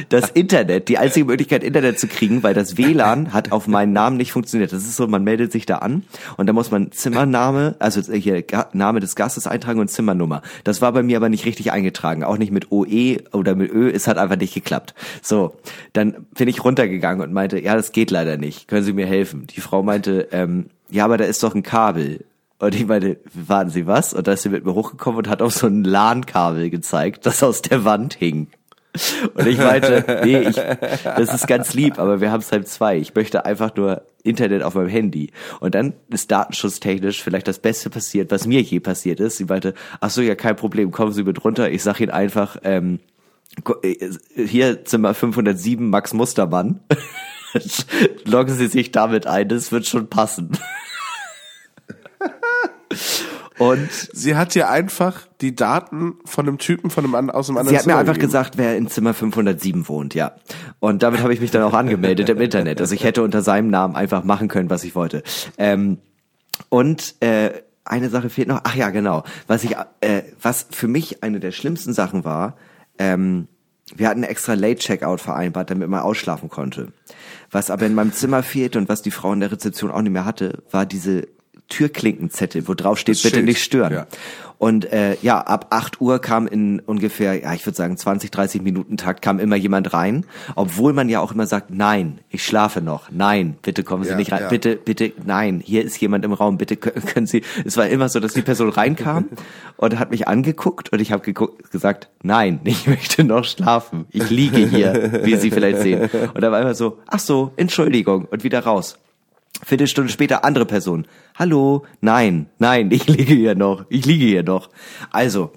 das 0.09 0.29
Internet, 0.29 0.87
die 0.87 0.97
einzige 0.99 1.25
Möglichkeit, 1.25 1.63
Internet 1.63 1.99
zu 1.99 2.07
kriegen, 2.07 2.43
weil 2.43 2.53
das 2.53 2.77
WLAN 2.77 3.33
hat 3.33 3.51
auf 3.51 3.67
meinen 3.67 3.91
Namen 3.91 4.17
nicht 4.17 4.31
funktioniert. 4.31 4.71
Das 4.71 4.83
ist 4.83 4.95
so, 4.95 5.07
man 5.07 5.23
meldet 5.23 5.51
sich 5.51 5.65
da 5.65 5.77
an 5.77 6.03
und 6.37 6.47
da 6.47 6.53
muss 6.53 6.69
man 6.69 6.91
Zimmername, 6.91 7.75
also 7.79 8.01
hier 8.13 8.43
Name 8.73 8.99
des 8.99 9.15
Gastes 9.15 9.47
eintragen 9.47 9.79
und 9.79 9.89
Zimmernummer. 9.89 10.43
Das 10.63 10.81
war 10.81 10.91
bei 10.91 11.01
mir 11.01 11.17
aber 11.17 11.29
nicht 11.29 11.45
richtig 11.45 11.71
eingetragen, 11.71 12.23
auch 12.23 12.37
nicht 12.37 12.51
mit 12.51 12.71
OE 12.71 13.17
oder 13.31 13.55
mit 13.55 13.71
Ö, 13.71 13.89
es 13.89 14.07
hat 14.07 14.17
einfach 14.17 14.37
nicht 14.37 14.53
geklappt. 14.53 14.93
So, 15.23 15.55
dann 15.93 16.27
bin 16.35 16.47
ich 16.47 16.63
runtergegangen 16.63 17.23
und 17.23 17.33
meinte, 17.33 17.59
ja, 17.59 17.75
das 17.75 17.91
geht 17.91 18.11
leider 18.11 18.37
nicht. 18.37 18.67
Können 18.67 18.83
Sie 18.83 18.93
mir 18.93 19.07
helfen? 19.07 19.47
Die 19.47 19.61
Frau 19.61 19.81
meinte, 19.81 20.27
ähm, 20.31 20.67
ja, 20.89 21.05
aber 21.05 21.17
da 21.17 21.25
ist 21.25 21.41
doch 21.41 21.55
ein 21.55 21.63
Kabel. 21.63 22.25
Und 22.61 22.75
ich 22.75 22.85
meine, 22.85 23.17
warten 23.33 23.71
Sie 23.71 23.87
was? 23.87 24.13
Und 24.13 24.27
da 24.27 24.33
ist 24.33 24.43
sie 24.43 24.49
mit 24.49 24.63
mir 24.63 24.75
hochgekommen 24.75 25.17
und 25.17 25.27
hat 25.27 25.41
auf 25.41 25.51
so 25.51 25.65
ein 25.65 25.83
LAN-Kabel 25.83 26.69
gezeigt, 26.69 27.25
das 27.25 27.41
aus 27.41 27.63
der 27.63 27.85
Wand 27.85 28.13
hing. 28.13 28.49
Und 29.33 29.47
ich 29.47 29.57
meinte, 29.57 30.21
nee, 30.23 30.41
ich, 30.41 30.55
das 30.55 31.33
ist 31.33 31.47
ganz 31.47 31.73
lieb, 31.73 31.97
aber 31.97 32.21
wir 32.21 32.31
haben 32.31 32.41
es 32.41 32.51
halt 32.51 32.67
zwei. 32.67 32.97
Ich 32.97 33.15
möchte 33.15 33.45
einfach 33.45 33.75
nur 33.75 34.03
Internet 34.21 34.61
auf 34.61 34.75
meinem 34.75 34.89
Handy. 34.89 35.31
Und 35.59 35.73
dann 35.73 35.93
ist 36.09 36.29
datenschutztechnisch 36.29 37.23
vielleicht 37.23 37.47
das 37.47 37.57
Beste 37.57 37.89
passiert, 37.89 38.29
was 38.29 38.45
mir 38.45 38.61
je 38.61 38.79
passiert 38.79 39.19
ist. 39.19 39.37
Sie 39.37 39.45
meinte, 39.45 39.73
ach 39.99 40.11
so, 40.11 40.21
ja, 40.21 40.35
kein 40.35 40.55
Problem, 40.55 40.91
kommen 40.91 41.13
Sie 41.13 41.23
mit 41.23 41.43
runter. 41.43 41.71
Ich 41.71 41.81
sag 41.81 41.99
Ihnen 41.99 42.11
einfach, 42.11 42.57
ähm, 42.63 42.99
hier 44.35 44.85
Zimmer 44.85 45.15
507 45.15 45.89
Max 45.89 46.13
Mustermann. 46.13 46.81
Loggen 48.25 48.53
Sie 48.53 48.67
sich 48.67 48.91
damit 48.91 49.25
ein, 49.25 49.49
das 49.49 49.71
wird 49.71 49.87
schon 49.87 50.09
passen. 50.09 50.51
Und 53.57 53.89
sie 53.91 54.35
hat 54.35 54.55
dir 54.55 54.69
einfach 54.69 55.27
die 55.39 55.55
Daten 55.55 56.15
von 56.25 56.47
einem 56.47 56.57
Typen 56.57 56.89
von 56.89 57.05
einem 57.05 57.29
aus 57.29 57.49
einem 57.49 57.57
anderen 57.57 57.69
Sie 57.69 57.75
hat 57.77 57.83
Zimmer 57.83 57.95
mir 57.95 57.99
einfach 57.99 58.13
gegeben. 58.13 58.29
gesagt, 58.29 58.57
wer 58.57 58.75
in 58.75 58.87
Zimmer 58.87 59.13
507 59.13 59.87
wohnt, 59.87 60.15
ja. 60.15 60.33
Und 60.79 61.03
damit 61.03 61.21
habe 61.21 61.33
ich 61.33 61.41
mich 61.41 61.51
dann 61.51 61.61
auch 61.63 61.73
angemeldet 61.73 62.29
im 62.29 62.39
Internet. 62.39 62.81
Also 62.81 62.95
ich 62.95 63.03
hätte 63.03 63.21
unter 63.21 63.41
seinem 63.41 63.69
Namen 63.69 63.95
einfach 63.95 64.23
machen 64.23 64.47
können, 64.47 64.69
was 64.69 64.83
ich 64.83 64.95
wollte. 64.95 65.21
Ähm, 65.57 65.99
und 66.69 67.15
äh, 67.19 67.51
eine 67.85 68.09
Sache 68.09 68.29
fehlt 68.29 68.47
noch. 68.47 68.61
Ach 68.63 68.75
ja, 68.75 68.89
genau. 68.89 69.23
Was 69.47 69.63
ich, 69.63 69.75
äh, 69.99 70.23
was 70.41 70.67
für 70.71 70.87
mich 70.87 71.23
eine 71.23 71.39
der 71.39 71.51
schlimmsten 71.51 71.93
Sachen 71.93 72.23
war, 72.23 72.55
ähm, 72.97 73.47
wir 73.95 74.07
hatten 74.07 74.23
extra 74.23 74.53
Late 74.53 74.79
Checkout 74.79 75.19
vereinbart, 75.19 75.69
damit 75.69 75.89
man 75.89 75.99
ausschlafen 75.99 76.49
konnte. 76.49 76.93
Was 77.49 77.69
aber 77.69 77.85
in 77.85 77.93
meinem 77.93 78.13
Zimmer 78.13 78.43
fehlte 78.43 78.79
und 78.79 78.87
was 78.87 79.01
die 79.01 79.11
Frau 79.11 79.33
in 79.33 79.41
der 79.41 79.51
Rezeption 79.51 79.91
auch 79.91 80.01
nicht 80.01 80.13
mehr 80.13 80.25
hatte, 80.25 80.63
war 80.71 80.85
diese 80.85 81.27
Türklinkenzettel, 81.71 82.67
wo 82.67 82.73
drauf 82.73 82.99
steht, 82.99 83.21
bitte 83.23 83.41
nicht 83.41 83.63
stören. 83.63 83.93
Ja. 83.93 84.07
Und 84.61 84.93
äh, 84.93 85.17
ja, 85.23 85.39
ab 85.39 85.67
8 85.71 86.01
Uhr 86.01 86.19
kam 86.19 86.45
in 86.45 86.81
ungefähr, 86.81 87.41
ja, 87.41 87.51
ich 87.55 87.65
würde 87.65 87.75
sagen 87.75 87.97
20, 87.97 88.29
30 88.29 88.61
Minuten 88.61 88.95
Takt 88.95 89.23
kam 89.23 89.39
immer 89.39 89.55
jemand 89.55 89.91
rein, 89.91 90.23
obwohl 90.53 90.93
man 90.93 91.09
ja 91.09 91.19
auch 91.19 91.31
immer 91.31 91.47
sagt, 91.47 91.71
nein, 91.71 92.19
ich 92.29 92.45
schlafe 92.45 92.79
noch, 92.79 93.09
nein, 93.09 93.55
bitte 93.63 93.81
kommen 93.81 94.03
Sie 94.03 94.11
ja, 94.11 94.17
nicht 94.17 94.31
rein, 94.31 94.43
ja. 94.43 94.49
bitte, 94.49 94.75
bitte, 94.75 95.13
nein, 95.25 95.63
hier 95.65 95.83
ist 95.83 95.99
jemand 95.99 96.25
im 96.25 96.33
Raum, 96.33 96.59
bitte 96.59 96.77
können 96.77 97.25
Sie. 97.25 97.41
Es 97.65 97.75
war 97.75 97.87
immer 97.87 98.07
so, 98.07 98.19
dass 98.19 98.33
die 98.33 98.43
Person 98.43 98.69
reinkam 98.69 99.29
und 99.77 99.97
hat 99.97 100.11
mich 100.11 100.27
angeguckt 100.27 100.93
und 100.93 101.01
ich 101.01 101.11
habe 101.11 101.33
gesagt, 101.71 102.09
nein, 102.21 102.59
ich 102.63 102.85
möchte 102.85 103.23
noch 103.23 103.45
schlafen, 103.45 104.05
ich 104.11 104.29
liege 104.29 104.57
hier, 104.57 105.21
wie 105.23 105.37
Sie 105.37 105.49
vielleicht 105.49 105.79
sehen. 105.79 106.07
Und 106.35 106.41
da 106.41 106.51
war 106.51 106.61
immer 106.61 106.75
so, 106.75 106.99
ach 107.07 107.17
so, 107.19 107.51
Entschuldigung 107.55 108.25
und 108.25 108.43
wieder 108.43 108.59
raus. 108.59 108.99
Viertelstunde 109.63 110.11
später 110.11 110.43
andere 110.43 110.65
Person. 110.65 111.07
Hallo, 111.37 111.85
nein, 112.01 112.47
nein, 112.57 112.91
ich 112.91 113.07
liege 113.07 113.33
hier 113.33 113.55
noch, 113.55 113.85
ich 113.89 114.05
liege 114.05 114.25
hier 114.25 114.43
noch. 114.43 114.69
Also, 115.11 115.51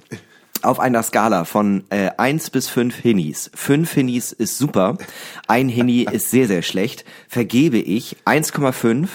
auf 0.62 0.80
einer 0.80 1.02
Skala 1.02 1.44
von 1.44 1.84
äh, 1.90 2.10
1 2.16 2.50
bis 2.50 2.68
5 2.68 2.96
Hinnies. 2.96 3.50
5 3.54 3.92
Hinnies 3.92 4.32
ist 4.32 4.58
super, 4.58 4.98
ein 5.46 5.68
Hinni 5.68 6.06
ist 6.10 6.30
sehr, 6.30 6.46
sehr 6.46 6.62
schlecht. 6.62 7.04
Vergebe 7.28 7.78
ich 7.78 8.16
1,5, 8.24 9.08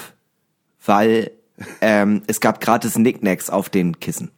weil 0.84 1.30
ähm, 1.80 2.22
es 2.26 2.40
gab 2.40 2.60
gratis 2.60 2.96
Nicknacks 2.96 3.50
auf 3.50 3.68
den 3.68 4.00
Kissen 4.00 4.30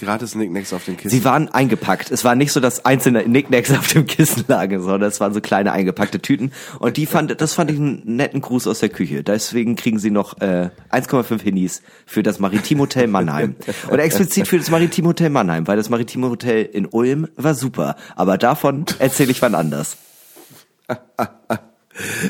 gratis 0.00 0.34
Nicknacks 0.34 0.72
auf 0.72 0.84
den 0.84 0.96
Kissen. 0.96 1.10
Sie 1.10 1.24
waren 1.24 1.48
eingepackt. 1.48 2.10
Es 2.10 2.24
war 2.24 2.34
nicht 2.34 2.52
so, 2.52 2.60
dass 2.60 2.84
einzelne 2.84 3.28
Nicknacks 3.28 3.70
auf 3.70 3.86
dem 3.88 4.06
Kissen 4.06 4.44
lagen, 4.48 4.82
sondern 4.82 5.08
es 5.08 5.20
waren 5.20 5.32
so 5.32 5.40
kleine 5.40 5.72
eingepackte 5.72 6.20
Tüten. 6.20 6.52
Und 6.78 6.96
die 6.96 7.06
fand, 7.06 7.40
das 7.40 7.54
fand 7.54 7.70
ich 7.70 7.76
einen 7.76 8.02
netten 8.16 8.40
Gruß 8.40 8.66
aus 8.66 8.80
der 8.80 8.88
Küche. 8.88 9.22
Deswegen 9.22 9.76
kriegen 9.76 9.98
sie 9.98 10.10
noch 10.10 10.40
äh, 10.40 10.70
1,5 10.90 11.42
Hinnies 11.42 11.82
für 12.06 12.22
das 12.22 12.38
Maritim 12.38 12.80
Hotel 12.80 13.06
Mannheim. 13.06 13.54
Oder 13.90 14.02
explizit 14.02 14.48
für 14.48 14.58
das 14.58 14.70
Maritim 14.70 15.06
Hotel 15.06 15.30
Mannheim, 15.30 15.68
weil 15.68 15.76
das 15.76 15.90
Maritim 15.90 16.24
Hotel 16.24 16.64
in 16.64 16.86
Ulm 16.86 17.28
war 17.36 17.54
super. 17.54 17.96
Aber 18.16 18.38
davon 18.38 18.86
erzähle 18.98 19.30
ich 19.30 19.42
wann 19.42 19.54
anders. 19.54 19.96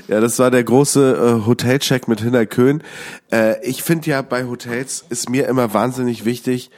Ja, 0.09 0.21
das 0.21 0.39
war 0.39 0.51
der 0.51 0.65
große 0.65 1.41
äh, 1.43 1.47
Hotelcheck 1.47 2.09
mit 2.09 2.21
Hinner 2.21 2.47
Köhn. 2.47 2.83
Äh, 3.31 3.65
ich 3.65 3.83
finde 3.85 4.11
ja 4.11 4.23
bei 4.23 4.47
Hotels 4.47 5.05
ist 5.09 5.31
mir 5.31 5.47
immer 5.47 5.73
wahnsinnig 5.73 6.25
wichtig, 6.25 6.71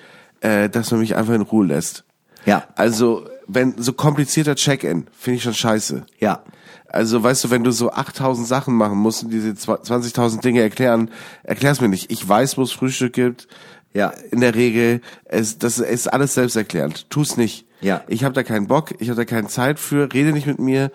äh, 0.42 0.68
dass 0.68 0.90
man 0.90 1.00
mich 1.00 1.16
einfach 1.16 1.34
in 1.34 1.42
Ruhe 1.42 1.66
lässt. 1.66 2.04
Ja. 2.44 2.64
Also, 2.74 3.26
wenn 3.46 3.80
so 3.80 3.92
komplizierter 3.92 4.56
Check-in, 4.56 5.06
finde 5.16 5.36
ich 5.36 5.42
schon 5.42 5.54
scheiße. 5.54 6.04
Ja. 6.18 6.42
Also, 6.88 7.22
weißt 7.22 7.44
du, 7.44 7.50
wenn 7.50 7.64
du 7.64 7.70
so 7.70 7.90
8000 7.90 8.46
Sachen 8.46 8.74
machen 8.74 8.98
musst 8.98 9.24
und 9.24 9.30
diese 9.30 9.50
20.000 9.50 10.40
Dinge 10.42 10.60
erklären, 10.60 11.10
erklär's 11.42 11.80
mir 11.80 11.88
nicht. 11.88 12.10
Ich 12.10 12.28
weiß, 12.28 12.58
wo 12.58 12.62
es 12.62 12.72
Frühstück 12.72 13.14
gibt. 13.14 13.48
Ja. 13.94 14.12
In 14.30 14.40
der 14.40 14.54
Regel, 14.54 15.00
es, 15.24 15.58
das 15.58 15.78
ist 15.78 16.12
alles 16.12 16.34
selbsterklärend. 16.34 17.08
Tu's 17.10 17.36
nicht. 17.36 17.66
Ja. 17.80 18.02
Ich 18.08 18.24
habe 18.24 18.34
da 18.34 18.42
keinen 18.42 18.66
Bock, 18.66 18.94
ich 18.98 19.08
habe 19.08 19.16
da 19.16 19.24
keine 19.24 19.48
Zeit 19.48 19.78
für, 19.78 20.12
rede 20.12 20.32
nicht 20.32 20.46
mit 20.46 20.58
mir, 20.58 20.92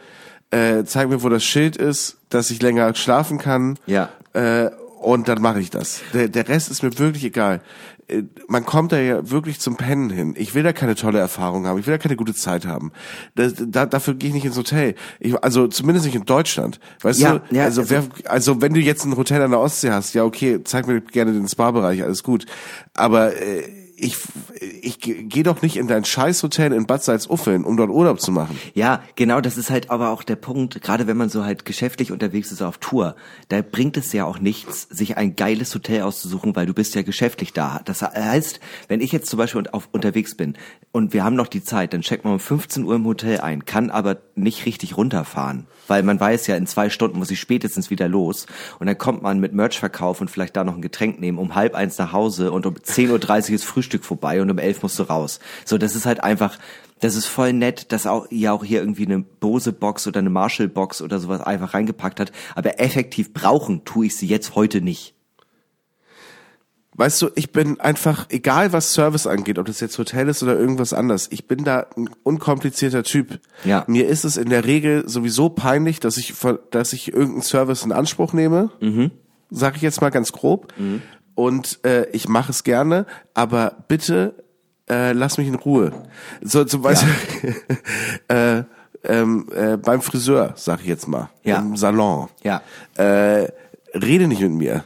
äh, 0.52 0.84
zeig 0.86 1.10
mir, 1.10 1.22
wo 1.22 1.30
das 1.30 1.44
Schild 1.44 1.76
ist, 1.76 2.18
dass 2.30 2.50
ich 2.50 2.62
länger 2.62 2.96
schlafen 2.96 3.38
kann. 3.38 3.78
Ja. 3.86 4.10
Äh, 4.34 4.72
und 5.00 5.28
dann 5.28 5.42
mache 5.42 5.60
ich 5.60 5.70
das. 5.70 6.02
Der, 6.14 6.28
der 6.28 6.48
Rest 6.48 6.72
ist 6.72 6.82
mir 6.82 6.98
wirklich 6.98 7.24
egal. 7.24 7.62
Äh, 8.08 8.24
man 8.48 8.66
kommt 8.66 8.92
da 8.92 9.00
ja 9.00 9.30
wirklich 9.30 9.60
zum 9.60 9.76
Pennen 9.76 10.10
hin. 10.10 10.34
Ich 10.38 10.56
will 10.56 10.64
da 10.64 10.74
keine 10.74 10.96
tolle 10.96 11.20
Erfahrung 11.20 11.68
haben. 11.68 11.80
Ich 11.80 11.88
will 11.88 11.94
da 11.94 11.98
keine 11.98 12.16
gute 12.16 12.34
Zeit 12.34 12.66
haben. 12.66 12.92
Das, 13.36 13.54
da, 13.58 13.86
dafür 13.86 14.16
gehe 14.16 14.30
ich 14.30 14.36
nicht 14.36 14.46
ins 14.46 14.58
Hotel. 14.58 14.96
Ich, 15.20 15.42
also 15.44 15.68
zumindest 15.68 16.06
nicht 16.06 16.16
in 16.16 16.26
Deutschland. 16.26 16.80
Weißt 17.02 17.20
ja, 17.20 17.40
du? 17.40 17.56
Ja, 17.56 17.66
also, 17.66 17.82
also, 17.82 17.92
wer, 17.92 18.32
also 18.32 18.62
wenn 18.62 18.74
du 18.74 18.80
jetzt 18.80 19.06
ein 19.06 19.18
Hotel 19.18 19.42
an 19.42 19.52
der 19.52 19.60
Ostsee 19.60 19.92
hast, 19.92 20.14
ja 20.14 20.24
okay, 20.24 20.64
zeig 20.64 20.88
mir 20.88 21.02
gerne 21.02 21.34
den 21.34 21.48
Spa-Bereich, 21.48 22.04
alles 22.04 22.24
gut. 22.24 22.46
Aber 22.94 23.36
äh, 23.36 23.64
ich, 24.00 24.16
ich 24.82 25.00
gehe 25.00 25.44
doch 25.44 25.64
nicht 25.64 25.76
in 25.76 25.88
dein 25.88 26.06
Scheißhotel 26.06 26.72
in 26.72 26.86
Bad 26.86 27.04
Salzuffeln, 27.04 27.64
um 27.64 27.78
dort 27.78 27.90
Urlaub 27.90 28.22
zu 28.22 28.32
machen. 28.32 28.58
Ja, 28.76 29.02
genau, 29.16 29.42
das 29.42 29.58
ist 29.58 29.72
halt 29.72 29.90
aber 29.90 30.10
auch 30.12 30.22
der 30.22 30.36
Punkt, 30.36 30.82
gerade 30.84 31.08
wenn 31.08 31.18
man 31.18 31.30
so 31.30 31.44
halt 31.44 31.66
geschäftlich 31.66 32.12
unterwegs 32.12 32.52
ist 32.52 32.62
auf 32.62 32.78
Tour, 32.78 33.16
da 33.50 33.62
bringt 33.64 33.98
es 33.98 34.14
ja 34.14 34.26
auch 34.26 34.40
nichts, 34.40 34.84
sich 34.84 35.18
ein 35.18 35.36
geiles 35.36 35.74
Hotel 35.74 36.04
auszusuchen, 36.04 36.56
weil 36.56 36.68
du 36.68 36.76
bist 36.76 36.94
ja 36.94 37.02
geschäftlich 37.02 37.54
da. 37.54 37.82
Das 37.86 38.04
heißt, 38.04 38.60
wenn 38.88 39.02
ich 39.02 39.12
jetzt 39.12 39.30
zum 39.30 39.38
Beispiel 39.38 39.68
auf, 39.72 39.90
unterwegs 39.92 40.38
bin 40.38 40.54
und 40.92 41.14
wir 41.14 41.24
haben 41.24 41.36
noch 41.36 41.48
die 41.48 41.64
Zeit, 41.64 41.94
dann 41.94 42.02
checkt 42.02 42.24
man 42.24 42.34
um 42.34 42.40
15 42.40 42.84
Uhr 42.84 42.96
im 42.96 43.06
Hotel 43.06 43.42
ein, 43.42 43.66
kann 43.66 43.90
aber 43.90 44.18
nicht 44.36 44.68
richtig 44.68 44.96
runterfahren, 44.96 45.66
weil 45.88 46.04
man 46.04 46.20
weiß 46.20 46.48
ja, 46.48 46.56
in 46.56 46.68
zwei 46.68 46.90
Stunden 46.90 47.20
muss 47.20 47.32
ich 47.32 47.40
spätestens 47.40 47.90
wieder 47.90 48.08
los 48.08 48.46
und 48.80 48.88
dann 48.88 48.98
kommt 48.98 49.22
man 49.22 49.40
mit 49.40 49.54
Merchverkauf 49.54 50.22
und 50.22 50.30
vielleicht 50.30 50.56
da 50.56 50.64
noch 50.64 50.76
ein 50.76 50.82
Getränk 50.82 51.20
nehmen, 51.20 51.38
um 51.38 51.56
halb 51.56 51.76
eins 51.76 51.98
nach 51.98 52.14
Hause 52.14 52.52
und 52.52 52.66
um 52.66 52.76
10.30 52.76 53.50
Uhr 53.50 53.56
ist 53.56 53.64
Frühstück 53.64 54.04
vorbei 54.04 54.42
und 54.42 54.50
um 54.52 54.58
elf 54.58 54.84
musst 54.84 55.00
du 55.00 55.04
raus. 55.04 55.40
So, 55.66 55.78
das 55.78 55.96
ist 55.96 56.06
halt 56.06 56.24
einfach, 56.24 56.58
das 57.00 57.16
ist 57.16 57.26
voll 57.26 57.54
nett, 57.54 57.92
dass 57.92 58.08
auch 58.08 58.30
ihr 58.32 58.54
auch 58.54 58.64
hier 58.64 58.80
irgendwie 58.80 59.06
eine 59.06 59.20
Bose 59.20 59.74
Box 59.74 60.08
oder 60.08 60.20
eine 60.20 60.30
Marshall 60.30 60.68
Box 60.68 61.02
oder 61.02 61.20
sowas 61.20 61.42
einfach 61.42 61.74
reingepackt 61.74 62.20
hat. 62.20 62.32
Aber 62.56 62.80
effektiv 62.80 63.34
brauchen 63.34 63.86
tue 63.86 64.08
ich 64.08 64.16
sie 64.16 64.28
jetzt 64.28 64.56
heute 64.56 64.82
nicht. 64.82 65.17
Weißt 66.98 67.22
du, 67.22 67.30
ich 67.36 67.52
bin 67.52 67.80
einfach, 67.80 68.26
egal 68.30 68.74
was 68.74 68.94
Service 68.94 69.28
angeht, 69.28 69.60
ob 69.60 69.68
das 69.68 69.80
jetzt 69.80 69.98
Hotel 69.98 70.28
ist 70.30 70.44
oder 70.44 70.58
irgendwas 70.58 70.94
anderes, 70.94 71.28
ich 71.32 71.48
bin 71.48 71.64
da 71.64 71.86
ein 71.96 72.10
unkomplizierter 72.24 73.04
Typ. 73.04 73.40
Ja. 73.64 73.86
Mir 73.88 74.08
ist 74.08 74.26
es 74.26 74.36
in 74.36 74.50
der 74.50 74.66
Regel 74.66 75.08
sowieso 75.08 75.50
peinlich, 75.50 76.00
dass 76.00 76.18
ich, 76.18 76.34
dass 76.72 76.94
ich 76.94 77.14
irgendeinen 77.14 77.44
Service 77.44 77.84
in 77.84 77.92
Anspruch 77.92 78.34
nehme. 78.34 78.72
Mhm. 78.82 79.12
Sag 79.50 79.78
ich 79.78 79.82
jetzt 79.82 80.02
mal 80.02 80.10
ganz 80.10 80.34
grob. 80.34 80.74
Mhm 80.78 81.02
und 81.38 81.86
äh, 81.86 82.10
ich 82.10 82.28
mache 82.28 82.50
es 82.50 82.64
gerne, 82.64 83.06
aber 83.36 83.86
bitte 83.88 84.44
äh, 84.90 85.14
lass 85.14 85.38
mich 85.38 85.48
in 85.48 85.54
Ruhe. 85.54 85.92
So 86.42 86.66
zum 86.66 86.82
Beispiel 86.82 87.56
ja. 88.28 88.58
äh, 88.58 88.64
ähm, 89.04 89.48
äh, 89.56 89.78
beim 89.78 90.02
Friseur, 90.02 90.54
sag 90.56 90.82
ich 90.82 90.88
jetzt 90.88 91.08
mal, 91.08 91.30
ja. 91.44 91.60
im 91.60 91.78
Salon. 91.78 92.30
Ja. 92.42 92.64
Äh, 92.96 93.50
rede 93.94 94.28
nicht 94.28 94.42
mit 94.42 94.52
mir. 94.52 94.84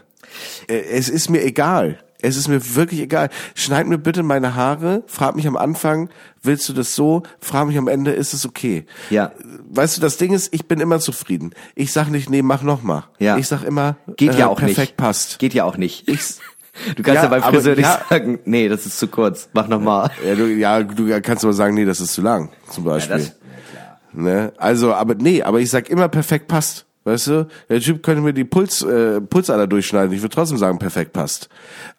Äh, 0.68 0.80
es 0.92 1.10
ist 1.10 1.30
mir 1.30 1.44
egal. 1.44 2.00
Es 2.24 2.38
ist 2.38 2.48
mir 2.48 2.76
wirklich 2.76 3.00
egal. 3.02 3.30
Schneid 3.56 3.88
mir 3.88 3.98
bitte 3.98 4.22
meine 4.22 4.54
Haare, 4.56 5.02
frag 5.08 5.36
mich 5.36 5.48
am 5.48 5.58
Anfang, 5.58 6.10
willst 6.44 6.70
du 6.70 6.74
das 6.74 6.94
so? 6.96 7.24
Frag 7.40 7.66
mich 7.68 7.78
am 7.80 7.88
Ende, 7.88 8.12
ist 8.12 8.34
es 8.34 8.46
okay? 8.46 8.86
Ja. 9.10 9.32
Weißt 9.72 9.98
du, 9.98 10.02
das 10.02 10.18
Ding 10.18 10.32
ist, 10.32 10.54
ich 10.54 10.68
bin 10.68 10.80
immer 10.80 11.00
zufrieden. 11.00 11.52
Ich 11.74 11.92
sag 11.92 12.10
nicht, 12.10 12.30
nee, 12.30 12.44
mach 12.44 12.62
noch 12.62 12.84
mal. 12.84 13.06
Ja. 13.18 13.38
Ich 13.38 13.48
sag 13.48 13.64
immer, 13.64 13.98
geht 14.18 14.36
ja 14.36 14.46
äh, 14.46 14.50
auch 14.50 14.60
perfekt 14.60 14.80
nicht. 14.80 14.98
passt. 14.98 15.40
Geht 15.40 15.56
ja 15.56 15.64
auch 15.64 15.78
nicht. 15.78 16.08
Ich, 16.08 16.20
Du 16.96 17.04
kannst 17.04 17.18
ja, 17.18 17.24
Ja, 17.24 17.28
beim 17.28 17.44
Friseur 17.44 17.76
nicht 17.76 17.84
ja. 17.86 18.02
sagen, 18.10 18.40
nee, 18.46 18.70
das 18.70 18.86
ist 18.86 18.98
zu 18.98 19.08
kurz, 19.08 19.50
mach 19.52 19.68
nochmal. 19.68 20.10
Ja, 20.26 20.36
du, 20.36 20.46
ja, 20.46 20.84
du 20.84 21.22
kannst 21.22 21.44
aber 21.44 21.54
sagen, 21.54 21.74
nee, 21.74 21.84
das 21.86 22.00
ist 22.00 22.14
zu 22.14 22.22
lang, 22.22 22.50
zum 22.70 22.86
Beispiel. 22.86 23.30
ne? 24.14 24.54
Also, 24.58 24.94
aber 24.94 25.16
nee, 25.16 25.42
aber 25.42 25.60
ich 25.60 25.70
sag 25.70 25.90
immer 25.90 26.08
perfekt 26.08 26.48
passt. 26.48 26.86
Weißt 27.04 27.28
du, 27.28 27.48
der 27.68 27.80
Typ 27.80 28.04
könnte 28.04 28.22
mir 28.22 28.34
die 28.34 28.44
Puls, 28.44 28.84
äh, 28.84 29.20
Pulsader 29.22 29.66
durchschneiden. 29.66 30.14
Ich 30.14 30.22
würde 30.22 30.36
trotzdem 30.36 30.60
sagen, 30.60 30.78
perfekt 30.78 31.14
passt. 31.14 31.50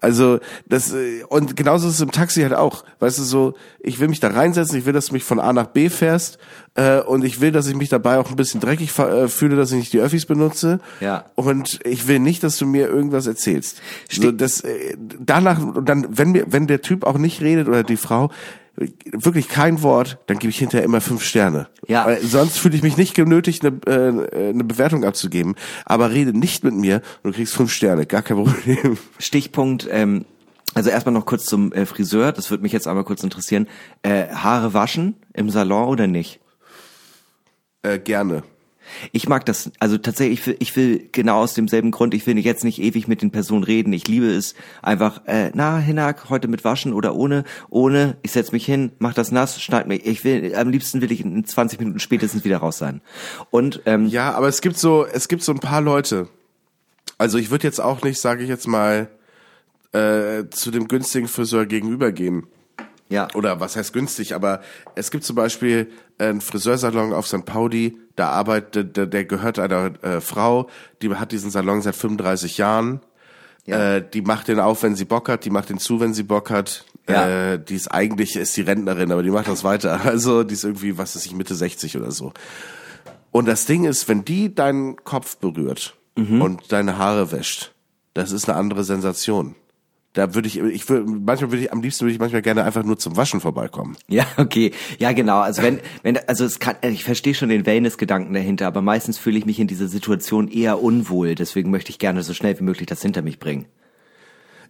Also 0.01 0.39
das 0.67 0.93
äh, 0.93 1.25
und 1.29 1.57
genauso 1.57 1.89
ist 1.89 1.95
es 1.95 2.01
im 2.01 2.13
Taxi 2.13 2.43
halt 2.43 2.55
auch. 2.55 2.85
Weißt 3.01 3.19
du, 3.19 3.25
so 3.25 3.55
ich 3.81 3.99
will 3.99 4.07
mich 4.07 4.21
da 4.21 4.29
reinsetzen, 4.29 4.79
ich 4.79 4.87
will, 4.87 4.93
dass 4.93 5.07
du 5.07 5.15
mich 5.15 5.25
von 5.25 5.41
A 5.41 5.53
nach 5.53 5.67
B 5.67 5.89
fährst 5.89 6.39
äh, 6.75 7.01
und 7.01 7.25
ich 7.25 7.41
will, 7.41 7.51
dass 7.51 7.67
ich 7.67 7.75
mich 7.75 7.89
dabei 7.89 8.19
auch 8.19 8.31
ein 8.31 8.37
bisschen 8.37 8.61
dreckig 8.61 8.97
äh, 8.99 9.27
fühle, 9.27 9.57
dass 9.57 9.73
ich 9.73 9.79
nicht 9.79 9.93
die 9.93 10.01
Öffis 10.01 10.25
benutze. 10.25 10.79
Ja. 11.01 11.25
Und 11.35 11.81
ich 11.85 12.07
will 12.07 12.21
nicht, 12.21 12.45
dass 12.45 12.57
du 12.57 12.67
mir 12.67 12.87
irgendwas 12.87 13.27
erzählst. 13.27 13.83
So, 14.09 14.31
das, 14.31 14.61
äh, 14.61 14.97
danach, 15.19 15.61
und 15.61 15.89
dann, 15.89 16.07
wenn 16.17 16.31
mir, 16.31 16.47
wenn 16.49 16.69
der 16.69 16.81
Typ 16.81 17.05
auch 17.05 17.19
nicht 17.19 17.41
redet 17.41 17.67
oder 17.67 17.83
die 17.83 17.97
Frau, 17.97 18.31
wirklich 18.77 19.49
kein 19.49 19.83
Wort, 19.83 20.19
dann 20.27 20.39
gebe 20.39 20.51
ich 20.51 20.59
hinterher 20.59 20.85
immer 20.85 21.01
fünf 21.01 21.23
Sterne. 21.23 21.69
Ja. 21.87 22.07
Weil 22.07 22.23
sonst 22.23 22.59
fühle 22.59 22.77
ich 22.77 22.83
mich 22.83 22.97
nicht 22.97 23.15
genötigt, 23.15 23.65
eine, 23.65 23.77
äh, 23.87 24.49
eine 24.51 24.65
Bewertung 24.65 25.05
abzugeben. 25.05 25.55
Aber 25.85 26.11
rede 26.11 26.37
nicht 26.37 26.65
mit 26.65 26.75
mir 26.75 27.03
und 27.23 27.33
du 27.33 27.37
kriegst 27.37 27.55
fünf 27.55 27.73
Sterne, 27.73 28.07
gar 28.07 28.23
kein 28.23 28.39
Problem. 28.39 28.99
Stichpunkt, 29.19 29.89
ähm, 29.91 30.25
also 30.75 30.89
erstmal 30.89 31.13
noch 31.13 31.27
kurz 31.27 31.45
zum 31.45 31.73
äh, 31.73 31.85
Friseur, 31.85 32.33
das 32.33 32.51
würde 32.51 32.63
mich 32.63 32.73
jetzt 32.73 32.89
einmal 32.89 33.05
kurz 33.05 33.23
interessieren. 33.23 33.69
Äh, 34.03 34.29
Haare 34.29 34.73
waschen 34.73 35.17
im 35.35 35.51
Salon 35.51 35.89
oder 35.89 36.07
nicht? 36.07 36.41
Äh, 37.83 37.99
gerne. 37.99 38.43
Ich 39.13 39.29
mag 39.29 39.45
das, 39.47 39.71
also 39.79 39.99
tatsächlich, 39.99 40.41
ich 40.41 40.47
will, 40.47 40.57
ich 40.59 40.77
will 40.77 41.09
genau 41.13 41.41
aus 41.41 41.55
demselben 41.55 41.91
Grund, 41.91 42.15
ich 42.15 42.27
will 42.27 42.39
jetzt 42.39 42.65
nicht 42.65 42.81
ewig 42.81 43.09
mit 43.09 43.23
den 43.23 43.31
Personen 43.31 43.65
reden. 43.65 43.93
Ich 43.93 44.09
liebe 44.09 44.27
es 44.27 44.55
einfach, 44.83 45.23
äh, 45.27 45.51
na, 45.55 45.79
Hinak, 45.79 46.31
heute 46.31 46.49
mit 46.49 46.65
waschen 46.65 46.93
oder 46.93 47.15
ohne, 47.15 47.45
ohne, 47.71 48.17
ich 48.23 48.33
setz 48.33 48.53
mich 48.53 48.65
hin, 48.65 48.93
mach 48.99 49.15
das 49.15 49.33
nass, 49.33 49.61
schneid 49.61 49.87
mich. 49.89 50.07
Ich 50.07 50.25
will, 50.25 50.55
am 50.55 50.71
liebsten 50.71 51.01
will 51.01 51.13
ich 51.13 51.21
in 51.21 51.45
20 51.45 51.79
Minuten 51.79 51.99
spätestens 52.01 52.45
wieder 52.45 52.59
raus 52.59 52.79
sein. 52.79 53.01
Und, 53.51 53.83
ähm, 53.87 54.07
Ja, 54.07 54.33
aber 54.33 54.49
es 54.49 54.61
gibt 54.61 54.79
so, 54.79 55.07
es 55.07 55.29
gibt 55.29 55.43
so 55.43 55.53
ein 55.53 55.61
paar 55.61 55.81
Leute. 55.81 56.29
Also 57.19 57.39
ich 57.39 57.51
würde 57.51 57.67
jetzt 57.67 57.81
auch 57.81 58.03
nicht, 58.03 58.21
sage 58.21 58.43
ich 58.43 58.49
jetzt 58.49 58.67
mal, 58.67 59.09
äh, 59.93 60.45
zu 60.51 60.71
dem 60.71 60.89
günstigen 60.89 61.29
Friseur 61.29 61.67
gegenübergehen. 61.67 62.47
ja, 63.09 63.29
oder 63.35 63.61
was 63.61 63.77
heißt 63.77 63.93
günstig, 63.93 64.35
aber 64.35 64.63
es 64.95 65.11
gibt 65.11 65.25
zum 65.25 65.37
Beispiel 65.37 65.91
einen 66.19 66.41
Friseursalon 66.41 67.13
auf 67.13 67.29
St. 67.29 67.45
Pauli, 67.45 67.99
da 68.17 68.29
arbeitet, 68.31 68.97
der, 68.97 69.07
der 69.07 69.25
gehört 69.25 69.59
einer 69.59 69.93
äh, 70.03 70.21
Frau, 70.21 70.69
die 71.01 71.15
hat 71.15 71.33
diesen 71.33 71.51
Salon 71.51 71.83
seit 71.83 71.97
35 71.97 72.59
Jahren. 72.59 73.01
Ja. 73.65 73.97
Äh, 73.97 74.09
die 74.09 74.23
macht 74.23 74.49
den 74.49 74.61
auf, 74.61 74.83
wenn 74.83 74.97
sie 74.97 75.05
Bock 75.05 75.29
hat, 75.29 75.45
die 75.45 75.51
macht 75.51 75.71
den 75.71 75.79
zu, 75.79 76.01
wenn 76.01 76.15
sie 76.15 76.25
Bock 76.25 76.51
hat. 76.51 76.85
Ja. 77.09 77.53
Äh, 77.53 77.59
die 77.59 77.75
ist 77.75 77.89
eigentlich, 77.89 78.37
ist 78.37 78.57
die 78.57 78.63
Rentnerin, 78.63 79.13
aber 79.13 79.23
die 79.23 79.31
macht 79.31 79.49
das 79.49 79.65
weiter. 79.65 80.01
Also 80.05 80.43
die 80.43 80.55
ist 80.55 80.65
irgendwie, 80.65 80.99
was 80.99 81.17
weiß 81.17 81.27
ich, 81.27 81.35
Mitte 81.35 81.55
60 81.55 81.97
oder 81.97 82.11
so. 82.11 82.33
Und 83.31 83.47
das 83.49 83.65
Ding 83.65 83.85
ist, 83.85 84.09
wenn 84.09 84.25
die 84.25 84.55
deinen 84.55 84.97
Kopf 84.97 85.37
berührt 85.39 85.97
und 86.15 86.71
deine 86.71 86.99
Haare 86.99 87.33
wäscht, 87.33 87.73
das 88.13 88.31
ist 88.31 88.47
eine 88.49 88.59
andere 88.59 88.85
Sensation. 88.85 89.55
Da 90.13 90.35
würde 90.35 90.47
ich, 90.47 90.59
ich 90.59 90.89
würde, 90.89 91.11
manchmal 91.11 91.53
würde 91.53 91.65
ich, 91.65 91.73
am 91.73 91.81
liebsten 91.81 92.05
würde 92.05 92.13
ich 92.13 92.19
manchmal 92.19 92.43
gerne 92.43 92.65
einfach 92.65 92.85
nur 92.85 92.99
zum 92.99 93.17
Waschen 93.17 93.41
vorbeikommen. 93.41 93.97
Ja, 94.09 94.27
okay. 94.37 94.73
Ja, 94.99 95.13
genau. 95.13 95.39
Also 95.39 95.63
wenn, 95.63 95.81
wenn, 96.03 96.19
also 96.29 96.45
es 96.45 96.59
kann, 96.59 96.77
ich 96.83 97.03
verstehe 97.03 97.35
schon 97.35 97.49
den 97.49 97.65
Wellness-Gedanken 97.65 98.35
dahinter, 98.35 98.67
aber 98.67 98.83
meistens 98.83 99.17
fühle 99.17 99.39
ich 99.39 99.47
mich 99.47 99.59
in 99.59 99.69
dieser 99.69 99.89
Situation 99.89 100.49
eher 100.49 100.83
unwohl. 100.83 101.35
Deswegen 101.35 101.71
möchte 101.71 101.91
ich 101.91 101.99
gerne 101.99 102.23
so 102.23 102.35
schnell 102.35 102.59
wie 102.59 102.65
möglich 102.65 102.87
das 102.87 103.01
hinter 103.01 103.23
mich 103.23 103.39
bringen. 103.39 103.67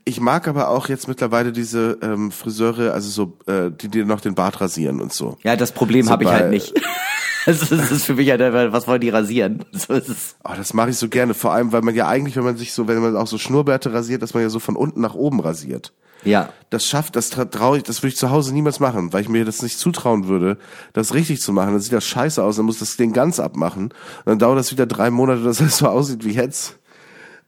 Ich 0.05 0.21
mag 0.21 0.49
aber 0.49 0.69
auch 0.69 0.89
jetzt 0.89 1.09
mittlerweile 1.09 1.53
diese 1.53 1.99
ähm, 2.03 2.31
Friseure, 2.31 2.93
also 2.93 3.09
so, 3.09 3.53
äh, 3.53 3.71
die 3.71 3.89
dir 3.89 4.05
noch 4.05 4.21
den 4.21 4.35
Bart 4.35 4.61
rasieren 4.61 5.01
und 5.01 5.13
so. 5.13 5.39
Ja, 5.43 5.57
das 5.57 5.73
Problem 5.73 6.07
So 6.07 6.13
habe 6.13 6.25
ich 6.25 6.31
halt 6.31 6.51
nicht. 6.51 6.73
Also 7.47 7.75
das 7.77 7.91
ist 7.91 8.05
für 8.05 8.15
mich 8.15 8.31
halt 8.31 8.41
einfach, 8.41 8.73
was 8.73 8.87
wollen 8.87 9.01
die 9.01 9.09
rasieren? 9.09 9.65
So 9.73 9.95
ist 9.95 10.09
es. 10.09 10.37
Oh, 10.45 10.53
das 10.57 10.75
mache 10.75 10.91
ich 10.91 10.97
so 10.97 11.09
gerne, 11.09 11.35
vor 11.35 11.53
allem, 11.53 11.73
weil 11.73 11.83
man 11.83 11.95
ja 11.95 12.07
eigentlich, 12.07 12.37
wenn 12.37 12.45
man 12.45 12.57
sich 12.57 12.73
so, 12.73 12.87
wenn 12.87 13.01
man 13.01 13.17
auch 13.17 13.27
so 13.27 13.37
Schnurrbärte 13.39 13.93
rasiert, 13.93 14.23
dass 14.23 14.35
man 14.35 14.43
ja 14.45 14.49
so 14.49 14.61
von 14.61 14.77
unten 14.77 15.01
nach 15.01 15.15
oben 15.15 15.41
rasiert. 15.41 15.93
Ja. 16.25 16.51
Das 16.71 16.87
schafft, 16.87 17.17
das 17.17 17.33
tra- 17.33 17.51
trau 17.51 17.75
ich, 17.75 17.83
das 17.83 18.01
würde 18.03 18.09
ich 18.13 18.17
zu 18.17 18.31
Hause 18.31 18.55
niemals 18.55 18.79
machen, 18.79 19.13
weil 19.13 19.23
ich 19.23 19.29
mir 19.29 19.45
das 19.45 19.61
nicht 19.61 19.77
zutrauen 19.79 20.29
würde, 20.29 20.57
das 20.93 21.15
richtig 21.15 21.41
zu 21.41 21.53
machen. 21.53 21.73
Dann 21.73 21.81
sieht 21.81 21.93
das 21.93 22.07
scheiße 22.07 22.43
aus, 22.43 22.57
dann 22.57 22.67
muss 22.67 22.79
das 22.79 22.97
Ding 22.97 23.13
ganz 23.13 23.41
abmachen. 23.41 23.87
Und 23.87 23.95
dann 24.27 24.39
dauert 24.39 24.59
das 24.59 24.71
wieder 24.71 24.87
drei 24.87 25.11
Monate, 25.11 25.43
dass 25.43 25.61
es 25.61 25.79
so 25.79 25.89
aussieht 25.89 26.25
wie 26.25 26.33
jetzt. 26.35 26.79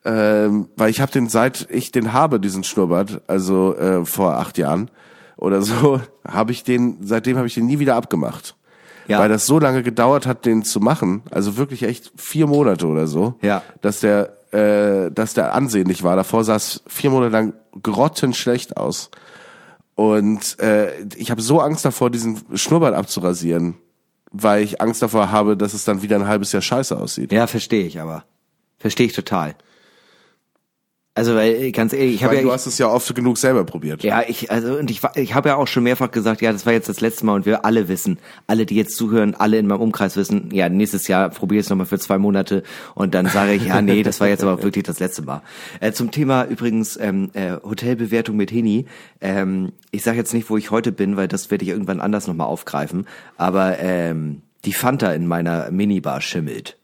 Ähm, 0.04 0.68
weil 0.76 0.90
ich 0.90 1.00
habe 1.00 1.12
den, 1.12 1.28
seit 1.28 1.68
ich 1.70 1.92
den 1.92 2.12
habe, 2.12 2.40
diesen 2.40 2.64
Schnurrbart, 2.64 3.22
also 3.28 3.76
äh, 3.76 4.04
vor 4.04 4.38
acht 4.38 4.58
Jahren 4.58 4.90
oder 5.36 5.62
so, 5.62 6.00
habe 6.26 6.50
ich 6.50 6.64
den, 6.64 6.98
seitdem 7.00 7.36
habe 7.36 7.46
ich 7.46 7.54
den 7.54 7.66
nie 7.66 7.78
wieder 7.78 7.94
abgemacht. 7.94 8.56
Ja. 9.06 9.18
Weil 9.18 9.28
das 9.28 9.46
so 9.46 9.58
lange 9.58 9.82
gedauert 9.82 10.26
hat, 10.26 10.46
den 10.46 10.62
zu 10.64 10.80
machen, 10.80 11.22
also 11.30 11.56
wirklich 11.56 11.82
echt 11.82 12.12
vier 12.16 12.46
Monate 12.46 12.86
oder 12.86 13.06
so, 13.06 13.34
Ja. 13.42 13.62
dass 13.82 14.00
der, 14.00 14.36
äh, 14.52 15.10
dass 15.10 15.34
der 15.34 15.54
ansehnlich 15.54 16.02
war. 16.02 16.16
Davor 16.16 16.42
sah 16.44 16.56
es 16.56 16.82
vier 16.86 17.10
Monate 17.10 17.32
lang 17.32 17.52
grottenschlecht 17.82 18.76
aus. 18.76 19.10
Und 19.94 20.58
äh, 20.60 20.90
ich 21.16 21.30
habe 21.30 21.40
so 21.42 21.60
Angst 21.60 21.84
davor, 21.84 22.10
diesen 22.10 22.40
Schnurrbart 22.54 22.94
abzurasieren, 22.94 23.74
weil 24.32 24.62
ich 24.64 24.80
Angst 24.80 25.02
davor 25.02 25.30
habe, 25.30 25.56
dass 25.56 25.74
es 25.74 25.84
dann 25.84 26.02
wieder 26.02 26.16
ein 26.16 26.26
halbes 26.26 26.50
Jahr 26.52 26.62
scheiße 26.62 26.96
aussieht. 26.96 27.30
Ja, 27.32 27.46
verstehe 27.46 27.84
ich 27.86 28.00
aber. 28.00 28.24
Verstehe 28.78 29.06
ich 29.06 29.12
total. 29.12 29.54
Also, 31.16 31.36
weil, 31.36 31.70
ganz 31.70 31.92
ehrlich, 31.92 32.16
ich 32.16 32.24
habe 32.24 32.34
ja, 32.34 32.42
du 32.42 32.50
hast 32.50 32.66
es 32.66 32.76
ja 32.78 32.88
oft 32.88 33.14
genug 33.14 33.38
selber 33.38 33.62
probiert. 33.64 34.02
Ja, 34.02 34.24
ich 34.26 34.50
also 34.50 34.76
und 34.76 34.90
ich 34.90 35.00
ich 35.14 35.32
habe 35.32 35.50
ja 35.50 35.56
auch 35.56 35.68
schon 35.68 35.84
mehrfach 35.84 36.10
gesagt, 36.10 36.42
ja, 36.42 36.52
das 36.52 36.66
war 36.66 36.72
jetzt 36.72 36.88
das 36.88 37.00
letzte 37.00 37.24
Mal 37.24 37.34
und 37.34 37.46
wir 37.46 37.64
alle 37.64 37.86
wissen, 37.86 38.18
alle 38.48 38.66
die 38.66 38.74
jetzt 38.74 38.96
zuhören, 38.96 39.36
alle 39.36 39.58
in 39.58 39.68
meinem 39.68 39.80
Umkreis 39.80 40.16
wissen, 40.16 40.48
ja, 40.52 40.68
nächstes 40.68 41.06
Jahr 41.06 41.28
probiere 41.28 41.60
ich 41.60 41.66
es 41.66 41.70
nochmal 41.70 41.86
für 41.86 42.00
zwei 42.00 42.18
Monate 42.18 42.64
und 42.96 43.14
dann 43.14 43.26
sage 43.26 43.52
ich, 43.52 43.64
ja, 43.66 43.80
nee, 43.80 44.02
das 44.02 44.18
war 44.18 44.26
jetzt 44.26 44.42
aber 44.42 44.64
wirklich 44.64 44.82
das 44.82 44.98
letzte 44.98 45.22
Mal. 45.22 45.42
Äh, 45.78 45.92
zum 45.92 46.10
Thema 46.10 46.46
übrigens 46.46 46.98
ähm, 47.00 47.30
äh, 47.34 47.58
Hotelbewertung 47.62 48.34
mit 48.34 48.50
Heni, 48.50 48.86
ähm, 49.20 49.70
ich 49.92 50.02
sage 50.02 50.16
jetzt 50.16 50.34
nicht, 50.34 50.50
wo 50.50 50.56
ich 50.56 50.72
heute 50.72 50.90
bin, 50.90 51.16
weil 51.16 51.28
das 51.28 51.48
werde 51.48 51.62
ich 51.62 51.70
irgendwann 51.70 52.00
anders 52.00 52.26
nochmal 52.26 52.48
aufgreifen, 52.48 53.06
aber 53.36 53.78
ähm, 53.78 54.42
die 54.64 54.72
Fanta 54.72 55.12
in 55.12 55.28
meiner 55.28 55.70
Minibar 55.70 56.20
schimmelt. 56.20 56.76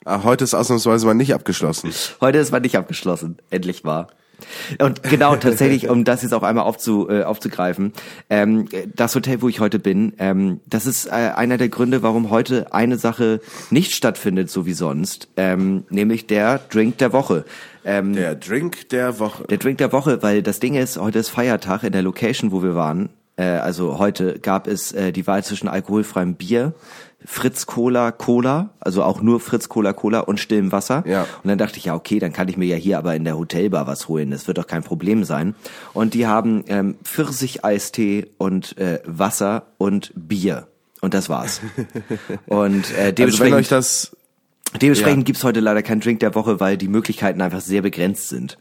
Ah, 0.08 0.22
heute 0.22 0.44
ist 0.44 0.54
ausnahmsweise 0.54 1.04
mal 1.04 1.14
nicht 1.14 1.34
abgeschlossen. 1.34 1.90
Heute 2.20 2.38
ist 2.38 2.52
mal 2.52 2.60
nicht 2.60 2.78
abgeschlossen, 2.78 3.38
endlich 3.50 3.82
war. 3.84 4.06
Und 4.80 5.02
genau, 5.02 5.34
tatsächlich, 5.36 5.88
um 5.88 6.04
das 6.04 6.22
jetzt 6.22 6.32
auch 6.32 6.44
einmal 6.44 6.64
aufzu, 6.64 7.08
äh, 7.10 7.24
aufzugreifen, 7.24 7.92
ähm, 8.30 8.68
das 8.94 9.16
Hotel, 9.16 9.42
wo 9.42 9.48
ich 9.48 9.58
heute 9.58 9.80
bin, 9.80 10.12
ähm, 10.18 10.60
das 10.64 10.86
ist 10.86 11.06
äh, 11.06 11.10
einer 11.10 11.58
der 11.58 11.70
Gründe, 11.70 12.04
warum 12.04 12.30
heute 12.30 12.72
eine 12.72 12.98
Sache 12.98 13.40
nicht 13.70 13.94
stattfindet, 13.94 14.48
so 14.48 14.64
wie 14.64 14.74
sonst, 14.74 15.26
ähm, 15.36 15.82
nämlich 15.90 16.28
der 16.28 16.60
Drink 16.70 16.98
der 16.98 17.12
Woche. 17.12 17.44
Ähm, 17.84 18.12
Der 18.12 18.36
Drink 18.36 18.88
der 18.90 19.18
Woche. 19.18 19.42
der 19.48 19.58
Drink 19.58 19.78
der 19.78 19.90
Woche, 19.90 20.22
weil 20.22 20.40
das 20.40 20.60
Ding 20.60 20.74
ist, 20.74 20.98
heute 20.98 21.18
ist 21.18 21.30
Feiertag 21.30 21.82
in 21.82 21.90
der 21.92 22.02
Location, 22.02 22.52
wo 22.52 22.62
wir 22.62 22.76
waren. 22.76 23.08
Äh, 23.36 23.44
also 23.44 23.98
heute 23.98 24.38
gab 24.38 24.66
es 24.66 24.92
äh, 24.92 25.12
die 25.12 25.26
Wahl 25.26 25.44
zwischen 25.44 25.68
alkoholfreiem 25.68 26.34
Bier, 26.34 26.74
Fritz 27.24 27.66
Cola 27.66 28.12
Cola, 28.12 28.70
also 28.78 29.02
auch 29.02 29.20
nur 29.20 29.40
Fritz 29.40 29.68
Cola 29.68 29.92
Cola 29.92 30.20
und 30.20 30.38
stillem 30.38 30.70
Wasser. 30.70 31.02
Ja. 31.06 31.22
Und 31.42 31.48
dann 31.48 31.58
dachte 31.58 31.78
ich, 31.78 31.86
ja, 31.86 31.94
okay, 31.94 32.18
dann 32.18 32.32
kann 32.32 32.48
ich 32.48 32.56
mir 32.56 32.66
ja 32.66 32.76
hier 32.76 32.98
aber 32.98 33.16
in 33.16 33.24
der 33.24 33.36
Hotelbar 33.36 33.86
was 33.86 34.08
holen. 34.08 34.30
Das 34.30 34.46
wird 34.46 34.58
doch 34.58 34.66
kein 34.66 34.82
Problem 34.82 35.24
sein. 35.24 35.54
Und 35.92 36.14
die 36.14 36.26
haben 36.26 36.64
ähm, 36.68 36.96
Pfirsich-Eistee 37.02 38.26
und 38.38 38.78
äh, 38.78 39.00
Wasser 39.04 39.66
und 39.78 40.12
Bier. 40.14 40.68
Und 41.00 41.14
das 41.14 41.28
war's. 41.28 41.60
Und 42.46 42.90
äh, 42.92 42.94
Also 42.94 43.04
wenn 43.06 43.14
dementsprechend, 43.14 43.56
euch 43.56 43.68
das, 43.68 44.16
dementsprechend 44.80 45.22
ja. 45.22 45.24
gibt's 45.24 45.44
heute 45.44 45.60
leider 45.60 45.82
keinen 45.82 46.00
Drink 46.00 46.20
der 46.20 46.34
Woche, 46.34 46.58
weil 46.58 46.76
die 46.76 46.88
Möglichkeiten 46.88 47.42
einfach 47.42 47.60
sehr 47.60 47.82
begrenzt 47.82 48.28
sind. 48.28 48.58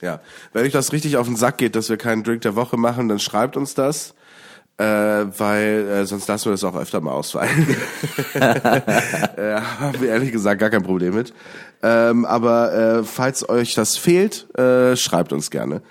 ja, 0.00 0.20
wenn 0.52 0.64
euch 0.64 0.72
das 0.72 0.92
richtig 0.92 1.16
auf 1.16 1.26
den 1.26 1.36
Sack 1.36 1.58
geht, 1.58 1.76
dass 1.76 1.88
wir 1.88 1.96
keinen 1.96 2.22
Drink 2.24 2.42
der 2.42 2.56
Woche 2.56 2.76
machen, 2.76 3.08
dann 3.08 3.18
schreibt 3.18 3.56
uns 3.56 3.74
das. 3.74 4.14
Äh, 4.80 5.38
weil 5.38 5.88
äh, 5.88 6.06
sonst 6.06 6.26
lassen 6.26 6.46
wir 6.46 6.52
das 6.52 6.64
auch 6.64 6.74
öfter 6.74 7.02
mal 7.02 7.12
ausfallen. 7.12 7.76
äh, 8.34 8.40
haben 9.60 10.00
wir 10.00 10.08
ehrlich 10.08 10.32
gesagt 10.32 10.58
gar 10.58 10.70
kein 10.70 10.82
Problem 10.82 11.14
mit. 11.14 11.34
Ähm, 11.82 12.24
aber 12.24 12.72
äh, 12.72 13.04
falls 13.04 13.46
euch 13.46 13.74
das 13.74 13.98
fehlt, 13.98 14.48
äh, 14.58 14.96
schreibt 14.96 15.34
uns 15.34 15.50
gerne. 15.50 15.82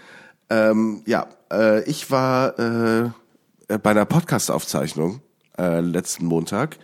Ähm, 0.49 1.03
ja, 1.05 1.27
äh, 1.53 1.83
ich 1.83 2.09
war 2.09 2.57
äh, 2.57 3.11
bei 3.77 3.91
einer 3.91 4.05
Podcast-Aufzeichnung 4.05 5.21
äh, 5.59 5.81
letzten 5.81 6.25
Montag 6.25 6.77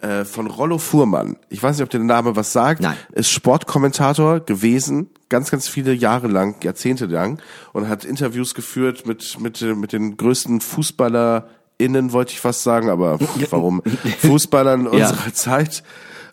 äh, 0.00 0.24
von 0.24 0.46
Rollo 0.46 0.78
Fuhrmann. 0.78 1.36
Ich 1.50 1.62
weiß 1.62 1.76
nicht, 1.76 1.84
ob 1.84 1.90
der 1.90 2.00
Name 2.00 2.36
was 2.36 2.54
sagt. 2.54 2.80
Nein. 2.80 2.96
Ist 3.12 3.30
Sportkommentator 3.32 4.40
gewesen, 4.40 5.10
ganz, 5.30 5.50
ganz 5.50 5.66
viele 5.68 5.94
Jahre 5.94 6.28
lang, 6.28 6.62
Jahrzehnte 6.62 7.06
lang 7.06 7.40
und 7.72 7.88
hat 7.88 8.04
Interviews 8.04 8.54
geführt 8.54 9.06
mit, 9.06 9.40
mit, 9.40 9.62
mit 9.62 9.92
den 9.94 10.18
größten 10.18 10.60
FußballerInnen, 10.60 12.12
wollte 12.12 12.32
ich 12.32 12.40
fast 12.40 12.62
sagen, 12.62 12.90
aber 12.90 13.18
warum? 13.50 13.82
Fußballern 14.18 14.84
Ja. 14.92 15.08
unserer 15.08 15.32
Zeit 15.32 15.82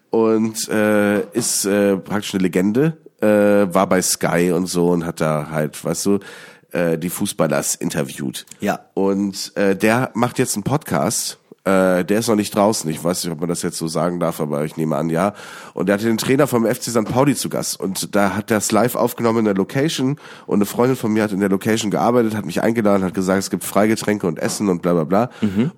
und 0.10 0.68
äh, 0.70 1.22
ist 1.32 1.66
äh, 1.66 1.96
praktisch 1.98 2.34
eine 2.34 2.44
Legende 2.44 2.98
äh, 3.22 3.26
war 3.74 3.88
bei 3.88 4.02
Sky 4.02 4.52
und 4.54 4.68
so 4.68 4.90
und 4.90 5.06
hat 5.06 5.22
da 5.22 5.48
halt, 5.50 5.84
weißt 5.84 6.06
du, 6.06 6.20
äh, 6.72 6.98
die 6.98 7.10
Fußballers 7.10 7.76
interviewt. 7.76 8.46
Ja. 8.60 8.80
Und 8.94 9.54
äh, 9.56 9.76
der 9.76 10.12
macht 10.14 10.38
jetzt 10.38 10.56
einen 10.56 10.64
Podcast. 10.64 11.40
Äh, 11.68 12.06
der 12.06 12.20
ist 12.20 12.28
noch 12.30 12.36
nicht 12.36 12.56
draußen. 12.56 12.90
Ich 12.90 13.04
weiß 13.04 13.24
nicht, 13.26 13.34
ob 13.34 13.40
man 13.42 13.50
das 13.50 13.62
jetzt 13.62 13.78
so 13.78 13.88
sagen 13.90 14.20
darf, 14.22 14.40
aber 14.40 14.64
ich 14.64 14.78
nehme 14.78 14.96
an, 14.96 15.10
ja. 15.10 15.34
Und 15.74 15.88
der 15.90 15.96
hatte 15.96 16.06
den 16.06 16.18
Trainer 16.18 16.48
vom 16.48 16.66
FC 16.66 16.84
St. 16.84 17.04
Pauli 17.06 17.36
zu 17.36 17.50
Gast. 17.50 17.78
Und 17.80 18.16
da 18.16 18.36
hat 18.36 18.52
er 18.52 18.58
es 18.58 18.72
live 18.72 18.96
aufgenommen 18.96 19.40
in 19.40 19.46
der 19.46 19.54
Location. 19.56 20.18
Und 20.46 20.56
eine 20.60 20.66
Freundin 20.66 20.96
von 20.96 21.12
mir 21.12 21.24
hat 21.24 21.32
in 21.34 21.40
der 21.42 21.50
Location 21.50 21.92
gearbeitet, 21.92 22.36
hat 22.36 22.46
mich 22.46 22.62
eingeladen, 22.64 23.04
hat 23.04 23.14
gesagt, 23.14 23.40
es 23.40 23.50
gibt 23.50 23.66
Freigetränke 23.66 24.28
und 24.28 24.40
Essen 24.40 24.70
und 24.70 24.82
bla 24.82 24.94
bla 24.94 25.04
bla. 25.04 25.30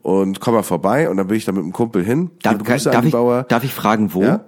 Und 0.03 0.39
komm 0.39 0.53
mal 0.53 0.63
vorbei. 0.63 1.09
Und 1.09 1.17
dann 1.17 1.27
bin 1.27 1.37
ich 1.37 1.45
da 1.45 1.51
mit 1.53 1.63
einem 1.63 1.73
Kumpel 1.73 2.03
hin. 2.03 2.29
Darf, 2.43 2.57
Grüße 2.63 2.91
darf, 2.91 3.05
ich, 3.05 3.11
Bauer. 3.11 3.43
darf 3.43 3.63
ich 3.63 3.73
fragen, 3.73 4.13
wo? 4.13 4.21
Ja? 4.23 4.41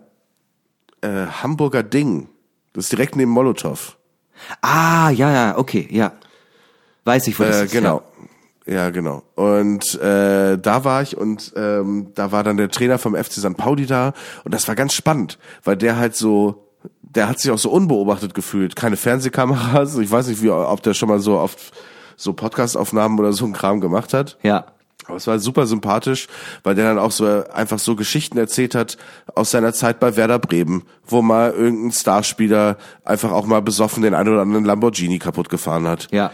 Äh, 1.01 1.25
Hamburger 1.41 1.81
Ding. 1.83 2.29
Das 2.73 2.85
ist 2.85 2.91
direkt 2.91 3.15
neben 3.15 3.31
Molotow. 3.31 3.97
Ah, 4.61 5.09
ja, 5.09 5.31
ja, 5.31 5.57
okay, 5.57 5.87
ja. 5.91 6.11
Weiß 7.03 7.25
ich, 7.27 7.39
wo 7.39 7.43
das 7.43 7.61
Äh, 7.61 7.65
ist. 7.65 7.71
genau. 7.71 7.97
Ja. 7.97 8.10
Genau. 8.65 9.23
Und 9.35 9.99
äh, 9.99 10.57
da 10.57 10.83
war 10.83 11.01
ich 11.01 11.17
und 11.17 11.53
ähm, 11.55 12.11
da 12.15 12.31
war 12.31 12.43
dann 12.43 12.57
der 12.57 12.69
Trainer 12.69 12.97
vom 12.97 13.15
FC 13.15 13.33
St. 13.33 13.57
Pauli 13.57 13.85
da 13.85 14.13
und 14.43 14.53
das 14.53 14.67
war 14.67 14.75
ganz 14.75 14.93
spannend, 14.93 15.39
weil 15.63 15.77
der 15.77 15.97
halt 15.97 16.15
so, 16.15 16.67
der 17.01 17.27
hat 17.27 17.39
sich 17.39 17.51
auch 17.51 17.57
so 17.57 17.71
unbeobachtet 17.71 18.33
gefühlt. 18.33 18.75
Keine 18.75 18.97
Fernsehkameras. 18.97 19.97
Ich 19.97 20.11
weiß 20.11 20.27
nicht, 20.27 20.41
wie, 20.41 20.49
ob 20.49 20.83
der 20.83 20.93
schon 20.93 21.09
mal 21.09 21.19
so 21.19 21.37
oft 21.37 21.59
so 22.15 22.33
Podcastaufnahmen 22.33 23.19
oder 23.19 23.33
so 23.33 23.45
ein 23.45 23.53
Kram 23.53 23.81
gemacht 23.81 24.13
hat. 24.13 24.37
Ja. 24.43 24.49
ja. 24.49 24.65
Aber 25.07 25.17
es 25.17 25.27
war 25.27 25.39
super 25.39 25.65
sympathisch, 25.65 26.27
weil 26.63 26.75
der 26.75 26.85
dann 26.85 26.99
auch 26.99 27.11
so 27.11 27.25
einfach 27.51 27.79
so 27.79 27.95
Geschichten 27.95 28.37
erzählt 28.37 28.75
hat 28.75 28.97
aus 29.33 29.51
seiner 29.51 29.73
Zeit 29.73 29.99
bei 29.99 30.15
Werder 30.15 30.39
Bremen, 30.39 30.83
wo 31.05 31.21
mal 31.21 31.51
irgendein 31.51 31.91
Starspieler 31.91 32.77
einfach 33.03 33.31
auch 33.31 33.45
mal 33.45 33.61
besoffen 33.61 34.03
den 34.03 34.13
einen 34.13 34.29
oder 34.29 34.41
anderen 34.41 34.63
Lamborghini 34.63 35.19
kaputt 35.19 35.49
gefahren 35.49 35.87
hat. 35.87 36.07
Ja. 36.11 36.31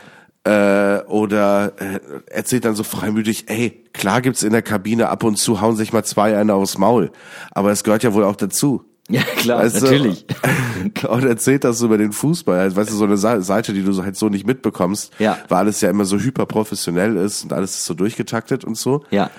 Äh, 0.47 1.03
oder 1.07 1.73
äh, 1.81 1.99
erzählt 2.27 2.63
dann 2.63 2.75
so 2.75 2.83
freimütig, 2.83 3.45
ey, 3.49 3.83
klar 3.93 4.21
gibt's 4.21 4.43
in 4.43 4.51
der 4.53 4.61
Kabine 4.61 5.09
ab 5.09 5.23
und 5.23 5.37
zu 5.37 5.59
hauen 5.59 5.75
sich 5.75 5.91
mal 5.91 6.03
zwei 6.05 6.37
eine 6.37 6.53
aufs 6.53 6.77
Maul, 6.77 7.11
aber 7.51 7.71
es 7.71 7.83
gehört 7.83 8.03
ja 8.03 8.13
wohl 8.13 8.23
auch 8.23 8.35
dazu. 8.37 8.83
Ja, 9.09 9.21
klar, 9.21 9.59
Weißt 9.63 9.77
du? 9.81 9.85
natürlich. 9.85 10.25
Und 11.07 11.23
erzählt 11.23 11.63
das 11.63 11.77
so 11.77 11.85
über 11.85 11.97
den 11.97 12.11
Fußball. 12.11 12.59
Also, 12.59 12.75
weißt 12.75 12.91
du, 12.91 12.95
so 12.95 13.05
eine 13.05 13.15
Seite, 13.15 13.71
die 13.71 13.81
du 13.81 13.93
so 13.93 14.03
halt 14.03 14.17
so 14.17 14.27
nicht 14.27 14.45
mitbekommst, 14.45 15.13
Ja. 15.17 15.37
weil 15.47 15.59
alles 15.59 15.79
ja 15.79 15.89
immer 15.89 16.03
so 16.03 16.19
hyperprofessionell 16.19 17.15
ist 17.15 17.45
und 17.45 17.53
alles 17.53 17.71
ist 17.75 17.85
so 17.85 17.93
durchgetaktet 17.93 18.65
und 18.65 18.75
so. 18.77 19.05
Ja. 19.09 19.29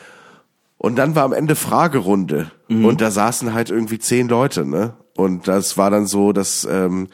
Und 0.79 0.97
dann 0.97 1.15
war 1.17 1.25
am 1.25 1.35
Ende 1.35 1.55
Fragerunde 1.55 2.51
Mhm. 2.69 2.87
und 2.87 3.03
da 3.03 3.11
saßen 3.11 3.53
halt 3.53 3.69
irgendwie 3.69 3.99
zehn 3.99 4.27
Leute, 4.29 4.65
ne? 4.65 4.95
Und 5.15 5.49
das 5.49 5.77
war 5.77 5.91
dann 5.91 6.07
so, 6.07 6.33
dass 6.33 6.67
ähm, 6.71 7.09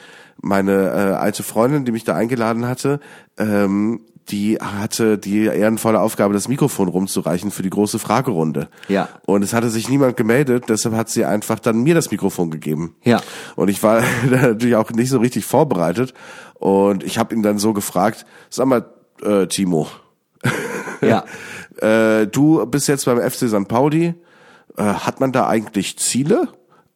meine 0.45 0.91
äh, 0.91 1.15
alte 1.15 1.43
Freundin, 1.43 1.85
die 1.85 1.93
mich 1.93 2.05
da 2.05 2.15
eingeladen 2.15 2.67
hatte, 2.69 3.01
ähm, 3.39 4.01
die 4.29 4.57
hatte 4.59 5.19
die 5.19 5.45
ehrenvolle 5.45 6.01
Aufgabe, 6.01 6.33
das 6.33 6.49
Mikrofon 6.49 6.89
rumzureichen 6.89 7.51
für 7.51 7.63
die 7.63 7.71
große 7.71 7.99
Fragerunde. 7.99 8.69
Ja. 8.89 9.09
Und 9.27 9.43
es 9.43 9.53
hatte 9.53 9.69
sich 9.69 9.89
niemand 9.89 10.17
gemeldet, 10.17 10.65
deshalb 10.69 10.95
hat 10.95 11.11
sie 11.11 11.25
einfach 11.25 11.59
dann 11.59 11.83
mir 11.83 11.95
das 11.95 12.11
Mikrofon 12.11 12.51
gegeben. 12.51 12.97
Ja. 13.03 13.21
Und 13.57 13.69
ich 13.69 13.83
war 13.83 14.03
natürlich 14.31 14.77
auch 14.77 14.91
nicht 14.91 15.11
so 15.11 15.19
richtig 15.19 15.45
vorbereitet 15.45 16.15
und 16.55 17.03
ich 17.05 17.19
habe 17.19 17.35
ihn 17.35 17.43
dann 17.43 17.59
so 17.59 17.73
gefragt, 17.73 18.25
sag 18.49 18.67
mal, 18.67 18.87
äh, 19.23 19.47
Timo, 19.47 19.89
Ja. 21.01 21.25
äh, 21.81 22.27
du 22.27 22.65
bist 22.67 22.89
jetzt 22.89 23.05
beim 23.05 23.19
FC 23.19 23.49
St. 23.49 23.69
Pauli. 23.69 24.15
Äh, 24.77 24.83
hat 24.83 25.21
man 25.21 25.33
da 25.33 25.47
eigentlich 25.47 25.99
Ziele? 25.99 26.49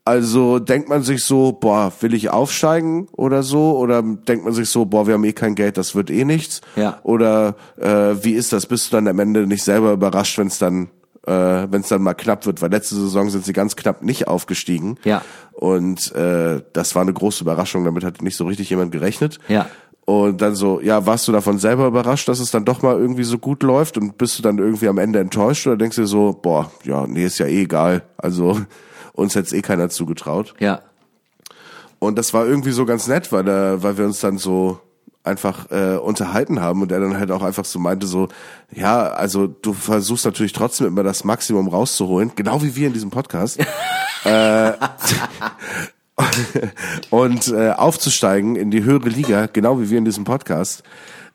Also 0.09 0.59
denkt 0.59 0.89
man 0.89 1.03
sich 1.03 1.23
so, 1.23 1.53
boah, 1.53 1.93
will 2.01 2.15
ich 2.15 2.31
aufsteigen 2.31 3.09
oder 3.13 3.43
so? 3.43 3.77
Oder 3.77 4.03
denkt 4.03 4.43
man 4.43 4.55
sich 4.55 4.71
so, 4.71 4.87
boah, 4.87 5.07
wir 5.07 5.13
haben 5.13 5.25
eh 5.25 5.35
kein 5.35 5.55
Geld, 5.55 5.77
das 5.77 5.95
wird 5.95 6.11
eh 6.11 6.25
nichts? 6.25 6.63
Ja. 6.77 6.99
Oder 7.03 7.57
äh, 7.77 8.15
wie 8.23 8.33
ist 8.33 8.55
das? 8.55 8.65
Bist 8.65 8.91
du 8.91 8.97
dann 8.97 9.07
am 9.07 9.19
Ende 9.19 9.47
nicht 9.47 9.63
selber 9.63 9.93
überrascht, 9.93 10.39
wenn 10.39 10.47
es 10.47 10.57
dann, 10.57 10.89
äh, 11.27 11.67
wenn 11.71 11.83
es 11.83 11.89
dann 11.89 12.01
mal 12.01 12.15
knapp 12.15 12.47
wird? 12.47 12.63
Weil 12.63 12.71
letzte 12.71 12.95
Saison 12.95 13.29
sind 13.29 13.45
sie 13.45 13.53
ganz 13.53 13.77
knapp 13.77 14.03
nicht 14.03 14.29
aufgestiegen. 14.29 14.97
Ja. 15.05 15.21
Und 15.53 16.11
äh, 16.15 16.63
das 16.73 16.95
war 16.95 17.03
eine 17.03 17.13
große 17.13 17.45
Überraschung. 17.45 17.85
Damit 17.85 18.03
hat 18.03 18.23
nicht 18.23 18.37
so 18.37 18.47
richtig 18.47 18.71
jemand 18.71 18.93
gerechnet. 18.93 19.39
Ja. 19.49 19.67
Und 20.07 20.41
dann 20.41 20.55
so, 20.55 20.81
ja, 20.81 21.05
warst 21.05 21.29
du 21.29 21.33
davon 21.33 21.59
selber 21.59 21.87
überrascht, 21.87 22.29
dass 22.29 22.41
es 22.41 22.51
dann 22.51 22.65
doch 22.65 22.81
mal 22.81 22.99
irgendwie 22.99 23.25
so 23.25 23.37
gut 23.37 23.63
läuft 23.63 23.99
und 23.99 24.17
bist 24.17 24.39
du 24.39 24.43
dann 24.43 24.57
irgendwie 24.57 24.89
am 24.89 24.97
Ende 24.97 25.19
enttäuscht 25.19 25.67
oder 25.67 25.77
denkst 25.77 25.97
du 25.97 26.07
so, 26.07 26.33
boah, 26.33 26.73
ja, 26.85 27.07
nee, 27.07 27.27
ist 27.27 27.41
ja 27.41 27.45
eh 27.45 27.65
egal. 27.65 28.05
Also 28.17 28.59
uns 29.19 29.35
hätte 29.35 29.57
eh 29.57 29.63
keiner 29.63 29.89
zugetraut. 29.91 30.55
Ja. 30.61 30.83
Und 31.99 32.17
das 32.17 32.33
war 32.33 32.47
irgendwie 32.47 32.71
so 32.71 32.87
ganz 32.87 33.09
nett, 33.09 33.33
weil, 33.33 33.49
äh, 33.49 33.83
weil 33.83 33.99
wir 33.99 34.05
uns 34.05 34.21
dann 34.21 34.39
so 34.39 34.81
einfach 35.25 35.71
äh, 35.71 35.97
unterhalten 35.97 36.61
haben 36.61 36.81
und 36.81 36.93
er 36.93 37.01
dann 37.01 37.19
halt 37.19 37.31
auch 37.31 37.43
einfach 37.43 37.65
so 37.65 37.79
meinte 37.79 38.07
so, 38.07 38.29
ja, 38.73 39.09
also 39.09 39.47
du 39.47 39.73
versuchst 39.75 40.25
natürlich 40.25 40.53
trotzdem 40.53 40.87
immer 40.87 41.03
das 41.03 41.25
Maximum 41.25 41.69
rauszuholen, 41.69 42.33
genau 42.35 42.63
wie 42.63 42.77
wir 42.77 42.87
in 42.87 42.93
diesem 42.93 43.11
Podcast. 43.11 43.59
äh, 44.25 44.73
und 47.11 47.49
äh, 47.49 47.71
aufzusteigen 47.71 48.57
in 48.57 48.71
die 48.71 48.85
höhere 48.85 49.09
Liga, 49.09 49.47
genau 49.47 49.81
wie 49.81 49.91
wir 49.91 49.99
in 49.99 50.05
diesem 50.05 50.25
Podcast. 50.25 50.83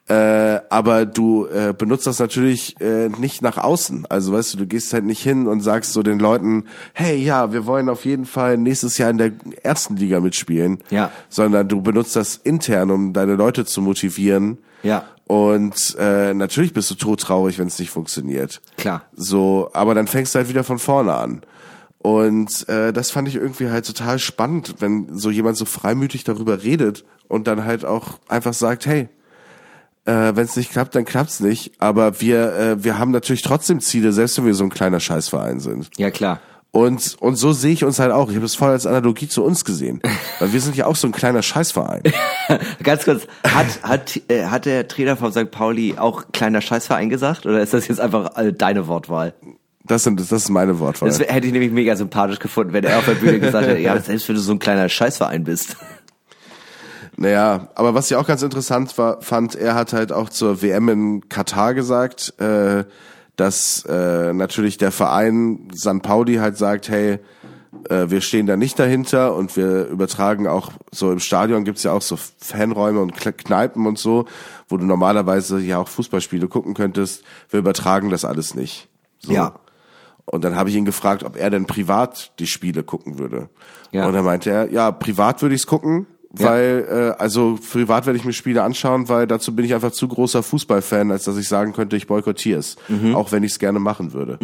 Äh, 0.10 0.60
aber 0.70 1.06
du 1.06 1.46
äh, 1.46 1.74
benutzt 1.78 2.06
das 2.08 2.20
natürlich 2.20 2.80
äh, 2.82 3.08
nicht 3.08 3.42
nach 3.42 3.58
außen. 3.58 4.06
Also 4.10 4.34
weißt 4.34 4.54
du, 4.54 4.58
du 4.58 4.66
gehst 4.68 4.92
halt 4.92 5.06
nicht 5.06 5.24
hin 5.24 5.48
und 5.48 5.62
sagst 5.62 5.94
so 5.94 6.04
den 6.04 6.20
Leuten, 6.20 6.66
hey, 6.94 7.16
ja, 7.16 7.54
wir 7.54 7.66
wollen 7.66 7.88
auf 7.88 8.04
jeden 8.04 8.26
Fall 8.26 8.58
nächstes 8.58 8.98
Jahr 8.98 9.10
in 9.10 9.18
der 9.18 9.32
ersten 9.64 9.96
Liga 9.96 10.20
mitspielen. 10.20 10.84
Ja. 10.90 11.12
Sondern 11.30 11.70
du 11.70 11.82
benutzt 11.82 12.18
das 12.18 12.36
intern, 12.36 12.92
um 12.92 13.14
deine 13.14 13.36
Leute 13.36 13.64
zu 13.64 13.82
motivieren. 13.82 14.58
Ja. 14.84 15.06
Und 15.26 15.96
äh, 15.98 16.34
natürlich 16.34 16.74
bist 16.74 16.92
du 16.92 16.96
todtraurig, 16.96 17.58
wenn 17.58 17.68
es 17.68 17.80
nicht 17.80 17.92
funktioniert. 17.92 18.62
Klar. 18.76 19.04
So, 19.16 19.70
aber 19.74 19.96
dann 19.96 20.08
fängst 20.08 20.36
du 20.36 20.40
halt 20.40 20.50
wieder 20.50 20.66
von 20.66 20.80
vorne 20.80 21.14
an. 21.14 21.42
Und 22.00 22.68
äh, 22.68 22.92
das 22.92 23.12
fand 23.12 23.30
ich 23.30 23.36
irgendwie 23.36 23.70
halt 23.70 23.88
total 23.88 24.20
spannend, 24.20 24.76
wenn 24.80 25.18
so 25.18 25.32
jemand 25.32 25.56
so 25.56 25.64
freimütig 25.64 26.26
darüber 26.26 26.62
redet 26.62 27.06
und 27.30 27.48
dann 27.48 27.64
halt 27.64 27.86
auch 27.86 28.20
einfach 28.28 28.54
sagt, 28.54 28.86
hey, 28.86 29.08
äh, 30.06 30.36
wenn 30.36 30.46
es 30.46 30.56
nicht 30.56 30.72
klappt, 30.72 30.96
dann 30.96 31.06
klappt's 31.06 31.40
nicht. 31.40 31.74
Aber 31.80 32.20
wir, 32.22 32.54
äh, 32.56 32.84
wir 32.84 32.98
haben 32.98 33.12
natürlich 33.12 33.42
trotzdem 33.42 33.80
Ziele, 33.80 34.12
selbst 34.12 34.38
wenn 34.38 34.46
wir 34.46 34.54
so 34.54 34.64
ein 34.64 34.70
kleiner 34.70 35.00
Scheißverein 35.00 35.60
sind. 35.60 35.90
Ja, 35.98 36.12
klar. 36.12 36.40
Und, 36.76 37.18
und 37.20 37.36
so 37.36 37.54
sehe 37.54 37.72
ich 37.72 37.84
uns 37.84 38.00
halt 38.00 38.12
auch. 38.12 38.30
Ich 38.32 38.36
habe 38.36 38.48
es 38.48 38.56
voll 38.56 38.72
als 38.72 38.88
Analogie 38.88 39.28
zu 39.28 39.44
uns 39.44 39.64
gesehen. 39.64 40.02
Weil 40.40 40.54
wir 40.54 40.60
sind 40.60 40.76
ja 40.76 40.88
auch 40.88 40.96
so 40.96 41.08
ein 41.08 41.12
kleiner 41.12 41.44
Scheißverein. 41.44 42.02
Ganz 42.84 43.06
kurz, 43.06 43.28
hat, 43.44 43.84
hat, 43.84 44.20
äh, 44.28 44.46
hat 44.46 44.66
der 44.66 44.88
Trainer 44.88 45.16
von 45.16 45.32
St. 45.32 45.52
Pauli 45.52 45.96
auch 45.98 46.32
kleiner 46.32 46.62
Scheißverein 46.62 47.10
gesagt? 47.10 47.46
Oder 47.46 47.62
ist 47.62 47.76
das 47.76 47.88
jetzt 47.88 48.02
einfach 48.02 48.36
äh, 48.38 48.52
deine 48.52 48.88
Wortwahl? 48.88 49.36
Das, 49.86 50.04
sind, 50.04 50.20
das 50.20 50.32
ist 50.32 50.50
meine 50.50 50.80
Wortwahl. 50.80 51.10
Das 51.10 51.20
hätte 51.20 51.46
ich 51.46 51.54
nämlich 51.54 51.72
mega 51.72 51.96
sympathisch 51.96 52.40
gefunden, 52.40 52.74
wenn 52.74 52.86
er 52.86 52.98
auf 52.98 53.06
der 53.06 53.16
Bühne 53.16 53.40
gesagt 53.40 53.68
hätte, 53.68 53.80
ja, 53.80 54.00
selbst 54.00 54.28
wenn 54.28 54.36
du 54.36 54.42
so 54.42 54.54
ein 54.54 54.60
kleiner 54.60 54.90
Scheißverein 54.90 55.44
bist. 55.44 55.76
Naja, 57.16 57.68
aber 57.76 57.94
was 57.94 58.10
ich 58.10 58.18
auch 58.18 58.28
ganz 58.28 58.42
interessant 58.42 58.98
war, 58.98 59.22
fand, 59.22 59.56
er 59.56 59.76
hat 59.76 59.94
halt 59.94 60.12
auch 60.12 60.30
zur 60.30 60.62
WM 60.62 60.90
in 60.90 61.30
Katar 61.30 61.74
gesagt, 61.74 62.40
äh, 62.40 62.86
dass 63.36 63.86
äh, 63.86 64.34
natürlich 64.34 64.78
der 64.78 64.92
Verein 64.92 65.68
San 65.74 66.02
Pauli 66.02 66.36
halt 66.36 66.58
sagt, 66.58 66.90
hey, 66.90 67.20
äh, 67.90 68.10
wir 68.10 68.22
stehen 68.22 68.46
da 68.46 68.58
nicht 68.58 68.78
dahinter 68.80 69.36
und 69.36 69.56
wir 69.58 69.88
übertragen 69.88 70.48
auch 70.48 70.72
so 70.92 71.12
im 71.12 71.20
Stadion 71.20 71.64
gibt's 71.64 71.84
ja 71.84 71.92
auch 71.92 72.02
so 72.02 72.18
Fanräume 72.18 73.02
und 73.02 73.14
Kneipen 73.14 73.86
und 73.88 73.98
so, 73.98 74.26
wo 74.70 74.78
du 74.78 74.86
normalerweise 74.86 75.60
ja 75.60 75.78
auch 75.80 75.88
Fußballspiele 75.88 76.48
gucken 76.48 76.74
könntest. 76.74 77.24
Wir 77.50 77.60
übertragen 77.60 78.10
das 78.10 78.26
alles 78.26 78.56
nicht. 78.56 78.90
So. 79.20 79.34
Ja. 79.34 79.56
Und 80.26 80.44
dann 80.44 80.56
habe 80.56 80.70
ich 80.70 80.76
ihn 80.76 80.86
gefragt, 80.86 81.24
ob 81.24 81.36
er 81.36 81.50
denn 81.50 81.66
privat 81.66 82.32
die 82.40 82.48
Spiele 82.48 82.84
gucken 82.84 83.20
würde. 83.20 83.50
Ja. 83.92 84.08
Und 84.08 84.14
dann 84.14 84.24
meinte 84.24 84.50
er, 84.50 84.72
ja, 84.72 84.92
privat 84.92 85.42
würde 85.42 85.56
ich's 85.56 85.68
gucken, 85.68 86.08
Ja. 86.38 86.48
weil 86.50 86.88
äh, 87.18 87.22
also 87.22 87.60
privat 87.72 88.06
werde 88.08 88.18
ich 88.18 88.26
mir 88.26 88.34
Spiele 88.34 88.64
anschauen, 88.64 89.08
weil 89.08 89.28
dazu 89.28 89.56
bin 89.56 89.66
ich 89.66 89.74
einfach 89.76 89.92
zu 89.92 90.08
großer 90.08 90.42
Fußballfan, 90.42 91.12
als 91.12 91.26
dass 91.26 91.38
ich 91.38 91.48
sagen 91.48 91.74
könnte, 91.74 91.96
ich 91.96 92.08
boykottiere 92.08 92.60
es, 92.60 92.76
Mhm. 92.88 93.16
auch 93.16 93.32
wenn 93.32 93.44
ich 93.44 93.52
es 93.54 93.60
gerne 93.60 93.80
machen 93.80 94.14
würde. 94.14 94.40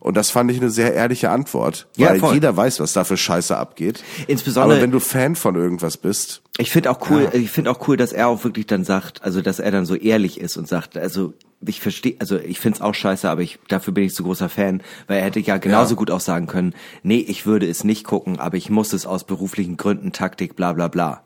Und 0.00 0.16
das 0.18 0.30
fand 0.30 0.50
ich 0.50 0.58
eine 0.60 0.68
sehr 0.68 0.92
ehrliche 0.92 1.30
Antwort, 1.30 1.86
Ja, 1.96 2.10
weil 2.10 2.20
voll. 2.20 2.34
jeder 2.34 2.54
weiß, 2.54 2.78
was 2.80 2.92
da 2.92 3.04
für 3.04 3.16
Scheiße 3.16 3.56
abgeht. 3.56 4.04
Insbesondere- 4.26 4.74
Aber 4.74 4.82
wenn 4.82 4.90
du 4.90 5.00
Fan 5.00 5.34
von 5.34 5.54
irgendwas 5.54 5.96
bist, 5.96 6.42
Ich 6.56 6.70
finde 6.70 6.90
auch 6.92 7.10
cool, 7.10 7.30
ich 7.32 7.50
finde 7.50 7.70
auch 7.72 7.88
cool, 7.88 7.96
dass 7.96 8.12
er 8.12 8.28
auch 8.28 8.44
wirklich 8.44 8.66
dann 8.66 8.84
sagt, 8.84 9.24
also 9.24 9.42
dass 9.42 9.58
er 9.58 9.72
dann 9.72 9.86
so 9.86 9.96
ehrlich 9.96 10.40
ist 10.40 10.56
und 10.56 10.68
sagt, 10.68 10.96
also 10.96 11.34
ich 11.66 11.80
verstehe, 11.80 12.14
also 12.20 12.38
ich 12.38 12.60
find's 12.60 12.80
auch 12.80 12.94
scheiße, 12.94 13.28
aber 13.28 13.40
ich 13.42 13.58
dafür 13.66 13.92
bin 13.92 14.04
ich 14.04 14.14
so 14.14 14.22
großer 14.22 14.48
Fan, 14.48 14.80
weil 15.08 15.18
er 15.18 15.24
hätte 15.24 15.40
ja 15.40 15.56
genauso 15.56 15.94
Ja. 15.94 15.98
gut 15.98 16.12
auch 16.12 16.20
sagen 16.20 16.46
können, 16.46 16.74
nee, 17.02 17.18
ich 17.18 17.44
würde 17.44 17.68
es 17.68 17.82
nicht 17.82 18.04
gucken, 18.04 18.38
aber 18.38 18.56
ich 18.56 18.70
muss 18.70 18.92
es 18.92 19.04
aus 19.04 19.24
beruflichen 19.24 19.76
Gründen, 19.76 20.12
Taktik, 20.12 20.54
bla 20.54 20.72
bla 20.74 20.86
bla. 20.88 21.24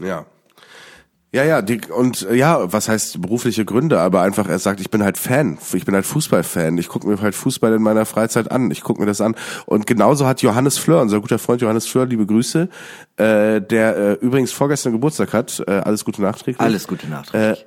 ja. 0.00 0.26
Ja, 1.34 1.44
ja, 1.44 1.62
die, 1.62 1.80
und 1.90 2.26
äh, 2.28 2.34
ja, 2.34 2.70
was 2.72 2.90
heißt 2.90 3.22
berufliche 3.22 3.64
Gründe, 3.64 3.98
aber 4.00 4.20
einfach, 4.20 4.46
er 4.48 4.58
sagt, 4.58 4.80
ich 4.80 4.90
bin 4.90 5.02
halt 5.02 5.16
Fan, 5.16 5.56
ich 5.72 5.86
bin 5.86 5.94
halt 5.94 6.04
Fußballfan, 6.04 6.76
ich 6.76 6.88
gucke 6.88 7.08
mir 7.08 7.20
halt 7.22 7.34
Fußball 7.34 7.72
in 7.72 7.80
meiner 7.82 8.04
Freizeit 8.04 8.50
an, 8.50 8.70
ich 8.70 8.82
gucke 8.82 9.00
mir 9.00 9.06
das 9.06 9.22
an. 9.22 9.34
Und 9.64 9.86
genauso 9.86 10.26
hat 10.26 10.42
Johannes 10.42 10.76
Fleur, 10.76 11.00
unser 11.00 11.20
guter 11.22 11.38
Freund 11.38 11.62
Johannes 11.62 11.86
Fleur, 11.86 12.04
liebe 12.04 12.26
Grüße, 12.26 12.68
äh, 13.16 13.60
der 13.62 13.96
äh, 13.96 14.12
übrigens 14.20 14.52
vorgestern 14.52 14.92
Geburtstag 14.92 15.32
hat, 15.32 15.62
äh, 15.66 15.70
alles 15.70 16.04
Gute 16.04 16.20
nachträglich. 16.20 16.60
Alles 16.60 16.86
Gute 16.86 17.08
nachträglich. 17.08 17.64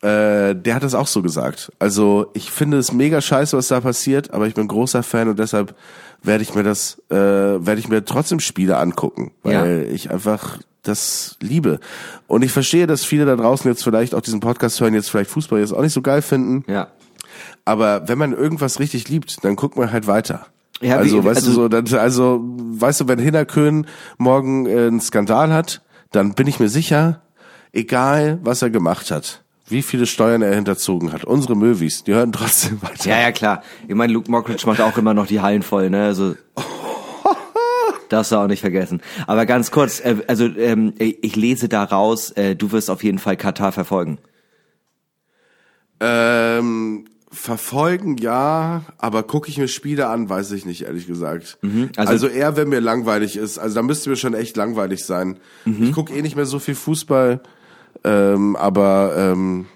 Äh, 0.00 0.54
der 0.54 0.74
hat 0.76 0.82
das 0.82 0.94
auch 0.94 1.08
so 1.08 1.22
gesagt. 1.22 1.72
Also 1.80 2.30
ich 2.32 2.50
finde 2.50 2.78
es 2.78 2.92
mega 2.92 3.20
scheiße, 3.20 3.56
was 3.56 3.68
da 3.68 3.80
passiert, 3.80 4.32
aber 4.32 4.46
ich 4.46 4.54
bin 4.54 4.66
großer 4.68 5.02
Fan 5.02 5.28
und 5.28 5.38
deshalb 5.38 5.74
werde 6.22 6.42
ich 6.42 6.54
mir 6.54 6.62
das, 6.62 7.02
äh, 7.10 7.14
werde 7.16 7.78
ich 7.80 7.88
mir 7.88 8.04
trotzdem 8.04 8.40
Spiele 8.40 8.78
angucken, 8.78 9.32
weil 9.42 9.82
Ja. 9.86 9.92
ich 9.92 10.10
einfach 10.10 10.58
das 10.82 11.36
liebe. 11.40 11.80
Und 12.26 12.42
ich 12.42 12.52
verstehe, 12.52 12.86
dass 12.86 13.04
viele 13.04 13.24
da 13.26 13.36
draußen 13.36 13.70
jetzt 13.70 13.82
vielleicht 13.84 14.14
auch 14.14 14.20
diesen 14.20 14.40
Podcast 14.40 14.80
hören, 14.80 14.94
jetzt 14.94 15.10
vielleicht 15.10 15.30
Fußball 15.30 15.60
jetzt 15.60 15.72
auch 15.72 15.82
nicht 15.82 15.92
so 15.92 16.02
geil 16.02 16.22
finden. 16.22 16.64
ja. 16.70 16.88
Aber 17.64 18.08
wenn 18.08 18.16
man 18.18 18.32
irgendwas 18.32 18.80
richtig 18.80 19.08
liebt, 19.10 19.44
dann 19.44 19.54
guckt 19.54 19.76
man 19.76 19.92
halt 19.92 20.06
weiter. 20.06 20.46
Ja, 20.80 20.94
wie- 20.96 20.98
also, 21.00 21.24
weißt 21.24 21.36
also- 21.46 21.48
du 21.50 21.54
so, 21.54 21.68
dann, 21.68 21.86
also, 22.00 22.40
weißt 22.42 23.02
du, 23.02 23.08
wenn 23.08 23.18
Hinnerkön 23.18 23.86
morgen 24.16 24.66
äh, 24.66 24.86
einen 24.86 25.00
Skandal 25.00 25.52
hat, 25.52 25.82
dann 26.10 26.32
bin 26.34 26.46
ich 26.46 26.58
mir 26.60 26.68
sicher, 26.70 27.20
egal 27.72 28.38
was 28.42 28.62
er 28.62 28.70
gemacht 28.70 29.10
hat, 29.10 29.42
wie 29.68 29.82
viele 29.82 30.06
Steuern 30.06 30.40
er 30.40 30.54
hinterzogen 30.54 31.12
hat, 31.12 31.24
unsere 31.24 31.54
Movies, 31.54 32.04
die 32.04 32.14
hören 32.14 32.32
trotzdem 32.32 32.80
weiter. 32.82 33.10
Ja, 33.10 33.20
ja, 33.20 33.32
klar. 33.32 33.62
Ich 33.86 33.94
meine, 33.94 34.12
Luke 34.14 34.30
Mockridge 34.30 34.66
macht 34.66 34.80
auch 34.80 34.96
immer 34.96 35.12
noch 35.14 35.26
die 35.26 35.40
Hallen 35.40 35.62
voll, 35.62 35.90
ne? 35.90 36.04
Also 36.06 36.34
darfst 38.08 38.32
du 38.32 38.36
auch 38.36 38.46
nicht 38.46 38.60
vergessen. 38.60 39.00
Aber 39.26 39.46
ganz 39.46 39.70
kurz, 39.70 40.00
äh, 40.00 40.16
also 40.26 40.46
ähm, 40.46 40.94
ich 40.98 41.36
lese 41.36 41.68
da 41.68 41.84
raus, 41.84 42.30
äh, 42.32 42.56
du 42.56 42.72
wirst 42.72 42.90
auf 42.90 43.02
jeden 43.04 43.18
Fall 43.18 43.36
Katar 43.36 43.72
verfolgen. 43.72 44.18
Ähm, 46.00 47.06
verfolgen 47.30 48.16
ja, 48.18 48.82
aber 48.98 49.22
gucke 49.22 49.48
ich 49.48 49.58
mir 49.58 49.68
Spiele 49.68 50.06
an, 50.08 50.28
weiß 50.28 50.52
ich 50.52 50.64
nicht, 50.64 50.82
ehrlich 50.82 51.06
gesagt. 51.06 51.58
also- 51.96 52.10
also, 52.12 52.28
eher, 52.28 52.56
wenn 52.56 52.68
mir 52.68 52.80
langweilig 52.80 53.36
ist. 53.36 53.58
Also 53.58 53.74
da 53.76 53.82
müsste 53.82 54.10
mir 54.10 54.16
schon 54.16 54.34
echt 54.34 54.56
langweilig 54.56 55.04
sein. 55.04 55.38
Mhm. 55.64 55.84
Ich 55.84 55.92
gucke 55.92 56.14
eh 56.14 56.22
nicht 56.22 56.36
mehr 56.36 56.46
so 56.46 56.58
viel 56.58 56.74
Fußball, 56.74 57.40
ähm, 58.04 58.56
aber 58.56 59.14
ähm, 59.16 59.66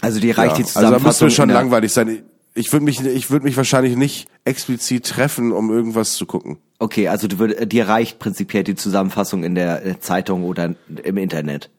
Also 0.00 0.20
die 0.20 0.32
reicht 0.32 0.58
ja. 0.58 0.64
die 0.64 0.76
also 0.76 0.90
da 0.90 0.98
müsste 0.98 1.24
mir 1.24 1.30
schon 1.30 1.48
langweilig 1.48 1.92
sein. 1.92 2.22
Ich 2.54 2.70
würde 2.72 2.84
mich, 2.84 3.00
ich 3.00 3.30
würde 3.30 3.44
mich 3.46 3.56
wahrscheinlich 3.56 3.96
nicht 3.96 4.28
explizit 4.44 5.06
treffen, 5.06 5.52
um 5.52 5.70
irgendwas 5.70 6.14
zu 6.14 6.26
gucken. 6.26 6.58
Okay, 6.82 7.06
also 7.06 7.28
du 7.28 7.38
würd, 7.38 7.70
dir 7.70 7.86
reicht 7.86 8.18
prinzipiell 8.18 8.64
die 8.64 8.74
Zusammenfassung 8.74 9.44
in 9.44 9.54
der 9.54 9.86
äh, 9.86 10.00
Zeitung 10.00 10.42
oder 10.42 10.74
im 11.04 11.16
Internet. 11.16 11.70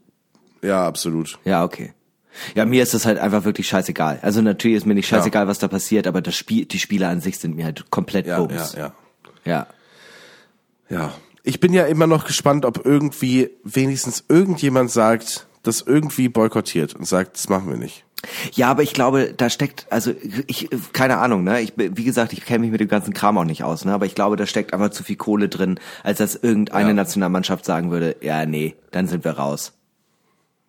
Ja, 0.61 0.87
absolut. 0.87 1.39
Ja, 1.43 1.65
okay. 1.65 1.91
Ja, 2.55 2.63
mir 2.63 2.81
ist 2.81 2.93
das 2.93 3.05
halt 3.05 3.17
einfach 3.17 3.43
wirklich 3.43 3.67
scheißegal. 3.67 4.19
Also 4.21 4.41
natürlich 4.41 4.77
ist 4.77 4.85
mir 4.85 4.93
nicht 4.93 5.09
scheißegal, 5.09 5.45
was 5.45 5.59
da 5.59 5.67
passiert, 5.67 6.07
aber 6.07 6.21
das 6.21 6.35
Spiel, 6.35 6.63
die 6.63 6.79
Spiele 6.79 7.09
an 7.09 7.19
sich 7.19 7.37
sind 7.37 7.57
mir 7.57 7.65
halt 7.65 7.91
komplett 7.91 8.27
Ja, 8.27 8.39
Bums. 8.39 8.75
ja, 8.77 8.93
ja. 9.43 9.67
ja. 10.89 10.97
Ja. 10.97 11.13
Ich 11.43 11.59
bin 11.59 11.73
ja 11.73 11.83
immer 11.83 12.07
noch 12.07 12.23
gespannt, 12.23 12.63
ob 12.63 12.85
irgendwie 12.85 13.49
wenigstens 13.65 14.23
irgendjemand 14.29 14.89
sagt, 14.89 15.47
das 15.63 15.81
irgendwie 15.81 16.29
boykottiert 16.29 16.95
und 16.95 17.05
sagt, 17.05 17.35
das 17.35 17.49
machen 17.49 17.69
wir 17.69 17.77
nicht. 17.77 18.05
Ja, 18.53 18.69
aber 18.71 18.83
ich 18.83 18.93
glaube, 18.93 19.33
da 19.35 19.49
steckt, 19.49 19.85
also 19.89 20.13
ich, 20.47 20.69
keine 20.93 21.17
Ahnung, 21.17 21.43
ne? 21.43 21.59
Ich, 21.61 21.73
bin- 21.73 21.97
wie 21.97 22.03
gesagt, 22.05 22.31
ich 22.33 22.45
kenne 22.45 22.59
mich 22.59 22.71
mit 22.71 22.79
dem 22.79 22.87
ganzen 22.87 23.13
Kram 23.13 23.37
auch 23.37 23.43
nicht 23.43 23.63
aus, 23.63 23.83
ne? 23.85 23.93
Aber 23.93 24.05
ich 24.05 24.15
glaube, 24.15 24.37
da 24.37 24.45
steckt 24.45 24.73
einfach 24.73 24.91
zu 24.91 25.03
viel 25.03 25.17
Kohle 25.17 25.49
drin, 25.49 25.79
als 26.03 26.19
dass 26.19 26.35
irgendeine 26.35 26.89
Ja. 26.89 26.93
Nationalmannschaft 26.93 27.65
sagen 27.65 27.91
würde, 27.91 28.15
ja, 28.21 28.45
nee, 28.45 28.75
dann 28.91 29.07
sind 29.07 29.25
wir 29.25 29.31
raus. 29.31 29.73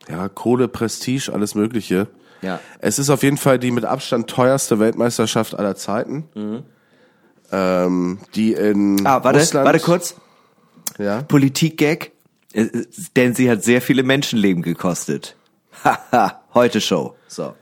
Ja, 0.09 0.29
Kohle, 0.29 0.67
Prestige, 0.69 1.31
alles 1.33 1.55
Mögliche. 1.55 2.09
Ja. 2.43 2.59
Es 2.81 2.99
ist 2.99 3.09
auf 3.09 3.23
jeden 3.23 3.39
Fall 3.39 3.59
die 3.59 3.71
mit 3.71 3.85
Abstand 3.85 4.29
teuerste 4.29 4.79
Weltmeisterschaft 4.79 5.55
aller 5.59 5.77
Zeiten. 5.77 6.65
Ähm, 7.53 8.19
die 8.35 8.53
in 8.53 9.07
Ah, 9.07 9.23
warte, 9.23 9.39
Russland, 9.39 9.65
warte 9.67 9.79
kurz. 9.81 10.17
Ja. 10.99 11.23
Politik-Gag, 11.23 12.13
äh, 12.53 12.67
denn 13.17 13.35
sie 13.35 13.51
hat 13.51 13.63
sehr 13.63 13.81
viele 13.81 14.03
Menschenleben 14.03 14.63
gekostet. 14.63 15.37
Haha, 15.85 16.41
heute 16.55 16.81
Show. 16.81 17.15
So. 17.29 17.55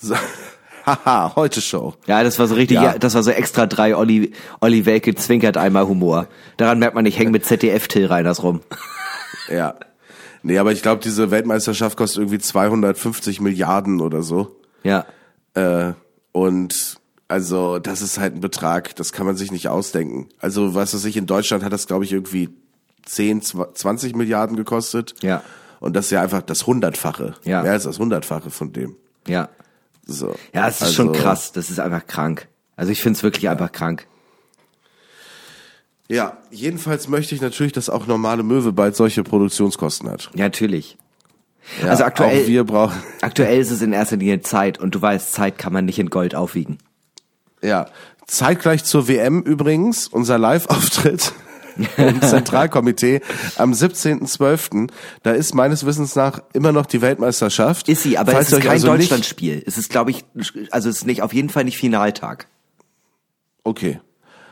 So. 0.00 0.14
Haha, 0.86 1.32
heute 1.34 1.60
Show. 1.60 1.94
Ja, 2.06 2.22
das 2.22 2.38
war 2.38 2.46
so 2.46 2.54
richtig, 2.54 2.76
Ja. 2.76 2.96
das 2.96 3.14
war 3.14 3.22
so 3.24 3.32
extra 3.32 3.66
drei 3.66 3.96
Olli, 3.96 4.32
Olli 4.60 4.86
Welke 4.86 5.14
zwinkert 5.16 5.56
einmal 5.56 5.88
Humor. 5.88 6.28
Daran 6.58 6.78
merkt 6.78 6.94
man, 6.94 7.04
ich 7.06 7.18
hänge 7.18 7.30
mit 7.30 7.44
ZDF 7.44 7.88
Till 7.88 8.06
Reiners 8.06 8.42
rum. 8.42 8.60
Ja. 9.48 9.74
Nee, 10.42 10.58
aber 10.58 10.72
ich 10.72 10.82
glaube, 10.82 11.02
diese 11.02 11.30
Weltmeisterschaft 11.30 11.96
kostet 11.96 12.18
irgendwie 12.18 12.38
250 12.40 13.40
Milliarden 13.40 14.00
oder 14.00 14.22
so. 14.24 14.56
Ja. 14.82 15.06
Äh, 15.54 15.92
und 16.32 16.96
also, 17.28 17.78
das 17.78 18.02
ist 18.02 18.18
halt 18.18 18.34
ein 18.34 18.40
Betrag, 18.40 18.96
das 18.96 19.12
kann 19.12 19.24
man 19.26 19.36
sich 19.36 19.52
nicht 19.52 19.68
ausdenken. 19.68 20.28
Also, 20.40 20.74
was 20.74 20.94
weiß 20.94 21.04
ich, 21.04 21.16
in 21.16 21.26
Deutschland 21.26 21.62
hat 21.64 21.72
das, 21.72 21.86
glaube 21.86 22.04
ich, 22.04 22.12
irgendwie 22.12 22.48
10, 23.04 23.42
20 23.42 24.16
Milliarden 24.16 24.56
gekostet. 24.56 25.14
Ja. 25.22 25.42
Und 25.80 25.94
das 25.94 26.06
ist 26.06 26.10
ja 26.12 26.22
einfach 26.22 26.42
das 26.42 26.66
Hundertfache. 26.66 27.34
Ja. 27.44 27.62
Mehr 27.62 27.72
als 27.72 27.84
das 27.84 27.98
Hundertfache 27.98 28.50
von 28.50 28.72
dem. 28.72 28.96
Ja. 29.26 29.48
So. 30.06 30.34
Ja, 30.54 30.68
es 30.68 30.76
ist 30.76 30.82
Also, 30.82 30.94
schon 30.94 31.12
krass. 31.12 31.52
Das 31.52 31.70
ist 31.70 31.80
einfach 31.80 32.06
krank. 32.06 32.48
Also 32.76 32.92
ich 32.92 33.02
find's 33.02 33.22
wirklich 33.22 33.48
einfach 33.48 33.72
krank. 33.72 34.06
Ja, 36.08 36.36
jedenfalls 36.50 37.08
möchte 37.08 37.34
ich 37.34 37.40
natürlich, 37.40 37.72
dass 37.72 37.90
auch 37.90 38.06
normale 38.06 38.42
Möwe 38.44 38.72
bald 38.72 38.94
solche 38.94 39.24
Produktionskosten 39.24 40.08
hat. 40.08 40.30
Ja, 40.34 40.44
natürlich. 40.44 40.96
Ja, 41.82 41.88
also 41.88 42.04
aktuell, 42.04 42.44
Auch 42.44 42.46
wir 42.46 42.64
brauchen. 42.64 43.02
aktuell 43.22 43.58
ist 43.58 43.72
es 43.72 43.82
in 43.82 43.92
erster 43.92 44.16
Linie 44.16 44.40
Zeit 44.40 44.78
und 44.78 44.94
du 44.94 45.02
weißt, 45.02 45.32
Zeit 45.32 45.58
kann 45.58 45.72
man 45.72 45.84
nicht 45.84 45.98
in 45.98 46.10
Gold 46.10 46.36
aufwiegen. 46.36 46.78
Ja. 47.60 47.86
Zeitgleich 48.28 48.84
zur 48.84 49.08
WM 49.08 49.42
übrigens, 49.42 50.06
unser 50.06 50.38
Live-Auftritt 50.38 51.32
im 51.96 52.22
Zentralkomitee 52.22 53.20
am 53.56 53.72
17.12. 53.72 54.88
Da 55.22 55.32
ist 55.32 55.54
meines 55.54 55.86
Wissens 55.86 56.14
nach 56.16 56.40
immer 56.52 56.72
noch 56.72 56.86
die 56.86 57.02
Weltmeisterschaft. 57.02 57.88
Ist 57.88 58.02
sie, 58.02 58.18
aber 58.18 58.32
Falls 58.32 58.48
es 58.48 58.54
ist 58.54 58.60
kein 58.60 58.70
also 58.72 58.88
Deutschlandspiel. 58.88 59.62
Es 59.66 59.78
ist, 59.78 59.90
glaube 59.90 60.10
ich, 60.10 60.24
also 60.70 60.88
es 60.88 60.98
ist 60.98 61.06
nicht 61.06 61.22
auf 61.22 61.32
jeden 61.32 61.48
Fall 61.48 61.64
nicht 61.64 61.78
Finaltag. 61.78 62.48
Okay. 63.64 64.00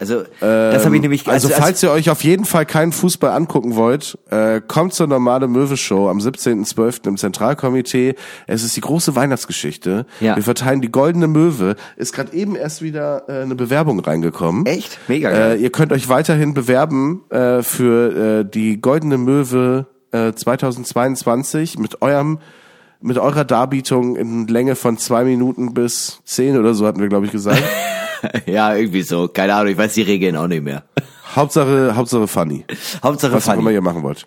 Also 0.00 0.24
das 0.40 0.84
habe 0.84 0.96
ich 0.96 1.02
nämlich 1.02 1.26
Also, 1.28 1.48
falls 1.48 1.82
ihr 1.82 1.90
euch 1.90 2.10
auf 2.10 2.24
jeden 2.24 2.44
Fall 2.44 2.66
keinen 2.66 2.92
Fußball 2.92 3.30
angucken 3.30 3.76
wollt, 3.76 4.18
äh, 4.30 4.60
kommt 4.66 4.94
zur 4.94 5.06
normale 5.06 5.48
Möwe-Show 5.48 6.08
am 6.08 6.18
17.12. 6.18 7.08
im 7.08 7.16
Zentralkomitee. 7.16 8.14
Es 8.46 8.64
ist 8.64 8.76
die 8.76 8.80
große 8.80 9.14
Weihnachtsgeschichte. 9.16 10.06
Ja. 10.20 10.36
Wir 10.36 10.42
verteilen 10.42 10.80
die 10.80 10.90
goldene 10.90 11.26
Möwe. 11.26 11.76
Ist 11.96 12.12
gerade 12.12 12.32
eben 12.34 12.56
erst 12.56 12.82
wieder 12.82 13.24
äh, 13.28 13.42
eine 13.42 13.54
Bewerbung 13.54 14.00
reingekommen. 14.00 14.66
Echt? 14.66 14.98
Mega 15.08 15.30
geil. 15.30 15.58
Äh, 15.58 15.62
ihr 15.62 15.70
könnt 15.70 15.92
euch 15.92 16.08
weiterhin 16.08 16.54
bewerben 16.54 17.22
äh, 17.30 17.62
für 17.62 18.40
äh, 18.40 18.44
die 18.44 18.80
goldene 18.80 19.18
Möwe 19.18 19.86
äh, 20.12 20.32
2022 20.32 21.78
mit 21.78 22.02
eurem 22.02 22.38
mit 23.00 23.18
eurer 23.18 23.44
Darbietung 23.44 24.16
in 24.16 24.46
Länge 24.46 24.76
von 24.76 24.96
zwei 24.96 25.24
Minuten 25.24 25.74
bis 25.74 26.20
zehn 26.24 26.56
oder 26.56 26.72
so 26.72 26.86
hatten 26.86 27.00
wir 27.00 27.08
glaube 27.08 27.26
ich 27.26 27.32
gesagt. 27.32 27.62
ja, 28.46 28.74
irgendwie 28.74 29.02
so. 29.02 29.28
Keine 29.28 29.54
Ahnung, 29.54 29.72
ich 29.72 29.78
weiß 29.78 29.94
die 29.94 30.02
Regeln 30.02 30.36
auch 30.36 30.46
nicht 30.48 30.62
mehr. 30.64 30.84
Hauptsache 31.34 31.94
Hauptsache 31.96 32.26
funny. 32.28 32.64
Hauptsache 33.02 33.32
Was 33.32 33.44
auch 33.48 33.52
funny. 33.52 33.62
immer 33.62 33.70
ihr 33.72 33.80
machen 33.80 34.02
wollt. 34.02 34.26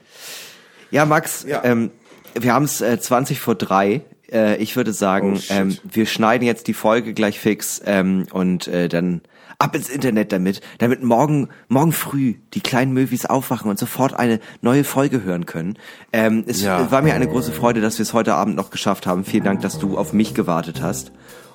Ja, 0.91 1.05
Max, 1.05 1.45
Ja. 1.47 1.63
Ähm, 1.63 1.91
wir 2.39 2.53
haben 2.53 2.65
es 2.65 2.81
äh, 2.81 2.99
20 2.99 3.39
vor 3.39 3.55
drei. 3.55 4.01
Äh, 4.31 4.57
ich 4.57 4.75
würde 4.75 4.93
sagen, 4.93 5.37
Oh, 5.37 5.53
ähm, 5.53 5.77
wir 5.83 6.05
schneiden 6.05 6.45
jetzt 6.45 6.67
die 6.67 6.73
Folge 6.73 7.13
gleich 7.13 7.39
fix 7.39 7.81
ähm, 7.85 8.27
und 8.31 8.67
äh, 8.67 8.89
dann 8.89 9.21
ab 9.59 9.75
ins 9.75 9.89
Internet 9.89 10.31
damit, 10.31 10.61
damit 10.77 11.01
morgen 11.01 11.49
morgen 11.67 11.91
früh 11.93 12.35
die 12.53 12.61
kleinen 12.61 12.91
Möwis 12.93 13.25
aufwachen 13.25 13.71
und 13.71 13.79
sofort 13.79 14.13
eine 14.13 14.39
neue 14.61 14.83
Folge 14.83 15.23
hören 15.23 15.45
können. 15.47 15.77
Ähm, 16.13 16.43
es 16.45 16.61
Ja. 16.61 16.91
war 16.91 17.01
mir 17.01 17.15
eine 17.15 17.27
große 17.27 17.51
Freude, 17.53 17.81
dass 17.81 17.97
wir 17.97 18.03
es 18.03 18.13
heute 18.13 18.35
Abend 18.35 18.55
noch 18.55 18.69
geschafft 18.69 19.07
haben. 19.07 19.23
Vielen 19.25 19.45
Dank, 19.45 19.61
dass 19.61 19.79
du 19.79 19.97
auf 19.97 20.13
mich 20.13 20.33
gewartet 20.35 20.81
hast. 20.81 21.11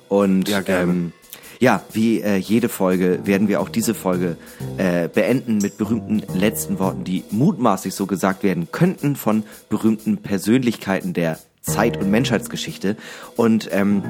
Und 0.09 0.49
Ja, 0.49 0.59
gerne. 0.61 0.91
ähm, 0.91 1.11
ja, 1.63 1.81
wie 1.93 2.19
äh, 2.19 2.35
jede 2.35 2.67
Folge 2.67 3.21
werden 3.23 3.47
wir 3.47 3.61
auch 3.61 3.69
diese 3.69 3.93
Folge 3.93 4.35
äh, 4.75 5.07
beenden 5.07 5.59
mit 5.59 5.77
berühmten 5.77 6.21
letzten 6.35 6.77
Worten, 6.77 7.05
die 7.05 7.23
mutmaßlich 7.31 7.95
so 7.95 8.05
gesagt 8.05 8.43
werden 8.43 8.67
könnten 8.73 9.15
von 9.15 9.43
berühmten 9.69 10.17
Persönlichkeiten 10.17 11.13
der 11.13 11.39
Zeit- 11.61 11.95
und 11.95 12.11
Menschheitsgeschichte. 12.11 12.97
Und 13.37 13.69
ähm, 13.71 14.03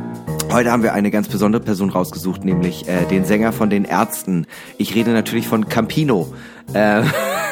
heute 0.51 0.71
haben 0.71 0.81
wir 0.81 0.93
eine 0.93 1.11
ganz 1.11 1.27
besondere 1.27 1.61
Person 1.61 1.91
rausgesucht, 1.91 2.43
nämlich 2.43 2.87
äh, 2.87 3.05
den 3.05 3.23
Sänger 3.23 3.53
von 3.53 3.69
den 3.69 3.85
Ärzten. 3.85 4.47
Ich 4.79 4.95
rede 4.95 5.11
natürlich 5.11 5.47
von 5.47 5.69
Campino. 5.69 6.33
Äh, 6.73 7.03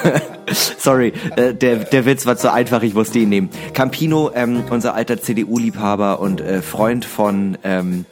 Sorry, 0.77 1.13
äh, 1.35 1.53
der, 1.53 1.77
der 1.77 2.05
Witz 2.05 2.25
war 2.25 2.37
zu 2.37 2.51
einfach, 2.51 2.81
ich 2.83 2.93
musste 2.93 3.19
ihn 3.19 3.29
nehmen. 3.29 3.49
Campino, 3.73 4.31
ähm, 4.33 4.63
unser 4.69 4.93
alter 4.93 5.21
CDU-Liebhaber 5.21 6.19
und 6.19 6.41
äh, 6.41 6.61
Freund 6.61 7.05
von 7.05 7.57
ähm, 7.63 8.05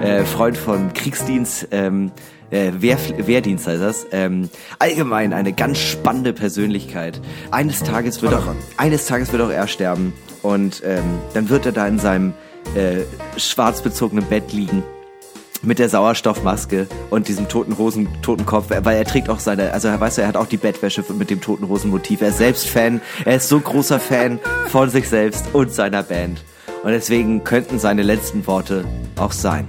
äh, 0.00 0.24
Freund 0.24 0.56
von 0.56 0.92
Kriegsdienst, 0.94 1.68
ähm, 1.72 2.12
äh, 2.50 2.72
Wehr, 2.78 2.98
Wehrdienst 3.18 3.66
heißt 3.66 3.82
das. 3.82 4.06
Ähm, 4.12 4.48
allgemein 4.78 5.32
eine 5.32 5.52
ganz 5.52 5.78
spannende 5.78 6.32
Persönlichkeit. 6.32 7.20
Eines 7.50 7.82
Tages 7.82 8.22
wird 8.22 8.34
auch, 8.34 8.46
eines 8.76 9.06
Tages 9.06 9.32
wird 9.32 9.42
auch 9.42 9.50
er 9.50 9.66
sterben 9.66 10.12
und 10.42 10.82
ähm, 10.84 11.18
dann 11.34 11.48
wird 11.48 11.66
er 11.66 11.72
da 11.72 11.86
in 11.86 11.98
seinem 11.98 12.34
äh, 12.74 13.00
schwarz 13.38 13.82
bezogenen 13.82 14.24
Bett 14.26 14.52
liegen 14.52 14.82
mit 15.62 15.78
der 15.78 15.88
Sauerstoffmaske 15.88 16.86
und 17.10 17.28
diesem 17.28 17.48
toten 17.48 17.72
Rosen, 17.72 18.08
toten 18.22 18.46
Kopf, 18.46 18.66
weil 18.70 18.96
er 18.96 19.04
trägt 19.04 19.28
auch 19.28 19.38
seine, 19.38 19.72
also 19.72 19.88
er 19.88 20.00
weiß, 20.00 20.18
er 20.18 20.28
hat 20.28 20.36
auch 20.36 20.46
die 20.46 20.56
Bettwäsche 20.56 21.04
mit 21.16 21.30
dem 21.30 21.40
toten 21.40 21.64
Rosenmotiv. 21.64 22.20
Er 22.20 22.28
ist 22.28 22.38
selbst 22.38 22.68
Fan, 22.68 23.00
er 23.24 23.36
ist 23.36 23.48
so 23.48 23.60
großer 23.60 24.00
Fan 24.00 24.38
von 24.68 24.90
sich 24.90 25.08
selbst 25.08 25.46
und 25.52 25.72
seiner 25.72 26.02
Band. 26.02 26.44
Und 26.82 26.92
deswegen 26.92 27.44
könnten 27.44 27.78
seine 27.78 28.02
letzten 28.02 28.46
Worte 28.46 28.84
auch 29.16 29.32
sein. 29.32 29.66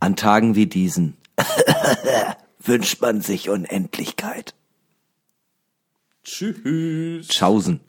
An 0.00 0.16
Tagen 0.16 0.54
wie 0.54 0.66
diesen 0.66 1.16
wünscht 2.58 3.00
man 3.00 3.20
sich 3.20 3.48
Unendlichkeit. 3.48 4.54
Tschüss. 6.24 7.28
Tschaußen. 7.28 7.80